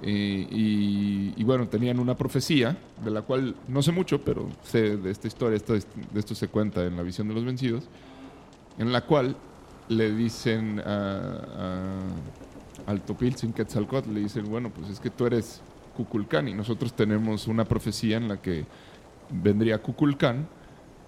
Y, 0.01 1.43
bueno, 1.43 1.67
tenían 1.67 1.99
una 1.99 2.15
profecía, 2.15 2.77
de 3.03 3.11
la 3.11 3.21
cual 3.21 3.55
no 3.67 3.81
sé 3.81 3.91
mucho, 3.91 4.21
pero 4.23 4.47
sé 4.63 4.95
de 4.97 5.11
esta 5.11 5.27
historia, 5.27 5.57
esto, 5.57 5.73
de 5.73 6.19
esto 6.19 6.35
se 6.35 6.47
cuenta 6.47 6.85
en 6.85 6.95
la 6.95 7.03
visión 7.03 7.27
de 7.27 7.33
los 7.33 7.43
vencidos, 7.43 7.83
en 8.77 8.93
la 8.93 9.01
cual 9.01 9.35
le 9.89 10.13
dicen 10.15 10.79
a, 10.79 10.83
a- 10.87 12.91
al 12.91 13.01
Topiltzin 13.01 13.51
Quetzalcóatl, 13.51 14.13
le 14.13 14.21
dicen, 14.21 14.49
bueno, 14.49 14.69
pues 14.69 14.89
es 14.89 14.99
que 15.01 15.09
tú 15.09 15.25
eres 15.25 15.59
Kukulcán 15.97 16.47
y 16.47 16.53
nosotros 16.53 16.93
tenemos 16.93 17.47
una 17.47 17.65
profecía 17.65 18.15
en 18.17 18.29
la 18.29 18.41
que 18.41 18.63
vendría 19.29 19.81
Kukulcán 19.81 20.47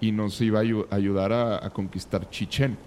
y 0.02 0.12
nos 0.12 0.42
iba 0.42 0.60
a 0.60 0.64
ayu- 0.64 0.88
ayudar 0.90 1.32
a, 1.32 1.66
a 1.66 1.70
conquistar 1.70 2.30
Chichén. 2.30 2.78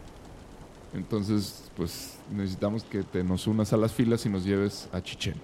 Entonces, 0.95 1.71
pues 1.77 2.19
necesitamos 2.33 2.85
que 2.85 3.03
te 3.03 3.25
nos 3.25 3.47
unas 3.47 3.73
a 3.73 3.77
las 3.77 3.93
filas 3.93 4.25
y 4.27 4.29
nos 4.29 4.45
lleves 4.45 4.89
a 4.93 5.01
Chichén. 5.01 5.35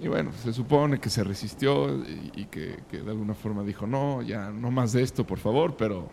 Y 0.00 0.08
bueno, 0.08 0.30
se 0.42 0.52
supone 0.52 0.98
que 0.98 1.10
se 1.10 1.22
resistió 1.22 1.94
y, 2.04 2.32
y 2.34 2.44
que, 2.46 2.80
que 2.90 3.02
de 3.02 3.10
alguna 3.10 3.34
forma 3.34 3.62
dijo, 3.62 3.86
no, 3.86 4.22
ya 4.22 4.50
no 4.50 4.70
más 4.70 4.92
de 4.92 5.02
esto, 5.02 5.24
por 5.26 5.38
favor, 5.38 5.76
pero 5.76 6.10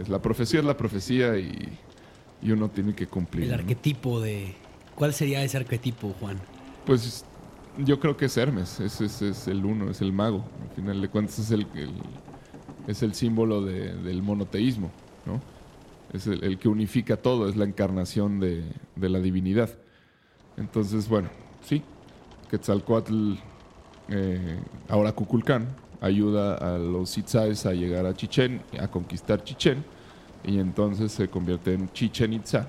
es, 0.00 0.08
la 0.08 0.20
profecía 0.22 0.60
es 0.60 0.66
la 0.66 0.76
profecía 0.76 1.36
y, 1.38 1.68
y 2.40 2.50
uno 2.52 2.68
tiene 2.70 2.94
que 2.94 3.06
cumplir. 3.06 3.44
El 3.44 3.50
¿no? 3.50 3.56
arquetipo 3.56 4.20
de. 4.20 4.54
¿Cuál 4.94 5.12
sería 5.12 5.42
ese 5.42 5.56
arquetipo, 5.56 6.14
Juan? 6.20 6.38
Pues 6.86 7.24
yo 7.78 7.98
creo 7.98 8.16
que 8.16 8.26
es 8.26 8.36
Hermes, 8.36 8.78
ese, 8.80 9.06
ese 9.06 9.30
es 9.30 9.48
el 9.48 9.64
uno, 9.64 9.90
es 9.90 10.00
el 10.00 10.12
mago. 10.12 10.44
Al 10.70 10.74
final 10.76 11.00
de 11.02 11.08
cuentas 11.08 11.38
es 11.40 11.50
el, 11.50 11.66
el- 11.74 11.90
es 12.86 13.02
el 13.02 13.14
símbolo 13.14 13.62
de- 13.62 13.94
del 13.94 14.22
monoteísmo, 14.22 14.90
¿no? 15.26 15.40
Es 16.12 16.26
el, 16.26 16.58
que 16.58 16.68
unifica 16.68 17.16
todo, 17.16 17.48
es 17.48 17.56
la 17.56 17.64
encarnación 17.64 18.38
de, 18.40 18.62
de 18.94 19.08
la 19.08 19.18
divinidad. 19.20 19.70
Entonces, 20.56 21.08
bueno, 21.08 21.28
sí, 21.62 21.82
Quetzalcoatl, 22.50 23.32
eh, 24.10 24.58
ahora 24.88 25.12
Kukulcán, 25.12 25.68
ayuda 26.00 26.54
a 26.56 26.78
los 26.78 27.16
Itzaes 27.18 27.66
a 27.66 27.72
llegar 27.72 28.06
a 28.06 28.14
Chichén, 28.14 28.60
a 28.78 28.88
conquistar 28.88 29.42
Chichén, 29.42 29.82
y 30.44 30.58
entonces 30.58 31.10
se 31.10 31.28
convierte 31.28 31.72
en 31.72 31.90
Chichen 31.92 32.34
Itza, 32.34 32.68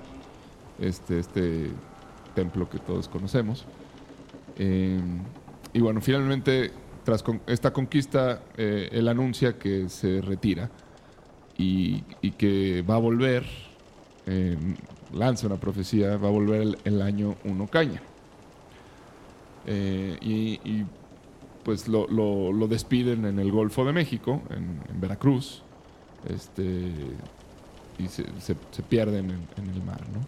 este, 0.80 1.18
este 1.20 1.70
templo 2.34 2.68
que 2.68 2.78
todos 2.78 3.06
conocemos. 3.08 3.64
Eh, 4.58 4.98
y 5.72 5.80
bueno, 5.80 6.00
finalmente, 6.00 6.72
tras 7.06 7.22
con- 7.22 7.40
esta 7.46 7.72
conquista, 7.72 8.42
eh, 8.56 8.88
él 8.90 9.06
anuncia 9.06 9.56
que 9.56 9.88
se 9.88 10.20
retira 10.20 10.68
y, 11.56 12.00
que 12.32 12.82
va 12.82 12.96
a 12.96 12.98
volver, 12.98 13.46
lanza 15.14 15.46
una 15.46 15.54
profecía, 15.56 16.16
va 16.16 16.26
a 16.26 16.32
volver 16.32 16.76
el, 16.82 17.00
año 17.00 17.36
Uno 17.44 17.68
Caña. 17.68 18.02
Eh, 19.66 20.18
y, 20.20 20.84
pues 21.62 21.86
lo, 21.86 22.66
despiden 22.68 23.24
en 23.24 23.38
el 23.38 23.52
Golfo 23.52 23.84
de 23.84 23.92
México, 23.92 24.42
en, 24.50 25.00
Veracruz, 25.00 25.62
este, 26.28 26.90
y 28.00 28.08
se 28.08 28.82
pierden 28.88 29.30
en, 29.30 29.48
en 29.62 29.70
el 29.72 29.82
mar, 29.84 30.00
¿no? 30.12 30.26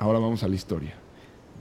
Ahora 0.00 0.18
vamos 0.18 0.42
a 0.42 0.48
la 0.48 0.56
historia. 0.56 1.05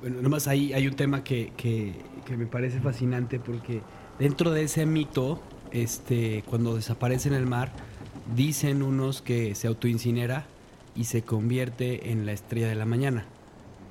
Bueno, 0.05 0.21
nomás 0.21 0.47
ahí 0.47 0.71
hay 0.71 0.87
un 0.87 0.93
tema 0.93 1.23
que, 1.23 1.51
que- 1.57 1.95
que 2.27 2.37
me 2.37 2.45
parece 2.45 2.79
fascinante 2.79 3.39
porque 3.39 3.81
dentro 4.19 4.51
de 4.51 4.61
ese 4.61 4.85
mito, 4.85 5.41
este, 5.71 6.43
cuando 6.47 6.75
desaparece 6.75 7.27
en 7.29 7.33
el 7.33 7.47
mar, 7.47 7.71
dicen 8.35 8.83
unos 8.83 9.23
que 9.23 9.55
se 9.55 9.65
autoincinera 9.67 10.45
y 10.95 11.05
se 11.05 11.23
convierte 11.23 12.11
en 12.11 12.27
la 12.27 12.33
estrella 12.33 12.67
de 12.67 12.75
la 12.75 12.85
mañana, 12.85 13.25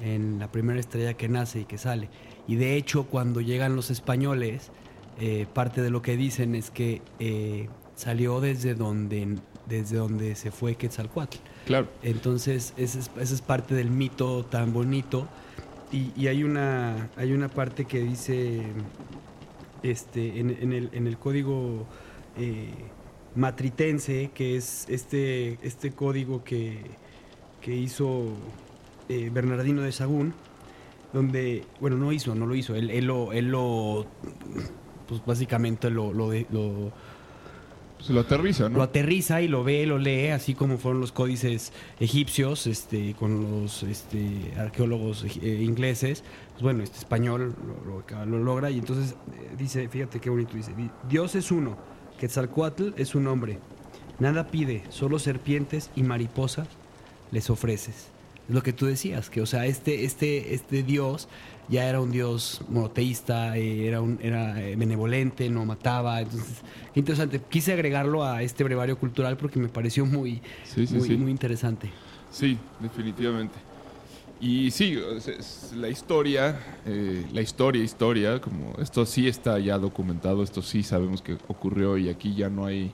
en 0.01 0.39
la 0.39 0.53
primera 0.53 0.79
estrella 0.79 1.15
que 1.15 1.29
nace 1.29 1.63
y 1.63 1.65
que 1.65 1.79
sale. 1.79 2.09
Y 2.47 2.55
de 2.55 2.77
hecho, 2.77 3.07
cuando 3.07 3.41
llegan 3.41 3.75
los 3.75 3.91
españoles, 3.91 4.71
eh, 5.19 5.47
parte 5.53 5.83
de 5.83 5.91
lo 5.91 6.01
que 6.01 6.17
dicen 6.17 6.55
es 6.55 6.71
que 6.71 7.03
eh, 7.19 7.69
salió 7.97 8.41
desde 8.41 8.77
donde, 8.77 9.37
desde 9.69 9.97
donde 9.97 10.37
se 10.37 10.53
fue 10.53 10.77
Quetzalcoatl. 10.77 11.39
Claro. 11.67 11.89
Entonces, 12.05 12.73
esa 12.77 13.01
es, 13.01 13.11
esa 13.21 13.35
es 13.35 13.41
parte 13.43 13.75
del 13.75 13.91
mito 13.91 14.45
tan 14.45 14.73
bonito. 14.73 15.27
Y, 16.17 16.27
hay, 16.27 16.43
una, 16.43 17.09
hay 17.17 17.33
una 17.33 17.49
parte 17.49 17.85
que 17.85 18.01
dice 18.01 18.63
este, 19.85 20.41
en, 20.41 20.51
el, 20.73 20.91
en 20.93 21.07
el 21.07 21.19
código 21.19 21.87
eh, 22.37 22.75
matritense, 23.37 24.33
que 24.35 24.57
es 24.57 24.87
este, 24.89 25.59
este 25.63 25.93
código 25.93 26.43
que, 26.43 26.79
que 27.61 27.77
hizo 27.77 28.25
eh, 29.09 29.31
Bernardino 29.33 29.83
de 29.83 29.93
Sagún, 29.93 30.35
donde, 31.13 31.65
bueno, 31.81 31.97
no 31.97 32.11
hizo, 32.11 32.35
no 32.35 32.47
lo 32.47 32.57
hizo, 32.57 32.75
él, 32.75 32.91
él 32.91 33.07
lo, 33.07 34.07
pues 35.07 35.25
básicamente 35.25 35.91
lo, 35.91 36.11
Lo 38.09 38.21
aterriza, 38.21 38.69
¿no? 38.69 38.79
lo 38.79 38.83
aterriza 38.83 39.41
y 39.43 39.49
lo 39.49 39.65
ve, 39.65 39.87
lo 39.87 39.99
lee, 39.99 40.29
así 40.29 40.55
como 40.55 40.79
fueron 40.79 41.01
los 41.01 41.13
códices 41.13 41.73
egipcios, 42.01 42.67
este, 42.67 43.15
con 43.15 43.43
los 43.63 43.83
este, 43.83 44.53
arqueólogos 44.59 45.25
eh, 45.43 45.63
ingleses. 45.63 46.23
Pues 46.53 46.63
bueno, 46.63 46.83
este 46.83 46.99
español 46.99 47.55
lo, 47.87 48.03
lo- 48.19 48.27
lo 48.27 48.39
logra 48.45 48.71
y 48.71 48.79
entonces 48.79 49.13
eh, 49.13 49.55
dice, 49.59 49.89
fíjate 49.89 50.21
qué 50.21 50.31
bonito 50.31 50.55
dice, 50.57 50.73
di- 50.75 50.91
Dios 51.09 51.35
es 51.35 51.51
uno, 51.51 51.77
Quetzalcoatl 52.19 52.91
es 52.97 53.15
un 53.15 53.27
hombre, 53.27 53.59
nada 54.19 54.47
pide, 54.49 54.83
solo 54.91 55.19
serpientes 55.19 55.91
y 55.97 56.03
mariposas 56.03 56.69
les 57.31 57.51
ofreces. 57.51 58.09
Es 58.49 58.55
lo 58.55 58.63
que 58.63 58.73
tú 58.75 58.87
decías, 58.87 59.31
que 59.31 59.41
o 59.41 59.47
sea, 59.47 59.65
este, 59.67 60.05
este, 60.05 60.53
este 60.55 60.83
Dios 60.83 61.29
ya 61.69 61.89
era 61.89 62.01
un 62.01 62.11
Dios 62.11 62.61
monoteísta, 62.69 63.57
eh, 63.57 63.87
era, 63.89 64.01
un, 64.01 64.19
era 64.23 64.61
eh, 64.63 64.77
benevolente, 64.77 65.49
no 65.49 65.65
mataba. 65.65 66.21
Entonces, 66.21 66.57
qué 66.93 67.01
interesante. 67.01 67.41
Quise 67.49 67.73
agregarlo 67.73 68.25
a 68.25 68.43
este 68.43 68.65
brevario 68.65 68.99
cultural 68.99 69.37
porque 69.37 69.59
me 69.59 69.69
pareció 69.69 70.05
muy, 70.07 70.41
Sí, 70.75 70.87
sí, 70.87 70.95
muy, 70.95 71.09
sí. 71.09 71.17
muy 71.17 71.31
interesante. 71.31 71.91
Sí, 72.31 72.59
definitivamente. 72.81 73.55
Y 74.41 74.71
sí, 74.73 74.99
es- 75.17 75.29
es 75.29 75.73
la 75.77 75.89
historia, 75.89 76.59
eh, 76.85 77.25
la 77.33 77.41
historia, 77.41 77.83
historia, 77.83 78.41
como 78.41 78.75
esto 78.79 79.07
sí 79.07 79.27
está 79.29 79.59
ya 79.59 79.79
documentado, 79.79 80.43
esto 80.43 80.61
sí 80.61 80.83
sabemos 80.83 81.23
que 81.23 81.37
ocurrió 81.49 81.97
y 81.97 82.09
aquí 82.09 82.35
ya 82.35 82.49
no 82.51 82.67
hay 82.67 82.91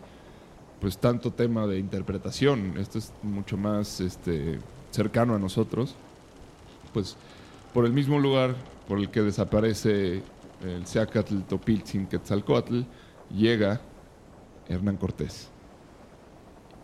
pues 0.80 0.96
tanto 0.96 1.30
tema 1.30 1.66
de 1.66 1.78
interpretación, 1.78 2.74
esto 2.78 2.98
es 2.98 3.12
mucho 3.22 3.56
más 3.58 4.00
este, 4.00 4.58
cercano 4.90 5.34
a 5.34 5.38
nosotros, 5.38 5.94
pues 6.94 7.16
por 7.72 7.86
el 7.86 7.92
mismo 7.92 8.18
lugar 8.18 8.54
por 8.88 8.98
el 8.98 9.10
que 9.10 9.22
desaparece 9.22 10.22
el 10.64 10.86
Seacatl 10.86 11.40
Topiltzin 11.42 12.06
Quetzalcoatl, 12.06 12.82
llega 13.34 13.80
Hernán 14.68 14.96
Cortés 14.96 15.48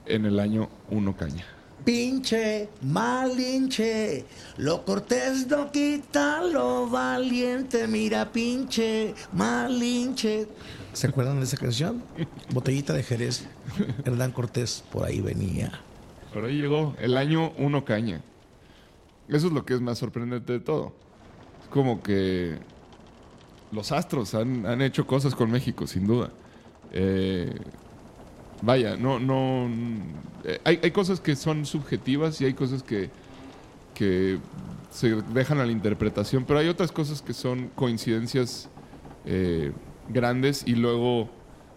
en 0.07 0.24
el 0.24 0.39
año 0.39 0.68
1 0.91 1.16
Caña. 1.16 1.45
Pinche, 1.84 2.68
malinche, 2.82 4.24
lo 4.57 4.84
cortés 4.84 5.47
no 5.47 5.70
quita 5.70 6.43
lo 6.43 6.89
valiente, 6.89 7.87
mira 7.87 8.32
pinche, 8.32 9.14
malinche. 9.32 10.49
¿Se 10.95 11.07
acuerdan 11.07 11.39
de 11.39 11.45
esa 11.45 11.59
canción? 11.59 12.03
Botellita 12.53 12.93
de 12.93 13.03
Jerez, 13.03 13.47
Hernán 14.05 14.32
Cortés, 14.32 14.82
por 14.91 15.05
ahí 15.05 15.20
venía. 15.20 15.80
Por 16.32 16.47
ahí 16.47 16.55
llegó 16.61 16.95
el 16.99 17.16
año 17.16 17.53
1 17.59 17.84
caña. 17.84 18.22
Eso 19.29 19.49
es 19.49 19.53
lo 19.53 19.64
que 19.64 19.74
es 19.74 19.81
más 19.81 19.99
sorprendente 19.99 20.53
de 20.53 20.61
todo. 20.61 20.95
Es 21.62 21.68
como 21.68 22.03
que 22.03 22.59
los 23.72 23.93
astros 23.93 24.35
han, 24.35 24.66
han 24.66 24.83
hecho 24.83 25.07
cosas 25.07 25.35
con 25.35 25.51
México, 25.51 25.87
sin 25.87 26.07
duda. 26.07 26.31
Eh, 26.93 27.53
vaya, 28.62 28.97
no, 28.97 29.18
no. 29.18 29.68
eh, 30.45 30.61
hay, 30.64 30.79
hay 30.83 30.91
cosas 30.93 31.20
que 31.20 31.37
son 31.37 31.66
subjetivas 31.66 32.41
y 32.41 32.45
hay 32.45 32.55
cosas 32.55 32.83
que, 32.83 33.11
que 33.95 34.39
se 34.91 35.16
dejan 35.35 35.59
a 35.59 35.66
la 35.66 35.72
interpretación, 35.72 36.45
pero 36.45 36.61
hay 36.61 36.68
otras 36.68 36.93
cosas 36.93 37.20
que 37.20 37.33
son 37.35 37.68
coincidencias 37.74 38.68
eh, 39.24 39.72
grandes 40.09 40.62
y 40.66 40.74
luego 40.74 41.29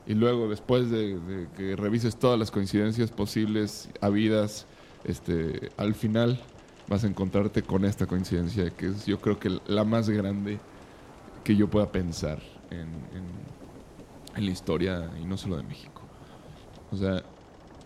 y 0.05 0.13
luego 0.13 0.47
después 0.49 0.89
de, 0.89 1.19
de 1.19 1.47
que 1.55 1.75
revises 1.75 2.17
todas 2.17 2.39
las 2.39 2.49
coincidencias 2.49 3.11
posibles 3.11 3.89
habidas 4.01 4.65
este 5.03 5.69
al 5.77 5.93
final 5.93 6.39
vas 6.89 7.03
a 7.03 7.07
encontrarte 7.07 7.61
con 7.61 7.85
esta 7.85 8.05
coincidencia 8.07 8.69
que 8.71 8.87
es 8.87 9.05
yo 9.05 9.19
creo 9.21 9.39
que 9.39 9.59
la 9.67 9.83
más 9.83 10.09
grande 10.09 10.59
que 11.43 11.55
yo 11.55 11.69
pueda 11.69 11.91
pensar 11.91 12.39
en, 12.71 12.79
en- 13.15 13.49
la 14.45 14.51
historia 14.51 15.09
y 15.21 15.25
no 15.25 15.37
solo 15.37 15.57
de 15.57 15.63
México 15.63 16.01
o 16.91 16.97
sea 16.97 17.23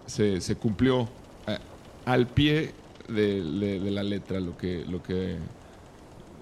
se, 0.05 0.39
se 0.41 0.55
cumplió 0.55 1.07
a- 1.47 1.59
al 2.11 2.27
pie 2.27 2.73
de, 3.07 3.41
la 3.91 4.03
letra 4.03 4.39
lo 4.39 4.55
que 4.57 4.85
lo 4.85 5.01
que 5.03 5.37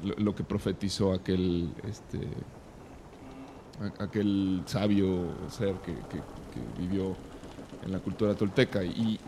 lo, 0.03 0.33
que 0.35 0.43
profetizó 0.43 1.13
aquel 1.13 1.69
este 1.87 2.19
aquel 3.99 4.61
sabio 4.65 5.27
ser 5.49 5.75
que, 5.85 5.93
que- 5.93 6.23
que 6.53 6.81
vivió 6.81 7.15
en 7.83 7.91
la 7.91 7.99
cultura 7.99 8.35
tolteca. 8.35 8.83
Y, 8.83 9.19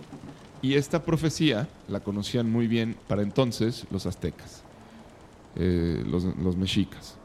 y 0.64 0.74
esta 0.76 1.04
profecía 1.04 1.68
la 1.88 2.00
conocían 2.00 2.50
muy 2.52 2.66
bien 2.68 2.96
para 3.08 3.22
entonces 3.22 3.86
los 3.92 4.08
aztecas, 4.08 4.64
eh, 5.58 6.04
los, 6.08 6.24
mexicas. 6.58 7.18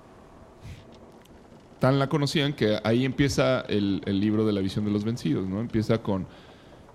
Tan 1.78 1.98
la 1.98 2.08
conocían 2.08 2.52
que 2.54 2.78
ahí 2.82 3.04
empieza 3.04 3.60
el, 3.60 4.02
libro 4.06 4.44
de 4.44 4.52
la 4.52 4.60
visión 4.60 4.84
de 4.84 4.90
los 4.90 5.04
vencidos, 5.04 5.46
¿no? 5.48 5.60
Empieza 5.60 5.98
con, 6.02 6.26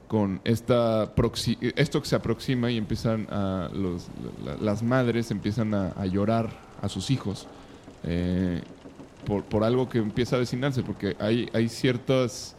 con 0.10 0.42
esta 0.44 1.16
proxi- 1.16 1.58
esto 1.78 2.02
que 2.02 2.08
se 2.10 2.16
aproxima 2.18 2.70
y 2.70 2.78
empiezan 2.78 3.26
a 3.32 3.70
los- 3.74 4.10
la- 4.46 4.58
las 4.58 4.84
madres 4.84 5.32
empiezan 5.32 5.74
a, 5.74 5.94
a 5.96 6.06
llorar 6.06 6.50
a 6.82 6.90
sus 6.90 7.10
hijos. 7.12 7.48
eh, 8.04 8.62
por, 9.26 9.46
por 9.46 9.64
algo 9.64 9.88
que 9.88 10.00
empieza 10.00 10.36
a 10.36 10.38
avecinarse, 10.40 10.84
porque 10.84 11.16
hay, 11.18 11.50
hay 11.54 11.70
ciertas 11.70 12.58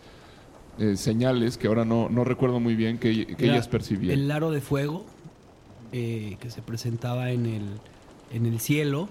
eh, 0.78 0.96
señales 0.96 1.56
que 1.58 1.66
ahora 1.68 1.84
no, 1.84 2.08
no 2.08 2.24
recuerdo 2.24 2.60
muy 2.60 2.74
bien 2.74 2.98
que, 2.98 3.34
ellas 3.38 3.68
percibían. 3.68 4.18
El 4.18 4.30
aro 4.30 4.50
de 4.50 4.60
fuego 4.60 5.04
eh, 5.92 6.36
que 6.40 6.50
se 6.50 6.62
presentaba 6.62 7.30
en 7.30 7.46
el, 7.46 7.62
en 8.32 8.46
el 8.46 8.60
cielo. 8.60 9.08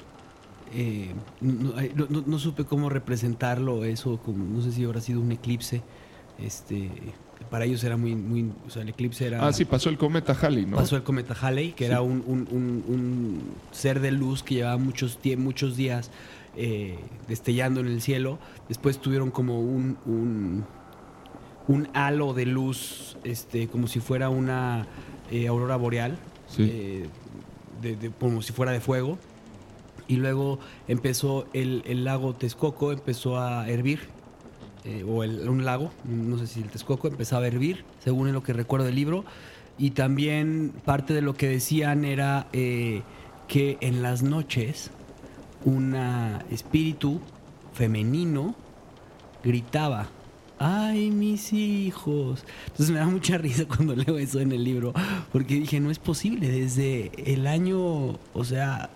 eh, 0.76 1.14
no, 1.42 1.74
no- 2.10 2.24
no- 2.26 2.40
supe 2.40 2.64
cómo 2.66 2.90
representarlo, 2.90 3.86
eso, 3.86 4.18
como, 4.18 4.44
no 4.46 4.62
sé 4.62 4.72
si 4.72 4.84
habrá 4.84 5.00
sido 5.02 5.22
un 5.22 5.32
eclipse. 5.32 5.82
Este, 6.40 6.90
para 7.52 7.66
ellos 7.66 7.84
era 7.84 7.96
muy, 7.96 8.16
muy, 8.16 8.52
o 8.66 8.70
sea, 8.72 8.82
el 8.82 8.90
eclipse 8.90 9.28
era. 9.28 9.46
Ah, 9.46 9.54
sí, 9.54 9.66
pasó 9.66 9.90
el 9.90 9.98
cometa 9.98 10.34
Halley, 10.34 10.66
¿no? 10.66 10.78
Pasó 10.78 10.96
el 10.96 11.04
cometa 11.04 11.36
Halley, 11.40 11.74
que 11.74 11.86
era 11.86 12.02
un, 12.02 12.24
un- 12.26 12.48
un- 12.52 12.84
un 12.88 13.42
ser 13.72 14.00
de 14.00 14.12
luz 14.12 14.42
que 14.42 14.56
llevaba 14.56 14.78
muchos, 14.78 15.20
muchos 15.38 15.78
días 15.78 16.10
eh, 16.58 16.98
destellando 17.28 17.80
en 17.82 17.88
el 17.88 18.02
cielo. 18.02 18.40
Después 18.68 19.00
tuvieron 19.00 19.30
como 19.32 19.60
un, 19.62 19.98
un, 21.68 21.88
halo 21.94 22.34
de 22.34 22.46
luz, 22.46 23.18
este, 23.24 23.68
como 23.68 23.88
si 23.88 24.00
fuera 24.00 24.30
una 24.30 24.86
eh, 25.32 25.48
aurora 25.48 25.76
boreal, 25.78 26.18
Sí. 26.48 26.68
eh, 26.72 27.06
de- 27.82 27.96
de- 27.96 28.12
como 28.12 28.42
si 28.42 28.54
fuera 28.54 28.72
de 28.72 28.80
fuego. 28.82 29.18
Y 30.08 30.18
luego 30.18 30.60
empezó 30.88 31.46
el, 31.54 31.82
el 31.86 32.04
lago 32.04 32.34
Texcoco, 32.36 32.92
empezó 32.92 33.40
a 33.40 33.68
hervir, 33.70 34.02
eh, 34.84 35.04
o 35.08 35.24
el- 35.24 35.48
un 35.48 35.64
lago, 35.66 35.92
no 36.04 36.38
sé 36.38 36.48
si 36.48 36.62
el 36.62 36.70
Texcoco, 36.70 37.08
empezaba 37.08 37.46
a 37.46 37.48
hervir, 37.48 37.86
según 38.04 38.32
lo 38.34 38.44
que 38.44 38.54
recuerdo 38.54 38.86
del 38.86 38.96
libro. 38.96 39.24
Y 39.78 39.92
también 39.92 40.74
parte 40.86 41.14
de 41.14 41.22
lo 41.22 41.34
que 41.34 41.48
decían 41.48 42.04
era 42.06 42.48
que 42.52 43.78
en 43.82 44.02
las 44.04 44.22
noches 44.22 44.92
un 45.66 45.96
espíritu 46.52 47.22
femenino 47.74 48.54
gritaba, 49.44 50.08
¡ay, 50.64 51.12
mis 51.12 51.54
hijos! 51.54 52.44
Entonces 52.68 52.92
me 52.92 53.00
da 53.00 53.06
mucha 53.08 53.38
risa 53.38 53.66
cuando 53.68 53.96
leo 53.96 54.18
eso 54.18 54.40
en 54.40 54.52
el 54.52 54.64
libro, 54.64 54.94
porque 55.32 55.56
dije, 55.56 55.80
no 55.80 55.92
es 55.92 56.00
posible, 56.00 56.50
desde 56.50 57.12
el 57.32 57.48
año, 57.48 57.78
o 58.34 58.44
sea, 58.44 58.90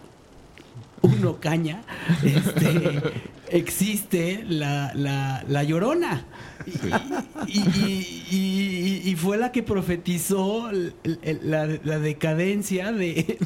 uno 1.02 1.38
caña, 1.40 1.84
este, 2.24 3.02
existe 3.50 4.44
la, 4.48 4.92
la, 4.96 5.44
la 5.48 5.64
llorona. 5.64 6.26
Y, 7.48 7.60
y- 7.60 8.24
y- 8.32 8.36
y- 8.36 9.10
y 9.12 9.16
fue 9.16 9.38
la 9.38 9.52
que 9.54 9.64
profetizó 9.64 10.70
la, 11.44 11.66
la 11.84 12.00
decadencia 12.00 12.92
de 12.92 13.38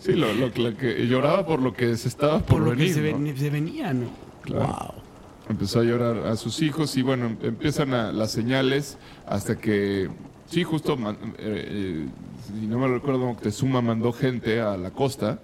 Sí, 0.00 0.12
lo, 0.14 0.32
lo- 0.34 0.48
lo 0.48 0.76
que 0.76 1.06
lloraba 1.06 1.46
por 1.46 1.60
lo 1.62 1.72
que 1.74 1.96
se 1.96 2.08
estaba 2.08 2.38
por, 2.40 2.58
por 2.58 2.60
lo 2.62 2.70
que 2.72 2.76
venir. 2.92 2.94
se, 2.94 3.12
¿no? 3.12 3.36
se 3.36 3.50
venía, 3.50 3.92
¿no? 3.92 4.06
Claro. 4.42 4.94
Empezó 5.48 5.80
a 5.80 5.84
llorar 5.84 6.26
a 6.26 6.36
sus 6.36 6.60
hijos 6.60 6.96
y 6.96 7.02
bueno, 7.02 7.26
em- 7.26 7.36
empiezan 7.42 7.94
a- 7.94 8.10
las 8.12 8.32
señales 8.32 8.98
hasta 9.26 9.56
que, 9.58 10.08
sí, 10.50 10.64
justo, 10.64 10.94
eh, 10.94 11.36
eh, 11.38 12.06
si 12.46 12.66
no 12.66 12.78
me 12.78 12.88
recuerdo, 12.88 13.20
Moctezuma 13.20 13.80
mandó 13.80 14.12
gente 14.12 14.60
a 14.60 14.76
la 14.76 14.90
costa. 14.90 15.40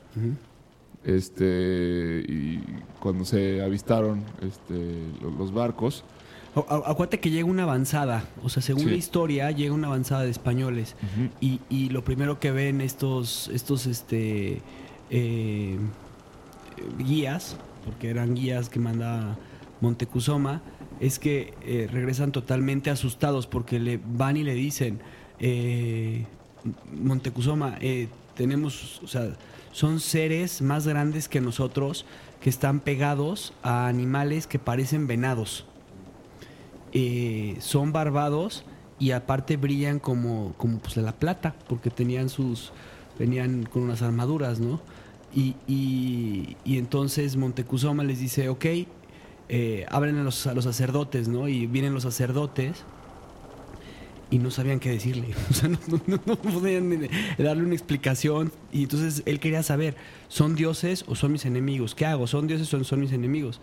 Este, 1.05 2.25
y 2.29 2.61
cuando 3.01 3.25
se 3.25 3.63
avistaron 3.63 4.23
este, 4.41 5.03
lo- 5.21 5.31
los 5.31 5.53
barcos, 5.53 6.05
Acuérdate 6.55 7.19
que 7.19 7.31
llega 7.31 7.47
una 7.49 7.63
avanzada, 7.63 8.25
o 8.43 8.51
sea, 8.51 8.63
según 8.63 8.83
Sí. 8.83 8.91
la 8.91 8.97
historia, 8.97 9.51
llega 9.53 9.73
una 9.73 9.87
avanzada 9.87 10.25
de 10.25 10.31
españoles. 10.31 10.97
y, 11.41 11.61
y 11.71 11.89
lo 11.89 12.05
primero 12.05 12.41
que 12.41 12.51
ven 12.51 12.83
estos, 12.83 13.49
estos 13.55 13.87
este, 13.87 14.61
eh, 15.09 15.79
guías, 16.99 17.57
porque 17.87 18.11
eran 18.11 18.35
guías 18.35 18.69
que 18.69 18.79
manda 18.81 19.39
Montecuzoma, 19.83 20.63
es 21.01 21.19
que 21.19 21.53
eh, 21.63 21.89
regresan 21.93 22.33
totalmente 22.33 22.89
asustados 22.89 23.47
porque 23.47 23.79
le 23.79 24.01
van 24.03 24.39
y 24.39 24.45
le 24.45 24.55
dicen, 24.55 25.01
eh, 25.39 26.25
Montecuzoma, 26.93 27.77
eh, 27.81 28.09
tenemos, 28.35 29.03
o 29.03 29.07
sea, 29.07 29.37
son 29.73 30.01
seres 30.01 30.63
más 30.63 30.87
grandes 30.87 31.29
que 31.29 31.43
nosotros 31.43 32.07
que 32.41 32.49
están 32.49 32.81
pegados 32.81 33.53
a 33.63 33.89
animales 33.89 34.47
que 34.47 34.59
parecen 34.59 35.07
venados 35.07 35.67
eh, 36.93 37.57
son 37.61 37.93
barbados 37.93 38.65
y 38.99 39.13
aparte 39.13 39.57
brillan 39.57 39.99
como, 39.99 40.55
como 40.59 40.79
pues 40.79 40.97
la 40.99 41.13
plata, 41.13 41.55
porque 41.67 41.89
tenían 41.91 42.29
sus, 42.29 42.73
venían 43.19 43.65
con 43.65 43.83
unas 43.83 44.03
armaduras, 44.03 44.61
¿no? 44.61 44.81
Y, 45.35 45.57
y, 45.67 46.57
y 46.65 46.77
entonces 46.77 47.37
Montecuzoma 47.37 48.05
les 48.05 48.21
dice, 48.21 48.51
ok, 48.51 48.67
eh, 49.49 49.87
abren 49.91 50.17
a 50.19 50.23
los, 50.25 50.47
a 50.47 50.55
los 50.55 50.65
sacerdotes, 50.65 51.29
¿no? 51.29 51.49
Y 51.49 51.67
vienen 51.67 51.95
los 51.95 52.03
sacerdotes 52.05 52.85
y 54.31 54.39
no 54.39 54.51
sabían 54.51 54.81
qué 54.81 54.89
decirle, 54.91 55.29
o 55.51 55.53
sea, 55.53 55.69
no, 55.69 55.79
podían 56.37 57.09
darle 57.39 57.65
una 57.65 57.75
explicación 57.75 58.51
y 58.73 58.85
entonces 58.85 59.23
él 59.27 59.41
quería 59.41 59.63
saber, 59.63 59.95
¿son 60.29 60.55
dioses 60.55 61.05
o 61.07 61.15
son 61.15 61.33
mis 61.33 61.45
enemigos? 61.45 61.95
¿Qué 61.95 62.07
hago? 62.07 62.27
¿Son 62.27 62.47
dioses 62.47 62.73
o 62.73 62.83
son 62.85 63.01
mis 63.01 63.13
enemigos? 63.13 63.61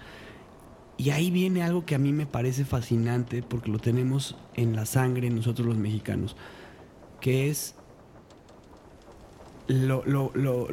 Y 0.97 1.09
ahí 1.11 1.31
viene 1.31 1.63
algo 1.63 1.85
que 1.85 1.95
a 1.95 1.97
mí 1.97 2.11
me 2.13 2.25
parece 2.25 2.65
fascinante 2.65 3.41
porque 3.41 3.71
lo 3.71 3.79
tenemos 3.79 4.35
en 4.55 4.75
la 4.75 4.85
sangre 4.85 5.29
nosotros 5.29 5.65
los 5.65 5.77
mexicanos, 5.77 6.35
que 7.21 7.49
es 7.49 7.73
lo, 9.67 10.03
lo- 10.05 10.31
lo- 10.35 10.67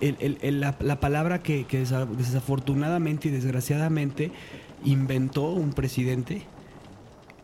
el- 0.00 0.16
el- 0.20 0.38
el- 0.42 0.60
la, 0.60 0.76
la 0.80 1.00
palabra 1.00 1.42
que, 1.42 1.64
que 1.64 1.82
desa- 1.84 2.06
desafortunadamente 2.06 3.28
y 3.28 3.30
desgraciadamente 3.30 4.32
inventó 4.84 5.50
un 5.52 5.72
presidente 5.72 6.42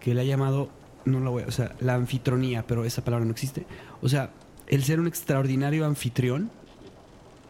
que 0.01 0.14
le 0.14 0.20
ha 0.22 0.24
llamado, 0.24 0.68
no 1.05 1.20
lo 1.20 1.30
voy 1.30 1.42
a, 1.44 1.46
o 1.46 1.51
sea, 1.51 1.74
la 1.80 1.94
anfitronía, 1.94 2.66
pero 2.66 2.84
esa 2.84 3.03
palabra 3.05 3.24
no 3.26 3.32
existe. 3.32 3.66
O 4.03 4.09
sea, 4.09 4.30
el 4.66 4.84
ser 4.84 5.01
un 5.01 5.07
extraordinario 5.07 5.84
anfitrión 5.86 6.51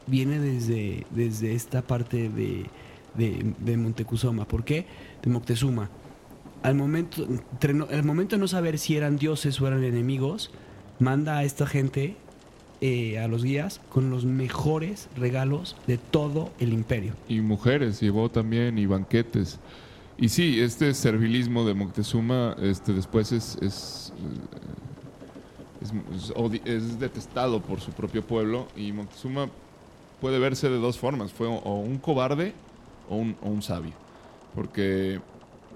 viene 0.07 0.39
desde, 0.41 1.07
desde 1.11 1.55
esta 1.55 1.83
parte 1.83 2.29
de, 2.29 2.67
de, 3.15 3.55
de. 3.59 4.45
¿Por 4.49 4.65
qué? 4.65 4.87
De 5.23 5.31
Moctezuma. 5.31 5.91
Al 6.63 6.75
momento, 6.75 7.27
al 7.91 8.05
momento 8.05 8.37
de 8.37 8.41
no 8.41 8.49
saber 8.49 8.79
si 8.79 8.97
eran 8.97 9.17
dioses 9.17 9.61
o 9.61 9.67
eran 9.67 9.83
enemigos, 9.85 10.51
manda 10.99 11.39
a 11.39 11.45
esta 11.45 11.67
gente, 11.67 12.17
eh, 12.81 13.19
a 13.19 13.29
los 13.29 13.45
guías, 13.45 13.81
con 13.91 14.11
los 14.11 14.25
mejores 14.25 15.09
regalos 15.17 15.77
de 15.87 15.99
todo 15.99 16.51
el 16.61 16.73
imperio. 16.73 17.13
y 17.29 17.41
mujeres 17.41 18.01
llevó 18.01 18.31
también 18.31 18.79
y 18.79 18.87
banquetes. 18.87 19.59
Y 20.19 20.29
sí, 20.29 20.61
este 20.61 20.93
servilismo 20.95 21.65
de 21.67 21.75
Moctezuma 21.75 22.55
este, 22.61 22.93
después 22.93 23.33
es, 23.33 23.57
es, 23.63 24.13
eh, 25.83 25.83
es- 25.83 25.93
es 26.33 26.67
es 26.67 26.99
detestado 27.01 27.61
por 27.61 27.81
su 27.81 27.91
propio 27.93 28.23
pueblo 28.23 28.67
y 28.77 28.93
Moctezuma 28.93 29.49
puede 30.21 30.39
verse 30.39 30.69
de 30.69 30.77
dos 30.79 30.99
formas, 30.99 31.33
fue 31.33 31.47
o- 31.47 31.81
un 31.81 31.99
cobarde 31.99 32.53
o 33.09 33.17
un, 33.17 33.37
o 33.43 33.49
un 33.49 33.63
sabio. 33.63 33.93
Porque 34.55 35.21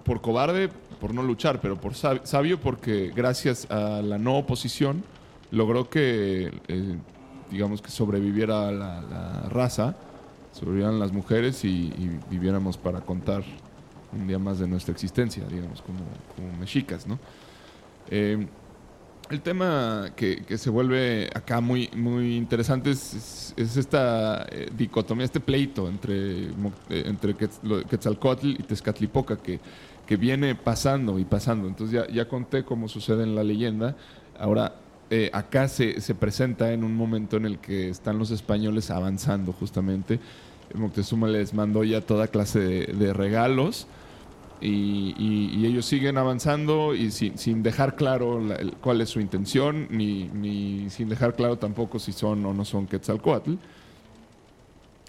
por 0.05 0.21
cobarde, 0.21 0.69
por 1.01 1.15
no 1.15 1.23
luchar, 1.23 1.61
pero 1.61 1.81
por 1.81 1.93
sab- 1.95 2.25
sabio 2.25 2.61
porque 2.61 3.13
gracias 3.15 3.71
a 3.71 4.03
la 4.03 4.19
no 4.19 4.37
oposición 4.37 5.03
logró 5.55 5.89
que, 5.89 6.53
eh, 6.69 6.97
digamos, 7.51 7.81
que 7.81 7.91
sobreviviera 7.91 8.71
la, 8.73 9.01
raza, 9.49 9.95
sobrevivieran 10.53 10.99
las 10.99 11.13
mujeres 11.13 11.65
y, 11.65 11.93
viviéramos 12.31 12.77
para 12.77 13.01
contar 13.01 13.43
un 14.13 14.27
día 14.27 14.39
más 14.39 14.59
de 14.59 14.69
nuestra 14.69 14.93
existencia, 14.93 15.45
digamos, 15.47 15.83
como, 15.83 15.99
mexicas, 16.61 17.07
¿no? 17.07 17.19
Eh, 18.11 18.47
el 19.31 19.41
tema 19.41 20.11
que, 20.15 20.45
se 20.59 20.69
vuelve 20.71 21.31
acá 21.35 21.61
muy, 21.61 21.89
muy 21.97 22.37
interesante 22.37 22.91
es, 22.91 23.15
es- 23.15 23.55
es 23.57 23.77
esta 23.77 24.45
eh, 24.51 24.69
dicotomía, 24.77 25.25
este 25.25 25.41
pleito 25.41 25.89
entre, 25.89 26.49
entre 26.91 27.35
Quetz- 27.37 27.63
lo- 27.63 27.83
Quetzalcóatl 27.85 28.49
y 28.51 28.63
Tezcatlipoca 28.63 29.37
que, 29.39 29.61
que 30.07 30.17
viene 30.17 30.55
pasando 30.55 31.19
y 31.19 31.25
pasando. 31.25 31.67
Entonces 31.69 31.95
ya, 32.07 32.13
ya 32.13 32.29
conté 32.29 32.65
cómo 32.65 32.87
sucede 32.89 33.23
en 33.23 33.35
la 33.35 33.43
leyenda. 33.43 33.97
Ahora, 34.39 34.75
eh, 35.17 35.31
acá 35.33 35.69
se, 35.69 36.01
se 36.01 36.13
presenta 36.17 36.73
en 36.73 36.83
un 36.83 36.97
momento 36.97 37.37
en 37.37 37.45
el 37.45 37.61
que 37.61 37.89
están 37.89 38.19
los 38.19 38.33
españoles 38.33 38.91
avanzando 38.91 39.53
justamente. 39.53 40.19
Moctezuma 40.75 41.29
les 41.29 41.55
mandó 41.55 41.85
ya 41.85 42.01
toda 42.01 42.27
clase 42.27 42.59
de, 42.59 43.13
regalos 43.13 43.87
y, 44.61 45.65
ellos 45.65 45.87
siguen 45.87 46.19
avanzando 46.19 46.97
y 46.97 47.13
sin, 47.13 47.39
sin 47.39 47.63
dejar 47.63 47.95
claro 47.95 48.43
cuál 48.81 49.03
es 49.03 49.11
su 49.11 49.21
intención, 49.21 49.87
ni, 49.89 50.25
ni 50.25 50.91
sin 50.91 51.09
dejar 51.09 51.37
claro 51.37 51.59
tampoco 51.59 52.01
si 52.01 52.11
son 52.11 52.45
o 52.45 52.53
no 52.53 52.65
son 52.65 52.89
Quetzalcoatl. 52.89 53.53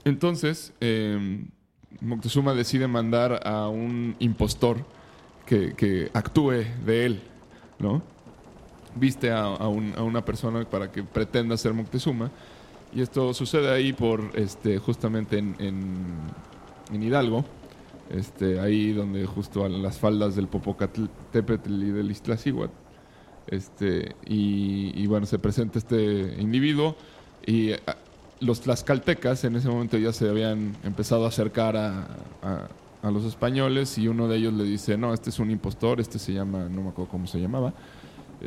Entonces, 0.04 0.72
eh, 0.82 1.48
Moctezuma 2.00 2.54
decide 2.54 2.88
mandar 2.88 3.42
a 3.44 3.70
un 3.70 4.16
impostor 4.20 4.86
que, 5.48 5.74
que 5.74 6.12
actúe 6.14 6.64
de 6.86 7.06
él, 7.08 7.22
¿no? 7.80 8.04
Viste 8.96 9.32
a, 9.32 9.44
a 9.44 9.68
un- 9.68 9.94
a 9.98 10.04
una 10.04 10.24
persona 10.24 10.64
para 10.66 10.92
que 10.92 11.04
pretenda 11.04 11.58
ser 11.58 11.74
Moctezuma. 11.74 12.32
Y 12.94 13.02
esto 13.02 13.34
sucede 13.34 13.70
ahí 13.74 13.92
por, 13.94 14.32
este, 14.36 14.78
justamente 14.80 15.38
en, 15.38 15.56
Hidalgo, 17.04 17.44
este, 18.10 18.60
ahí 18.60 18.94
donde 18.94 19.26
justo 19.26 19.66
a 19.66 19.70
las 19.70 19.98
faldas 19.98 20.36
del 20.36 20.48
Popocatépetl 20.48 21.84
y 21.84 21.92
del 21.92 22.12
Iztaccíhuatl. 22.12 22.74
Este, 23.48 24.16
y, 24.26 24.92
y 24.96 25.08
bueno, 25.08 25.26
se 25.26 25.38
presenta 25.40 25.78
este 25.78 26.36
individuo 26.40 26.96
y 27.46 27.74
ah, 27.74 27.98
los 28.40 28.62
tlaxcaltecas 28.62 29.44
en 29.44 29.56
ese 29.56 29.68
momento 29.68 29.98
ya 29.98 30.12
se 30.14 30.28
habían 30.30 30.76
empezado 30.84 31.26
a 31.26 31.28
acercar 31.28 31.76
a- 31.78 32.08
a 33.04 33.12
los 33.12 33.24
españoles 33.26 34.00
y 34.00 34.08
uno 34.08 34.28
de 34.28 34.38
ellos 34.38 34.54
le 34.54 34.64
dice, 34.64 34.98
no, 34.98 35.14
este 35.14 35.30
es 35.30 35.38
un 35.38 35.52
impostor, 35.52 36.00
este 36.00 36.18
se 36.18 36.34
llama, 36.34 36.68
no 36.70 36.82
me 36.82 36.90
acuerdo 36.90 37.12
cómo 37.12 37.28
se 37.28 37.40
llamaba, 37.40 37.72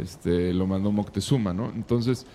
este, 0.01 0.53
lo 0.55 0.67
mandó 0.67 0.93
Moctezuma, 0.93 1.53
¿no? 1.53 1.71
Entonces 1.75 2.27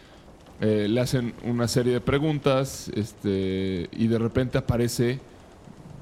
eh, 0.61 0.88
le 0.89 1.01
hacen 1.01 1.34
una 1.43 1.68
serie 1.68 1.93
de 1.93 2.01
preguntas 2.01 2.89
este, 2.95 3.89
y 3.91 4.07
de 4.07 4.20
repente 4.20 4.57
aparece 4.57 5.20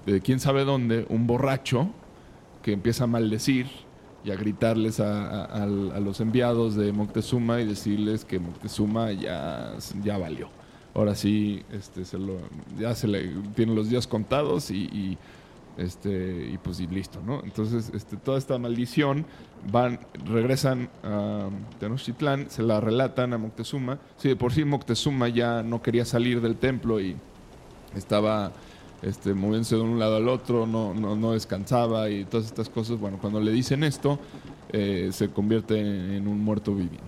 de 0.06 0.22
quién 0.22 0.40
sabe 0.40 0.66
dónde 0.66 1.06
un 1.10 1.28
borracho 1.28 1.90
que 2.62 2.74
empieza 2.74 3.06
a 3.06 3.08
maldecir 3.08 3.68
y 4.24 4.32
a 4.32 4.36
gritarles 4.36 5.00
a, 5.00 5.66
los 5.66 6.20
enviados 6.22 6.76
de 6.76 6.92
Moctezuma 6.92 7.60
y 7.62 7.66
decirles 7.66 8.24
que 8.24 8.40
Moctezuma 8.40 9.12
ya, 9.12 9.74
ya 10.04 10.18
valió. 10.18 10.50
Ahora 10.94 11.16
sí, 11.16 11.64
este, 11.72 12.06
se 12.06 12.20
lo, 12.20 12.38
ya 12.78 12.94
se 12.94 13.08
le 13.08 13.30
tiene 13.56 13.74
los 13.74 13.90
días 13.90 14.08
contados 14.08 14.70
y, 14.70 15.18
este, 15.78 16.50
y 16.52 16.58
pues 16.58 16.80
listo, 16.80 17.22
¿no? 17.26 17.42
Entonces, 17.44 17.92
este, 17.94 18.18
toda 18.18 18.38
esta 18.38 18.58
maldición 18.58 19.26
van, 19.72 20.00
regresan 20.26 20.90
a 21.04 21.50
Tenochtitlán, 21.80 22.50
se 22.50 22.64
la 22.64 22.80
relatan 22.80 23.34
a 23.34 23.38
Moctezuma. 23.38 24.00
Sí, 24.18 24.30
de 24.30 24.36
por 24.36 24.54
sí 24.54 24.66
Moctezuma 24.66 25.30
ya 25.30 25.64
no 25.64 25.82
quería 25.82 26.06
salir 26.06 26.42
del 26.42 26.58
templo 26.58 27.00
y 27.00 27.16
estaba 27.96 28.52
este, 29.02 29.34
moviéndose 29.34 29.76
de 29.76 29.82
un 29.82 29.98
lado 29.98 30.18
al 30.18 30.28
otro, 30.30 30.68
no, 30.68 31.32
descansaba 31.32 32.10
y 32.10 32.26
todas 32.26 32.48
estas 32.48 32.70
cosas. 32.70 33.00
Bueno, 33.00 33.18
cuando 33.20 33.40
le 33.40 33.52
dicen 33.52 33.84
esto, 33.84 34.20
eh, 34.72 35.10
se 35.12 35.30
convierte 35.30 35.80
en, 35.80 36.28
un 36.28 36.40
muerto 36.44 36.74
viviente. 36.74 37.02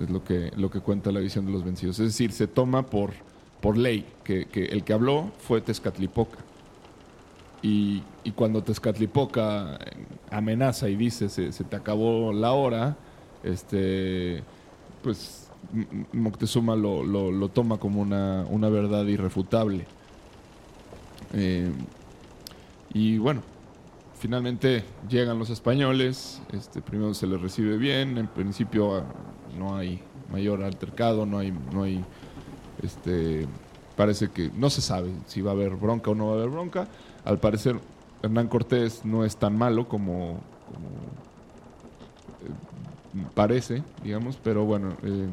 Es 0.00 0.10
lo 0.10 0.24
que, 0.24 0.50
lo 0.56 0.70
que 0.70 0.80
cuenta 0.80 1.12
la 1.12 1.20
visión 1.20 1.46
de 1.46 1.52
los 1.52 1.64
vencidos. 1.64 1.98
Es 1.98 2.06
decir, 2.06 2.32
se 2.32 2.46
toma 2.46 2.86
por, 2.86 3.12
ley 3.76 4.04
que 4.24 4.46
el 4.52 4.84
que 4.84 4.92
habló 4.92 5.30
fue 5.38 5.62
Tezcatlipoca. 5.62 6.43
Y, 7.66 8.02
cuando 8.36 8.62
Tezcatlipoca 8.62 9.78
amenaza 10.30 10.90
y 10.90 10.96
dice 10.96 11.30
se, 11.30 11.50
se 11.50 11.64
te 11.64 11.76
acabó 11.76 12.30
la 12.32 12.52
hora, 12.52 12.94
este, 13.42 14.42
pues 15.02 15.48
Moctezuma 16.12 16.76
lo, 16.76 17.02
lo- 17.02 17.32
lo 17.32 17.48
toma 17.48 17.78
como 17.78 18.02
una, 18.02 18.44
una 18.50 18.68
verdad 18.68 19.06
irrefutable. 19.06 19.86
Eh, 21.32 21.70
y 22.92 23.16
bueno, 23.16 23.40
finalmente 24.18 24.84
llegan 25.08 25.38
los 25.38 25.48
españoles, 25.48 26.42
este, 26.52 26.82
primero 26.82 27.14
se 27.14 27.26
les 27.26 27.40
recibe 27.40 27.78
bien, 27.78 28.18
en 28.18 28.26
principio 28.26 28.96
ah, 28.96 29.04
no 29.58 29.74
hay 29.76 30.00
mayor 30.30 30.62
altercado, 30.62 31.24
no 31.24 31.38
hay, 31.38 31.52
no 31.72 31.84
hay, 31.84 32.04
este, 32.82 33.46
parece 33.96 34.28
que 34.28 34.50
no 34.54 34.68
se 34.68 34.82
sabe 34.82 35.12
si 35.26 35.40
va 35.40 35.52
a 35.52 35.54
haber 35.54 35.76
bronca 35.76 36.10
o 36.10 36.14
no 36.14 36.26
va 36.26 36.32
a 36.32 36.36
haber 36.36 36.50
bronca. 36.50 36.88
Al 37.24 37.38
parecer 37.38 37.76
Hernán 38.22 38.48
Cortés 38.48 39.04
no 39.04 39.24
es 39.24 39.36
tan 39.36 39.56
malo 39.56 39.88
como, 39.88 40.40
como, 40.66 40.88
eh, 42.44 43.26
parece, 43.34 43.82
digamos, 44.02 44.38
pero 44.42 44.64
bueno, 44.64 44.96
eh, 45.02 45.26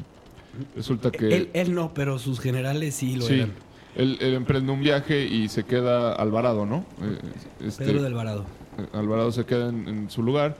resulta 0.76 1.10
que... 1.10 1.34
Él, 1.36 1.50
él 1.52 1.74
no, 1.74 1.92
pero 1.94 2.18
sus 2.18 2.40
generales 2.40 2.94
sí 2.94 3.16
lo 3.16 3.24
Sí, 3.24 3.34
eran. 3.34 3.52
él, 3.96 4.18
él 4.20 4.34
emprende 4.34 4.72
un 4.72 4.80
viaje 4.80 5.24
y 5.26 5.48
se 5.48 5.64
queda 5.64 6.12
Alvarado, 6.12 6.66
¿no? 6.66 6.84
Eh, 7.02 7.18
este, 7.66 7.84
Pedro 7.84 8.02
de 8.02 8.08
Alvarado. 8.08 8.44
eh, 8.78 8.86
Alvarado 8.96 9.32
se 9.32 9.44
queda 9.44 9.68
en, 9.68 9.88
en 9.88 10.10
su 10.10 10.22
lugar 10.22 10.56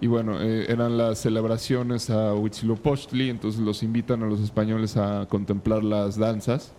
y 0.00 0.06
bueno, 0.08 0.40
eh, 0.42 0.66
eran 0.68 0.98
las 0.98 1.18
celebraciones 1.20 2.10
a 2.10 2.34
Huitzilopochtli, 2.34 3.30
entonces 3.30 3.60
los 3.60 3.82
invitan 3.82 4.22
a 4.22 4.26
los 4.26 4.40
españoles 4.40 4.96
a 4.96 5.26
contemplar 5.28 5.84
las 5.84 6.18
danzas, 6.18 6.72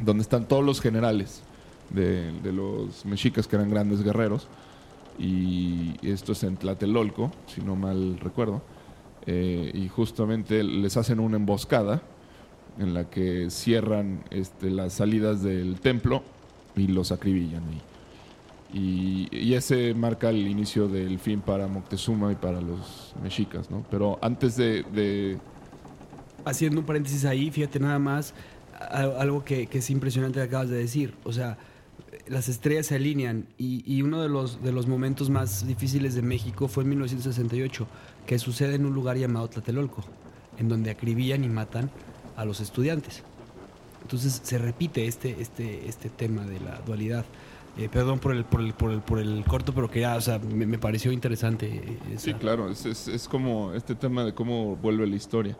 donde 0.00 0.22
están 0.22 0.48
todos 0.48 0.64
los 0.64 0.80
generales 0.80 1.42
de, 1.90 2.32
los 2.52 3.04
mexicas 3.04 3.46
que 3.46 3.56
eran 3.56 3.70
grandes 3.70 4.02
guerreros 4.02 4.48
y 5.18 5.94
esto 6.02 6.32
es 6.32 6.42
en 6.42 6.56
Tlatelolco, 6.56 7.30
si 7.46 7.60
no 7.60 7.76
mal 7.76 8.18
recuerdo, 8.18 8.62
eh, 9.26 9.70
y 9.74 9.88
justamente 9.88 10.64
les 10.64 10.96
hacen 10.96 11.20
una 11.20 11.36
emboscada 11.36 12.02
en 12.78 12.94
la 12.94 13.08
que 13.10 13.50
cierran 13.50 14.24
este, 14.30 14.70
las 14.70 14.94
salidas 14.94 15.42
del 15.42 15.80
templo 15.80 16.22
y 16.76 16.86
los 16.88 17.12
acribillan. 17.12 17.62
Y, 18.72 19.28
y 19.30 19.52
ese 19.52 19.92
marca 19.92 20.30
el 20.30 20.48
inicio 20.48 20.88
del 20.88 21.18
fin 21.18 21.42
para 21.42 21.66
Moctezuma 21.66 22.32
y 22.32 22.36
para 22.36 22.60
los 22.62 23.14
mexicas, 23.22 23.70
¿no? 23.70 23.84
Pero 23.90 24.18
antes 24.22 24.56
de, 24.56 25.38
Haciendo 26.44 26.80
un 26.80 26.86
paréntesis 26.86 27.24
ahí, 27.24 27.50
fíjate 27.50 27.78
nada 27.78 27.98
más 27.98 28.34
algo 28.90 29.44
que, 29.44 29.66
que 29.68 29.78
es 29.78 29.90
impresionante 29.90 30.40
que 30.40 30.46
acabas 30.46 30.70
de 30.70 30.78
decir. 30.78 31.14
O 31.22 31.32
sea, 31.32 31.58
las 32.28 32.48
estrellas 32.48 32.86
se 32.86 32.94
alinean 32.96 33.46
y, 33.58 33.82
y 33.92 34.02
uno 34.02 34.22
de 34.22 34.28
los, 34.28 34.62
de 34.62 34.72
los 34.72 34.86
momentos 34.86 35.28
más 35.30 35.66
difíciles 35.66 36.14
de 36.14 36.22
México 36.22 36.68
fue 36.68 36.84
en 36.84 36.90
1968, 36.90 37.86
que 38.26 38.38
sucede 38.38 38.76
en 38.76 38.86
un 38.86 38.94
lugar 38.94 39.16
llamado 39.16 39.48
Tlatelolco, 39.48 40.04
en 40.58 40.68
donde 40.68 40.90
acribillan 40.90 41.44
y 41.44 41.48
matan 41.48 41.90
a 42.36 42.44
los 42.44 42.60
estudiantes. 42.60 43.22
Entonces 44.02 44.40
se 44.42 44.58
repite 44.58 45.06
este, 45.06 45.40
este, 45.40 45.88
este 45.88 46.08
tema 46.10 46.44
de 46.44 46.60
la 46.60 46.80
dualidad. 46.86 47.24
Eh, 47.78 47.88
perdón 47.90 48.18
por 48.18 48.34
el, 48.34 48.44
por, 48.44 48.60
el, 48.60 48.74
por, 48.74 48.90
el, 48.90 49.00
por 49.00 49.18
el 49.18 49.44
corto, 49.44 49.72
pero 49.74 49.90
que 49.90 50.00
ya, 50.00 50.16
o 50.16 50.20
sea, 50.20 50.38
me, 50.38 50.66
me 50.66 50.78
pareció 50.78 51.10
interesante. 51.12 51.98
esa- 52.12 52.20
Sí, 52.20 52.34
claro, 52.34 52.68
es, 52.70 52.84
es- 52.84 53.28
como 53.28 53.72
este 53.74 53.94
tema 53.94 54.24
de 54.24 54.34
cómo 54.34 54.76
vuelve 54.76 55.06
la 55.06 55.16
historia. 55.16 55.56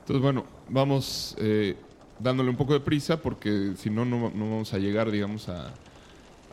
Entonces, 0.00 0.22
bueno, 0.22 0.46
vamos 0.70 1.36
eh, 1.38 1.76
dándole 2.18 2.48
un 2.50 2.56
poco 2.56 2.72
de 2.72 2.80
prisa 2.80 3.20
porque 3.20 3.74
si 3.76 3.90
no, 3.90 4.04
no 4.04 4.30
vamos 4.30 4.72
a 4.72 4.78
llegar, 4.78 5.10
digamos, 5.10 5.48
a, 5.50 5.74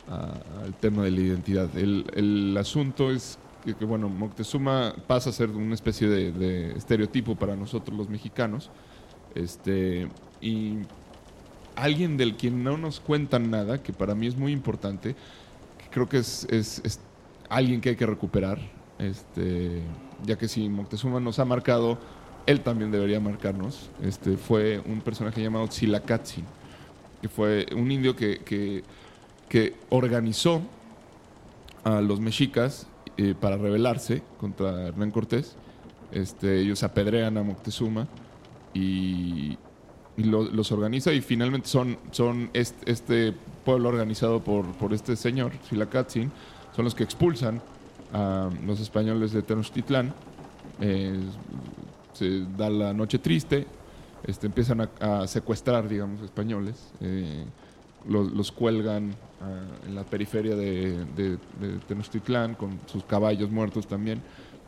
al 0.09 0.73
tema 0.75 1.03
de 1.03 1.11
la 1.11 1.21
identidad. 1.21 1.75
El, 1.77 2.05
el 2.15 2.55
asunto 2.57 3.11
es 3.11 3.37
que, 3.77 3.83
bueno, 3.85 4.07
Moctezuma 4.07 4.93
pasa 5.07 5.29
a 5.29 5.33
ser 5.33 5.49
una 5.49 5.73
especie 5.75 6.07
de, 6.07 6.71
estereotipo 6.77 7.35
para 7.35 7.55
nosotros 7.55 7.97
los 7.97 8.07
mexicanos. 8.09 8.69
Este, 9.35 10.07
y 10.41 10.77
alguien 11.75 12.17
del 12.17 12.35
quien 12.35 12.63
no 12.63 12.77
nos 12.77 12.99
cuentan 12.99 13.51
nada, 13.51 13.83
que 13.83 13.91
para 13.93 14.15
mí 14.15 14.27
es 14.27 14.37
muy 14.37 14.51
importante, 14.51 15.15
que 15.77 15.89
creo 15.91 16.07
que 16.07 16.19
es, 16.19 16.47
es- 16.49 16.81
es 16.83 16.99
alguien 17.49 17.81
que 17.81 17.89
hay 17.89 17.95
que 17.95 18.05
recuperar, 18.05 18.59
este, 18.99 19.81
ya 20.25 20.37
que 20.37 20.47
si 20.47 20.69
Moctezuma 20.69 21.19
nos 21.19 21.37
ha 21.39 21.45
marcado, 21.45 21.97
él 22.45 22.61
también 22.61 22.91
debería 22.91 23.19
marcarnos. 23.19 23.89
Este, 24.01 24.37
fue 24.37 24.81
un 24.85 25.01
personaje 25.01 25.41
llamado 25.41 25.67
Tzilacatzin, 25.67 26.45
que 27.21 27.27
fue 27.29 27.65
un 27.75 27.91
indio 27.91 28.15
que, 28.15 28.39
que 29.49 29.75
organizó 29.89 30.61
a 31.83 32.01
los 32.01 32.19
mexicas 32.19 32.87
eh, 33.17 33.33
para 33.39 33.57
rebelarse 33.57 34.21
contra 34.39 34.87
Hernán 34.87 35.11
Cortés. 35.11 35.55
Este, 36.11 36.59
ellos 36.59 36.83
apedrean 36.83 37.37
a 37.37 37.43
Moctezuma 37.43 38.07
y, 38.73 39.57
y 40.17 40.23
lo- 40.23 40.43
los 40.43 40.71
organiza 40.71 41.11
y 41.13 41.21
finalmente 41.21 41.67
son, 41.67 41.97
son 42.11 42.49
este, 42.53 43.33
pueblo 43.65 43.89
organizado 43.89 44.41
por, 44.43 44.65
por 44.73 44.93
este 44.93 45.15
señor, 45.15 45.51
Tzilacatzin, 45.63 46.31
son 46.75 46.85
los 46.85 46.95
que 46.95 47.03
expulsan 47.03 47.61
a 48.13 48.49
los 48.65 48.79
españoles 48.79 49.31
de 49.31 49.41
Tenochtitlán. 49.41 50.13
Eh, 50.79 51.19
se 52.13 52.45
da 52.57 52.69
la 52.69 52.93
noche 52.93 53.19
triste, 53.19 53.65
este, 54.25 54.47
empiezan 54.47 54.81
a, 54.81 54.89
a 55.23 55.27
secuestrar, 55.27 55.87
digamos, 55.87 56.21
españoles, 56.21 56.91
eh, 57.01 57.45
los, 58.07 58.31
los 58.31 58.51
cuelgan 58.51 59.11
ah, 59.41 59.61
en 59.87 59.95
la 59.95 60.03
periferia 60.03 60.55
de, 60.55 61.03
de- 61.15 61.37
de 61.59 61.77
Tenochtitlán 61.87 62.55
con 62.55 62.79
sus 62.85 63.03
caballos 63.03 63.49
muertos 63.51 63.87
también. 63.87 64.21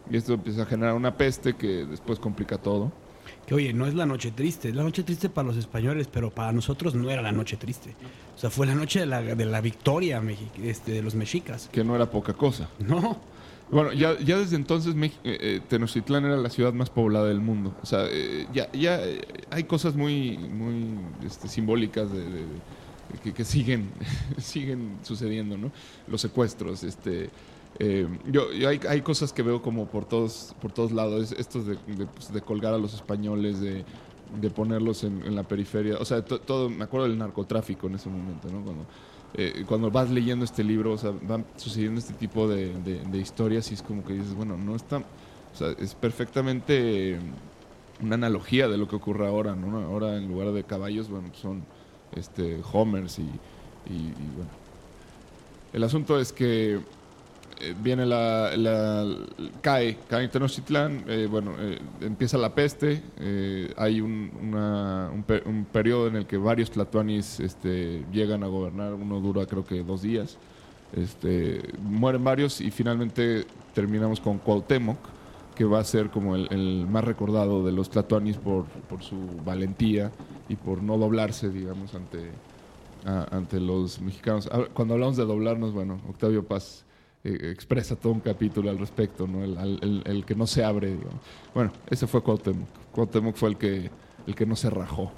Y 0.09 0.17
esto 0.17 0.33
empieza 0.33 0.63
a 0.63 0.65
generar 0.65 0.95
una 0.95 1.15
peste 1.15 1.53
que 1.53 1.85
después 1.85 2.19
complica 2.19 2.57
todo. 2.57 2.91
Que 3.45 3.53
oye, 3.55 3.73
no 3.73 3.85
es 3.85 3.93
la 3.93 4.05
noche 4.05 4.31
triste, 4.31 4.69
es 4.69 4.75
la 4.75 4.83
noche 4.83 5.03
triste 5.03 5.29
para 5.29 5.47
los 5.47 5.57
españoles, 5.57 6.07
pero 6.11 6.31
para 6.31 6.51
nosotros 6.51 6.95
no 6.95 7.09
era 7.11 7.21
la 7.21 7.31
noche 7.31 7.57
triste. 7.57 7.95
O 8.35 8.37
sea, 8.39 8.49
fue 8.49 8.65
la 8.67 8.75
noche 8.75 8.99
de 9.01 9.05
la, 9.05 9.21
de 9.21 9.45
la 9.45 9.61
victoria 9.61 10.21
este, 10.63 10.91
de 10.93 11.01
los 11.03 11.13
mexicas. 11.15 11.69
que 11.71 11.83
no 11.83 11.95
era 11.95 12.09
poca 12.09 12.33
cosa. 12.33 12.69
No, 12.79 13.17
Bueno, 13.71 13.93
ya, 13.93 14.17
ya 14.19 14.37
desde 14.39 14.55
entonces 14.55 14.95
Mex- 14.95 15.19
eh, 15.23 15.37
eh, 15.41 15.61
Tenochtitlán 15.67 16.25
era 16.25 16.37
la 16.37 16.49
ciudad 16.49 16.73
más 16.73 16.89
poblada 16.89 17.27
del 17.27 17.39
mundo. 17.39 17.75
O 17.83 17.85
sea, 17.85 18.07
eh, 18.09 18.47
ya, 18.51 18.71
ya 18.71 18.99
eh, 19.03 19.21
hay 19.51 19.63
cosas 19.65 19.95
muy, 19.95 20.37
muy 20.39 20.95
este, 21.23 21.47
simbólicas 21.47 22.11
de, 22.11 22.19
de- 22.23 22.31
de- 22.31 22.78
que, 23.17 23.33
que 23.33 23.43
siguen, 23.45 23.91
siguen 24.37 24.99
sucediendo, 25.03 25.57
¿no? 25.57 25.71
Los 26.07 26.21
secuestros, 26.21 26.83
este... 26.83 27.29
eh, 27.79 28.07
yo, 28.31 28.51
yo 28.53 28.69
hay, 28.69 28.79
hay 28.87 29.01
cosas 29.01 29.33
que 29.33 29.43
veo 29.43 29.61
como 29.61 29.87
por 29.87 30.05
todos, 30.05 30.55
por 30.61 30.71
todos 30.71 30.91
lados, 30.91 31.31
estos 31.33 31.65
de, 31.65 31.75
de, 31.87 32.05
pues, 32.07 32.31
de 32.31 32.41
colgar 32.41 32.73
a 32.73 32.77
los 32.77 32.93
españoles, 32.93 33.59
de, 33.59 33.85
de 34.39 34.49
ponerlos 34.51 35.03
en, 35.03 35.23
en 35.25 35.35
la 35.35 35.43
periferia. 35.43 35.97
O 35.99 36.05
sea, 36.05 36.23
to- 36.23 36.39
todo, 36.41 36.69
me 36.69 36.83
acuerdo 36.83 37.07
del 37.07 37.17
narcotráfico 37.17 37.87
en 37.87 37.95
ese 37.95 38.09
momento, 38.09 38.49
¿no? 38.51 38.63
Cuando, 38.63 38.85
eh, 39.33 39.63
cuando 39.67 39.91
vas 39.91 40.09
leyendo 40.09 40.45
este 40.45 40.63
libro, 40.63 40.93
o 40.93 40.97
sea, 40.97 41.11
van 41.21 41.45
sucediendo 41.55 41.99
este 41.99 42.13
tipo 42.13 42.47
de, 42.47 42.73
de- 42.81 43.17
historias 43.19 43.69
y 43.71 43.75
es 43.75 43.83
como 43.83 44.03
que 44.03 44.13
dices, 44.13 44.33
bueno, 44.33 44.57
no 44.57 44.75
está, 44.75 44.97
o 44.97 45.55
sea, 45.55 45.69
es 45.79 45.93
perfectamente 45.95 47.19
una 48.01 48.15
analogía 48.15 48.67
de 48.67 48.77
lo 48.77 48.87
que 48.87 48.95
ocurre 48.95 49.27
ahora, 49.27 49.55
¿no? 49.55 49.77
Ahora 49.79 50.17
en 50.17 50.27
lugar 50.27 50.51
de 50.51 50.63
caballos, 50.63 51.09
bueno, 51.09 51.29
son 51.33 51.65
este, 52.15 52.59
homers 52.71 53.19
y, 53.19 53.23
bueno. 54.35 54.49
El 55.73 55.83
asunto 55.83 56.19
es 56.19 56.31
que 56.33 56.79
eh, 57.61 57.75
viene 57.81 58.05
la, 58.05 58.51
cae, 59.61 59.97
cae 60.09 60.23
en 60.23 60.31
Tenochtitlán, 60.31 61.03
eh, 61.07 61.27
bueno, 61.29 61.53
eh, 61.59 61.77
empieza 62.01 62.37
la 62.37 62.53
peste, 62.55 63.01
hay 63.77 64.01
un, 64.01 64.31
una- 64.41 65.09
un, 65.13 65.25
un 65.45 65.65
periodo 65.65 66.07
en 66.07 66.15
el 66.15 66.25
que 66.25 66.37
varios 66.37 66.71
tlatoanis 66.71 67.39
este, 67.39 68.03
llegan 68.11 68.43
a 68.43 68.47
gobernar, 68.47 68.93
uno 68.93 69.19
dura 69.19 69.45
creo 69.45 69.65
que 69.65 69.83
dos 69.83 70.01
días, 70.01 70.37
este, 70.95 71.61
mueren 71.83 72.23
varios 72.23 72.61
y 72.61 72.71
finalmente 72.71 73.45
terminamos 73.75 74.19
con 74.19 74.39
Cuauhtémoc, 74.39 74.97
que 75.59 75.65
va 75.65 75.79
a 75.79 75.83
ser 75.83 76.09
como 76.09 76.37
el, 76.37 76.87
más 76.89 77.03
recordado 77.03 77.65
de 77.65 77.73
los 77.73 77.89
tlatoanis 77.89 78.37
por, 78.37 78.63
su 79.01 79.17
valentía 79.43 80.09
y 80.47 80.55
por 80.55 80.81
no 80.81 80.97
doblarse, 80.97 81.49
digamos, 81.49 81.91
ante, 81.95 83.59
los 83.59 83.99
mexicanos. 83.99 84.47
Ah, 84.53 84.61
Cuando 84.73 84.93
hablamos 84.93 85.17
de 85.17 85.25
doblarnos, 85.25 85.73
bueno, 85.73 85.99
Octavio 86.07 86.45
Paz 86.45 86.85
eh, 87.25 87.51
expresa 87.51 87.97
todo 87.97 88.13
un 88.13 88.21
capítulo 88.21 88.69
al 88.69 88.77
respecto, 88.79 89.27
¿no? 89.27 89.43
El, 89.43 90.23
que 90.25 90.33
no 90.33 90.47
se 90.47 90.63
abre, 90.63 90.91
digamos. 90.95 91.19
Bueno, 91.53 91.73
ese 91.89 92.07
fue 92.07 92.23
Cuauhtémoc. 92.23 92.69
Cuauhtémoc 92.93 93.35
fue 93.35 93.49
el 93.49 93.57
que, 93.57 93.91
el 94.27 94.35
que 94.35 94.45
no 94.45 94.55
se 94.55 94.69
rajó 94.69 95.11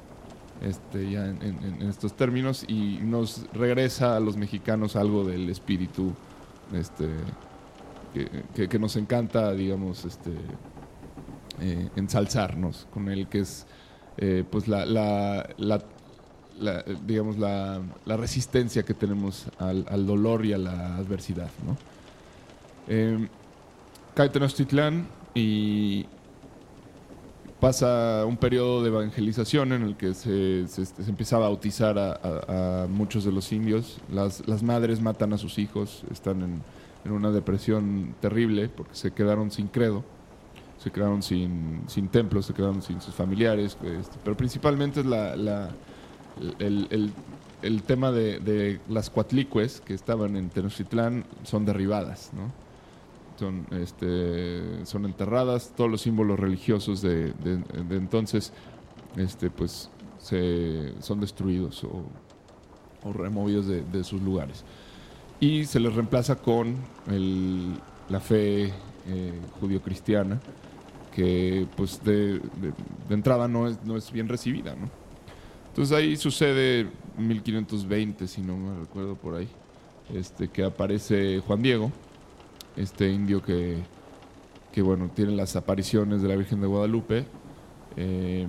este, 0.63 1.11
ya 1.11 1.27
en, 1.27 1.39
en- 1.43 1.81
en 1.83 1.87
estos 1.87 2.13
términos 2.17 2.65
y 2.67 2.97
nos 3.03 3.45
regresa 3.53 4.15
a 4.17 4.19
los 4.19 4.37
mexicanos 4.37 4.95
algo 4.95 5.23
del 5.23 5.51
espíritu 5.51 6.13
este, 6.73 7.05
que, 8.13 8.27
nos 8.79 8.95
encanta, 8.95 9.53
digamos, 9.53 10.05
este, 10.05 10.31
eh, 11.61 11.89
ensalzarnos 11.95 12.87
con 12.93 13.09
él, 13.09 13.27
que 13.27 13.39
es 13.39 13.65
eh, 14.17 14.43
pues 14.49 14.67
la, 14.67 14.85
la, 14.85 15.49
la, 15.57 15.81
la, 16.59 16.83
digamos, 17.05 17.37
la, 17.37 17.81
resistencia 18.17 18.83
que 18.83 18.93
tenemos 18.93 19.45
al, 19.59 19.85
dolor 20.05 20.45
y 20.45 20.53
a 20.53 20.57
la 20.57 20.95
adversidad, 20.97 21.49
¿no? 21.65 21.77
Eh, 22.87 23.27
y 25.33 26.05
pasa 27.59 28.25
un 28.27 28.37
periodo 28.37 28.81
de 28.81 28.89
evangelización 28.89 29.71
en 29.73 29.83
el 29.83 29.95
que 29.95 30.13
se, 30.13 30.67
se- 30.67 30.85
se 30.85 31.09
empieza 31.09 31.35
a 31.37 31.39
bautizar 31.39 31.97
a, 31.97 32.11
a- 32.13 32.83
a 32.83 32.87
muchos 32.87 33.23
de 33.23 33.31
los 33.31 33.51
indios. 33.51 33.99
Las, 34.11 34.45
las 34.47 34.63
madres 34.63 34.99
matan 35.01 35.31
a 35.33 35.37
sus 35.37 35.57
hijos, 35.59 36.03
están 36.11 36.41
en, 36.41 36.61
en 37.05 37.11
una 37.11 37.31
depresión 37.31 38.15
terrible 38.19 38.69
porque 38.69 38.95
se 38.95 39.11
quedaron 39.11 39.51
sin 39.51 39.67
credo, 39.67 40.03
se 40.77 40.91
quedaron 40.91 41.21
sin, 41.23 41.81
sin 41.87 42.07
templos, 42.07 42.45
se 42.45 42.53
quedaron 42.53 42.81
sin 42.81 43.01
sus 43.01 43.13
familiares, 43.13 43.77
este, 43.83 44.17
pero 44.23 44.35
principalmente 44.37 45.01
es 45.01 45.05
la, 45.05 45.35
la- 45.35 45.69
el, 46.59 46.87
el- 46.91 47.11
tema 47.83 48.11
de, 48.11 48.39
las 48.89 49.09
cuatlicues 49.09 49.81
que 49.81 49.93
estaban 49.93 50.35
en 50.35 50.49
Tenochtitlán 50.49 51.25
son 51.43 51.65
derribadas, 51.65 52.31
¿no? 52.33 52.51
son, 53.39 53.65
este, 53.71 54.85
son 54.85 55.05
enterradas, 55.05 55.71
todos 55.75 55.89
los 55.89 56.01
símbolos 56.01 56.39
religiosos 56.39 57.01
de, 57.01 57.33
de- 57.33 57.95
entonces 57.95 58.53
este, 59.17 59.49
pues, 59.49 59.89
se, 60.19 60.93
son 61.01 61.19
destruidos 61.19 61.83
o, 61.83 62.03
o 63.03 63.13
removidos 63.13 63.65
de 63.67 64.03
sus 64.03 64.21
lugares. 64.21 64.63
Y 65.41 65.65
se 65.65 65.79
les 65.79 65.93
reemplaza 65.93 66.35
con 66.37 66.75
el- 67.09 67.73
la 68.09 68.19
fe 68.19 68.71
eh, 69.07 69.33
judío-cristiana, 69.59 70.39
que 71.13 71.65
pues 71.75 72.03
de, 72.03 72.33
de- 72.39 72.73
de 73.09 73.13
entrada 73.15 73.47
no 73.47 73.67
es, 73.67 73.83
no 73.83 73.97
es 73.97 74.11
bien 74.11 74.27
recibida. 74.29 74.75
¿no? 74.75 74.89
Entonces 75.69 75.97
ahí 75.97 76.15
sucede 76.15 76.87
1520, 77.17 78.27
si 78.27 78.41
no 78.41 78.55
me 78.57 78.79
recuerdo 78.79 79.15
por 79.15 79.35
ahí, 79.35 79.47
este, 80.13 80.47
que 80.49 80.63
aparece 80.63 81.39
Juan 81.39 81.61
Diego, 81.63 81.91
este 82.77 83.09
indio 83.11 83.41
que, 83.41 83.77
que 84.71 84.81
bueno, 84.83 85.09
tiene 85.13 85.31
las 85.31 85.55
apariciones 85.55 86.21
de 86.21 86.27
la 86.29 86.35
Virgen 86.35 86.61
de 86.61 86.67
Guadalupe. 86.67 87.25
eh, 87.97 88.47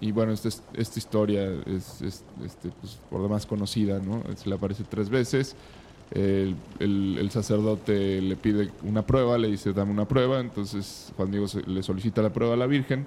y 0.00 0.10
bueno, 0.12 0.32
esta, 0.32 0.48
es- 0.48 0.62
esta 0.72 0.98
historia 0.98 1.44
es, 1.66 2.00
es, 2.02 2.24
este, 2.44 2.70
pues, 2.80 2.98
por 3.10 3.22
demás 3.22 3.46
conocida, 3.46 4.00
¿no? 4.00 4.22
Se 4.36 4.48
le 4.48 4.54
aparece 4.56 4.82
tres 4.88 5.08
veces. 5.10 5.54
El, 6.10 6.56
sacerdote 7.30 8.20
le 8.20 8.36
pide 8.36 8.70
una 8.82 9.02
prueba, 9.02 9.36
le 9.38 9.48
dice, 9.48 9.72
dame 9.72 9.90
una 9.90 10.06
prueba. 10.06 10.40
Entonces 10.40 11.12
Juan 11.16 11.30
Diego 11.30 11.48
se- 11.48 11.62
le 11.68 11.82
solicita 11.82 12.22
la 12.22 12.32
prueba 12.32 12.54
a 12.54 12.56
la 12.56 12.66
Virgen 12.66 13.06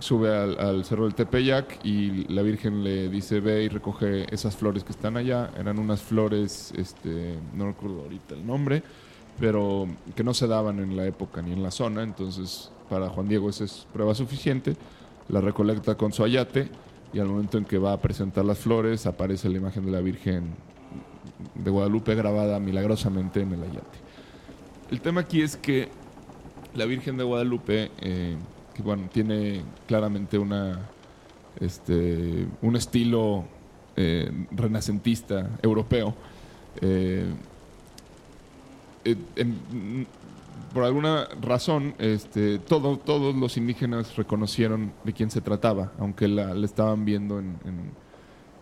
sube 0.00 0.32
al, 0.32 0.58
al 0.60 0.84
cerro 0.84 1.04
del 1.04 1.14
Tepeyac 1.14 1.84
y 1.84 2.24
la 2.32 2.42
Virgen 2.42 2.84
le 2.84 3.08
dice 3.08 3.40
ve 3.40 3.64
y 3.64 3.68
recoge 3.68 4.32
esas 4.32 4.56
flores 4.56 4.84
que 4.84 4.92
están 4.92 5.16
allá. 5.16 5.50
Eran 5.58 5.78
unas 5.78 6.02
flores, 6.02 6.72
este, 6.76 7.34
no 7.54 7.66
recuerdo 7.66 8.02
ahorita 8.02 8.34
el 8.34 8.46
nombre, 8.46 8.82
pero 9.40 9.88
que 10.14 10.22
no 10.22 10.34
se 10.34 10.46
daban 10.46 10.78
en 10.78 10.96
la 10.96 11.06
época 11.06 11.42
ni 11.42 11.52
en 11.52 11.62
la 11.62 11.70
zona. 11.70 12.02
Entonces 12.02 12.70
para 12.88 13.08
Juan 13.08 13.28
Diego 13.28 13.50
esa 13.50 13.64
es 13.64 13.86
prueba 13.92 14.14
suficiente. 14.14 14.76
La 15.28 15.40
recolecta 15.40 15.96
con 15.96 16.12
su 16.12 16.24
ayate 16.24 16.68
y 17.12 17.18
al 17.18 17.26
momento 17.26 17.58
en 17.58 17.64
que 17.64 17.78
va 17.78 17.92
a 17.92 18.00
presentar 18.00 18.44
las 18.44 18.58
flores 18.58 19.04
aparece 19.06 19.48
la 19.48 19.56
imagen 19.58 19.84
de 19.84 19.92
la 19.92 20.00
Virgen 20.00 20.54
de 21.54 21.70
Guadalupe 21.70 22.14
grabada 22.14 22.58
milagrosamente 22.60 23.40
en 23.40 23.52
el 23.52 23.62
ayate. 23.62 23.98
El 24.90 25.00
tema 25.00 25.20
aquí 25.22 25.42
es 25.42 25.56
que 25.56 25.88
la 26.74 26.84
Virgen 26.84 27.16
de 27.16 27.24
Guadalupe, 27.24 27.90
eh, 28.00 28.36
que 28.74 28.82
bueno, 28.82 29.08
tiene 29.12 29.62
claramente 29.86 30.38
una, 30.38 30.80
este, 31.60 32.46
un 32.62 32.76
estilo 32.76 33.44
eh, 33.96 34.30
renacentista 34.52 35.50
europeo, 35.62 36.14
eh, 36.80 37.26
por 40.74 40.84
alguna 40.84 41.26
razón, 41.40 41.94
este, 41.98 42.58
todo- 42.58 42.98
todos 42.98 43.34
los 43.34 43.56
indígenas 43.56 44.16
reconocieron 44.16 44.92
de 45.04 45.12
quién 45.12 45.30
se 45.30 45.40
trataba, 45.40 45.92
aunque 45.98 46.28
la, 46.28 46.52
estaban 46.64 47.04
viendo 47.04 47.38
en, 47.38 47.56
en, 47.64 47.90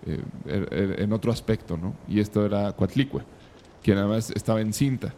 eh, 0.07 0.21
er- 0.47 0.69
er- 0.73 1.01
en 1.03 1.13
otro 1.13 1.33
aspecto, 1.33 1.77
¿no? 1.77 1.95
Y 2.09 2.21
esto 2.21 2.45
era 2.47 2.73
Coatlicue, 2.73 3.23
quien 3.83 3.99
además 3.99 4.31
estaba 4.35 4.61
encinta, 4.61 5.15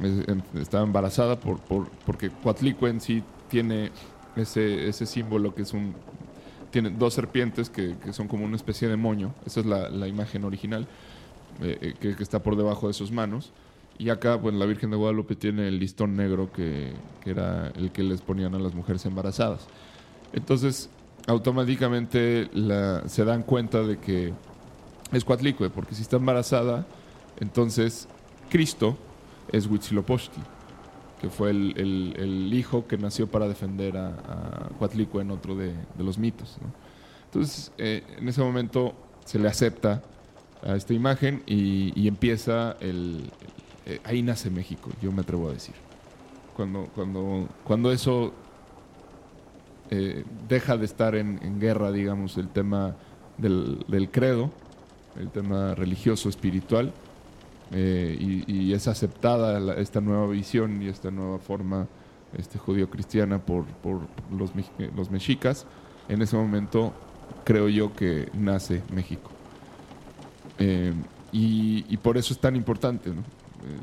es- 0.00 0.28
en- 0.28 0.42
estaba 0.60 0.84
embarazada 0.84 1.38
por, 1.38 1.58
por- 1.60 1.88
porque 2.06 2.30
Coatlicue 2.30 2.90
en 2.90 3.00
sí 3.00 3.22
tiene 3.48 3.90
ese, 4.36 4.88
ese 4.88 5.06
símbolo 5.06 5.54
que 5.54 5.62
es 5.62 5.72
un... 5.72 5.94
Tiene 6.70 6.90
dos 6.90 7.14
serpientes 7.14 7.70
que, 7.70 7.94
que 8.02 8.12
son 8.12 8.26
como 8.26 8.44
una 8.44 8.56
especie 8.56 8.88
de 8.88 8.96
moño, 8.96 9.32
esa 9.46 9.60
es 9.60 9.66
la, 9.66 9.88
la 9.90 10.08
imagen 10.08 10.44
original, 10.44 10.88
eh, 11.62 11.78
eh, 11.80 11.94
que, 12.00 12.16
que 12.16 12.22
está 12.22 12.42
por 12.42 12.56
debajo 12.56 12.88
de 12.88 12.94
sus 12.94 13.12
manos. 13.12 13.52
Y 13.96 14.08
acá, 14.10 14.40
pues 14.40 14.52
la 14.56 14.66
Virgen 14.66 14.90
de 14.90 14.96
Guadalupe 14.96 15.36
tiene 15.36 15.68
el 15.68 15.78
listón 15.78 16.16
negro 16.16 16.50
que, 16.52 16.92
que 17.22 17.30
era 17.30 17.68
el 17.76 17.92
que 17.92 18.02
les 18.02 18.22
ponían 18.22 18.56
a 18.56 18.58
las 18.58 18.74
mujeres 18.74 19.06
embarazadas. 19.06 19.68
Entonces, 20.32 20.90
automáticamente 21.26 22.48
la- 22.52 23.08
se 23.08 23.24
dan 23.24 23.42
cuenta 23.42 23.82
de 23.82 23.98
que 23.98 24.32
es 25.12 25.24
Coatlicue, 25.24 25.70
porque 25.70 25.94
si 25.94 26.02
está 26.02 26.16
embarazada, 26.16 26.86
entonces 27.40 28.08
Cristo 28.50 28.96
es 29.52 29.66
Huitzilopochtli, 29.66 30.42
que 31.20 31.30
fue 31.30 31.50
el, 31.50 31.74
el- 31.76 32.14
el 32.18 32.54
hijo 32.54 32.86
que 32.86 32.98
nació 32.98 33.26
para 33.26 33.48
defender 33.48 33.96
a, 33.96 34.08
a 34.08 35.20
en 35.20 35.30
otro 35.30 35.56
de, 35.56 35.68
de 35.68 36.04
los 36.04 36.18
mitos. 36.18 36.56
¿no? 36.60 36.68
Entonces, 37.26 37.72
eh, 37.78 38.02
en 38.18 38.28
ese 38.28 38.40
momento 38.42 38.94
se 39.24 39.38
le 39.38 39.48
acepta 39.48 40.02
a 40.66 40.76
esta 40.76 40.92
imagen 40.94 41.42
y, 41.46 41.92
y 42.00 42.08
empieza 42.08 42.76
el, 42.80 43.30
eh, 43.86 44.00
ahí 44.04 44.22
nace 44.22 44.50
México, 44.50 44.90
yo 45.02 45.12
me 45.12 45.22
atrevo 45.22 45.48
a 45.48 45.52
decir. 45.52 45.74
Cuando, 46.56 46.88
cuando, 46.94 47.48
cuando 47.64 47.90
eso 47.90 48.32
eh, 49.90 50.24
deja 50.48 50.76
de 50.76 50.84
estar 50.84 51.14
en, 51.14 51.60
guerra, 51.60 51.92
digamos, 51.92 52.36
el 52.38 52.48
tema 52.48 52.96
del, 53.38 53.84
del 53.88 54.10
credo, 54.10 54.50
el 55.18 55.30
tema 55.30 55.74
religioso, 55.74 56.28
espiritual, 56.28 56.92
eh, 57.72 58.16
y, 58.46 58.72
es 58.72 58.88
aceptada 58.88 59.74
esta 59.76 60.00
nueva 60.00 60.26
visión 60.28 60.82
y 60.82 60.88
esta 60.88 61.10
nueva 61.10 61.38
forma 61.38 61.86
este, 62.36 62.58
judío-cristiana 62.58 63.38
por, 63.38 63.64
por 63.64 64.00
los, 64.36 64.54
mex- 64.54 64.70
eh, 64.78 64.90
los 64.96 65.10
mexicas, 65.10 65.66
en 66.08 66.22
ese 66.22 66.36
momento 66.36 66.92
creo 67.44 67.68
yo 67.68 67.92
que 67.92 68.28
nace 68.34 68.82
México. 68.92 69.30
Y, 71.32 71.84
y 71.88 71.96
por 71.96 72.16
eso 72.16 72.32
es 72.32 72.38
tan 72.38 72.54
importante 72.54 73.10
¿no? 73.10 73.22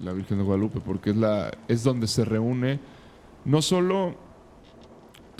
La 0.03 0.13
Virgen 0.13 0.37
de 0.37 0.43
Guadalupe, 0.43 0.79
porque 0.79 1.09
es, 1.09 1.17
la, 1.17 1.51
es 1.67 1.83
donde 1.83 2.07
se 2.07 2.23
reúne 2.23 2.79
no 3.43 3.61
solo 3.61 4.15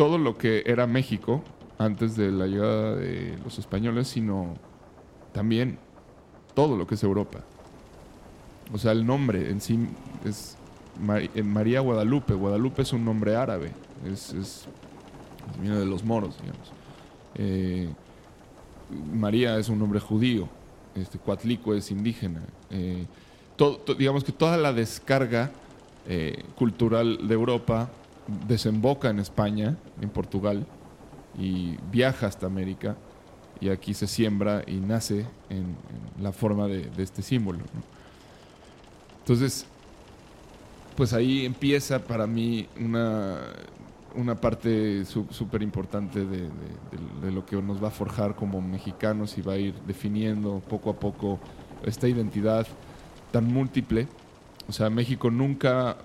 todo 0.02 0.18
lo 0.18 0.36
que 0.36 0.64
era 0.66 0.88
México 0.88 1.44
antes 1.78 2.16
de 2.16 2.32
la 2.32 2.48
llegada 2.48 2.96
de 2.96 3.38
los 3.44 3.60
españoles, 3.60 4.08
sino 4.08 4.56
también 5.32 5.78
todo 6.56 6.76
lo 6.76 6.88
que 6.88 6.96
es 6.96 7.04
Europa. 7.04 7.42
O 8.74 8.80
sea, 8.80 8.94
el 8.94 9.06
nombre 9.06 9.52
en 9.52 9.62
sí 9.62 9.78
es 10.26 10.58
eh, 11.36 11.44
María 11.44 11.82
Guadalupe. 11.82 12.34
Guadalupe 12.34 12.82
es 12.82 12.94
un 12.94 13.06
nombre 13.06 13.36
árabe, 13.36 13.74
es, 14.12 14.34
es- 14.34 14.66
viene 15.62 15.78
de 15.78 15.86
los 15.86 16.04
moros, 16.04 16.36
digamos. 16.42 16.72
Eh, 17.36 17.88
María 19.14 19.56
es 19.60 19.70
un 19.70 19.78
nombre 19.78 20.00
judío, 20.00 20.50
este, 20.96 21.20
es 21.76 21.92
indígena. 21.92 22.42
Eh, 22.72 23.06
digamos 24.00 24.24
que 24.24 24.32
toda 24.32 24.58
la 24.58 24.74
descarga 24.74 25.52
cultural 26.58 27.28
de 27.28 27.34
Europa 27.36 27.88
desemboca 28.48 29.10
en 29.10 29.20
España, 29.20 29.78
en 30.02 30.10
Portugal, 30.10 30.66
y 31.38 31.78
viaja 31.92 32.28
hasta 32.28 32.46
América, 32.46 32.96
y 33.60 33.70
aquí 33.70 33.94
se 33.94 34.08
siembra 34.08 34.64
y 34.66 34.78
nace 34.78 35.26
en, 35.50 35.76
en 36.18 36.24
la 36.24 36.32
forma 36.32 36.68
de, 36.68 36.90
este 36.98 37.22
símbolo. 37.22 37.60
Entonces, 39.20 39.66
pues 40.96 41.14
ahí 41.14 41.46
empieza 41.46 42.00
para 42.00 42.28
mí 42.28 42.68
una, 42.80 43.38
una 44.16 44.36
parte 44.36 45.06
súper 45.06 45.62
importante 45.62 46.26
de- 46.26 46.50
de 47.22 47.32
lo 47.32 47.46
que 47.46 47.62
nos 47.62 47.82
va 47.82 47.90
a 47.90 47.92
forjar 47.92 48.36
como 48.36 48.62
mexicanos 48.62 49.38
y 49.38 49.42
va 49.42 49.54
a 49.54 49.58
ir 49.58 49.74
definiendo 49.88 50.60
poco 50.68 50.90
a 50.90 51.00
poco 51.00 51.40
esta 51.86 52.08
identidad 52.08 52.68
tan 53.32 53.46
múltiple. 53.46 54.08
O 54.68 54.74
sea, 54.74 54.90
México 54.90 55.30
nunca, 55.32 55.98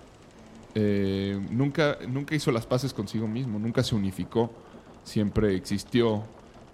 eh, 0.78 1.40
nunca, 1.50 1.96
nunca 2.06 2.34
hizo 2.34 2.52
las 2.52 2.66
paces 2.66 2.92
consigo 2.92 3.26
mismo, 3.26 3.58
nunca 3.58 3.82
se 3.82 3.94
unificó, 3.94 4.50
siempre 5.04 5.54
existió 5.54 6.24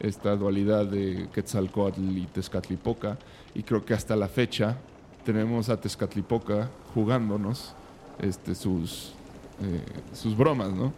esta 0.00 0.34
dualidad 0.34 0.86
de 0.86 1.28
Quetzalcoatl 1.32 2.18
y 2.18 2.26
Tezcatlipoca 2.26 3.16
y 3.55 3.62
creo 3.62 3.84
que 3.84 3.94
hasta 3.94 4.16
la 4.16 4.26
fecha 4.26 4.76
tenemos 5.24 5.68
a 5.68 5.80
Tezcatlipoca 5.80 6.68
jugándonos 6.92 7.74
este, 8.18 8.57
sus, 8.57 9.12
eh, 9.62 9.80
sus 10.12 10.36
bromas, 10.36 10.72
¿no? 10.72 10.92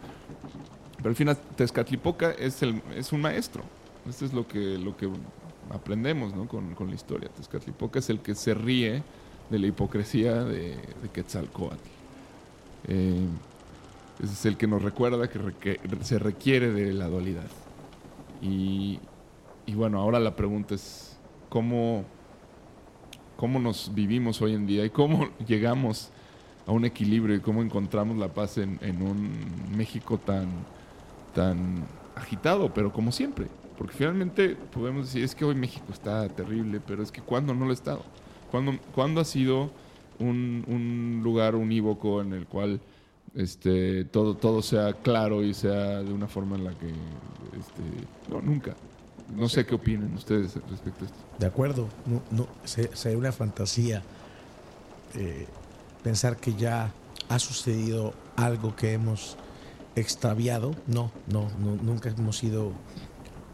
Pero 0.97 1.09
al 1.09 1.15
final 1.15 1.37
Tezcatlipoca 1.55 2.31
es, 2.31 2.63
el, 2.63 2.81
es 2.95 3.13
un 3.13 3.21
maestro. 3.21 3.61
Esto 4.09 4.25
es 4.25 4.33
lo 4.33 4.47
que, 4.47 4.79
lo 4.79 4.97
que 4.97 5.07
aprendemos 5.69 6.33
con, 6.47 6.73
con 6.73 6.87
la 6.87 6.95
historia. 6.95 7.29
Tezcatlipoca 7.29 7.99
es 7.99 8.09
el 8.09 8.19
que 8.21 8.33
se 8.33 8.55
ríe 8.55 9.03
de 9.51 9.59
la 9.59 9.67
hipocresía 9.67 10.43
de, 10.43 10.69
de 10.69 11.09
Quetzalcóatl. 11.13 11.94
Eh, 12.87 13.27
es 14.23 14.45
el 14.45 14.57
que 14.57 14.67
nos 14.67 14.81
recuerda 14.81 15.29
que, 15.29 15.79
se 16.01 16.19
requiere 16.19 16.71
de 16.71 16.93
la 16.93 17.07
dualidad. 17.07 17.47
Y, 18.41 18.99
y 19.65 19.73
bueno, 19.73 19.99
ahora 19.99 20.19
la 20.19 20.35
pregunta 20.35 20.75
es 20.75 21.17
cómo, 21.49 22.05
cómo 23.35 23.59
nos 23.59 23.93
vivimos 23.93 24.41
hoy 24.41 24.53
en 24.53 24.65
día 24.65 24.85
y 24.85 24.89
cómo 24.89 25.29
llegamos 25.47 26.11
a 26.67 26.71
un 26.71 26.85
equilibrio 26.85 27.35
y 27.35 27.39
cómo 27.39 27.61
encontramos 27.61 28.17
la 28.17 28.29
paz 28.29 28.57
en, 28.57 28.79
en 28.81 29.01
un 29.01 29.31
México 29.75 30.17
tan, 30.17 30.47
tan 31.33 31.85
agitado, 32.15 32.73
pero 32.73 32.91
como 32.91 33.11
siempre. 33.11 33.47
Porque 33.77 33.93
finalmente 33.93 34.55
podemos 34.55 35.07
decir, 35.07 35.23
es 35.23 35.35
que 35.35 35.43
hoy 35.43 35.55
México 35.55 35.85
está 35.91 36.27
terrible, 36.29 36.79
pero 36.85 37.03
es 37.03 37.11
que 37.11 37.21
¿cuándo 37.21 37.53
no 37.53 37.65
lo 37.65 37.71
ha 37.71 37.73
estado? 37.73 38.03
¿Cuándo, 38.49 38.73
cuándo 38.93 39.19
ha 39.19 39.25
sido 39.25 39.69
un, 40.17 40.63
un 40.67 40.84
lugar 41.25 41.55
unívoco 41.55 42.21
en 42.21 42.31
el 42.33 42.45
cual 42.47 42.79
este, 43.35 44.05
todo, 44.05 44.35
todo 44.35 44.61
sea 44.61 44.93
claro 44.93 45.43
y 45.43 45.53
sea 45.53 46.01
de 46.01 46.13
una 46.13 46.27
forma 46.27 46.55
en 46.55 46.63
la 46.63 46.71
que... 46.73 46.87
Este, 46.87 47.81
no, 48.29 48.41
nunca. 48.41 48.75
No 49.35 49.49
sé 49.49 49.65
qué 49.65 49.75
opinan 49.75 50.13
ustedes 50.13 50.55
respecto 50.69 51.03
a 51.03 51.07
esto. 51.07 51.17
De 51.39 51.45
acuerdo, 51.47 51.87
no, 52.05 52.21
no, 52.31 52.47
se- 52.63 52.95
sería 52.95 53.17
una 53.17 53.31
fantasía 53.31 54.03
eh, 55.15 55.47
pensar 56.03 56.37
que 56.37 56.53
ya 56.53 56.93
ha 57.27 57.39
sucedido 57.39 58.13
algo 58.37 58.75
que 58.75 58.93
hemos 58.93 59.35
extraviado. 59.95 60.75
No, 60.87 61.11
no, 61.27 61.49
no, 61.59 61.75
nunca 61.81 62.09
hemos 62.09 62.37
sido 62.37 62.71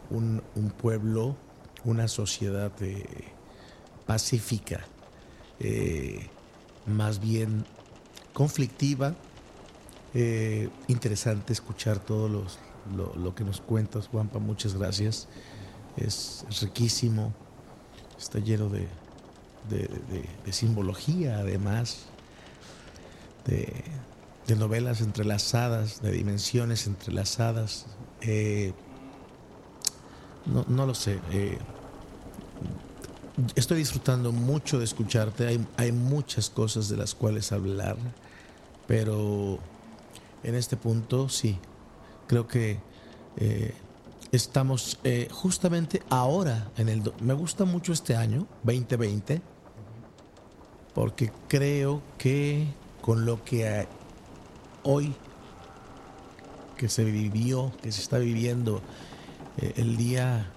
un, 0.09 0.43
un 0.55 0.69
pueblo, 0.71 1.35
una 1.85 2.07
sociedad 2.07 2.71
eh, 2.81 3.05
pacífica, 4.05 4.81
eh, 5.59 6.27
más 6.85 7.19
bien 7.19 7.65
conflictiva. 8.33 9.15
Eh, 10.13 10.69
interesante 10.87 11.53
escuchar 11.53 11.99
todo 11.99 12.27
los, 12.27 12.59
lo, 12.95 13.33
que 13.35 13.43
nos 13.43 13.61
cuentas, 13.61 14.07
Juanpa, 14.07 14.39
muchas 14.39 14.75
gracias. 14.75 15.27
Es, 15.97 16.45
riquísimo, 16.61 17.33
está 18.19 18.39
lleno 18.39 18.69
de, 18.69 18.87
de, 19.69 20.53
simbología, 20.53 21.39
además, 21.39 22.05
de, 23.45 23.83
de 24.47 24.55
novelas 24.55 25.01
entrelazadas, 25.01 26.01
de 26.01 26.11
dimensiones 26.11 26.87
entrelazadas. 26.87 27.85
Eh, 28.21 28.73
no, 30.45 30.65
no 30.67 30.85
lo 30.85 30.95
sé. 30.95 31.19
eh, 31.31 31.57
estoy 33.55 33.77
disfrutando 33.77 34.31
mucho 34.31 34.79
de 34.79 34.85
escucharte. 34.85 35.59
Hay, 35.77 35.91
muchas 35.91 36.49
cosas 36.49 36.89
de 36.89 36.97
las 36.97 37.15
cuales 37.15 37.51
hablar, 37.51 37.97
pero 38.87 39.59
en 40.43 40.55
este 40.55 40.77
punto 40.77 41.29
sí. 41.29 41.57
Creo 42.27 42.47
que 42.47 42.79
eh, 43.37 43.73
estamos 44.31 44.99
eh, 45.03 45.27
justamente 45.31 46.01
ahora 46.09 46.71
en 46.77 46.89
el... 46.89 47.11
Me 47.21 47.33
gusta 47.33 47.65
mucho 47.65 47.93
este 47.93 48.15
año, 48.15 48.47
2020, 48.63 49.41
porque 50.93 51.31
creo 51.47 52.01
que 52.17 52.67
con 53.01 53.25
lo 53.25 53.43
que 53.43 53.67
eh, 53.67 53.87
hoy 54.83 55.13
que 56.77 56.89
se 56.89 57.03
vivió, 57.03 57.71
que 57.81 57.91
se 57.91 58.01
está 58.01 58.17
viviendo 58.17 58.81
el 59.57 59.97
día 59.97 60.51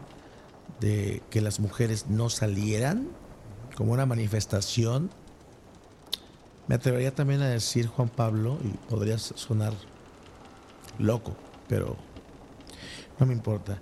de 0.80 1.22
que 1.30 1.40
las 1.40 1.60
mujeres 1.60 2.06
no 2.08 2.28
salieran 2.30 3.08
como 3.76 3.92
una 3.92 4.06
manifestación, 4.06 5.10
me 6.68 6.74
atrevería 6.76 7.14
también 7.14 7.42
a 7.42 7.48
decir, 7.48 7.86
Juan 7.88 8.08
Pablo, 8.08 8.58
y 8.64 8.68
podría 8.88 9.18
sonar 9.18 9.74
loco, 10.98 11.36
pero 11.68 11.96
no 13.18 13.26
me 13.26 13.32
importa. 13.32 13.78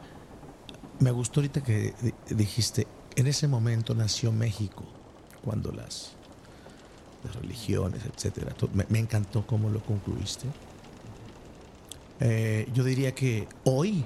Me 0.98 1.10
gustó 1.10 1.40
ahorita 1.40 1.62
que 1.62 1.94
di- 2.00 2.14
dijiste, 2.34 2.86
en 3.16 3.26
ese 3.26 3.46
momento 3.48 3.94
nació 3.94 4.32
México, 4.32 4.84
cuando 5.44 5.72
las, 5.72 6.12
religiones, 7.40 8.02
etcétera. 8.04 8.52
Me 8.88 8.98
encantó 8.98 9.46
cómo 9.46 9.68
lo 9.70 9.80
concluiste. 9.80 10.46
Eh, 12.20 12.68
yo 12.74 12.82
diría 12.84 13.14
que 13.14 13.46
hoy, 13.64 14.04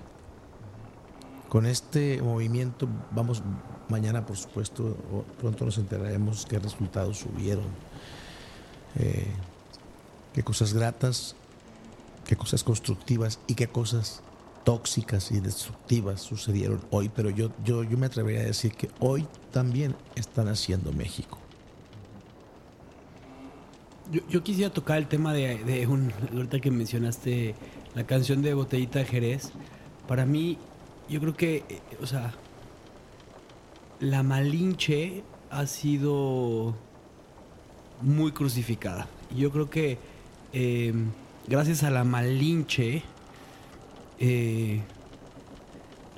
con 1.57 1.64
este 1.64 2.20
movimiento, 2.20 2.86
vamos, 3.12 3.42
mañana 3.88 4.26
por 4.26 4.36
supuesto, 4.36 4.94
pronto 5.40 5.64
nos 5.64 5.78
enteraremos 5.78 6.44
qué 6.44 6.59
resultados 6.59 7.24
hubieron, 7.24 7.64
eh, 8.96 9.24
qué 10.34 10.42
cosas 10.42 10.74
gratas, 10.74 11.34
qué 12.26 12.36
cosas 12.36 12.62
constructivas 12.62 13.38
y 13.46 13.54
qué 13.54 13.68
cosas 13.68 14.20
tóxicas 14.64 15.32
y 15.32 15.40
destructivas 15.40 16.20
sucedieron 16.20 16.82
hoy, 16.90 17.09
pero 17.09 17.30
yo, 17.30 17.50
yo, 17.64 17.82
yo 17.84 17.96
me 17.96 18.04
atrevería 18.04 18.42
a 18.42 18.44
decir 18.44 18.72
que 18.72 18.90
hoy 19.00 19.26
también 19.50 19.96
están 20.14 20.48
haciendo 20.48 20.92
México. 20.92 21.38
Yo, 24.12 24.20
yo 24.28 24.42
quisiera 24.42 24.70
tocar 24.70 24.98
el 24.98 25.07
tema 25.07 25.32
de, 25.32 25.64
de 25.64 25.86
un. 25.86 26.12
Ahorita 26.34 26.61
que 26.61 26.70
mencionaste 26.70 27.54
la 27.94 28.04
canción 28.04 28.42
de 28.42 28.52
Botellita 28.52 28.98
de 28.98 29.07
Jerez. 29.07 29.52
Para 30.07 30.26
mí, 30.26 30.59
yo 31.09 31.20
creo 31.20 31.34
que, 31.34 31.64
eh, 31.68 31.80
o 32.02 32.07
sea, 32.07 32.32
la 34.00 34.22
Malinche 34.22 35.22
ha 35.50 35.66
sido 35.66 36.74
muy 38.02 38.32
crucificada. 38.32 39.07
Yo 39.36 39.50
creo 39.50 39.70
que 39.70 39.98
eh, 40.52 40.92
gracias 41.48 41.82
a 41.82 41.90
la 41.90 42.04
Malinche, 42.04 43.02
eh, 44.18 44.80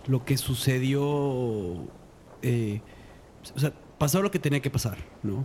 lo 0.07 0.24
que 0.24 0.36
sucedió, 0.36 1.76
eh, 2.43 2.80
o 3.55 3.59
sea, 3.59 3.72
pasó 3.99 4.22
lo 4.22 4.30
que 4.30 4.39
tenía 4.39 4.61
que 4.61 4.70
pasar, 4.70 4.99
¿no? 5.22 5.45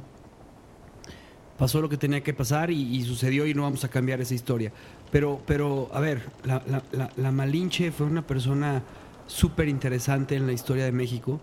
pasó 1.57 1.79
lo 1.81 1.87
que 1.87 1.97
tenía 1.97 2.21
que 2.23 2.33
pasar 2.33 2.71
y, 2.71 3.01
sucedió 3.03 3.45
y 3.45 3.53
no 3.53 3.61
vamos 3.61 3.83
a 3.85 3.87
cambiar 3.87 4.19
esa 4.19 4.33
historia. 4.33 4.73
Pero, 5.11 5.39
pero 5.45 5.87
a 5.93 5.99
ver, 6.01 6.23
la- 6.43 6.63
la- 6.91 7.11
la 7.15 7.31
Malinche 7.31 7.91
fue 7.91 8.07
una 8.07 8.25
persona 8.25 8.81
súper 9.27 9.67
interesante 9.69 10.35
en 10.35 10.45
la 10.47 10.53
historia 10.53 10.85
de 10.85 10.91
México. 10.91 11.39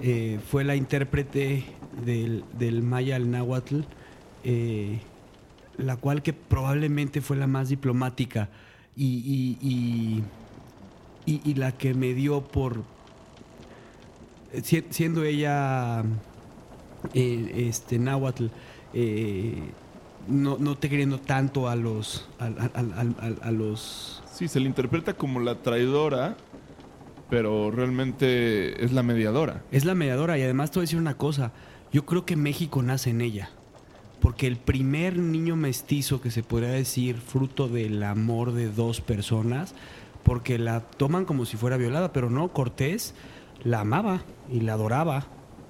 Eh, 0.00 0.40
fue 0.50 0.64
la 0.64 0.74
intérprete 0.76 1.64
del, 2.04 2.44
del 2.58 2.82
maya 2.82 3.16
al 3.16 3.30
náhuatl, 3.30 3.80
eh, 4.44 4.98
la 5.78 5.96
cual 5.96 6.22
que 6.22 6.32
probablemente 6.32 7.20
fue 7.20 7.36
la 7.36 7.46
más 7.46 7.68
diplomática 7.68 8.48
y, 8.96 9.56
y- 9.60 10.22
y- 11.26 11.54
la 11.54 11.72
que 11.72 11.94
me 11.94 12.12
dio 12.14 12.42
por, 12.42 12.82
si- 14.62 14.84
siendo 14.90 15.24
ella 15.24 16.02
eh, 17.14 17.66
este 17.68 17.98
náhuatl 17.98 18.46
no, 20.28 20.56
no 20.58 20.76
te 20.76 20.88
queriendo 20.88 21.18
tanto 21.18 21.68
a 21.68 21.76
los 21.76 22.28
al- 22.38 22.56
al- 22.74 23.38
a 23.42 23.50
los 23.50 24.22
Sí, 24.32 24.48
se 24.48 24.58
le 24.60 24.66
interpreta 24.66 25.14
como 25.14 25.38
la 25.40 25.56
traidora, 25.56 26.36
pero 27.34 27.70
realmente 27.72 28.84
es 28.84 28.92
la 28.92 29.02
mediadora. 29.02 29.62
es 29.72 29.84
la 29.84 29.94
mediadora 29.96 30.38
y 30.38 30.42
además 30.42 30.70
te 30.70 30.78
voy 30.78 30.82
a 30.82 30.86
decir 30.86 30.98
una 31.00 31.16
cosa 31.16 31.50
yo 31.92 32.04
creo 32.06 32.24
que 32.24 32.36
México 32.36 32.80
nace 32.82 33.10
en 33.10 33.20
ella 33.20 33.50
porque 34.20 34.46
el 34.46 34.56
primer 34.56 35.18
niño 35.18 35.56
mestizo 35.56 36.20
que 36.20 36.30
se 36.30 36.42
podría 36.44 36.70
decir 36.70 37.16
fruto 37.16 37.66
del 37.68 38.02
amor 38.04 38.52
de 38.52 38.68
dos 38.70 39.00
personas 39.00 39.74
porque 40.22 40.58
la 40.58 40.80
toman 40.80 41.24
como 41.24 41.44
si 41.44 41.56
fuera 41.56 41.76
violada 41.76 42.12
pero 42.12 42.30
no 42.30 42.48
Cortés 42.52 43.14
la 43.64 43.80
amaba 43.80 44.22
y 44.52 44.60
la 44.60 44.74
adoraba 44.74 45.26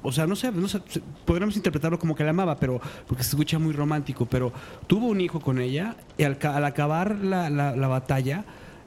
o 0.06 0.12
sea, 0.12 0.26
no 0.26 0.36
sé, 0.36 0.52
no 0.52 0.68
sé, 0.68 0.82
podríamos 1.24 1.56
interpretarlo 1.56 1.98
como 1.98 2.14
que 2.14 2.24
la 2.24 2.30
amaba, 2.30 2.56
pero 2.58 2.78
porque 3.06 3.22
se 3.22 3.30
escucha 3.30 3.58
muy 3.58 3.72
romántico, 3.72 4.26
pero 4.26 4.52
tuvo 4.86 5.06
un 5.06 5.18
hijo 5.22 5.40
con 5.40 5.58
ella 5.58 5.96
y 6.18 6.24
al, 6.24 6.36
al 6.42 6.64
acabar 6.66 7.16
la, 7.24 7.48
la- 7.48 7.74
la 7.74 7.88
batalla 7.88 8.44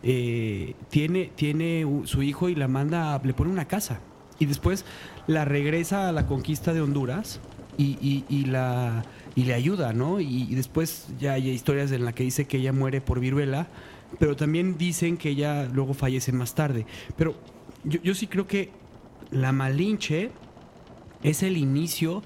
eh, 0.10 0.74
tiene, 0.90 1.30
tiene 1.36 1.86
su 2.06 2.24
hijo 2.24 2.48
y 2.48 2.56
la 2.56 2.70
manda, 2.70 3.20
le 3.22 3.34
pone 3.34 3.52
una 3.52 3.66
casa 3.66 4.00
y 4.40 4.46
después 4.46 4.86
la 5.28 5.44
regresa 5.44 6.08
a 6.08 6.14
la 6.14 6.26
conquista 6.26 6.74
de 6.74 6.80
Honduras 6.80 7.42
y, 7.78 8.46
la 8.46 9.04
y 9.36 9.44
le 9.44 9.54
ayuda, 9.54 9.92
¿no? 9.92 10.22
Y, 10.22 10.56
después 10.56 11.08
ya 11.20 11.34
hay 11.34 11.50
historias 11.50 11.92
en 11.92 12.06
las 12.06 12.14
que 12.14 12.24
dice 12.24 12.46
que 12.46 12.56
ella 12.56 12.72
muere 12.72 13.02
por 13.02 13.20
viruela, 13.20 13.68
pero 14.18 14.38
también 14.38 14.78
dicen 14.78 15.18
que 15.18 15.32
ella 15.32 15.66
luego 15.66 15.94
fallece 15.94 16.32
más 16.32 16.56
tarde. 16.56 16.86
Pero 17.18 17.36
yo, 17.84 18.02
yo 18.02 18.16
sí 18.16 18.28
creo 18.28 18.48
que 18.48 18.72
la 19.30 19.52
Malinche 19.52 20.32
es 21.22 21.44
el 21.44 21.58
inicio 21.58 22.24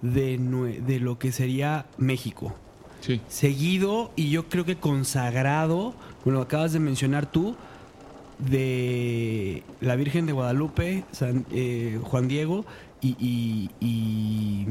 de, 0.00 0.38
de 0.82 0.98
lo 0.98 1.18
que 1.18 1.30
sería 1.30 1.84
México. 1.98 2.54
Sí. 3.00 3.20
Seguido 3.28 4.10
y 4.16 4.30
yo 4.30 4.48
creo 4.48 4.64
que 4.64 4.76
consagrado, 4.76 5.94
lo 6.24 6.40
acabas 6.42 6.72
de 6.72 6.80
mencionar 6.80 7.30
tú, 7.30 7.56
de 8.38 9.62
la 9.80 9.96
Virgen 9.96 10.26
de 10.26 10.32
Guadalupe, 10.32 11.04
San- 11.12 11.44
eh, 11.50 11.98
Juan 12.02 12.28
Diego 12.28 12.64
y, 13.00 13.16
y- 13.18 13.70
y, 13.80 14.66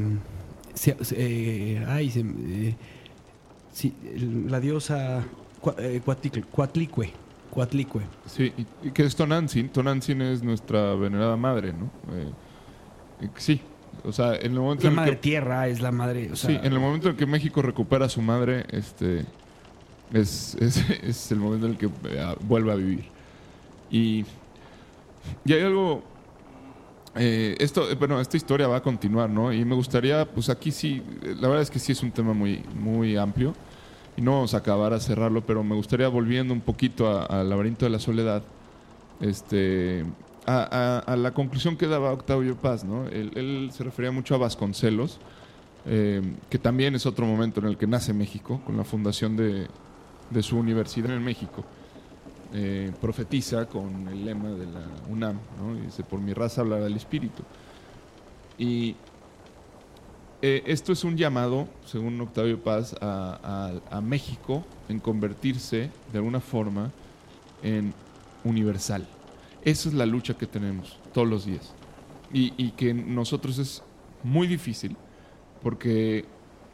se- 0.74 0.96
eh, 1.12 1.84
ay, 1.88 2.10
se- 2.10 2.20
eh, 2.20 2.76
sí, 3.72 3.92
la 4.48 4.60
diosa 4.60 5.24
eh, 5.78 6.00
Cuatlicue, 6.04 6.42
Cuatlicue, 6.50 7.12
Cuatlicue. 7.50 8.02
Sí, 8.26 8.52
y, 8.56 8.88
y 8.88 8.90
que 8.92 9.04
es 9.04 9.16
Tonantzin. 9.16 9.68
Tonantzin 9.70 10.22
es 10.22 10.42
nuestra 10.42 10.94
venerada 10.94 11.36
madre, 11.36 11.72
¿no? 11.72 11.90
Eh, 12.14 13.28
sí, 13.36 13.60
o 14.04 14.12
sea, 14.12 14.34
en 14.36 14.52
el 14.52 14.60
momento 14.60 14.84
La 14.84 14.88
en 14.88 14.92
el 14.92 14.96
madre 14.96 15.10
que... 15.12 15.16
tierra 15.22 15.68
es 15.68 15.80
la 15.80 15.90
madre, 15.92 16.30
o 16.32 16.36
sea, 16.36 16.50
sí, 16.50 16.56
en 16.62 16.72
el 16.72 16.80
momento 16.80 17.08
en 17.10 17.16
que 17.16 17.26
México 17.26 17.62
recupera 17.62 18.06
a 18.06 18.08
su 18.08 18.22
madre, 18.22 18.64
este 18.70 19.24
es, 20.12 20.56
es- 20.60 20.88
es 21.02 21.32
el 21.32 21.38
momento 21.38 21.66
en 21.66 21.72
el 21.72 21.78
que 21.78 21.86
eh, 21.86 22.34
vuelve 22.40 22.72
a 22.72 22.76
vivir. 22.76 23.04
Y, 23.90 24.24
y 25.44 25.52
hay 25.52 25.62
algo. 25.62 26.02
eh, 27.16 27.56
esto, 27.58 27.90
eh, 27.90 27.94
bueno, 27.94 28.20
esta 28.20 28.36
historia 28.36 28.68
va 28.68 28.76
a 28.76 28.82
continuar, 28.82 29.28
¿no? 29.30 29.52
Y 29.52 29.64
me 29.64 29.74
gustaría, 29.74 30.24
pues 30.26 30.48
aquí 30.50 30.70
sí, 30.70 31.02
eh, 31.22 31.34
la 31.38 31.48
verdad 31.48 31.62
es 31.62 31.70
que 31.70 31.78
sí 31.78 31.92
es 31.92 32.02
un 32.02 32.10
tema 32.12 32.32
muy, 32.32 32.62
muy 32.74 33.16
amplio 33.16 33.54
y 34.16 34.20
no 34.22 34.32
vamos 34.32 34.54
a 34.54 34.58
acabar 34.58 34.92
a 34.92 35.00
cerrarlo, 35.00 35.42
pero 35.46 35.62
me 35.64 35.74
gustaría 35.74 36.08
volviendo 36.08 36.52
un 36.54 36.60
poquito 36.60 37.30
al 37.30 37.48
laberinto 37.48 37.84
de 37.86 37.90
la 37.90 37.98
soledad, 37.98 38.42
este, 39.20 40.04
a, 40.48 41.16
la 41.16 41.32
conclusión 41.32 41.76
que 41.76 41.86
daba 41.86 42.12
Octavio 42.12 42.56
Paz, 42.56 42.84
¿no? 42.84 43.06
Él, 43.08 43.70
se 43.72 43.84
refería 43.84 44.10
mucho 44.10 44.34
a 44.34 44.38
Vasconcelos, 44.38 45.18
eh, 45.86 46.22
que 46.48 46.58
también 46.58 46.94
es 46.94 47.06
otro 47.06 47.26
momento 47.26 47.60
en 47.60 47.66
el 47.66 47.76
que 47.76 47.86
nace 47.86 48.14
México, 48.14 48.60
con 48.64 48.76
la 48.76 48.84
fundación 48.84 49.36
de, 49.36 49.68
su 50.42 50.58
universidad 50.58 51.14
en 51.14 51.22
México. 51.22 51.64
Eh, 52.54 52.92
profetiza 52.98 53.66
con 53.66 54.08
el 54.08 54.24
lema 54.24 54.48
de 54.48 54.64
la 54.64 54.86
UNAM, 55.10 55.38
¿no? 55.60 55.74
Dice, 55.84 56.02
por 56.02 56.18
mi 56.18 56.32
raza 56.32 56.62
hablará 56.62 56.86
el 56.86 56.96
espíritu. 56.96 57.42
Y 58.56 58.96
eh, 60.40 60.62
esto 60.64 60.92
es 60.92 61.04
un 61.04 61.16
llamado, 61.16 61.68
según 61.84 62.18
Octavio 62.22 62.58
Paz, 62.62 62.96
a 63.00 64.00
México 64.02 64.64
en 64.88 64.98
convertirse 64.98 65.90
de 66.10 66.18
alguna 66.18 66.40
forma 66.40 66.90
en 67.62 67.92
universal. 68.44 69.06
Esa 69.68 69.90
es 69.90 69.94
la 69.94 70.06
lucha 70.06 70.32
que 70.34 70.46
tenemos 70.46 70.98
todos 71.12 71.28
los 71.28 71.44
días. 71.44 71.74
Y, 72.32 72.52
y 72.56 72.70
que 72.70 72.94
nosotros 72.94 73.58
es 73.58 73.82
muy 74.22 74.46
difícil 74.46 74.96
porque 75.62 76.24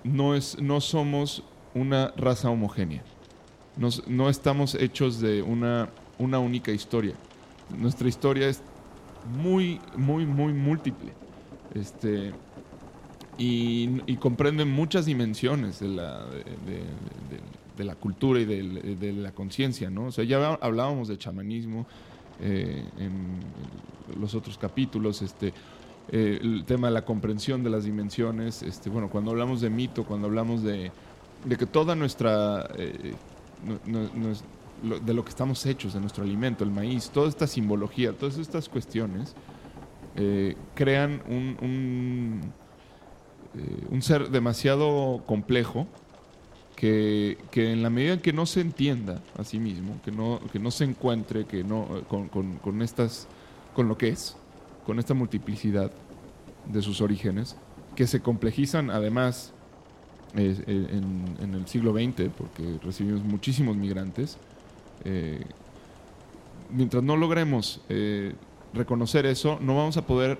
no, 0.05 0.35
es, 0.37 0.61
no 0.61 0.81
somos 0.81 1.43
una 1.75 2.13
raza 2.17 2.51
homogénea. 2.51 3.03
Nos- 3.77 4.07
no 4.07 4.29
estamos 4.31 4.77
hechos 4.77 5.21
de 5.21 5.43
una, 5.43 5.89
una 6.19 6.39
única 6.39 6.71
historia. 6.71 7.15
Nuestra 7.77 8.09
historia 8.09 8.49
es 8.49 8.63
muy, 9.43 9.81
muy, 9.97 10.25
muy 10.25 10.53
múltiple. 10.53 11.13
Este, 11.75 12.33
y, 13.39 14.17
comprende 14.17 14.65
muchas 14.65 15.07
dimensiones 15.07 15.81
de 15.81 15.89
la, 15.89 16.25
de, 17.77 17.85
la 17.85 17.97
cultura 17.97 18.39
y 18.41 18.45
de, 18.45 19.13
la 19.13 19.33
conciencia, 19.33 19.91
¿no? 19.91 20.07
O 20.07 20.13
sea, 20.13 20.23
ya 20.25 20.55
hablábamos 20.55 21.09
de 21.09 21.19
chamanismo 21.19 21.87
eh, 22.41 22.85
en 22.99 23.41
los 24.21 24.35
otros 24.35 24.59
capítulos, 24.59 25.23
este, 25.23 25.53
eh, 26.13 26.39
el 26.43 26.65
tema 26.67 26.89
de 26.89 26.95
la 26.95 27.05
comprensión 27.05 27.63
de 27.65 27.71
las 27.71 27.85
dimensiones, 27.85 28.63
este, 28.63 28.91
bueno, 28.91 29.09
cuando 29.09 29.31
hablamos 29.31 29.61
de 29.61 29.71
mito, 29.71 30.05
cuando 30.05 30.27
hablamos 30.27 30.63
de, 30.63 30.91
de 31.45 31.57
que 31.57 31.67
toda 31.67 31.95
nuestra, 31.95 32.69
eh, 32.77 33.15
lo- 34.83 35.01
de 35.01 35.15
lo 35.15 35.25
que 35.25 35.31
estamos 35.31 35.65
hechos, 35.67 35.95
de 35.95 36.01
nuestro 36.01 36.25
alimento, 36.25 36.65
el 36.65 36.71
maíz, 36.71 37.11
toda 37.11 37.29
esta 37.29 37.47
simbología, 37.47 38.13
todas 38.13 38.37
estas 38.39 38.69
cuestiones, 38.69 39.35
eh, 40.17 40.57
crean 40.75 41.23
un, 41.29 41.57
un, 41.63 42.41
eh, 43.57 43.87
un 43.91 44.03
ser 44.03 44.29
demasiado 44.31 45.23
complejo 45.27 45.87
que, 46.77 47.39
que 47.51 47.73
en 47.73 47.83
la 47.83 47.91
medida 47.91 48.15
en 48.15 48.21
que 48.21 48.33
no 48.33 48.47
se 48.47 48.61
entienda 48.61 49.21
a 49.39 49.45
sí 49.45 49.59
mismo, 49.59 50.01
que 50.05 50.11
no, 50.11 50.41
que 50.53 50.59
no 50.59 50.71
se 50.71 50.85
encuentre 50.85 51.45
que 51.47 51.63
no, 51.65 51.87
eh, 51.99 52.03
con, 52.09 52.29
con- 52.29 52.57
con 52.59 52.83
estas, 52.83 53.27
con 53.75 53.89
lo 53.89 53.97
que 53.97 54.09
es, 54.09 54.37
con 54.87 54.99
esta 54.99 55.15
multiplicidad 55.15 55.91
de 56.67 56.83
sus 56.83 57.01
orígenes, 57.01 57.57
que 57.95 58.07
se 58.07 58.21
complejizan 58.21 58.91
además 58.91 59.53
eh, 60.37 60.57
en, 60.67 61.55
el 61.55 61.67
siglo 61.69 61.93
XX, 61.93 62.29
porque 62.37 62.79
recibimos 62.83 63.23
muchísimos 63.23 63.77
migrantes, 63.77 64.37
eh, 65.05 65.45
mientras 66.71 67.03
no 67.03 67.17
logremos 67.17 67.81
reconocer 68.73 69.27
eso, 69.27 69.59
no 69.61 69.77
vamos 69.77 69.97
a 69.97 70.07
poder 70.07 70.39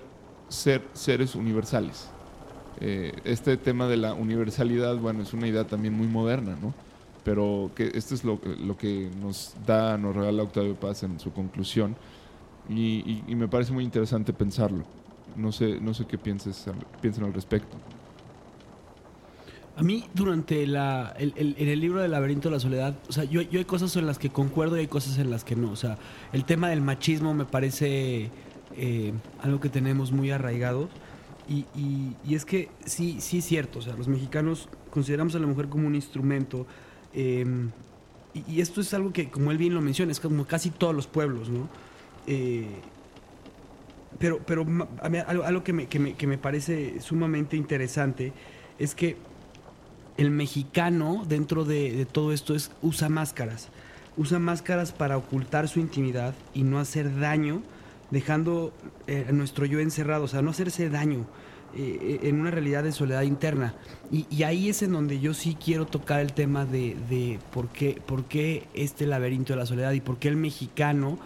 ser 0.49 0.83
seres 0.93 1.35
universales. 1.35 2.09
Eh, 2.81 3.13
este 3.23 3.57
tema 3.57 3.87
de 3.87 3.97
la 3.97 4.13
universalidad, 4.13 4.97
bueno, 4.97 5.23
es 5.23 5.33
una 5.33 5.47
idea 5.47 5.63
también 5.65 5.93
muy 5.93 6.07
moderna, 6.07 6.57
¿no? 6.61 6.73
Pero 7.23 7.71
que 7.75 7.91
esto 7.95 8.13
es 8.13 8.23
lo, 8.23 8.39
lo 8.59 8.77
que 8.77 9.09
nos 9.21 9.53
da, 9.65 9.97
nos 9.97 10.15
regala 10.15 10.43
Octavio 10.43 10.75
Paz 10.75 11.03
en 11.03 11.19
su 11.19 11.31
conclusión 11.33 11.95
y, 12.69 12.97
y- 13.09 13.23
y 13.27 13.35
me 13.35 13.47
parece 13.47 13.71
muy 13.73 13.83
interesante 13.83 14.33
pensarlo. 14.33 14.83
No 15.35 15.51
sé, 15.51 15.79
no 15.81 15.93
sé 15.93 16.05
qué 16.05 16.17
pienses, 16.17 16.65
piensen 17.01 17.23
al 17.23 17.33
respecto. 17.33 17.77
A 19.77 19.83
mí, 19.83 20.05
durante 20.13 20.65
la, 20.67 21.13
el, 21.17 21.33
el- 21.35 21.55
en 21.57 21.67
el 21.67 21.79
libro 21.81 21.99
del 22.01 22.11
laberinto 22.11 22.47
de 22.49 22.55
la 22.55 22.59
soledad, 22.61 22.93
o 23.09 23.11
sea, 23.11 23.23
yo, 23.25 23.41
yo 23.41 23.59
hay 23.59 23.65
cosas 23.65 23.95
en 23.97 24.05
las 24.05 24.17
que 24.19 24.29
concuerdo 24.29 24.77
y 24.77 24.81
hay 24.81 24.87
cosas 24.87 25.17
en 25.17 25.29
las 25.29 25.43
que 25.43 25.55
no. 25.55 25.71
O 25.71 25.75
sea, 25.75 25.97
el 26.31 26.45
tema 26.45 26.69
del 26.69 26.81
machismo 26.81 27.33
me 27.33 27.43
parece 27.45 28.29
eh, 28.77 29.13
algo 29.41 29.59
que 29.59 29.69
tenemos 29.69 30.11
muy 30.13 30.31
arraigado. 30.31 30.87
Y, 31.47 31.65
y- 31.75 32.15
y 32.25 32.35
es 32.35 32.45
que 32.45 32.69
sí, 32.85 33.17
sí 33.21 33.37
es 33.39 33.45
cierto. 33.45 33.79
O 33.79 33.81
sea, 33.81 33.95
los 33.95 34.07
mexicanos 34.07 34.67
consideramos 34.91 35.35
a 35.35 35.39
la 35.39 35.47
mujer 35.47 35.67
como 35.69 35.87
un 35.87 35.95
instrumento. 35.95 36.65
eh, 37.13 37.45
y, 38.49 38.59
esto 38.59 38.81
es 38.81 38.93
algo 38.93 39.13
que, 39.13 39.29
como 39.29 39.51
él 39.51 39.57
bien 39.57 39.73
lo 39.73 39.79
menciona, 39.81 40.11
es 40.11 40.19
como 40.19 40.45
casi 40.45 40.69
todos 40.69 40.93
los 40.93 41.07
pueblos, 41.07 41.47
¿no? 41.49 41.69
Eh, 42.27 42.67
pero, 44.19 44.39
pero 44.45 44.65
a 45.01 45.09
mí 45.09 45.17
algo, 45.25 45.43
algo 45.43 45.63
que, 45.63 45.71
me, 45.73 45.87
que, 45.87 45.99
me, 45.99 46.13
que 46.15 46.27
me 46.27 46.37
parece 46.37 46.99
sumamente 46.99 47.55
interesante 47.57 48.33
es 48.79 48.93
que 48.95 49.15
el 50.17 50.31
mexicano 50.31 51.23
dentro 51.27 51.63
de, 51.65 51.91
de 51.91 52.05
todo 52.05 52.31
esto 52.33 52.55
es 52.55 52.71
usa 52.81 53.07
máscaras. 53.07 53.69
Usa 54.17 54.39
máscaras 54.39 54.91
para 54.93 55.17
ocultar 55.17 55.67
su 55.67 55.79
intimidad 55.79 56.33
y 56.53 56.63
no 56.63 56.79
hacer 56.79 57.17
daño, 57.19 57.61
dejando 58.11 58.73
eh, 59.07 59.25
a 59.29 59.31
nuestro 59.31 59.65
yo 59.65 59.79
encerrado, 59.79 60.23
o 60.25 60.27
sea, 60.27 60.41
no 60.41 60.51
hacerse 60.51 60.89
daño 60.89 61.25
eh, 61.75 62.19
en 62.23 62.39
una 62.39 62.51
realidad 62.51 62.83
de 62.83 62.91
soledad 62.91 63.23
interna. 63.23 63.75
Y, 64.11 64.25
y 64.29 64.43
ahí 64.43 64.69
es 64.69 64.81
en 64.83 64.91
donde 64.93 65.19
yo 65.19 65.33
sí 65.33 65.57
quiero 65.61 65.85
tocar 65.85 66.19
el 66.21 66.33
tema 66.33 66.65
de, 66.65 67.39
por, 67.51 67.67
qué, 67.69 68.01
por 68.05 68.25
qué 68.25 68.67
este 68.73 69.05
laberinto 69.07 69.53
de 69.53 69.59
la 69.59 69.65
soledad 69.65 69.91
y 69.93 70.01
por 70.01 70.17
qué 70.17 70.27
el 70.29 70.37
mexicano, 70.37 71.17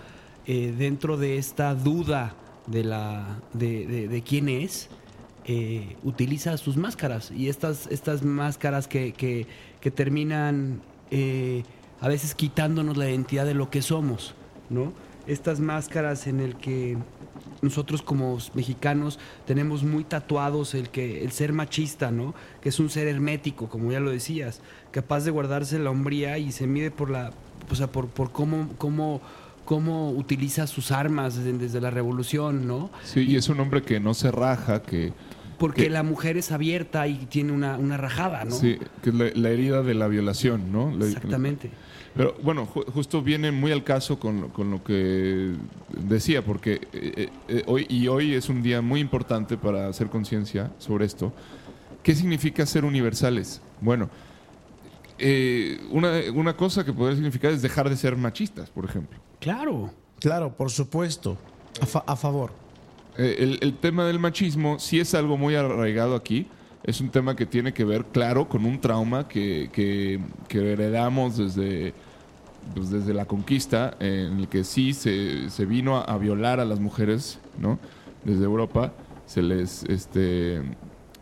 eh, 0.47 0.73
dentro 0.77 1.17
de 1.17 1.37
esta 1.37 1.75
duda 1.75 2.33
de, 2.67 2.83
la, 2.83 3.39
de, 3.53 3.85
de- 3.85 4.07
de 4.07 4.21
quién 4.23 4.49
es, 4.49 4.89
eh, 5.45 5.95
utiliza 6.03 6.55
sus 6.57 6.77
máscaras 6.77 7.31
y 7.31 7.49
estas, 7.49 7.87
estas 7.87 8.23
máscaras 8.23 8.87
que, 8.87 9.13
que- 9.13 9.47
que 9.81 9.91
terminan 9.91 10.81
a 12.01 12.07
veces 12.07 12.35
quitándonos 12.35 12.97
la 12.97 13.09
identidad 13.09 13.45
de 13.45 13.53
lo 13.55 13.69
que 13.71 13.81
somos, 13.81 14.35
¿no? 14.69 14.93
Estas 15.29 15.59
máscaras 15.59 16.27
en 16.27 16.39
el 16.39 16.55
que 16.55 16.97
nosotros 17.61 18.01
como 18.01 18.37
mexicanos 18.53 19.19
tenemos 19.45 19.83
muy 19.83 20.03
tatuados 20.03 20.73
el 20.73 20.89
que 20.89 21.23
el 21.23 21.31
ser 21.31 21.53
machista, 21.53 22.11
¿no? 22.11 22.33
Que 22.61 22.69
es 22.69 22.79
un 22.79 22.89
ser 22.89 23.07
hermético, 23.07 23.69
como 23.69 23.91
ya 23.91 23.99
lo 23.99 24.11
decías, 24.11 24.61
capaz 24.91 25.23
de 25.25 25.31
guardarse 25.31 25.79
la 25.79 25.91
hombría 25.91 26.37
y 26.37 26.51
se 26.51 26.67
mide 26.67 26.91
por 26.91 27.09
la, 27.09 27.31
o 27.69 27.75
sea, 27.75 27.87
por, 27.87 28.07
por 28.07 28.31
cómo, 28.31 28.69
cómo, 28.77 29.21
cómo 29.65 30.11
utiliza 30.11 30.67
sus 30.67 30.91
armas 30.91 31.35
desde, 31.35 31.57
desde 31.57 31.79
la 31.79 31.91
revolución, 31.91 32.67
¿no? 32.67 32.89
Sí, 33.03 33.21
y 33.21 33.35
es 33.35 33.49
un 33.49 33.59
hombre 33.59 33.83
que 33.83 33.99
no 33.99 34.13
se 34.13 34.31
raja, 34.31 34.81
que, 34.81 35.13
Porque 35.59 35.83
Que- 35.83 35.89
la 35.89 36.01
mujer 36.03 36.37
es 36.37 36.51
abierta 36.51 37.05
y 37.07 37.25
tiene 37.27 37.51
una, 37.51 37.77
una 37.77 37.97
rajada, 37.97 38.45
¿no? 38.45 38.55
sí, 38.55 38.77
que 39.03 39.09
es 39.11 39.15
la, 39.15 39.29
la 39.35 39.49
herida 39.49 39.83
de 39.83 39.93
la 39.93 40.07
violación, 40.07 40.71
¿no? 40.71 40.89
La- 40.97 41.05
Exactamente. 41.05 41.69
Pero 42.15 42.35
bueno, 42.41 42.65
ju- 42.67 42.85
justo 42.91 43.21
viene 43.21 43.51
muy 43.51 43.71
al 43.71 43.83
caso 43.83 44.17
con, 44.19 44.41
lo- 44.41 44.49
con 44.49 44.71
lo 44.71 44.83
que 44.83 45.51
decía, 45.95 46.43
porque 46.43 46.87
eh, 46.91 47.29
eh, 47.47 47.63
hoy 47.67 47.85
y 47.89 48.07
hoy 48.07 48.33
es 48.33 48.49
un 48.49 48.63
día 48.63 48.81
muy 48.81 48.99
importante 48.99 49.57
para 49.57 49.87
hacer 49.87 50.07
conciencia 50.07 50.71
sobre 50.79 51.05
esto. 51.05 51.31
¿Qué 52.01 52.15
significa 52.15 52.65
ser 52.65 52.83
universales? 52.85 53.61
Bueno, 53.81 54.09
eh, 55.17 55.79
una, 55.91 56.13
una 56.33 56.55
cosa 56.55 56.85
que 56.85 56.93
podría 56.93 57.15
significar 57.15 57.51
es 57.51 57.61
dejar 57.61 57.89
de 57.89 57.97
ser 57.97 58.15
machistas, 58.15 58.69
por 58.69 58.85
ejemplo. 58.85 59.19
Claro. 59.39 59.91
Claro, 60.19 60.55
por 60.55 60.69
supuesto. 60.71 61.37
A, 61.81 61.85
fa- 61.85 62.03
a 62.07 62.15
favor. 62.15 62.51
Eh, 63.19 63.35
el, 63.39 63.59
el 63.61 63.73
tema 63.77 64.05
del 64.05 64.17
machismo 64.17 64.79
sí 64.79 64.99
es 64.99 65.13
algo 65.13 65.37
muy 65.37 65.53
arraigado 65.55 66.15
aquí. 66.15 66.47
Es 66.83 67.01
un 67.01 67.09
tema 67.09 67.35
que 67.35 67.45
tiene 67.45 67.73
que 67.73 67.83
ver, 67.83 68.05
claro, 68.05 68.47
con 68.47 68.65
un 68.65 68.79
trauma 68.79 69.27
que, 69.27 69.69
que- 69.73 70.19
que 70.47 70.71
heredamos 70.71 71.37
desde, 71.37 71.93
pues 72.73 72.89
desde 72.89 73.13
la 73.13 73.25
conquista, 73.25 73.95
en 73.99 74.39
el 74.39 74.47
que 74.47 74.63
sí 74.63 74.93
se, 74.93 75.49
se 75.49 75.65
vino 75.65 75.97
a, 75.97 76.03
a 76.03 76.17
violar 76.17 76.61
a 76.61 76.65
las 76.65 76.79
mujeres, 76.79 77.39
¿no? 77.59 77.77
Desde 78.23 78.45
Europa 78.45 78.93
se 79.25 79.41
les, 79.41 79.83
este, 79.83 80.61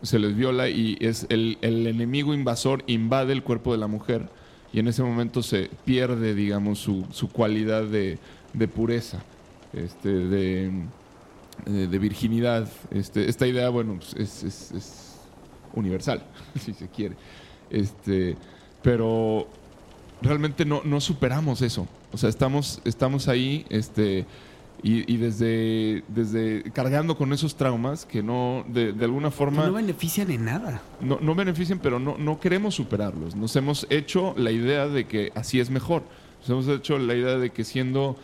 se 0.02 0.18
les 0.20 0.36
viola 0.36 0.68
y 0.68 0.96
es 1.00 1.26
el, 1.28 1.58
el 1.60 1.86
enemigo 1.88 2.32
invasor 2.34 2.84
invade 2.86 3.32
el 3.32 3.42
cuerpo 3.42 3.72
de 3.72 3.78
la 3.78 3.88
mujer 3.88 4.28
y 4.72 4.78
en 4.78 4.86
ese 4.88 5.02
momento 5.02 5.42
se 5.42 5.70
pierde, 5.84 6.34
digamos, 6.34 6.78
su, 6.78 7.04
su 7.10 7.28
cualidad 7.28 7.82
de, 7.84 8.18
de 8.52 8.68
pureza, 8.68 9.18
este, 9.72 10.08
de, 10.08 10.70
de, 11.66 11.86
de 11.88 11.98
virginidad. 11.98 12.68
Este, 12.90 13.28
esta 13.28 13.46
idea, 13.46 13.68
bueno, 13.68 13.96
pues, 13.98 14.14
es, 14.14 14.42
es- 14.44 14.72
es 14.72 15.04
universal, 15.74 16.22
si 16.60 16.72
se 16.74 16.88
quiere. 16.88 17.16
Este, 17.70 18.36
pero 18.82 19.46
realmente 20.22 20.64
no, 20.64 20.82
no 20.84 21.00
superamos 21.00 21.62
eso. 21.62 21.86
O 22.12 22.16
sea, 22.16 22.28
estamos, 22.30 22.80
estamos 22.84 23.28
ahí 23.28 23.66
este, 23.68 24.24
y, 24.82 25.12
y 25.12 25.16
desde, 25.18 26.02
desde 26.08 26.62
cargando 26.72 27.16
con 27.16 27.32
esos 27.34 27.54
traumas 27.56 28.06
que 28.06 28.22
no, 28.22 28.64
de, 28.68 28.92
de 28.92 29.04
alguna 29.04 29.28
Que 29.28 29.36
forma 29.36 29.66
no 29.66 29.72
benefician 29.74 30.30
en 30.30 30.46
nada. 30.46 30.80
no, 31.00 31.18
no 31.20 31.34
benefician, 31.34 31.78
pero 31.80 31.98
no, 32.00 32.16
no 32.16 32.40
queremos 32.40 32.74
superarlos. 32.76 33.36
Nos 33.36 33.54
hemos 33.56 33.86
hecho 33.90 34.34
la 34.38 34.50
idea 34.50 34.88
de 34.88 35.06
que 35.06 35.32
así 35.34 35.60
es 35.60 35.68
mejor. 35.70 36.02
Nos 36.40 36.48
hemos 36.50 36.68
hecho 36.68 36.98
la 36.98 37.14
idea 37.14 37.36
de 37.36 37.50
que 37.50 37.64
siendo 37.64 38.16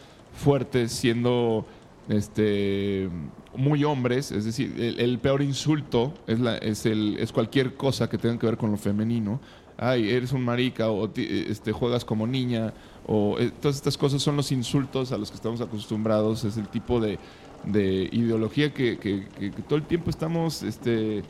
fuertes, 0.42 0.92
siendo 0.92 1.66
este 2.08 3.08
muy 3.56 3.84
hombres, 3.84 4.32
es 4.32 4.44
decir, 4.44 4.74
el, 4.98 5.18
peor 5.20 5.40
insulto 5.40 6.12
es, 6.26 6.40
la, 6.40 6.56
es, 6.56 6.86
el, 6.86 7.16
es 7.18 7.30
cualquier 7.30 7.74
cosa 7.74 8.08
que 8.10 8.18
tenga 8.18 8.36
que 8.38 8.46
ver 8.46 8.56
con 8.56 8.70
lo 8.72 8.76
femenino. 8.76 9.40
Ay, 9.76 10.10
eres 10.10 10.32
un 10.32 10.44
marica 10.44 10.90
o 10.90 11.08
este, 11.16 11.72
juegas 11.72 12.04
como 12.04 12.26
niña 12.26 12.72
o 13.06 13.38
eh, 13.38 13.52
todas 13.60 13.76
estas 13.76 13.96
cosas 13.96 14.22
son 14.22 14.36
los 14.36 14.50
insultos 14.50 15.12
a 15.12 15.18
los 15.18 15.30
que 15.30 15.36
estamos 15.36 15.60
acostumbrados. 15.60 16.42
Es 16.44 16.56
el 16.56 16.66
tipo 16.68 16.98
de, 17.00 17.18
de 17.64 18.08
ideología 18.12 18.72
que, 18.74 18.98
que- 18.98 19.24
todo 19.68 19.76
el 19.76 19.84
tiempo 19.84 20.10
estamos 20.10 20.62
este, 20.64 21.22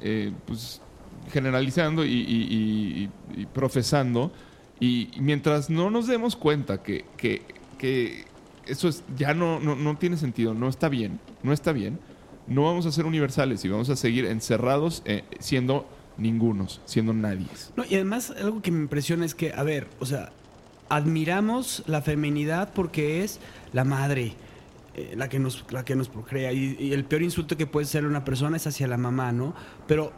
eh, 0.00 0.32
pues, 0.46 0.80
generalizando 1.32 2.04
y, 2.04 3.08
profesando. 3.54 4.30
Y 4.80 5.08
mientras 5.18 5.70
no 5.70 5.90
nos 5.90 6.06
demos 6.06 6.36
cuenta 6.36 6.82
que- 6.82 7.04
que 7.16 8.27
eso 8.68 8.88
es, 8.88 9.02
ya 9.16 9.34
no, 9.34 9.60
no, 9.60 9.74
no 9.74 9.96
tiene 9.96 10.16
sentido, 10.16 10.54
no 10.54 10.68
está 10.68 10.88
bien, 10.88 11.20
no 11.42 11.52
está 11.52 11.72
bien, 11.72 11.98
no 12.46 12.64
vamos 12.64 12.86
a 12.86 12.92
ser 12.92 13.06
universales 13.06 13.64
y 13.64 13.68
vamos 13.68 13.90
a 13.90 13.96
seguir 13.96 14.24
encerrados 14.24 15.02
eh, 15.04 15.24
siendo 15.38 15.86
ningunos, 16.16 16.80
siendo 16.84 17.12
nadies. 17.12 17.72
No, 17.76 17.84
y 17.84 17.94
además 17.94 18.30
algo 18.30 18.62
que 18.62 18.70
me 18.70 18.80
impresiona 18.80 19.24
es 19.24 19.34
que, 19.34 19.52
a 19.52 19.62
ver, 19.62 19.88
o 20.00 20.06
sea, 20.06 20.32
admiramos 20.88 21.84
la 21.86 22.02
feminidad 22.02 22.72
porque 22.74 23.22
es 23.22 23.40
la 23.72 23.84
madre, 23.84 24.34
eh, 24.94 25.14
la, 25.16 25.28
que 25.28 25.38
nos, 25.38 25.64
la 25.70 25.84
que 25.84 25.94
nos 25.94 26.08
procrea. 26.08 26.52
Y, 26.52 26.92
el 26.92 27.04
peor 27.04 27.22
insulto 27.22 27.56
que 27.56 27.66
puede 27.66 27.84
hacerle 27.84 28.08
una 28.08 28.24
persona 28.24 28.56
es 28.56 28.66
hacia 28.66 28.88
la 28.88 28.96
mamá, 28.96 29.32
¿no? 29.32 29.54
Pero 29.86 30.12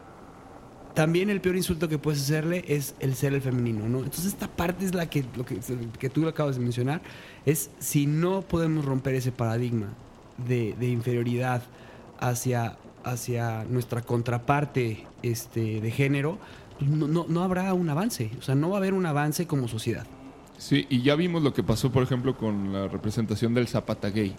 también 0.95 1.31
el 1.31 1.41
peor 1.41 1.57
insulto 1.57 1.89
que 1.89 1.99
puedes 1.99 2.23
hacerle 2.23 2.65
es 2.67 2.95
el 3.01 3.15
ser 3.15 3.35
el 3.35 3.43
femenino, 3.43 3.89
¿no? 3.89 3.99
Entonces 3.99 4.27
esta 4.27 4.49
parte 4.49 4.85
es 4.85 4.95
la 4.95 5.09
que, 5.09 5.25
lo 5.37 5.45
que, 5.45 5.59
que 5.99 6.11
tú 6.11 6.23
lo 6.23 6.29
acabas 6.29 6.57
de 6.57 6.63
mencionar, 6.63 7.03
es 7.47 7.71
si 7.79 8.07
no 8.07 8.43
podemos 8.43 8.85
romper 8.85 9.15
ese 9.15 9.33
paradigma 9.33 9.89
de, 10.47 10.75
de 10.79 10.89
inferioridad 10.89 11.63
hacia, 12.19 12.77
hacia 13.05 13.65
nuestra 13.65 14.03
contraparte 14.03 15.07
este, 15.23 15.81
de 15.81 15.91
género, 15.91 16.39
pues 16.79 16.91
no, 16.91 17.07
no, 17.09 17.27
no 17.29 17.43
habrá 17.43 17.73
un 17.75 17.89
avance, 17.91 18.31
o 18.39 18.43
sea, 18.43 18.55
no 18.55 18.71
va 18.71 18.77
a 18.77 18.79
haber 18.79 18.95
un 18.95 19.07
avance 19.07 19.47
como 19.47 19.69
sociedad. 19.69 20.07
Sí, 20.59 20.87
y 20.91 21.03
ya 21.03 21.15
vimos 21.17 21.43
lo 21.43 21.55
que 21.55 21.63
pasó, 21.63 21.91
por 21.91 22.03
ejemplo, 22.03 22.37
con 22.37 22.73
la 22.73 22.87
representación 22.89 23.55
del 23.55 23.67
Zapata 23.69 24.11
gay, 24.11 24.35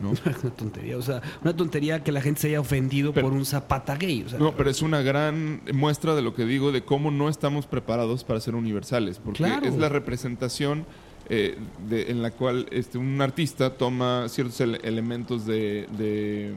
¿no? 0.00 0.10
una 0.42 0.50
tontería, 0.54 0.96
o 0.96 1.02
sea, 1.02 1.20
una 1.42 1.54
tontería 1.54 2.02
que 2.02 2.12
la 2.12 2.20
gente 2.22 2.40
se 2.42 2.48
haya 2.48 2.60
ofendido 2.60 3.12
Pero- 3.12 3.28
por 3.28 3.36
un 3.36 3.44
zapata 3.44 3.96
gay, 3.96 4.22
o 4.22 4.28
sea, 4.30 4.38
No, 4.38 4.52
pero 4.56 4.70
es 4.70 4.80
una 4.82 5.02
gran 5.02 5.60
muestra 5.74 6.14
de 6.14 6.22
lo 6.22 6.34
que 6.34 6.44
digo, 6.46 6.72
de 6.72 6.82
cómo 6.84 7.10
no 7.10 7.28
estamos 7.28 7.66
preparados 7.66 8.24
para 8.24 8.40
ser 8.40 8.54
universales, 8.54 9.18
porque 9.22 9.38
Claro. 9.38 9.66
es 9.66 9.76
la 9.76 9.88
representación 9.90 10.86
eh, 11.28 11.56
de- 11.88 12.10
en 12.10 12.22
la 12.22 12.30
cual 12.30 12.66
este, 12.70 12.98
un 12.98 13.20
artista 13.20 13.70
toma 13.70 14.28
ciertos 14.28 14.60
ele- 14.60 14.80
elementos 14.84 15.44
de, 15.46 15.86
de, 15.98 16.52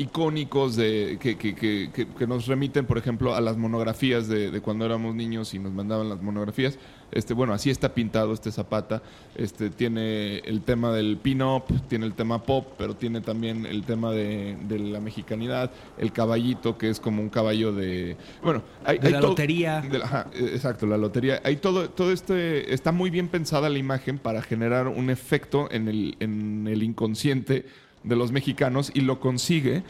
icónicos 0.00 0.76
de, 0.76 1.18
que, 1.20 1.36
que- 1.36 1.54
que- 1.54 1.90
que- 1.92 2.06
que 2.06 2.26
nos 2.26 2.46
remiten, 2.46 2.86
por 2.86 2.96
ejemplo, 2.98 3.34
a 3.34 3.40
las 3.40 3.56
monografías 3.56 4.28
de, 4.28 4.50
de 4.50 4.60
cuando 4.60 4.84
éramos 4.86 5.14
niños 5.14 5.52
y 5.54 5.58
nos 5.58 5.72
mandaban 5.72 6.08
las 6.08 6.22
monografías. 6.22 6.78
Este, 7.12 7.34
bueno, 7.34 7.52
así 7.52 7.70
está 7.70 7.92
pintado 7.92 8.32
este 8.32 8.52
Zapata. 8.52 9.02
Este, 9.34 9.68
tiene 9.68 10.38
el 10.38 10.62
tema 10.62 10.92
del 10.92 11.18
pin-up, 11.18 11.64
tiene 11.88 12.06
el 12.06 12.14
tema 12.14 12.42
pop, 12.44 12.68
pero 12.78 12.94
tiene 12.94 13.20
también 13.20 13.66
el 13.66 13.82
tema 13.82 14.12
de, 14.12 14.56
de 14.68 14.78
la 14.78 15.00
mexicanidad, 15.00 15.70
el 15.98 16.12
caballito, 16.12 16.78
que 16.78 16.88
es 16.88 17.00
como 17.00 17.20
un 17.20 17.28
caballo 17.28 17.72
de... 17.72 18.16
Bueno, 18.42 18.62
hay, 18.84 18.98
De 18.98 19.08
hay 19.08 19.12
la 19.14 19.20
lotería. 19.20 19.80
de 19.82 19.98
la- 19.98 20.04
ajá, 20.04 20.26
exacto, 20.34 20.86
la 20.86 20.96
lotería. 20.96 21.40
Hay 21.44 21.56
todo, 21.56 21.90
todo 21.90 22.12
este... 22.12 22.72
Está 22.72 22.92
muy 22.92 23.10
bien 23.10 23.28
pensada 23.28 23.68
la 23.68 23.78
imagen 23.78 24.18
para 24.18 24.40
generar 24.40 24.86
un 24.88 25.10
efecto 25.10 25.68
en 25.70 25.88
el, 25.88 26.16
en 26.20 26.66
el 26.68 26.82
inconsciente 26.84 27.66
de 28.04 28.16
los 28.16 28.32
mexicanos 28.32 28.90
y 28.94 29.00
lo 29.00 29.20
consigue 29.20 29.82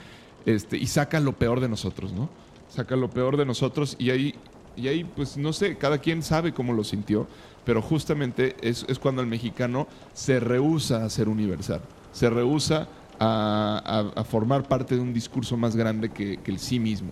este, 0.47 0.77
y 0.79 0.87
saca 0.87 1.21
lo 1.21 1.33
peor 1.37 1.61
de 1.61 1.69
nosotros, 1.69 2.13
¿no? 2.13 2.29
Saca 2.69 2.97
lo 2.97 3.11
peor 3.11 3.37
de 3.37 3.45
nosotros 3.47 3.97
y 3.99 4.11
ahí, 4.11 4.35
y 4.77 4.89
ahí 4.89 5.05
pues 5.05 5.37
no 5.37 5.53
sé, 5.53 5.77
cada 5.77 5.99
quien 5.99 6.23
sabe 6.23 6.53
cómo 6.53 6.73
lo 6.73 6.85
sintió, 6.85 7.27
pero 7.65 7.83
justamente 7.83 8.57
es, 8.63 8.85
es 8.89 8.99
cuando 8.99 9.21
el 9.23 9.29
mexicano 9.29 9.87
se 10.15 10.41
rehúsa 10.41 11.05
a 11.05 11.11
ser 11.11 11.29
universal, 11.29 11.81
se 12.13 12.31
rehúsa 12.31 12.89
a, 13.19 14.13
a- 14.17 14.25
formar 14.25 14.67
parte 14.67 14.95
de 14.95 15.01
un 15.01 15.13
discurso 15.13 15.57
más 15.57 15.77
grande 15.77 16.09
que, 16.09 16.39
el 16.45 16.59
sí 16.59 16.79
mismo, 16.81 17.11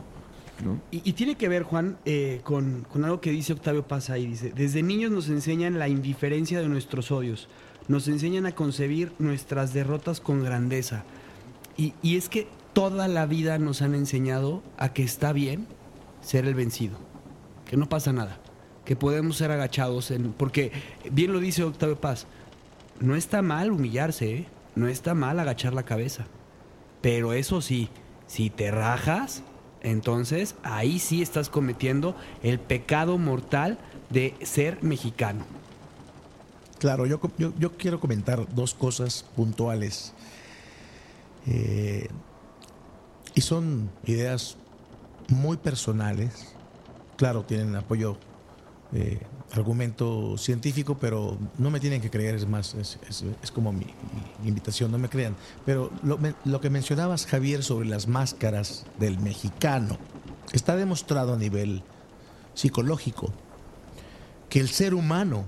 ¿no? 0.64 0.80
Y, 0.90 1.02
y 1.08 1.12
tiene 1.12 1.34
que 1.36 1.48
ver, 1.48 1.64
Juan, 1.64 1.98
eh, 2.06 2.40
con, 2.44 2.86
con 2.90 3.04
algo 3.04 3.20
que 3.20 3.30
dice 3.30 3.52
Octavio 3.52 3.86
Paz 3.86 4.08
ahí. 4.10 4.26
Dice, 4.26 4.52
desde 4.56 4.82
niños 4.82 5.10
nos 5.10 5.28
enseñan 5.28 5.78
la 5.78 5.88
indiferencia 5.88 6.60
de 6.60 6.68
nuestros 6.68 7.10
odios. 7.12 7.48
Nos 7.88 8.06
enseñan 8.06 8.46
a 8.46 8.54
concebir 8.54 9.12
nuestras 9.18 9.72
derrotas 9.72 10.20
con 10.20 10.44
grandeza. 10.44 11.04
Y, 11.76 11.94
y 12.02 12.16
es 12.16 12.28
que 12.28 12.46
toda 12.72 13.08
la 13.08 13.26
vida 13.26 13.58
nos 13.58 13.82
han 13.82 13.94
enseñado 13.94 14.62
a 14.76 14.92
que 14.92 15.02
está 15.02 15.32
bien 15.32 15.66
ser 16.20 16.44
el 16.44 16.54
vencido. 16.54 16.98
Que 17.66 17.76
no 17.76 17.88
pasa 17.88 18.12
nada. 18.12 18.38
Que 18.84 18.94
podemos 18.94 19.36
ser 19.36 19.50
agachados. 19.50 20.10
En, 20.10 20.32
porque, 20.32 20.72
bien 21.10 21.32
lo 21.32 21.40
dice 21.40 21.64
Octavio 21.64 22.00
Paz, 22.00 22.26
no 23.00 23.16
está 23.16 23.42
mal 23.42 23.70
humillarse, 23.70 24.36
¿eh? 24.36 24.46
No 24.74 24.88
está 24.88 25.14
mal 25.14 25.40
agachar 25.40 25.74
la 25.74 25.84
cabeza. 25.84 26.26
Pero 27.00 27.32
eso 27.32 27.60
sí, 27.60 27.88
si 28.26 28.50
te 28.50 28.70
rajas, 28.70 29.42
entonces 29.82 30.56
ahí 30.62 30.98
sí 30.98 31.22
estás 31.22 31.48
cometiendo 31.48 32.16
el 32.42 32.58
pecado 32.58 33.18
mortal 33.18 33.78
de 34.10 34.34
ser 34.42 34.82
mexicano. 34.82 35.44
Claro, 36.78 37.06
yo, 37.06 37.20
yo, 37.58 37.76
quiero 37.76 37.98
comentar 37.98 38.46
dos 38.54 38.72
cosas 38.74 39.24
puntuales. 39.34 40.12
Eh, 41.46 42.08
y 43.34 43.40
son 43.40 43.90
ideas 44.04 44.56
muy 45.28 45.56
personales. 45.56 46.54
Claro, 47.16 47.42
tienen 47.42 47.74
apoyo, 47.74 48.16
eh, 48.92 49.18
argumento 49.52 50.36
científico, 50.38 50.96
pero 51.00 51.36
no 51.58 51.70
me 51.70 51.80
tienen 51.80 52.00
que 52.00 52.10
creer, 52.10 52.36
es 52.36 52.46
más, 52.46 52.74
es, 52.74 52.98
es- 53.42 53.50
como 53.50 53.72
mi, 53.72 53.86
mi 54.42 54.48
invitación, 54.48 54.92
no 54.92 54.98
me 54.98 55.08
crean. 55.08 55.34
Pero 55.66 55.90
lo, 56.04 56.18
lo 56.44 56.60
que 56.60 56.70
mencionabas, 56.70 57.26
Javier, 57.26 57.64
sobre 57.64 57.88
las 57.88 58.06
máscaras 58.06 58.86
del 59.00 59.18
mexicano, 59.18 59.98
está 60.52 60.76
demostrado 60.76 61.34
a 61.34 61.36
nivel 61.36 61.82
psicológico 62.54 63.32
que 64.48 64.60
el 64.60 64.68
ser 64.68 64.94
humano 64.94 65.44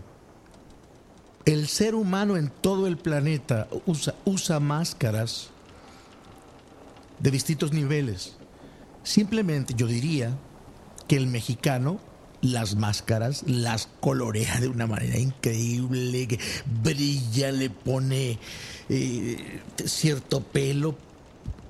el 1.45 1.69
ser 1.69 1.95
humano 1.95 2.37
en 2.37 2.51
todo 2.51 2.87
el 2.87 2.97
planeta 2.97 3.69
usa, 4.25 4.61
máscaras 4.61 5.49
de 7.19 7.31
distintos 7.31 7.73
niveles. 7.73 8.37
Simplemente 9.03 9.75
yo 9.77 9.87
diría 9.87 10.37
que 11.09 11.17
el 11.17 11.27
mexicano 11.27 12.01
las 12.43 12.75
máscaras 12.75 13.45
las 13.47 13.89
colorea 14.01 14.61
de 14.61 14.69
una 14.69 14.87
manera 14.87 15.19
increíble, 15.19 16.27
que 16.27 16.39
brilla, 16.83 17.53
le 17.53 17.69
pone 17.69 18.39
eh, 18.89 19.61
cierto 19.85 20.43
pelo, 20.43 20.97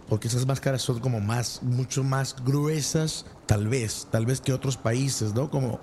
porque 0.08 0.28
esas 0.28 0.46
máscaras 0.46 0.82
son 0.82 1.00
como 1.00 1.20
más, 1.20 1.62
mucho 1.62 2.04
más 2.04 2.36
gruesas, 2.44 3.26
tal 3.46 3.66
vez, 3.66 4.06
tal 4.10 4.26
vez 4.26 4.40
que 4.40 4.52
otros 4.52 4.76
países, 4.76 5.34
¿no? 5.34 5.50
Como 5.50 5.80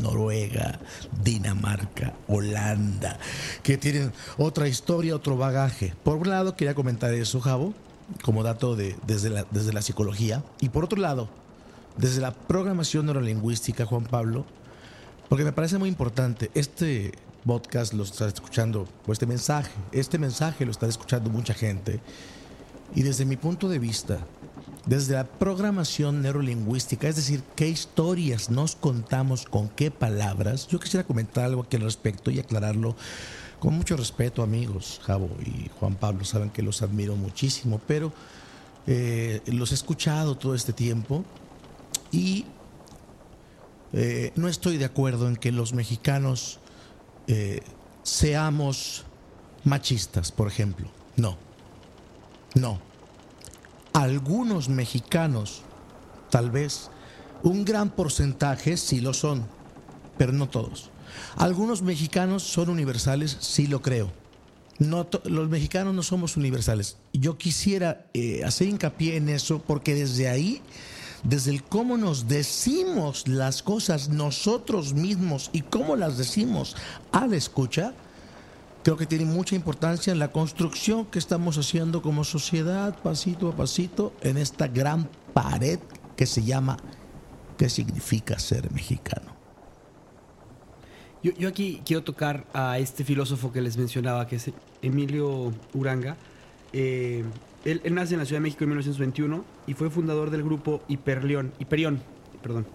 Noruega, 0.00 0.78
Dinamarca, 1.22 2.14
Holanda, 2.28 3.18
que 3.62 3.76
tienen 3.76 4.12
otra 4.38 4.68
historia, 4.68 5.16
otro 5.16 5.36
bagaje. 5.36 5.94
Por 6.02 6.16
un 6.16 6.28
lado, 6.28 6.56
quería 6.56 6.74
comentar 6.74 7.12
eso, 7.14 7.40
Javo, 7.40 7.74
como 8.22 8.42
dato 8.42 8.76
de, 8.76 8.96
desde, 9.06 9.30
la, 9.30 9.46
desde 9.50 9.72
la 9.72 9.82
psicología. 9.82 10.42
Y 10.60 10.68
por 10.70 10.84
otro 10.84 11.00
lado, 11.00 11.28
desde 11.96 12.20
la 12.20 12.32
programación 12.32 13.06
neurolingüística, 13.06 13.86
Juan 13.86 14.04
Pablo, 14.04 14.44
porque 15.28 15.44
me 15.44 15.52
parece 15.52 15.78
muy 15.78 15.88
importante, 15.88 16.50
este, 16.54 17.12
podcast 17.46 17.92
lo 17.92 18.02
está 18.04 18.28
escuchando, 18.28 18.86
o 19.06 19.12
este 19.12 19.26
mensaje, 19.26 19.72
este 19.92 20.18
mensaje 20.18 20.64
lo 20.64 20.70
está 20.70 20.86
escuchando 20.86 21.30
mucha 21.30 21.54
gente. 21.54 22.00
Y 22.94 23.02
desde 23.02 23.24
mi 23.24 23.36
punto 23.36 23.68
de 23.68 23.78
vista, 23.78 24.18
desde 24.86 25.14
la 25.14 25.24
programación 25.24 26.22
neurolingüística, 26.22 27.08
es 27.08 27.16
decir, 27.16 27.42
qué 27.56 27.68
historias 27.68 28.50
nos 28.50 28.76
contamos 28.76 29.46
con 29.46 29.68
qué 29.68 29.90
palabras, 29.90 30.68
yo 30.68 30.80
quisiera 30.80 31.04
comentar 31.04 31.44
algo 31.44 31.62
aquí 31.62 31.76
al 31.76 31.82
respecto 31.82 32.30
y 32.30 32.40
aclararlo 32.40 32.96
con 33.60 33.74
mucho 33.74 33.96
respeto, 33.96 34.42
amigos. 34.42 35.00
Javo 35.04 35.30
y 35.40 35.70
Juan 35.78 35.94
Pablo 35.94 36.24
saben 36.24 36.50
que 36.50 36.62
los 36.62 36.82
admiro 36.82 37.14
muchísimo, 37.14 37.80
pero 37.86 38.12
eh, 38.88 39.40
los 39.46 39.70
he 39.70 39.74
escuchado 39.74 40.36
todo 40.36 40.56
este 40.56 40.72
tiempo 40.72 41.24
y 42.10 42.44
eh, 43.92 44.32
no 44.34 44.48
estoy 44.48 44.78
de 44.78 44.84
acuerdo 44.84 45.28
en 45.28 45.36
que 45.36 45.52
los 45.52 45.74
mexicanos 45.74 46.58
eh, 47.28 47.60
seamos 48.02 49.04
machistas, 49.62 50.32
por 50.32 50.48
ejemplo. 50.48 50.88
No, 51.16 51.36
no. 52.54 52.78
Algunos 53.92 54.68
mexicanos, 54.68 55.62
tal 56.30 56.50
vez, 56.50 56.90
un 57.42 57.64
gran 57.64 57.90
porcentaje 57.90 58.76
sí 58.76 59.00
lo 59.00 59.14
son, 59.14 59.46
pero 60.16 60.32
no 60.32 60.48
todos. 60.48 60.90
Algunos 61.36 61.82
mexicanos 61.82 62.42
son 62.42 62.68
universales, 62.68 63.36
sí 63.40 63.66
lo 63.66 63.82
creo. 63.82 64.10
No 64.78 65.06
los 65.24 65.48
mexicanos 65.48 65.94
no 65.94 66.02
somos 66.02 66.36
universales. 66.36 66.96
Yo 67.12 67.36
quisiera 67.36 68.06
eh, 68.14 68.42
hacer 68.44 68.68
hincapié 68.68 69.16
en 69.16 69.28
eso 69.28 69.60
porque 69.60 69.94
desde 69.94 70.28
ahí, 70.28 70.62
desde 71.22 71.50
el 71.50 71.62
cómo 71.62 71.96
nos 71.98 72.26
decimos 72.28 73.28
las 73.28 73.62
cosas 73.62 74.08
nosotros 74.08 74.94
mismos 74.94 75.50
y 75.52 75.60
cómo 75.60 75.96
las 75.96 76.16
decimos 76.16 76.76
a 77.12 77.26
la 77.26 77.36
escucha, 77.36 77.94
creo 78.82 78.96
que 78.96 79.06
tiene 79.06 79.24
mucha 79.24 79.54
importancia 79.54 80.12
en 80.12 80.18
la 80.18 80.32
construcción 80.32 81.06
que 81.06 81.18
estamos 81.18 81.56
haciendo 81.58 82.02
como 82.02 82.24
sociedad, 82.24 82.96
pasito 83.02 83.48
a 83.48 83.56
pasito, 83.56 84.12
en 84.22 84.36
esta 84.36 84.68
gran 84.68 85.08
pared 85.32 85.78
que 86.16 86.26
se 86.26 86.42
llama 86.42 86.76
¿qué 87.56 87.68
significa 87.68 88.38
ser 88.38 88.70
mexicano? 88.72 89.32
Yo, 91.22 91.32
yo 91.34 91.48
aquí 91.48 91.80
quiero 91.84 92.02
tocar 92.02 92.46
a 92.52 92.78
este 92.78 93.04
filósofo 93.04 93.52
que 93.52 93.60
les 93.60 93.76
mencionaba, 93.76 94.26
que 94.26 94.36
es 94.36 94.50
Emilio 94.82 95.52
Uranga. 95.72 96.16
Eh, 96.72 97.24
él, 97.64 97.80
nace 97.94 98.14
en 98.14 98.20
la 98.20 98.26
Ciudad 98.26 98.40
de 98.40 98.42
México 98.42 98.64
en 98.64 98.70
1921 98.70 99.44
y 99.68 99.74
fue 99.74 99.88
fundador 99.88 100.30
del 100.30 100.42
grupo 100.42 100.82
Hiperleón, 100.88 101.52
Hiperión. 101.60 102.02
Perdón. 102.42 102.66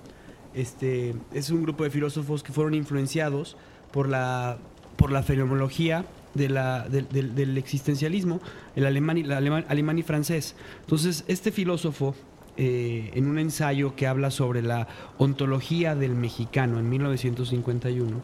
Este, 0.53 1.13
es 1.33 1.49
un 1.49 1.63
grupo 1.63 1.83
de 1.83 1.89
filósofos 1.89 2.41
que 2.41 2.53
fueron 2.53 2.73
influenciados 2.73 3.57
por 3.91 4.07
la, 4.07 4.57
por 4.97 5.11
la 5.11 5.23
fenomenología 5.23 6.05
del, 6.33 7.57
existencialismo, 7.57 8.41
el 8.75 8.85
alemán 8.85 9.97
y 9.97 10.03
francés. 10.03 10.55
Entonces, 10.81 11.23
este 11.27 11.51
filósofo, 11.51 12.15
eh, 12.57 13.11
en 13.13 13.27
un 13.27 13.39
ensayo 13.39 13.95
que 13.95 14.07
habla 14.07 14.31
sobre 14.31 14.61
la 14.61 14.87
ontología 15.17 15.95
del 15.95 16.15
mexicano 16.15 16.79
en 16.79 16.89
1951, 16.89 18.21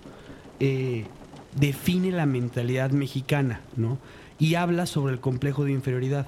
eh, 0.59 1.05
define 1.55 2.11
la 2.11 2.25
mentalidad 2.25 2.91
mexicana, 2.91 3.61
¿no? 3.75 3.97
Y 4.39 4.55
habla 4.55 4.85
sobre 4.85 5.13
el 5.13 5.19
complejo 5.19 5.63
de 5.63 5.71
inferioridad. 5.71 6.27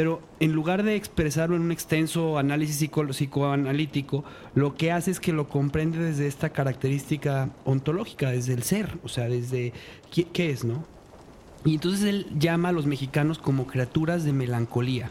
Pero 0.00 0.22
en 0.40 0.52
lugar 0.52 0.82
de 0.82 0.96
expresarlo 0.96 1.56
en 1.56 1.60
un 1.60 1.72
extenso 1.72 2.38
análisis 2.38 2.76
psico- 2.80 3.06
psicoanalítico, 3.08 4.24
lo 4.54 4.74
que 4.74 4.92
hace 4.92 5.10
es 5.10 5.20
que 5.20 5.34
lo 5.34 5.50
comprende 5.50 5.98
desde 5.98 6.26
esta 6.26 6.48
característica 6.48 7.50
ontológica, 7.66 8.30
desde 8.30 8.54
el 8.54 8.62
ser, 8.62 8.96
o 9.04 9.08
sea, 9.10 9.28
desde 9.28 9.74
qué, 10.10 10.24
qué 10.24 10.48
es, 10.52 10.64
¿no? 10.64 10.86
Y 11.66 11.74
entonces 11.74 12.02
él 12.04 12.26
llama 12.38 12.70
a 12.70 12.72
los 12.72 12.86
mexicanos 12.86 13.38
como 13.38 13.66
criaturas 13.66 14.24
de 14.24 14.32
melancolía. 14.32 15.10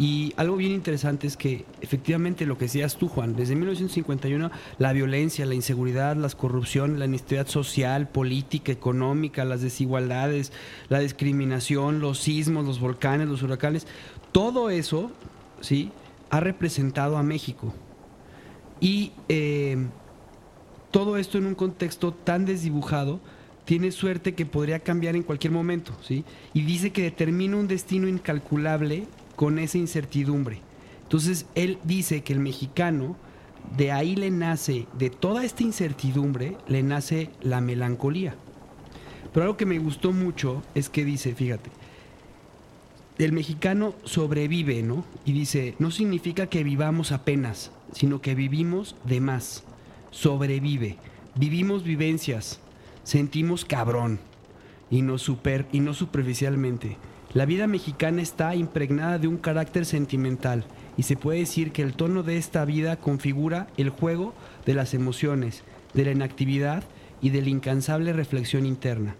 Y 0.00 0.32
algo 0.38 0.56
bien 0.56 0.72
interesante 0.72 1.26
es 1.26 1.36
que 1.36 1.66
efectivamente 1.82 2.46
lo 2.46 2.56
que 2.56 2.64
decías 2.64 2.96
tú, 2.96 3.06
Juan, 3.06 3.36
desde 3.36 3.54
1951 3.54 4.50
la 4.78 4.94
violencia, 4.94 5.44
la 5.44 5.54
inseguridad, 5.54 6.16
la 6.16 6.30
corrupción, 6.30 6.98
la 6.98 7.04
inestabilidad 7.04 7.48
social, 7.48 8.08
política, 8.08 8.72
económica, 8.72 9.44
las 9.44 9.60
desigualdades, 9.60 10.54
la 10.88 11.00
discriminación, 11.00 12.00
los 12.00 12.18
sismos, 12.18 12.64
los 12.64 12.80
volcanes, 12.80 13.28
los 13.28 13.42
huracanes, 13.42 13.86
todo 14.32 14.70
eso, 14.70 15.12
¿sí? 15.60 15.92
Ha 16.30 16.40
representado 16.40 17.18
a 17.18 17.22
México. 17.22 17.74
Y 18.80 19.12
eh, 19.28 19.76
todo 20.90 21.18
esto 21.18 21.36
en 21.36 21.44
un 21.44 21.54
contexto 21.54 22.14
tan 22.14 22.46
desdibujado 22.46 23.20
tiene 23.66 23.92
suerte 23.92 24.34
que 24.34 24.46
podría 24.46 24.80
cambiar 24.80 25.14
en 25.14 25.24
cualquier 25.24 25.52
momento, 25.52 25.92
¿sí? 26.00 26.24
Y 26.54 26.62
dice 26.62 26.90
que 26.90 27.02
determina 27.02 27.58
un 27.58 27.68
destino 27.68 28.08
incalculable 28.08 29.06
con 29.40 29.58
esa 29.58 29.78
incertidumbre. 29.78 30.60
Entonces, 31.04 31.46
él 31.54 31.78
dice 31.82 32.22
que 32.22 32.34
el 32.34 32.40
mexicano, 32.40 33.16
de 33.74 33.90
ahí 33.90 34.14
le 34.14 34.30
nace, 34.30 34.86
de 34.98 35.08
toda 35.08 35.46
esta 35.46 35.62
incertidumbre, 35.62 36.58
le 36.68 36.82
nace 36.82 37.30
la 37.40 37.62
melancolía. 37.62 38.34
Pero 39.32 39.44
algo 39.44 39.56
que 39.56 39.64
me 39.64 39.78
gustó 39.78 40.12
mucho 40.12 40.62
es 40.74 40.90
que 40.90 41.06
dice, 41.06 41.34
fíjate, 41.34 41.70
el 43.16 43.32
mexicano 43.32 43.94
sobrevive, 44.04 44.82
¿no? 44.82 45.06
Y 45.24 45.32
dice, 45.32 45.74
no 45.78 45.90
significa 45.90 46.48
que 46.48 46.62
vivamos 46.62 47.10
apenas, 47.10 47.72
sino 47.94 48.20
que 48.20 48.34
vivimos 48.34 48.94
de 49.04 49.22
más. 49.22 49.64
Sobrevive. 50.10 50.98
Vivimos 51.34 51.82
vivencias. 51.82 52.60
Sentimos 53.04 53.64
cabrón. 53.64 54.20
Y 54.90 55.00
no, 55.00 55.16
super, 55.16 55.66
y 55.72 55.80
no 55.80 55.94
superficialmente. 55.94 56.98
La 57.32 57.46
vida 57.46 57.68
mexicana 57.68 58.22
está 58.22 58.56
impregnada 58.56 59.18
de 59.18 59.28
un 59.28 59.36
carácter 59.36 59.86
sentimental. 59.86 60.64
Y 60.96 61.04
se 61.04 61.16
puede 61.16 61.38
decir 61.38 61.70
que 61.70 61.82
el 61.82 61.94
tono 61.94 62.22
de 62.22 62.36
esta 62.36 62.64
vida 62.64 62.96
configura 62.96 63.68
el 63.76 63.90
juego 63.90 64.34
de 64.66 64.74
las 64.74 64.94
emociones, 64.94 65.62
de 65.94 66.04
la 66.04 66.10
inactividad 66.10 66.82
y 67.22 67.30
de 67.30 67.42
la 67.42 67.48
incansable 67.48 68.12
reflexión 68.12 68.66
interna. 68.66 69.14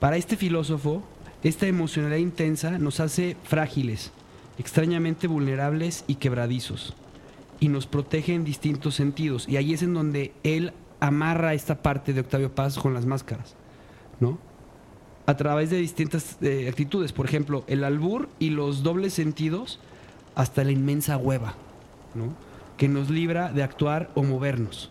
Para 0.00 0.16
este 0.16 0.36
filósofo, 0.36 1.02
esta 1.42 1.66
emocionalidad 1.66 2.18
intensa 2.18 2.78
nos 2.78 3.00
hace 3.00 3.36
frágiles, 3.44 4.12
extrañamente 4.58 5.26
vulnerables 5.26 6.04
y 6.06 6.16
quebradizos, 6.16 6.94
y 7.58 7.68
nos 7.68 7.86
protege 7.86 8.34
en 8.34 8.44
distintos 8.44 8.96
sentidos. 8.96 9.48
Y 9.48 9.56
ahí 9.56 9.72
es 9.72 9.82
en 9.82 9.94
donde 9.94 10.32
él 10.42 10.72
amarra 11.00 11.54
esta 11.54 11.82
parte 11.82 12.12
de 12.12 12.20
Octavio 12.20 12.54
Paz 12.54 12.78
con 12.78 12.94
las 12.94 13.06
máscaras, 13.06 13.54
¿no? 14.20 14.51
A 15.32 15.36
través 15.38 15.70
de 15.70 15.78
distintas 15.78 16.36
eh, 16.42 16.66
actitudes, 16.68 17.14
por 17.14 17.24
ejemplo, 17.24 17.64
el 17.66 17.84
albur 17.84 18.28
y 18.38 18.50
los 18.50 18.82
dobles 18.82 19.14
sentidos 19.14 19.78
hasta 20.34 20.62
la 20.62 20.72
inmensa 20.72 21.16
hueva, 21.16 21.54
¿no? 22.14 22.34
Que 22.76 22.86
nos 22.86 23.08
libra 23.08 23.50
de 23.50 23.62
actuar 23.62 24.10
o 24.14 24.24
movernos. 24.24 24.90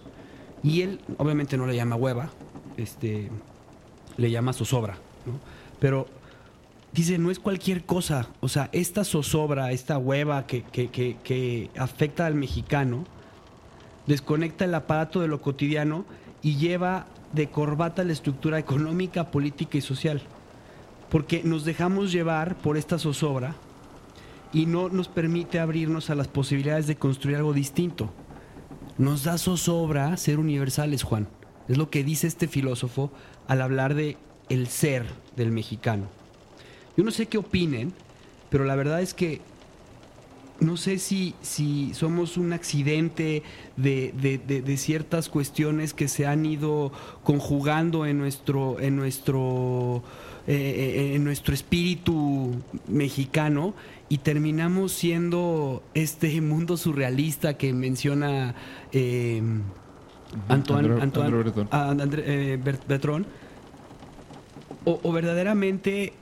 Y 0.63 0.81
él, 0.81 0.99
obviamente, 1.19 1.57
no 1.57 1.68
le 1.68 1.76
llama 1.76 1.95
hueva, 1.95 2.31
este, 2.76 3.30
le 4.18 4.31
llama 4.31 4.53
zozobra, 4.53 4.95
¿no? 5.27 5.34
Pero 5.80 6.07
dice, 6.91 7.19
no 7.19 7.30
es 7.30 7.38
cualquier 7.38 7.84
cosa. 7.84 8.27
O 8.39 8.49
sea, 8.49 8.68
esta 8.72 9.03
zozobra, 9.03 9.72
esta 9.72 9.99
hueva 9.99 10.47
que, 10.47 10.63
que, 10.63 10.88
que, 10.88 11.18
que 11.23 11.69
afecta 11.77 12.26
al 12.26 12.34
mexicano, 12.34 13.05
desconecta 14.07 14.65
el 14.65 14.73
aparato 14.73 15.22
de 15.22 15.27
lo 15.27 15.39
cotidiano 15.39 16.03
y 16.41 16.55
lleva 16.55 17.05
de 17.34 17.49
corbata 17.49 18.03
la 18.03 18.14
estructura 18.14 18.60
económica, 18.60 19.32
política 19.32 19.78
y 19.78 19.82
social. 19.82 20.22
Porque 21.10 21.44
nos 21.44 21.66
dejamos 21.66 22.12
llevar 22.12 22.56
por 22.56 22.78
esta 22.78 22.98
zozobra 22.98 23.56
y 24.53 24.66
no 24.66 24.90
nos 24.90 25.08
permite 25.08 25.60
abrirnos 25.60 26.10
a 26.10 26.16
las 26.16 26.28
posibilidades 26.28 26.88
de 26.88 26.95
construir 26.95 27.38
algo 27.38 27.53
distinto. 27.53 28.12
Nos 28.98 29.24
da 29.24 29.38
zozobra 29.38 30.16
ser 30.18 30.40
universales, 30.40 31.03
Juan. 31.03 31.28
Es 31.68 31.78
lo 31.78 31.90
que 31.90 32.03
dice 32.03 32.28
este 32.28 32.48
filósofo 32.48 33.12
al 33.48 33.62
hablar 33.62 33.94
de 33.95 34.18
el 34.49 34.68
ser 34.68 35.06
del 35.36 35.52
mexicano. 35.52 36.08
Yo 36.98 37.03
no 37.03 37.12
sé 37.12 37.28
qué 37.28 37.38
opinen, 37.38 37.94
pero 38.49 38.66
la 38.66 38.76
verdad 38.76 39.02
es 39.02 39.14
que 39.14 39.41
no 40.62 40.78
sé 40.78 40.98
si, 41.00 41.34
si 41.42 41.92
somos 41.94 42.38
un 42.38 42.54
accidente 42.54 43.44
de, 43.78 44.14
de- 44.22 44.38
de- 44.38 44.62
de 44.62 44.78
ciertas 44.78 45.28
cuestiones 45.28 45.94
que 45.94 46.08
se 46.08 46.26
han 46.28 46.46
ido 46.46 46.92
conjugando 47.24 48.06
en 48.06 48.18
nuestro, 48.20 48.80
en 48.80 48.96
nuestro, 48.96 50.04
eh, 50.48 50.54
eh, 50.54 51.16
en 51.16 51.24
nuestro 51.24 51.54
espíritu 51.54 52.52
mexicano 52.88 53.74
y 54.08 54.20
terminamos 54.20 54.92
siendo 54.92 55.82
este 55.96 56.40
mundo 56.42 56.78
surrealista 56.78 57.58
que 57.58 57.74
menciona 57.74 58.54
eh, 58.92 59.42
Antoine, 60.48 60.90
Antoine- 61.02 61.32
Breton. 61.42 61.68
ah, 61.72 61.96
eh, 62.18 62.60
Bert- 62.64 62.86
Bertrand, 62.88 63.26
o, 64.86 65.00
o 65.04 65.12
verdaderamente 65.12 66.14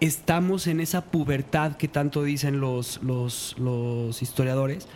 estamos 0.00 0.66
en 0.66 0.80
esa 0.80 1.02
pubertad 1.04 1.76
que 1.76 1.88
tanto 1.88 2.22
dicen 2.22 2.60
los, 2.60 3.00
los, 3.02 3.54
historiadores, 4.22 4.86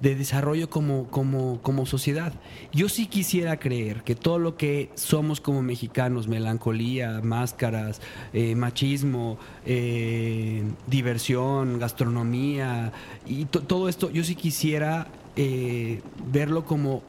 de 0.00 0.14
desarrollo 0.14 0.70
como, 0.70 1.08
como, 1.08 1.60
como 1.60 1.84
sociedad. 1.84 2.32
Yo 2.72 2.88
sí 2.88 3.06
quisiera 3.06 3.58
creer 3.58 4.02
que 4.02 4.14
todo 4.14 4.38
lo 4.38 4.56
que 4.56 4.88
somos 4.94 5.42
como 5.42 5.60
mexicanos, 5.60 6.26
melancolía, 6.26 7.20
máscaras, 7.22 8.00
eh, 8.32 8.54
machismo, 8.54 9.38
eh, 9.66 10.62
diversión, 10.86 11.78
gastronomía, 11.78 12.92
y 13.26 13.44
to- 13.44 13.60
todo 13.60 13.90
esto, 13.90 14.10
yo 14.10 14.24
sí 14.24 14.36
quisiera 14.36 15.08
eh, 15.36 16.00
verlo 16.32 16.64
como 16.64 17.02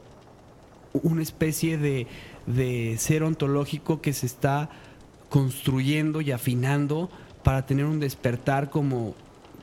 una 0.92 1.22
especie 1.22 1.78
de, 1.78 2.06
de 2.46 2.96
ser 2.98 3.22
ontológico 3.22 4.02
que 4.02 4.12
se 4.12 4.26
está 4.26 4.68
construyendo 5.32 6.20
y 6.20 6.30
afinando 6.30 7.08
para 7.42 7.64
tener 7.64 7.86
un 7.86 8.00
despertar 8.00 8.68
como 8.68 9.14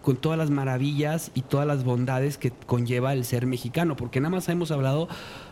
con 0.01 0.17
todas 0.17 0.35
las 0.37 0.49
maravillas 0.49 1.29
y 1.35 1.43
todas 1.43 1.67
las 1.67 1.83
bondades 1.83 2.39
que 2.39 2.49
conlleva 2.65 3.13
el 3.13 3.23
ser 3.23 3.45
mexicano, 3.45 3.95
porque 3.95 4.19
nada 4.19 4.31
más 4.31 4.49
hemos 4.49 4.71
hablado 4.71 5.07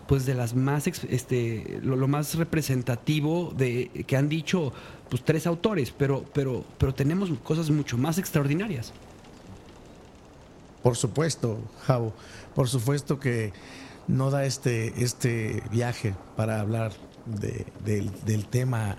pues 0.07 0.25
de 0.25 0.33
las 0.33 0.55
más 0.55 0.87
este 0.87 1.79
lo, 1.83 2.07
más 2.07 2.33
representativo 2.33 3.53
de 3.55 3.91
que 4.07 4.17
han 4.17 4.27
dicho 4.27 4.73
pues 5.09 5.21
tres 5.23 5.45
autores, 5.45 5.93
pero 5.95 6.25
pero 6.33 6.63
pero 6.79 6.95
tenemos 6.95 7.29
cosas 7.43 7.69
mucho 7.69 7.95
más 7.99 8.17
extraordinarias. 8.17 8.93
Por 10.81 10.95
supuesto, 10.95 11.59
Javo, 11.85 12.11
por 12.55 12.69
supuesto 12.69 13.19
que 13.19 13.53
no 14.07 14.31
da 14.31 14.45
este, 14.45 15.03
este 15.03 15.61
viaje 15.69 16.15
para 16.35 16.59
hablar 16.61 16.93
de- 17.25 17.65
del 17.85 18.45
tema 18.45 18.95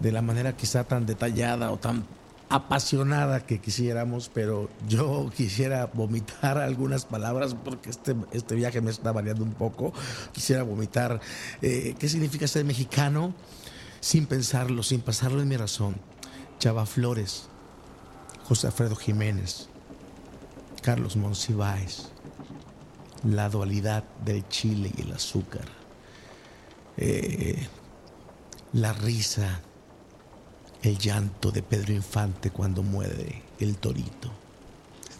de 0.00 0.12
la 0.12 0.22
manera 0.22 0.56
quizá 0.56 0.84
tan 0.84 1.06
detallada 1.06 1.70
o 1.70 1.78
tan 1.78 2.04
apasionada 2.48 3.44
que 3.44 3.60
quisiéramos, 3.60 4.30
pero 4.32 4.70
yo 4.88 5.30
quisiera 5.36 5.86
vomitar 5.86 6.58
algunas 6.58 7.04
palabras 7.04 7.54
porque 7.54 7.90
este, 7.90 8.14
este 8.32 8.54
viaje 8.54 8.80
me 8.80 8.90
está 8.90 9.12
variando 9.12 9.44
un 9.44 9.54
poco. 9.54 9.92
Quisiera 10.32 10.62
vomitar 10.62 11.20
eh, 11.62 11.94
qué 11.98 12.08
significa 12.08 12.46
ser 12.46 12.64
mexicano 12.64 13.34
sin 14.00 14.26
pensarlo, 14.26 14.82
sin 14.82 15.00
pasarlo 15.00 15.42
en 15.42 15.48
mi 15.48 15.56
razón. 15.56 15.96
Chava 16.58 16.86
Flores, 16.86 17.48
José 18.44 18.68
Alfredo 18.68 18.96
Jiménez, 18.96 19.68
Carlos 20.82 21.16
Monsiváis, 21.16 22.10
la 23.24 23.48
dualidad 23.48 24.04
del 24.24 24.48
chile 24.48 24.90
y 24.96 25.02
el 25.02 25.12
azúcar, 25.12 25.66
eh, 26.96 27.66
la 28.72 28.92
risa, 28.92 29.60
el 30.86 30.98
llanto 30.98 31.50
de 31.50 31.62
Pedro 31.64 31.92
Infante 31.92 32.50
cuando 32.50 32.82
muere 32.82 33.42
el 33.58 33.76
torito. 33.78 34.30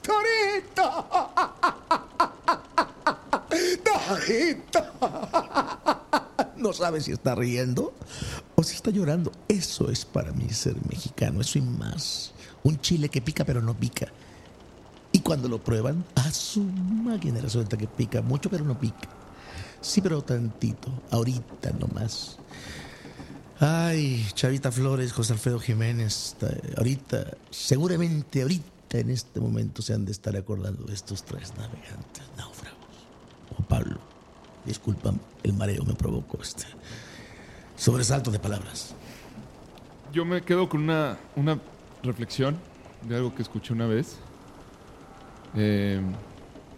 ¡Torito! 0.00 1.08
¡Torito! 3.82 4.80
No 6.56 6.72
sabe 6.72 7.00
si 7.00 7.10
está 7.10 7.34
riendo 7.34 7.92
o 8.54 8.62
si 8.62 8.76
está 8.76 8.92
llorando. 8.92 9.32
Eso 9.48 9.90
es 9.90 10.04
para 10.04 10.30
mí 10.30 10.48
ser 10.50 10.76
mexicano, 10.88 11.40
eso 11.40 11.58
y 11.58 11.62
más. 11.62 12.32
Un 12.62 12.80
chile 12.80 13.08
que 13.08 13.20
pica 13.20 13.44
pero 13.44 13.60
no 13.60 13.74
pica. 13.74 14.06
Y 15.10 15.18
cuando 15.18 15.48
lo 15.48 15.58
prueban, 15.58 16.04
a 16.14 16.30
su 16.30 16.60
máquina 16.62 17.40
resulta 17.40 17.76
que 17.76 17.88
pica 17.88 18.22
mucho, 18.22 18.48
pero 18.50 18.64
no 18.64 18.78
pica. 18.78 19.08
Sí, 19.80 20.00
pero 20.00 20.22
tantito, 20.22 20.90
ahorita 21.10 21.70
nomás. 21.72 22.38
Ay, 23.58 24.26
Chavita 24.34 24.70
Flores, 24.70 25.12
José 25.12 25.32
Alfredo 25.32 25.58
Jiménez, 25.58 26.36
ta- 26.38 26.48
ahorita, 26.76 27.36
seguramente 27.50 28.42
ahorita 28.42 28.98
en 28.98 29.10
este 29.10 29.40
momento 29.40 29.80
se 29.82 29.94
han 29.94 30.04
de 30.04 30.12
estar 30.12 30.36
acordando 30.36 30.84
de 30.84 30.92
estos 30.94 31.22
tres 31.24 31.52
navegantes 31.56 32.22
náufragos. 32.36 32.76
O 33.58 33.62
Pablo, 33.62 33.98
disculpa, 34.66 35.14
el 35.42 35.54
mareo 35.54 35.84
me 35.84 35.94
provocó 35.94 36.38
este 36.42 36.64
sobresalto 37.76 38.30
de 38.30 38.38
palabras. 38.38 38.94
Yo 40.12 40.24
me 40.26 40.42
quedo 40.42 40.68
con 40.68 40.82
una, 40.82 41.18
una 41.34 41.58
reflexión 42.02 42.58
de 43.08 43.16
algo 43.16 43.34
que 43.34 43.42
escuché 43.42 43.72
una 43.72 43.86
vez, 43.86 44.18
eh, 45.54 46.00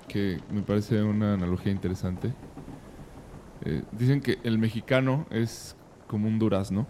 que 0.07 0.41
me 0.53 0.63
parece 0.63 1.03
una 1.03 1.35
analogía 1.35 1.73
interesante. 1.73 2.33
Eh, 3.65 3.83
dicen 3.93 4.21
que 4.21 4.39
el 4.45 4.59
mexicano 4.59 5.27
es 5.31 5.75
como 6.09 6.27
un 6.27 6.39
durazno, 6.39 6.87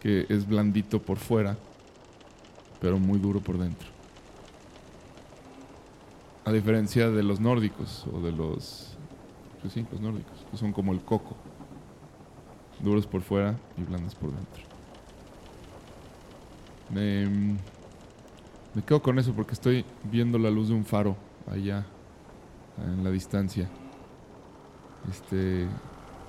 que 0.00 0.26
es 0.28 0.48
blandito 0.48 1.00
por 1.00 1.18
fuera, 1.18 1.56
pero 2.80 2.98
muy 2.98 3.18
duro 3.18 3.40
por 3.40 3.58
dentro. 3.58 3.88
A 6.44 6.52
diferencia 6.52 7.10
de 7.10 7.22
los 7.22 7.40
nórdicos 7.40 8.06
o 8.12 8.20
de 8.20 8.32
los, 8.32 8.96
pues 9.60 9.72
sí, 9.72 9.86
los 9.92 10.00
nórdicos, 10.00 10.44
que 10.50 10.56
son 10.56 10.72
como 10.72 10.92
el 10.92 11.00
coco 11.00 11.36
duros 12.80 13.06
por 13.06 13.22
fuera 13.22 13.58
y 13.76 13.82
blandos 13.82 14.14
por 14.14 14.30
dentro. 14.30 14.62
Me, 16.90 17.26
me 18.74 18.82
quedo 18.82 19.02
con 19.02 19.18
eso 19.18 19.32
porque 19.32 19.54
estoy 19.54 19.84
viendo 20.04 20.38
la 20.38 20.50
luz 20.50 20.68
de 20.68 20.74
un 20.74 20.84
faro 20.84 21.16
allá 21.50 21.86
en 22.84 23.02
la 23.02 23.10
distancia. 23.10 23.68
Este, 25.10 25.66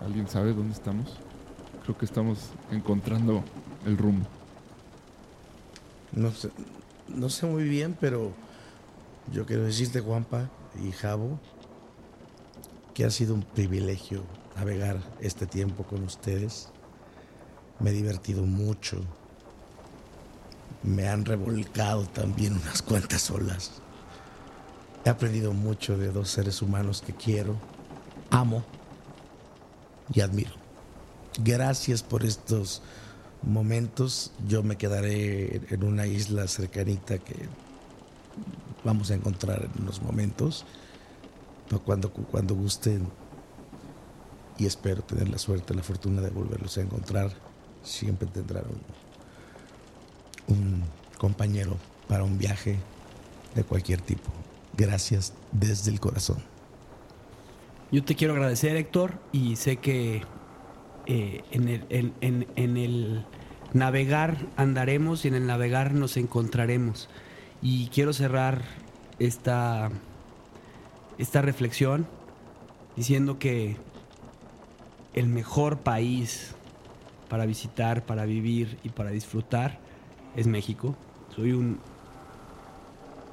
¿alguien 0.04 0.28
sabe 0.28 0.54
dónde 0.54 0.74
estamos? 0.74 1.18
Creo 1.84 1.98
que 1.98 2.06
estamos 2.06 2.52
encontrando 2.72 3.44
el 3.86 3.98
rumbo. 3.98 4.28
No 6.12 6.32
sé, 6.32 6.50
no 7.08 7.30
sé 7.30 7.46
muy 7.46 7.64
bien, 7.64 7.98
pero 8.00 8.34
yo 9.32 9.46
quiero 9.46 9.64
decirte, 9.64 10.00
Juanpa 10.02 10.50
y 10.84 10.92
Javo, 10.92 11.40
que 12.94 13.06
ha 13.06 13.12
sido 13.12 13.34
un 13.34 13.44
privilegio 13.44 14.24
navegar 14.56 14.98
este 15.22 15.46
tiempo 15.46 15.84
con 15.84 16.04
ustedes. 16.04 16.70
Me 17.80 17.92
he 17.92 17.94
divertido 17.94 18.44
mucho. 18.44 19.02
Me 20.84 21.08
han 21.08 21.26
revolcado 21.26 22.06
también 22.06 22.54
unas 22.54 22.82
cuantas 22.82 23.30
olas. 23.30 23.82
He 25.06 25.10
aprendido 25.10 25.54
mucho 25.54 25.98
de 25.98 26.12
dos 26.12 26.30
seres 26.30 26.62
humanos 26.62 27.02
que 27.06 27.14
quiero, 27.14 27.56
amo 28.30 28.64
y 30.14 30.22
admiro. 30.22 30.52
Gracias 31.44 32.04
por 32.04 32.26
estos 32.26 32.82
momentos. 33.44 34.32
Yo 34.48 34.64
me 34.64 34.78
quedaré 34.78 35.62
en 35.70 35.84
una 35.84 36.08
isla 36.08 36.48
cercanita 36.48 37.18
que 37.20 37.36
vamos 38.84 39.12
a 39.12 39.16
encontrar 39.16 39.70
en 39.74 39.84
unos 39.84 40.02
momentos. 40.02 40.66
Cuando, 41.86 42.12
cuando 42.12 42.56
gusten 42.56 43.08
y 44.58 44.66
espero 44.66 45.02
tener 45.04 45.30
la 45.30 45.38
suerte, 45.38 45.76
la 45.76 45.84
fortuna 45.84 46.22
de 46.22 46.30
volverlos 46.30 46.78
a 46.78 46.82
encontrar, 46.82 47.32
siempre 47.84 48.28
tendrán 48.28 48.64
un, 50.48 50.56
un 50.56 50.84
compañero 51.18 51.78
para 52.08 52.24
un 52.24 52.38
viaje 52.38 52.80
de 53.54 53.64
cualquier 53.64 54.02
tipo. 54.02 54.32
Gracias 54.78 55.34
desde 55.52 55.92
el 55.92 56.00
corazón. 56.00 56.38
Yo 57.90 58.04
te 58.04 58.16
quiero 58.16 58.34
agradecer, 58.34 58.76
Héctor, 58.76 59.14
y 59.32 59.56
sé 59.56 59.78
que 59.78 60.24
eh, 61.06 61.42
en, 61.52 62.78
el, 62.78 63.26
navegar 63.72 64.46
andaremos 64.58 65.24
y 65.24 65.30
en 65.30 65.36
el 65.36 65.48
navegar 65.48 65.94
nos 65.94 66.18
encontraremos. 66.18 67.10
Y 67.62 67.88
quiero 67.88 68.12
cerrar 68.12 68.62
esta, 69.20 69.90
esta 71.18 71.42
reflexión 71.42 72.08
diciendo 72.98 73.40
que 73.40 73.78
el 75.14 75.28
mejor 75.28 75.78
país 75.78 76.56
para 77.30 77.46
visitar, 77.46 78.06
para 78.06 78.26
vivir 78.26 78.78
y 78.84 78.90
para 78.90 79.12
disfrutar 79.12 79.80
es 80.36 80.46
México. 80.46 80.98
Soy 81.34 81.54
un 81.54 81.80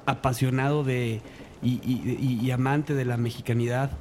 apasionado 0.05 0.85
de 0.85 1.21
y 1.61 2.51
amante 2.51 2.93
de 2.93 3.05
la 3.05 3.17
mexicanidad 3.17 3.91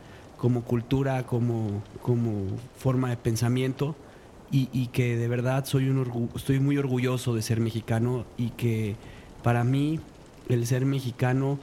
como 0.44 0.62
cultura, 0.62 1.22
como, 1.22 1.82
como 2.02 2.44
forma 2.76 3.08
de 3.08 3.16
pensamiento 3.16 3.96
y, 4.50 4.88
que 4.88 5.16
de 5.16 5.26
verdad 5.26 5.64
soy 5.64 5.88
un 5.88 6.28
estoy 6.36 6.60
muy 6.60 6.76
orgulloso 6.76 7.34
de 7.34 7.40
ser 7.40 7.60
mexicano 7.60 8.26
y 8.36 8.50
que 8.50 8.94
para 9.42 9.64
mí 9.64 10.00
el 10.50 10.66
ser 10.66 10.84
mexicano, 10.84 11.58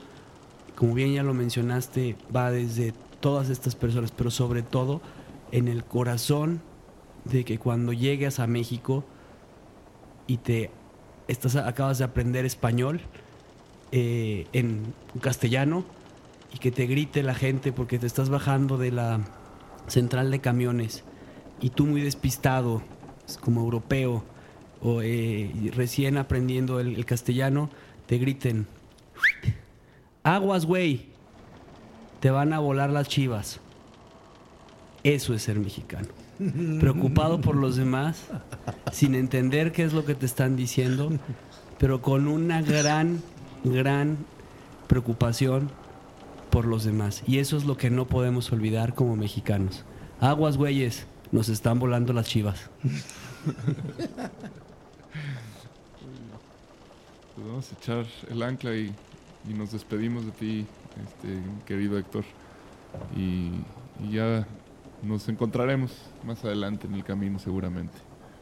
como 0.75 0.95
bien 0.95 1.13
ya 1.13 1.21
lo 1.21 1.35
mencionaste, 1.35 2.15
va 2.35 2.49
desde 2.49 2.95
todas 3.19 3.49
estas 3.49 3.75
personas, 3.75 4.09
pero 4.09 4.31
sobre 4.31 4.63
todo 4.63 4.99
en 5.51 5.67
el 5.67 5.83
corazón 5.83 6.59
de 7.25 7.45
que 7.45 7.59
cuando 7.59 7.93
llegues 7.93 8.39
a 8.39 8.47
México 8.47 9.03
y 10.25 10.37
te 10.37 10.71
estás, 11.27 11.55
acabas 11.55 11.99
de 11.99 12.05
aprender 12.05 12.45
español 12.45 12.99
eh, 13.91 14.47
en 14.53 14.91
castellano 15.21 15.85
y 16.53 16.57
que 16.57 16.72
te 16.72 16.86
grite 16.86 17.23
la 17.23 17.36
gente 17.36 17.72
porque 17.72 17.99
te 17.99 18.07
estás 18.07 18.30
bajando 18.30 18.78
de 18.78 18.91
la 18.91 19.22
central 19.88 20.32
de 20.32 20.40
camiones 20.40 21.03
y 21.60 21.69
tú 21.69 21.86
muy 21.86 22.02
despistado 22.02 22.82
como 23.41 23.61
europeo 23.61 24.23
o 24.82 25.02
eh, 25.02 25.72
recién 25.73 26.18
aprendiendo 26.18 26.80
el, 26.80 26.95
el 26.95 27.06
castellano 27.06 27.69
te 28.07 28.18
griten 28.18 28.68
aguas 30.23 30.65
güey 30.65 31.11
te 32.22 32.30
van 32.30 32.53
a 32.53 32.60
volar 32.60 32.91
las 32.91 33.10
chivas. 33.10 33.60
Eso 35.03 35.34
es 35.34 35.41
ser 35.41 35.60
mexicano. 35.60 36.07
Preocupado 36.80 37.41
por 37.41 37.56
los 37.56 37.76
demás, 37.76 38.28
sin 38.91 39.15
entender 39.15 39.72
qué 39.72 39.84
es 39.84 39.94
lo 39.94 40.06
que 40.06 40.15
te 40.15 40.28
están 40.28 40.56
diciendo, 40.56 41.11
pero 41.80 42.02
con 42.02 42.28
una 42.28 42.61
gran, 42.61 43.22
gran 43.64 44.18
preocupación 44.88 45.72
por 46.52 46.65
los 46.65 46.84
demás. 46.84 47.23
Y 47.26 47.40
eso 47.40 47.57
es 47.57 47.65
lo 47.65 47.78
que 47.78 47.90
no 47.90 48.06
podemos 48.06 48.52
olvidar 48.52 48.94
como 48.94 49.15
mexicanos. 49.15 49.84
Aguas, 50.19 50.57
güeyes, 50.57 51.07
nos 51.32 51.49
están 51.49 51.80
volando 51.80 52.14
las 52.14 52.28
chivas. 52.28 52.69
Pues 57.34 57.48
vamos 57.48 57.72
a 57.72 57.76
echar 57.76 58.06
el 58.30 58.44
ancla 58.44 58.76
y, 58.76 58.94
y 59.49 59.53
nos 59.53 59.72
despedimos 59.72 60.26
de 60.26 60.32
ti, 60.32 60.65
este, 61.03 61.41
querido 61.65 61.98
Héctor. 61.98 62.23
Y, 63.15 63.52
y 64.03 64.11
ya 64.11 64.45
nos 65.02 65.28
encontraremos 65.30 65.91
más 66.23 66.44
adelante 66.44 66.88
en 66.88 66.94
el 66.94 67.03
camino 67.03 67.40
seguramente. 67.40 67.98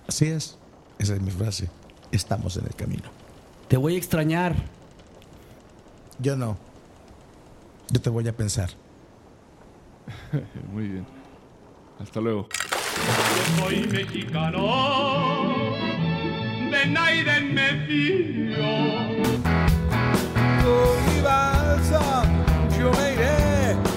Así 0.07 0.25
es. 0.25 0.57
Esa 0.97 1.13
es 1.15 1.21
mi 1.21 1.31
frase. 1.31 1.69
Estamos 2.11 2.57
en 2.57 2.65
el 2.65 2.75
camino. 2.75 3.09
Te 3.67 3.77
voy 3.77 3.95
a 3.95 3.97
extrañar. 3.97 4.55
Yo 6.19 6.35
no. 6.35 6.57
Yo 7.91 7.99
te 7.99 8.09
voy 8.09 8.27
a 8.27 8.33
pensar. 8.35 8.69
Muy 10.71 10.87
bien. 10.87 11.05
Hasta 11.99 12.21
luego. 12.21 12.47
Yo 12.49 13.63
soy 13.63 13.87
mexicano, 13.87 14.61
de 16.71 16.85
Naiden 16.85 17.53
me 17.53 17.85
fío. 17.87 18.63
Go, 20.63 20.97
Ivalsa, 21.17 22.23
yo 22.77 22.91
me 22.91 23.13
iré 23.13 23.88